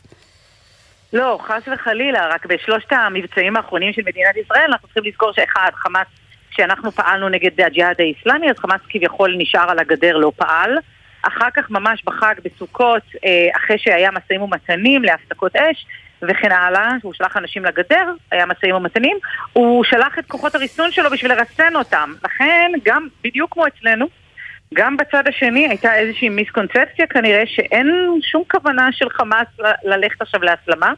לא, 1.12 1.38
חס 1.42 1.62
וחלילה, 1.74 2.26
רק 2.26 2.46
בשלושת 2.46 2.92
המבצעים 2.92 3.56
האחרונים 3.56 3.92
של 3.92 4.02
מדינת 4.06 4.36
ישראל 4.36 4.66
אנחנו 4.68 4.88
צריכים 4.88 5.04
לזכור 5.04 5.32
שאחד, 5.32 5.70
חמאס, 5.74 6.06
כשאנחנו 6.50 6.92
פעלנו 6.92 7.28
נגד 7.28 7.60
הג'יהאד 7.60 7.96
האיסלאמי, 7.98 8.50
אז 8.50 8.58
חמאס 8.58 8.80
כביכול 8.88 9.34
נשאר 9.38 9.70
על 9.70 9.78
הגדר, 9.78 10.16
לא 10.16 10.32
פעל. 10.36 10.78
אחר 11.22 11.50
כך 11.54 11.70
ממש 11.70 12.02
בחג 12.04 12.34
בסוכות, 12.44 13.02
אה, 13.24 13.48
אחרי 13.56 13.78
שהיה 13.78 14.10
משאים 14.10 14.42
ומתנים 14.42 15.04
להפסקות 15.04 15.56
אש 15.56 15.86
וכן 16.22 16.52
הלאה, 16.52 16.88
הוא 17.02 17.14
שלח 17.14 17.36
אנשים 17.36 17.64
לגדר, 17.64 18.12
היה 18.32 18.46
משאים 18.46 18.74
ומתנים, 18.74 19.16
הוא 19.52 19.84
שלח 19.84 20.18
את 20.18 20.26
כוחות 20.26 20.54
הריסון 20.54 20.92
שלו 20.92 21.10
בשביל 21.10 21.32
לרסן 21.32 21.76
אותם. 21.76 22.12
לכן, 22.24 22.72
גם 22.84 23.08
בדיוק 23.24 23.52
כמו 23.52 23.66
אצלנו, 23.66 24.06
גם 24.74 24.96
בצד 24.96 25.28
השני 25.28 25.68
הייתה 25.68 25.94
איזושהי 25.94 26.28
מיסקונספציה, 26.28 27.06
כנראה 27.06 27.42
שאין 27.46 28.18
שום 28.22 28.42
כוונה 28.50 28.88
של 28.92 29.10
חמאס 29.10 29.46
ללכת 29.84 30.22
עכשיו 30.22 30.40
להסלמה, 30.42 30.92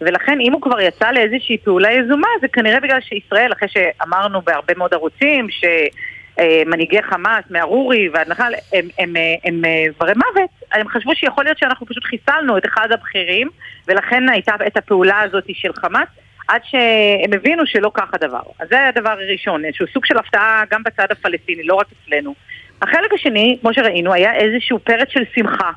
ולכן 0.00 0.40
אם 0.40 0.52
הוא 0.52 0.62
כבר 0.62 0.80
יצא 0.80 1.10
לאיזושהי 1.10 1.58
פעולה 1.58 1.92
יזומה, 1.92 2.28
זה 2.40 2.48
כנראה 2.48 2.80
בגלל 2.80 3.00
שישראל, 3.00 3.52
אחרי 3.52 3.68
שאמרנו 3.68 4.42
בהרבה 4.42 4.74
מאוד 4.76 4.94
ערוצים, 4.94 5.46
שמנהיגי 5.50 7.02
חמאס, 7.02 7.44
מהרורי 7.50 8.08
ועד 8.08 8.28
נחל, 8.28 8.52
הם, 8.72 8.88
הם, 8.98 9.16
הם, 9.44 9.62
הם 9.64 9.92
ברי 9.98 10.12
מוות, 10.16 10.50
הם 10.72 10.88
חשבו 10.88 11.14
שיכול 11.14 11.44
להיות 11.44 11.58
שאנחנו 11.58 11.86
פשוט 11.86 12.04
חיסלנו 12.04 12.58
את 12.58 12.66
אחד 12.66 12.92
הבכירים, 12.92 13.48
ולכן 13.88 14.28
הייתה 14.28 14.54
את 14.66 14.76
הפעולה 14.76 15.20
הזאת 15.20 15.44
של 15.52 15.72
חמאס. 15.72 16.08
עד 16.48 16.60
שהם 16.64 17.32
הבינו 17.32 17.66
שלא 17.66 17.90
כך 17.94 18.14
הדבר. 18.14 18.42
אז 18.60 18.68
זה 18.68 18.88
הדבר 18.88 19.10
הראשון, 19.10 19.64
איזשהו 19.64 19.86
סוג 19.92 20.06
של 20.06 20.18
הפתעה 20.18 20.62
גם 20.70 20.82
בצד 20.82 21.06
הפלסטיני, 21.10 21.62
לא 21.62 21.74
רק 21.74 21.86
אצלנו. 21.92 22.34
החלק 22.82 23.12
השני, 23.12 23.58
כמו 23.60 23.74
שראינו, 23.74 24.12
היה 24.12 24.34
איזשהו 24.34 24.78
פרץ 24.78 25.08
של 25.10 25.22
שמחה. 25.34 25.70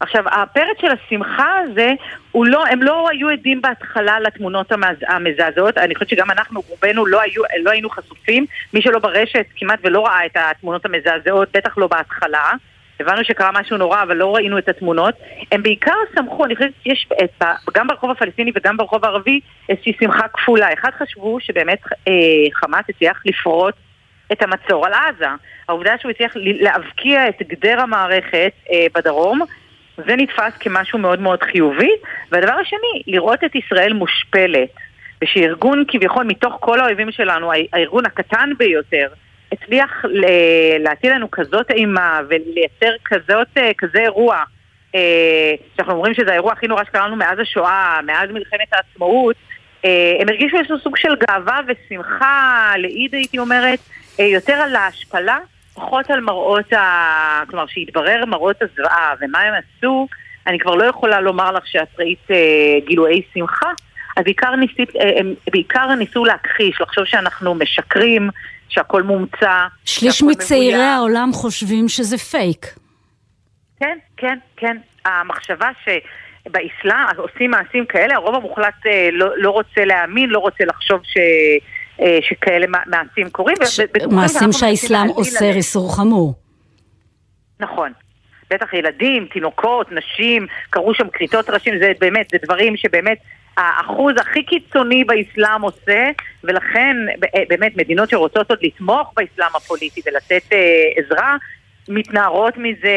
עכשיו, 0.00 0.24
הפרץ 0.26 0.76
של 0.80 0.88
השמחה 0.90 1.58
הזה, 1.58 1.92
לא, 2.34 2.66
הם 2.66 2.82
לא 2.82 3.08
היו 3.10 3.28
עדים 3.28 3.62
בהתחלה 3.62 4.20
לתמונות 4.20 4.72
המז, 4.72 4.96
המזעזעות, 5.08 5.78
אני 5.78 5.94
חושבת 5.94 6.08
שגם 6.08 6.30
אנחנו, 6.30 6.60
רובנו, 6.68 7.06
לא, 7.06 7.20
היו, 7.20 7.42
לא 7.62 7.70
היינו 7.70 7.90
חשופים, 7.90 8.46
מי 8.74 8.82
שלא 8.82 8.98
ברשת 8.98 9.46
כמעט 9.56 9.78
ולא 9.84 10.06
ראה 10.06 10.26
את 10.26 10.36
התמונות 10.36 10.84
המזעזעות, 10.84 11.48
בטח 11.56 11.78
לא 11.78 11.86
בהתחלה. 11.86 12.52
הבנו 13.00 13.24
שקרה 13.24 13.50
משהו 13.52 13.76
נורא, 13.76 14.02
אבל 14.02 14.16
לא 14.16 14.34
ראינו 14.34 14.58
את 14.58 14.68
התמונות. 14.68 15.14
הם 15.52 15.62
בעיקר 15.62 15.92
שמחו, 16.14 16.44
אני 16.44 16.56
חושבת 16.56 16.72
שיש 16.82 17.08
את, 17.24 17.42
גם 17.74 17.86
ברחוב 17.86 18.10
הפלסטיני 18.10 18.52
וגם 18.56 18.76
ברחוב 18.76 19.04
הערבי 19.04 19.40
איזושהי 19.68 19.92
שמחה 20.00 20.28
כפולה. 20.28 20.72
אחד 20.72 20.90
חשבו 20.98 21.40
שבאמת 21.40 21.78
אה, 22.08 22.12
חמאס 22.54 22.84
הצליח 22.88 23.22
לפרוט 23.26 23.74
את 24.32 24.42
המצור 24.42 24.86
על 24.86 24.92
עזה. 24.92 25.26
העובדה 25.68 25.94
שהוא 26.00 26.10
הצליח 26.10 26.32
להבקיע 26.36 27.28
את 27.28 27.42
גדר 27.42 27.80
המערכת 27.80 28.52
אה, 28.72 28.86
בדרום, 28.94 29.40
זה 29.96 30.16
נתפס 30.16 30.52
כמשהו 30.60 30.98
מאוד 30.98 31.20
מאוד 31.20 31.42
חיובי. 31.42 31.90
והדבר 32.32 32.54
השני, 32.54 33.02
לראות 33.06 33.44
את 33.44 33.54
ישראל 33.54 33.92
מושפלת, 33.92 34.68
ושארגון 35.22 35.84
כביכול 35.88 36.24
מתוך 36.24 36.56
כל 36.60 36.80
האויבים 36.80 37.10
שלנו, 37.10 37.52
הארגון 37.72 38.06
הקטן 38.06 38.50
ביותר, 38.58 39.08
הצליח 39.52 40.04
להטיל 40.78 41.14
לנו 41.14 41.30
כזאת 41.30 41.70
אימה 41.70 42.20
ולייצר 42.28 42.96
כזאת, 43.04 43.48
אה, 43.56 43.70
כזה 43.78 43.98
אירוע, 43.98 44.42
אה, 44.94 45.54
שאנחנו 45.76 45.92
אומרים 45.92 46.14
שזה 46.14 46.30
האירוע 46.30 46.52
הכי 46.52 46.66
נורא 46.66 46.84
שקרה 46.84 47.06
לנו 47.06 47.16
מאז 47.16 47.38
השואה, 47.38 47.98
מאז 48.06 48.30
מלחמת 48.30 48.72
העצמאות, 48.72 49.36
אה, 49.84 50.12
הם 50.20 50.28
הרגישו 50.28 50.56
לנו 50.56 50.78
סוג 50.78 50.96
של 50.96 51.14
גאווה 51.16 51.60
ושמחה, 51.66 52.72
לעיד 52.78 53.14
הייתי 53.14 53.38
אומרת, 53.38 53.78
יותר 54.18 54.52
על 54.52 54.76
ההשפלה, 54.76 55.38
פחות 55.74 56.10
על 56.10 56.20
מראות 56.20 56.72
ה... 56.72 57.42
כלומר, 57.50 57.66
שהתברר 57.66 58.24
מראות 58.26 58.56
הזוועה 58.62 59.14
ומה 59.20 59.38
הם 59.40 59.54
עשו, 59.54 60.08
אני 60.46 60.58
כבר 60.58 60.74
לא 60.74 60.84
יכולה 60.84 61.20
לומר 61.20 61.52
לך 61.52 61.66
שאת 61.66 61.88
ראית 61.98 62.28
גילויי 62.86 63.22
שמחה, 63.34 63.70
אז 64.16 64.24
בעיקר, 64.24 64.56
ניסית, 64.56 64.88
הם 65.18 65.34
בעיקר 65.52 65.94
ניסו 65.94 66.24
להכחיש, 66.24 66.80
לחשוב 66.80 67.04
שאנחנו 67.04 67.54
משקרים, 67.54 68.30
שהכל 68.68 69.02
מומצא. 69.02 69.66
שליש 69.84 70.22
מצעירי 70.22 70.74
מבויה. 70.74 70.94
העולם 70.94 71.30
חושבים 71.32 71.88
שזה 71.88 72.18
פייק. 72.18 72.66
כן, 73.80 73.98
כן, 74.16 74.38
כן. 74.56 74.76
המחשבה 75.04 75.68
שבאסלאם 75.84 77.16
עושים 77.16 77.50
מעשים 77.50 77.86
כאלה, 77.86 78.14
הרוב 78.14 78.34
המוחלט 78.34 78.86
אה, 78.86 79.08
לא, 79.12 79.38
לא 79.38 79.50
רוצה 79.50 79.84
להאמין, 79.84 80.30
לא 80.30 80.38
רוצה 80.38 80.64
לחשוב 80.64 81.00
ש... 81.04 81.16
אה, 82.00 82.18
שכאלה 82.22 82.66
מעשים 82.86 83.30
קורים. 83.30 83.56
ש... 83.64 83.80
מעשים 84.10 84.52
שהאסלאם 84.52 85.10
אוסר 85.10 85.52
איסור 85.54 85.96
חמור. 85.96 86.34
נכון. 87.60 87.92
בטח 88.50 88.74
ילדים, 88.74 89.26
תינוקות, 89.32 89.92
נשים, 89.92 90.46
קרו 90.70 90.94
שם 90.94 91.08
כריתות 91.12 91.50
ראשים, 91.50 91.78
זה 91.78 91.92
באמת, 92.00 92.26
זה 92.30 92.38
דברים 92.42 92.76
שבאמת 92.76 93.18
האחוז 93.56 94.14
הכי 94.20 94.42
קיצוני 94.42 95.04
באסלאם 95.04 95.62
עושה, 95.62 96.10
ולכן 96.44 96.96
אה, 97.34 97.42
באמת 97.48 97.76
מדינות 97.76 98.10
שרוצות 98.10 98.50
עוד 98.50 98.58
לתמוך 98.62 99.12
באסלאם 99.16 99.56
הפוליטי 99.56 100.00
ולתת 100.06 100.52
אה, 100.52 100.82
עזרה, 100.96 101.36
מתנערות 101.88 102.54
מזה 102.56 102.96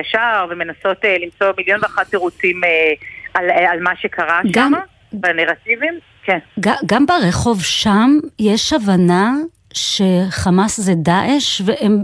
ישר 0.00 0.46
ומנסות 0.50 1.04
אה, 1.04 1.16
למצוא 1.18 1.52
מיליון 1.58 1.80
ואחת 1.82 2.08
תירוצים 2.10 2.64
אה, 2.64 2.92
על, 3.34 3.50
אה, 3.50 3.70
על 3.70 3.80
מה 3.80 3.96
שקרה 3.96 4.40
גם... 4.52 4.72
שם, 4.72 4.80
בנרטיבים. 5.12 5.98
כן. 6.24 6.38
גם 6.86 7.06
ברחוב 7.06 7.62
שם 7.62 8.10
יש 8.38 8.72
הבנה 8.72 9.32
שחמאס 9.72 10.80
זה 10.80 10.92
דאעש 10.94 11.62
והם 11.64 12.02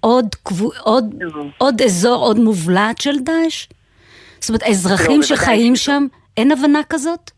עוד, 0.00 0.26
עוד, 0.82 1.14
עוד 1.58 1.82
אזור, 1.82 2.24
עוד 2.24 2.38
מובלעת 2.38 3.00
של 3.00 3.18
דאעש? 3.24 3.66
זאת 4.40 4.48
אומרת, 4.48 4.62
האזרחים 4.62 5.20
לא, 5.20 5.26
שחיים 5.26 5.76
שם 5.76 6.06
אין 6.36 6.52
הבנה 6.52 6.80
כזאת? 6.90 7.30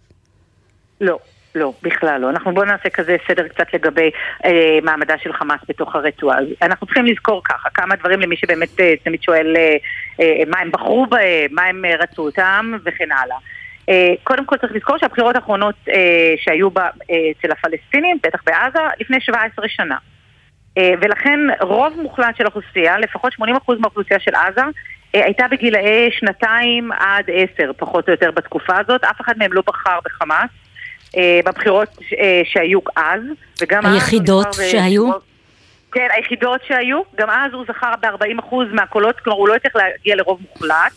לא. 1.01 1.19
לא, 1.55 1.73
בכלל 1.83 2.21
לא. 2.21 2.31
אנחנו 2.31 2.55
בואו 2.55 2.65
נעשה 2.65 2.91
כזה 2.91 3.17
סדר 3.29 3.49
קצת 3.49 3.75
לגבי 3.75 4.11
אה, 4.45 4.79
מעמדה 4.83 5.15
של 5.23 5.33
חמאס 5.33 5.61
בתוך 5.69 5.95
הרצועה. 5.95 6.39
אנחנו 6.63 6.87
צריכים 6.87 7.07
לזכור 7.07 7.43
ככה, 7.45 7.69
כמה 7.75 7.97
דברים 7.97 8.21
למי 8.21 8.37
שבאמת 8.37 8.81
אה, 8.81 8.95
תמיד 9.05 9.23
שואל 9.23 9.57
אה, 9.57 9.77
אה, 10.21 10.43
מה 10.47 10.59
הם 10.59 10.71
בחרו 10.71 11.07
בהם, 11.07 11.47
מה 11.51 11.63
הם 11.63 11.85
אה, 11.85 11.97
רצו 12.01 12.23
אותם 12.23 12.73
וכן 12.85 13.13
הלאה. 13.13 13.37
אה, 13.91 14.13
קודם 14.25 14.47
כל 14.47 14.57
צריך 14.57 14.73
לזכור 14.73 14.99
שהבחירות 14.99 15.37
האחרונות 15.37 15.75
אה, 15.89 16.35
שהיו 16.37 16.71
בה, 16.71 16.83
אה, 16.83 17.17
אצל 17.31 17.53
הפלסטינים, 17.53 18.19
בטח 18.23 18.39
בעזה, 18.47 18.79
לפני 19.01 19.21
17 19.21 19.69
שנה. 19.69 19.97
ולכן 21.01 21.41
רוב 21.61 22.01
מוחלט 22.03 22.37
של 22.37 22.45
האוכלוסייה, 22.45 22.99
לפחות 22.99 23.33
80% 23.33 23.43
מהאוכלוסייה 23.79 24.21
של 24.21 24.35
עזה, 24.35 24.61
הייתה 25.13 25.45
בגילאי 25.51 26.09
שנתיים 26.11 26.93
עד 26.93 27.25
עשר, 27.33 27.71
פחות 27.77 28.09
או 28.09 28.13
יותר 28.13 28.31
בתקופה 28.31 28.79
הזאת. 28.79 29.05
אף 29.05 29.21
אחד 29.21 29.33
מהם 29.39 29.53
לא 29.53 29.63
בחר 29.67 29.99
בחמאס 30.05 30.51
בבחירות 31.47 31.99
שהיו 32.45 32.79
אז, 32.97 33.21
וגם 33.61 33.87
היחידות 33.87 34.47
אז... 34.47 34.59
היחידות 34.59 34.81
שהיו? 34.83 35.11
כן, 35.93 36.09
היחידות 36.17 36.61
שהיו. 36.69 37.01
גם 37.17 37.31
אז 37.31 37.53
הוא 37.53 37.65
זכר 37.69 37.93
ב-40% 38.01 38.55
מהקולות, 38.73 39.21
כלומר 39.21 39.39
הוא 39.39 39.49
לא 39.49 39.55
הצליח 39.55 39.77
להגיע 39.77 40.17
לרוב 40.17 40.41
מוחלט. 40.51 40.93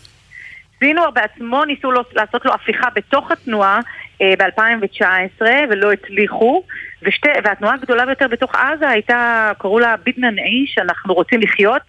סינואר 0.84 1.10
בעצמו 1.12 1.66
ניסו 1.66 1.92
לעשות 1.92 2.46
לו 2.46 2.54
הפיכה 2.54 2.88
בתוך 2.96 3.32
התנועה 3.32 3.80
אה, 4.22 4.34
ב-2019 4.40 5.42
ולא 5.70 5.92
הצליחו, 5.92 6.64
ושתי, 7.04 7.30
והתנועה 7.44 7.74
הגדולה 7.74 8.06
ביותר 8.06 8.28
בתוך 8.28 8.56
עזה 8.56 8.90
הייתה, 8.90 9.52
קראו 9.60 9.80
לה 9.80 9.96
ביטנן 10.04 10.40
איש, 10.40 10.78
אנחנו 10.78 11.14
רוצים 11.14 11.42
לחיות, 11.42 11.82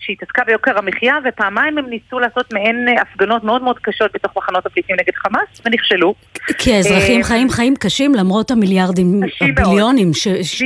שהתעסקה 0.00 0.42
ביוקר 0.44 0.78
המחיה, 0.78 1.14
ופעמיים 1.24 1.78
הם 1.78 1.86
ניסו 1.86 2.18
לעשות 2.18 2.52
מעין 2.52 2.86
הפגנות 3.00 3.44
מאוד 3.44 3.62
מאוד 3.62 3.78
קשות 3.78 4.10
בתוך 4.14 4.36
מחנות 4.36 4.66
הפליטים 4.66 4.96
נגד 4.96 5.14
חמאס, 5.14 5.60
ונכשלו. 5.64 6.14
כי 6.58 6.74
האזרחים 6.74 7.20
אה, 7.20 7.26
חיים 7.26 7.50
חיים 7.50 7.74
קשים 7.76 8.14
למרות 8.14 8.50
המיליארדים, 8.50 9.20
הביליונים 9.40 10.10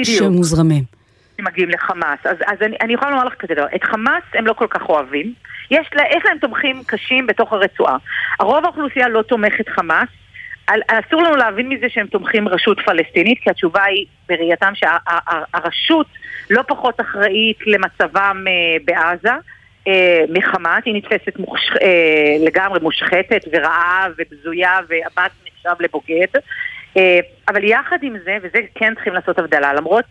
שמוזרמים. 0.04 1.03
שמגיעים 1.36 1.68
לחמאס. 1.68 2.18
אז, 2.24 2.36
אז 2.46 2.62
אני, 2.62 2.76
אני 2.80 2.94
יכולה 2.94 3.10
לומר 3.10 3.24
לך 3.24 3.34
כזה 3.34 3.54
דבר, 3.54 3.66
את 3.74 3.84
חמאס 3.84 4.22
הם 4.34 4.46
לא 4.46 4.52
כל 4.52 4.66
כך 4.70 4.88
אוהבים. 4.88 5.32
יש, 5.70 5.86
לה, 5.94 6.02
יש 6.10 6.22
להם 6.24 6.38
תומכים 6.38 6.82
קשים 6.86 7.26
בתוך 7.26 7.52
הרצועה. 7.52 7.96
הרוב 8.40 8.64
האוכלוסייה 8.64 9.08
לא 9.08 9.22
תומכת 9.22 9.68
חמאס. 9.68 10.08
אסור 10.66 11.22
לנו 11.22 11.36
להבין 11.36 11.68
מזה 11.68 11.86
שהם 11.88 12.06
תומכים 12.06 12.48
רשות 12.48 12.80
פלסטינית, 12.80 13.38
כי 13.42 13.50
התשובה 13.50 13.84
היא 13.84 14.06
בראייתם 14.28 14.72
שהרשות 14.74 16.06
לא 16.50 16.62
פחות 16.68 17.00
אחראית 17.00 17.58
למצבם 17.66 18.44
אה, 18.48 18.76
בעזה 18.84 19.34
אה, 19.88 20.24
מחמאס, 20.28 20.82
היא 20.84 20.94
נתפסת 20.94 21.38
מוש... 21.38 21.60
אה, 21.82 22.36
לגמרי 22.46 22.80
מושחתת 22.82 23.44
ורעה 23.52 24.06
ובזויה 24.18 24.78
ועבאס 24.88 25.32
נחשב 25.46 25.82
לבוגד. 25.82 26.40
אבל 27.48 27.64
יחד 27.64 27.98
עם 28.02 28.16
זה, 28.24 28.36
וזה 28.42 28.58
כן 28.74 28.94
צריכים 28.94 29.14
לעשות 29.14 29.38
הבדלה, 29.38 29.74
למרות 29.74 30.04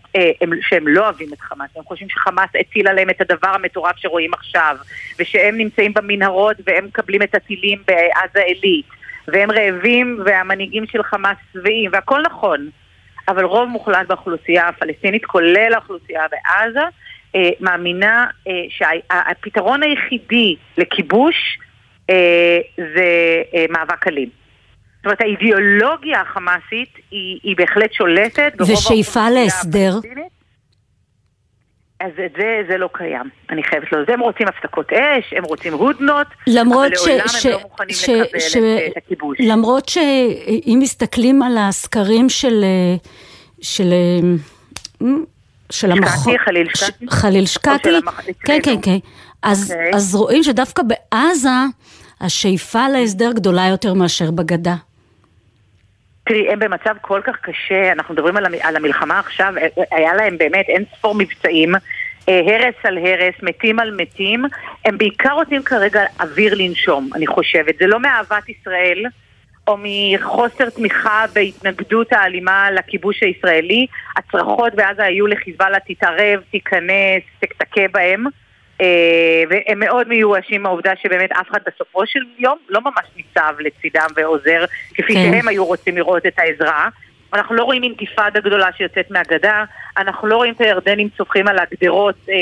שהם 0.62 0.88
לא 0.88 1.04
אוהבים 1.04 1.34
את 1.34 1.42
חמאס, 1.42 1.70
הם 1.76 1.84
חושבים 1.84 2.10
שחמאס 2.10 2.50
הטיל 2.60 2.88
עליהם 2.88 3.10
את 3.10 3.22
הדבר 3.22 3.48
המטורף 3.48 3.98
שרואים 3.98 4.34
עכשיו, 4.34 4.78
ושהם 5.20 5.58
נמצאים 5.58 5.94
במנהרות 5.94 6.58
והם 6.66 6.86
מקבלים 6.86 7.22
את 7.22 7.36
הטילים 7.36 7.80
בעזה 7.88 8.42
עילית. 8.42 8.86
והם 9.28 9.52
רעבים 9.52 10.20
והמנהיגים 10.26 10.86
של 10.88 11.04
חמאס 11.04 11.38
שבעים, 11.54 11.90
והכל 11.94 12.22
נכון. 12.22 12.70
אבל 13.28 13.44
רוב 13.46 13.70
מוחלט 13.70 14.08
באוכלוסייה 14.08 14.68
הפלסטינית, 14.68 15.26
כולל 15.26 15.74
האוכלוסייה 15.74 16.22
בעזה, 16.32 16.84
אה, 17.36 17.50
מאמינה 17.60 18.28
אה, 18.48 18.52
שהפתרון 18.70 19.84
היחידי 19.84 20.56
לכיבוש 20.78 21.58
אה, 22.10 22.60
זה 22.76 23.42
אה, 23.56 23.66
מאבק 23.70 24.08
אלים. 24.08 24.30
זאת 25.04 25.06
אומרת, 25.06 25.22
האידיאולוגיה 25.22 26.22
החמאסית 26.22 26.90
היא, 27.12 27.40
היא 27.44 27.56
בהחלט 27.58 27.94
שולטת. 27.94 28.54
ושאיפה 28.60 29.30
להסדר. 29.30 30.00
אז 32.00 32.12
את 32.26 32.32
זה, 32.38 32.62
זה 32.70 32.78
לא 32.78 32.90
קיים, 32.94 33.30
אני 33.50 33.64
חייבת 33.64 33.92
לומר. 33.92 34.06
הם 34.08 34.20
רוצים 34.20 34.48
הפסקות 34.48 34.94
אש, 34.94 35.34
הם 35.38 35.44
רוצים 35.44 35.74
הודנות, 35.74 36.28
למרות 36.48 36.86
אבל 36.86 36.96
ש, 36.96 37.08
לעולם 37.08 37.28
ש, 37.28 37.46
הם 37.46 37.52
לא 37.52 37.60
מוכנים 37.60 37.96
ש, 37.96 38.10
לקבל 38.10 38.40
ש, 38.40 38.58
את, 38.58 38.64
את 38.92 38.98
הכיבוש. 38.98 39.38
למרות 39.40 39.90
שאם 39.90 40.80
מסתכלים 40.82 41.42
על 41.42 41.58
הסקרים 41.58 42.30
של, 42.30 42.66
של, 43.62 43.94
של 45.70 45.92
המחוז... 45.92 46.24
שקטי, 46.24 46.40
חליל 46.40 46.68
שקטי? 46.76 47.06
חליל 47.10 47.46
שקטי? 47.46 47.90
של 47.90 48.00
כן, 48.46 48.60
כן. 48.64 48.82
כן. 48.82 48.98
אז, 49.44 49.72
אוקיי. 49.72 49.92
אז 49.94 50.16
רואים 50.16 50.44
שדווקא 50.44 50.84
בעזה 50.84 51.50
השאיפה 52.22 52.90
להסדר 52.90 53.32
גדולה 53.32 53.68
יותר 53.68 53.94
מאשר 53.94 54.32
בגדה. 54.32 54.76
תראי, 56.24 56.50
הם 56.52 56.60
במצב 56.60 56.96
כל 57.02 57.22
כך 57.24 57.36
קשה, 57.42 57.92
אנחנו 57.92 58.14
מדברים 58.14 58.38
על, 58.38 58.46
המ- 58.46 58.62
על 58.62 58.76
המלחמה 58.76 59.20
עכשיו, 59.20 59.54
היה 59.92 60.14
להם 60.14 60.38
באמת 60.38 60.66
אין 60.70 60.84
ספור 60.98 61.16
מבצעים, 61.16 61.76
אה, 62.30 62.40
הרס 62.40 62.76
על 62.84 62.98
הרס, 62.98 63.36
מתים 63.42 63.80
על 63.80 63.96
מתים, 63.98 64.46
הם 64.86 64.98
בעיקר 64.98 65.32
רוצים 65.34 65.64
כרגע 65.64 66.04
אוויר 66.20 66.54
לנשום, 66.58 67.10
אני 67.16 67.28
חושבת. 67.28 67.76
זה 67.80 67.88
לא 67.88 68.00
מאהבת 68.00 68.50
ישראל, 68.50 69.04
או 69.68 69.78
מחוסר 69.80 70.70
תמיכה 70.70 71.26
בהתנגדות 71.34 72.14
האלימה 72.14 72.72
לכיבוש 72.72 73.24
הישראלי. 73.24 73.88
הצרחות 74.18 74.76
בעזה 74.76 75.04
היו 75.04 75.28
לחיזבאללה, 75.28 75.78
תתערב, 75.80 76.40
תיכנס, 76.52 77.24
תכה 77.40 77.82
בהם. 77.92 78.26
אה, 78.82 79.44
והם 79.50 79.80
מאוד 79.80 80.08
מיואשים 80.08 80.64
מהעובדה 80.64 80.92
שבאמת 81.02 81.32
אף 81.32 81.52
אחד 81.52 81.60
בסופו 81.68 82.08
של 82.08 82.20
יום 82.38 82.58
לא 82.70 82.82
ממש 82.82 83.06
ניצב 83.16 83.54
לצידם 83.60 84.08
ועוזר 84.16 84.66
כפי 84.94 85.14
כן. 85.14 85.32
שהם 85.32 85.48
היו 85.48 85.66
רוצים 85.66 85.98
לראות 85.98 86.26
את 86.26 86.40
העזרה. 86.40 86.90
אנחנו 87.34 87.56
לא 87.56 87.64
רואים 87.64 87.84
אינתיפאדה 87.84 88.40
גדולה 88.40 88.68
שיוצאת 88.78 89.12
מהגדה, 89.12 89.64
אנחנו 89.98 90.28
לא 90.28 90.36
רואים 90.36 90.54
את 90.54 90.62
הירדנים 90.62 91.10
צווחים 91.18 91.48
על 91.48 91.60
הגדרות 91.60 92.16
אה, 92.30 92.36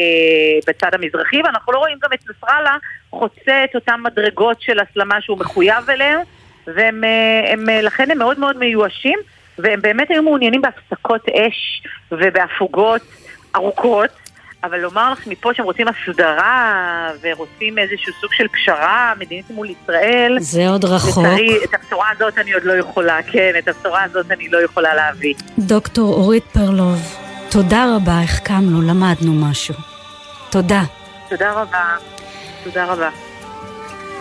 בצד 0.68 0.94
המזרחי, 0.94 1.42
ואנחנו 1.42 1.74
לא 1.74 1.78
רואים 1.78 1.98
גם 2.04 2.10
את 2.14 2.20
נסראללה 2.30 2.78
חוצה 3.10 3.64
את 3.64 3.76
אותן 3.76 4.00
מדרגות 4.04 4.62
של 4.62 4.80
הסלמה 4.80 5.22
שהוא 5.22 5.38
מחויב 5.38 5.90
אליהן, 5.90 6.20
והם 6.68 7.04
אה, 7.04 7.54
הם, 7.54 7.70
אה, 7.70 7.82
לכן 7.82 8.12
הם 8.12 8.18
מאוד 8.18 8.40
מאוד 8.40 8.58
מיואשים, 8.58 9.20
והם 9.58 9.82
באמת 9.82 10.12
היו 10.12 10.24
מעוניינים 10.24 10.62
בהפסקות 10.62 11.30
אש 11.30 11.84
ובהפוגות 12.12 13.02
ארוכות. 13.56 14.10
אבל 14.64 14.80
לומר 14.80 15.12
לך 15.12 15.28
מפה 15.28 15.54
שהם 15.54 15.66
רוצים 15.66 15.88
הסדרה 15.88 17.12
ורוצים 17.22 17.78
איזשהו 17.80 18.14
סוג 18.22 18.34
של 18.34 18.48
פשרה 18.48 19.14
מדינית 19.20 19.50
מול 19.50 19.68
ישראל, 19.70 20.38
זה 20.40 20.70
עוד 20.70 20.86
רחוק. 20.86 21.24
לצערי, 21.24 21.64
את 21.64 21.74
הבשורה 21.74 22.08
הזאת 22.16 22.38
אני 22.38 22.54
עוד 22.54 22.64
לא 22.64 22.74
יכולה, 22.74 23.24
כן, 23.32 23.52
את 23.60 23.68
הבשורה 23.68 24.04
הזאת 24.04 24.32
אני 24.32 24.50
לא 24.50 24.64
יכולה 24.64 24.96
להביא. 24.96 25.34
דוקטור 25.60 26.14
אורית 26.14 26.44
פרלוב, 26.44 27.00
תודה 27.50 27.96
רבה, 27.96 28.22
החכמנו, 28.22 28.82
למדנו 28.82 29.34
משהו. 29.34 29.76
תודה. 30.50 30.84
תודה 31.30 31.52
רבה. 31.52 31.96
תודה 32.64 32.86
רבה. 32.86 33.10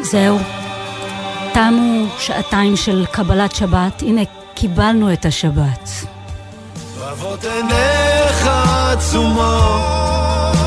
זהו. 0.00 0.38
תמו 1.54 2.06
שעתיים 2.18 2.76
של 2.76 3.06
קבלת 3.12 3.54
שבת, 3.54 4.02
הנה 4.02 4.22
קיבלנו 4.54 5.12
את 5.12 5.24
השבת. 5.24 6.09
רבות 7.00 7.44
עיניך 7.44 8.50
עצומות, 8.92 9.82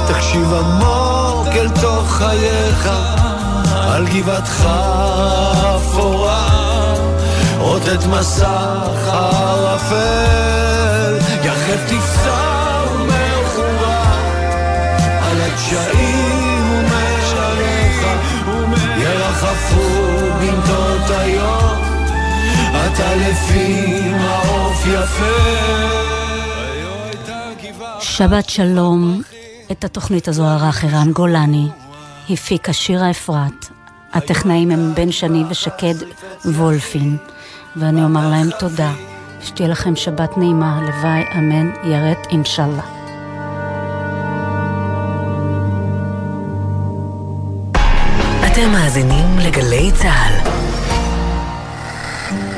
תקשיב 0.08 0.54
עמוק 0.54 1.48
אל 1.48 1.70
תוך 1.82 2.12
חייך, 2.12 2.90
על 3.74 4.08
גבעתך 4.08 4.68
אפורה, 5.76 6.48
עוד 7.60 7.82
את 7.82 8.06
מסך 8.06 9.08
הערפל, 9.08 9.98
יחף 11.44 11.86
תפסע 11.88 12.82
ומאחורה, 12.94 14.04
על 15.22 15.42
הדשאים 15.42 16.72
ומעליך, 16.72 18.04
ירחפו 18.98 19.82
בנדות 20.40 21.10
היום, 21.20 21.82
אתה 22.72 23.16
לפי 23.16 24.02
מעוף 24.12 24.86
יפה. 24.86 26.13
שבת 28.18 28.50
שלום, 28.50 29.22
את 29.72 29.84
התוכנית 29.84 30.28
הזו 30.28 30.46
ערך 30.46 30.84
ערן 30.84 31.12
גולני, 31.12 31.68
הפיקה 32.30 32.74
שירה 32.74 33.12
אפרת, 33.12 33.70
הטכנאים 34.14 34.72
הם 34.72 34.96
בן 34.96 35.12
שני 35.12 35.44
ושקד 35.50 35.94
וולפין, 36.46 37.18
ואני 37.76 38.04
אומר 38.04 38.30
להם 38.30 38.50
תודה, 38.60 38.94
שתהיה 39.42 39.70
לכם 39.70 39.96
שבת 39.96 40.38
נעימה, 40.38 40.78
הלוואי, 40.78 41.38
אמן, 41.38 41.72
ירד 41.84 42.26
אינשאללה. 42.30 42.84
אתם 48.48 48.72
מאזינים 48.72 49.40
לגלי 49.40 49.92
צה"ל. 49.92 50.63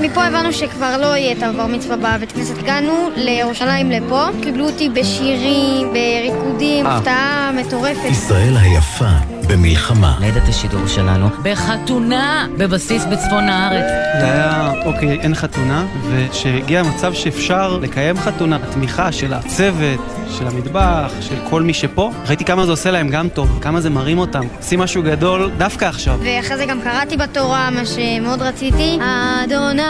מפה 0.06 0.26
הבנו 0.26 0.54
שכבר 0.54 0.98
לא 0.98 1.06
יהיה 1.06 1.32
את 1.32 1.44
הבר 1.44 1.66
מצווה 1.66 1.98
בבית 1.98 2.32
כנסת. 2.32 2.58
הגענו 2.58 3.10
לירושלים 3.16 3.92
לפה, 3.92 4.26
קיבלו 4.42 4.70
אותי 4.70 4.90
בשירים, 4.90 5.94
בריקודים, 5.94 6.86
אה. 6.86 6.98
הפתעה 6.98 7.52
מטורפת. 7.56 8.10
ישראל 8.12 8.58
היפה 8.58 9.35
במלחמה. 9.48 10.18
ניידת 10.20 10.50
השידור 10.50 10.88
שלנו 10.88 11.30
בחתונה 11.44 12.48
בבסיס 12.58 13.06
בצפון 13.06 13.44
הארץ. 13.50 13.86
זה 14.20 14.26
היה, 14.26 14.72
אוקיי, 14.86 15.20
אין 15.20 15.36
חתונה, 15.36 15.86
וכשהגיע 16.10 16.80
המצב 16.80 17.14
שאפשר 17.14 17.78
לקיים 17.78 18.18
חתונה, 18.18 18.56
התמיכה 18.56 19.12
של 19.12 19.34
הצוות, 19.34 20.00
של 20.38 20.48
המטבח, 20.48 21.12
של 21.22 21.36
כל 21.50 21.62
מי 21.62 21.74
שפה, 21.74 22.12
ראיתי 22.28 22.46
כמה 22.46 22.66
זה 22.66 22.72
עושה 22.72 22.92
להם 22.92 23.10
גם 23.10 23.30
טוב, 23.30 23.60
כמה 23.62 23.82
זה 23.82 23.90
מרים 23.90 24.18
אותם. 24.18 24.44
עושים 24.58 24.80
משהו 24.80 25.04
גדול 25.04 25.52
דווקא 25.58 25.86
עכשיו. 25.86 26.20
ואחרי 26.24 26.58
זה 26.58 26.66
גם 26.66 26.82
קראתי 26.82 27.18
בתורה, 27.18 27.70
מה 27.70 27.82
שמאוד 27.86 28.42
רציתי. 28.42 29.00
אדוני... 29.44 29.82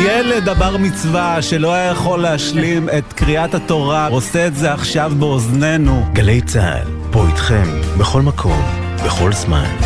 ילד 0.00 0.48
הבר 0.48 0.76
מצווה 0.76 1.42
שלא 1.42 1.74
היה 1.74 1.90
יכול 1.90 2.20
להשלים 2.22 2.88
את 2.98 3.12
קריאת 3.12 3.54
התורה, 3.54 4.06
עושה 4.06 4.46
את 4.46 4.56
זה 4.56 4.72
עכשיו 4.72 5.12
באוזנינו. 5.18 6.06
גלי 6.12 6.40
צה"ל, 6.40 7.07
פה 7.10 7.26
איתכם, 7.28 7.64
בכל 7.98 8.22
מקום, 8.22 8.62
בכל 9.04 9.32
זמן. 9.32 9.76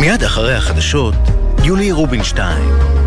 מיד 0.00 0.22
אחרי 0.24 0.54
החדשות, 0.54 1.14
יולי 1.64 1.92
רובינשטיין. 1.92 2.99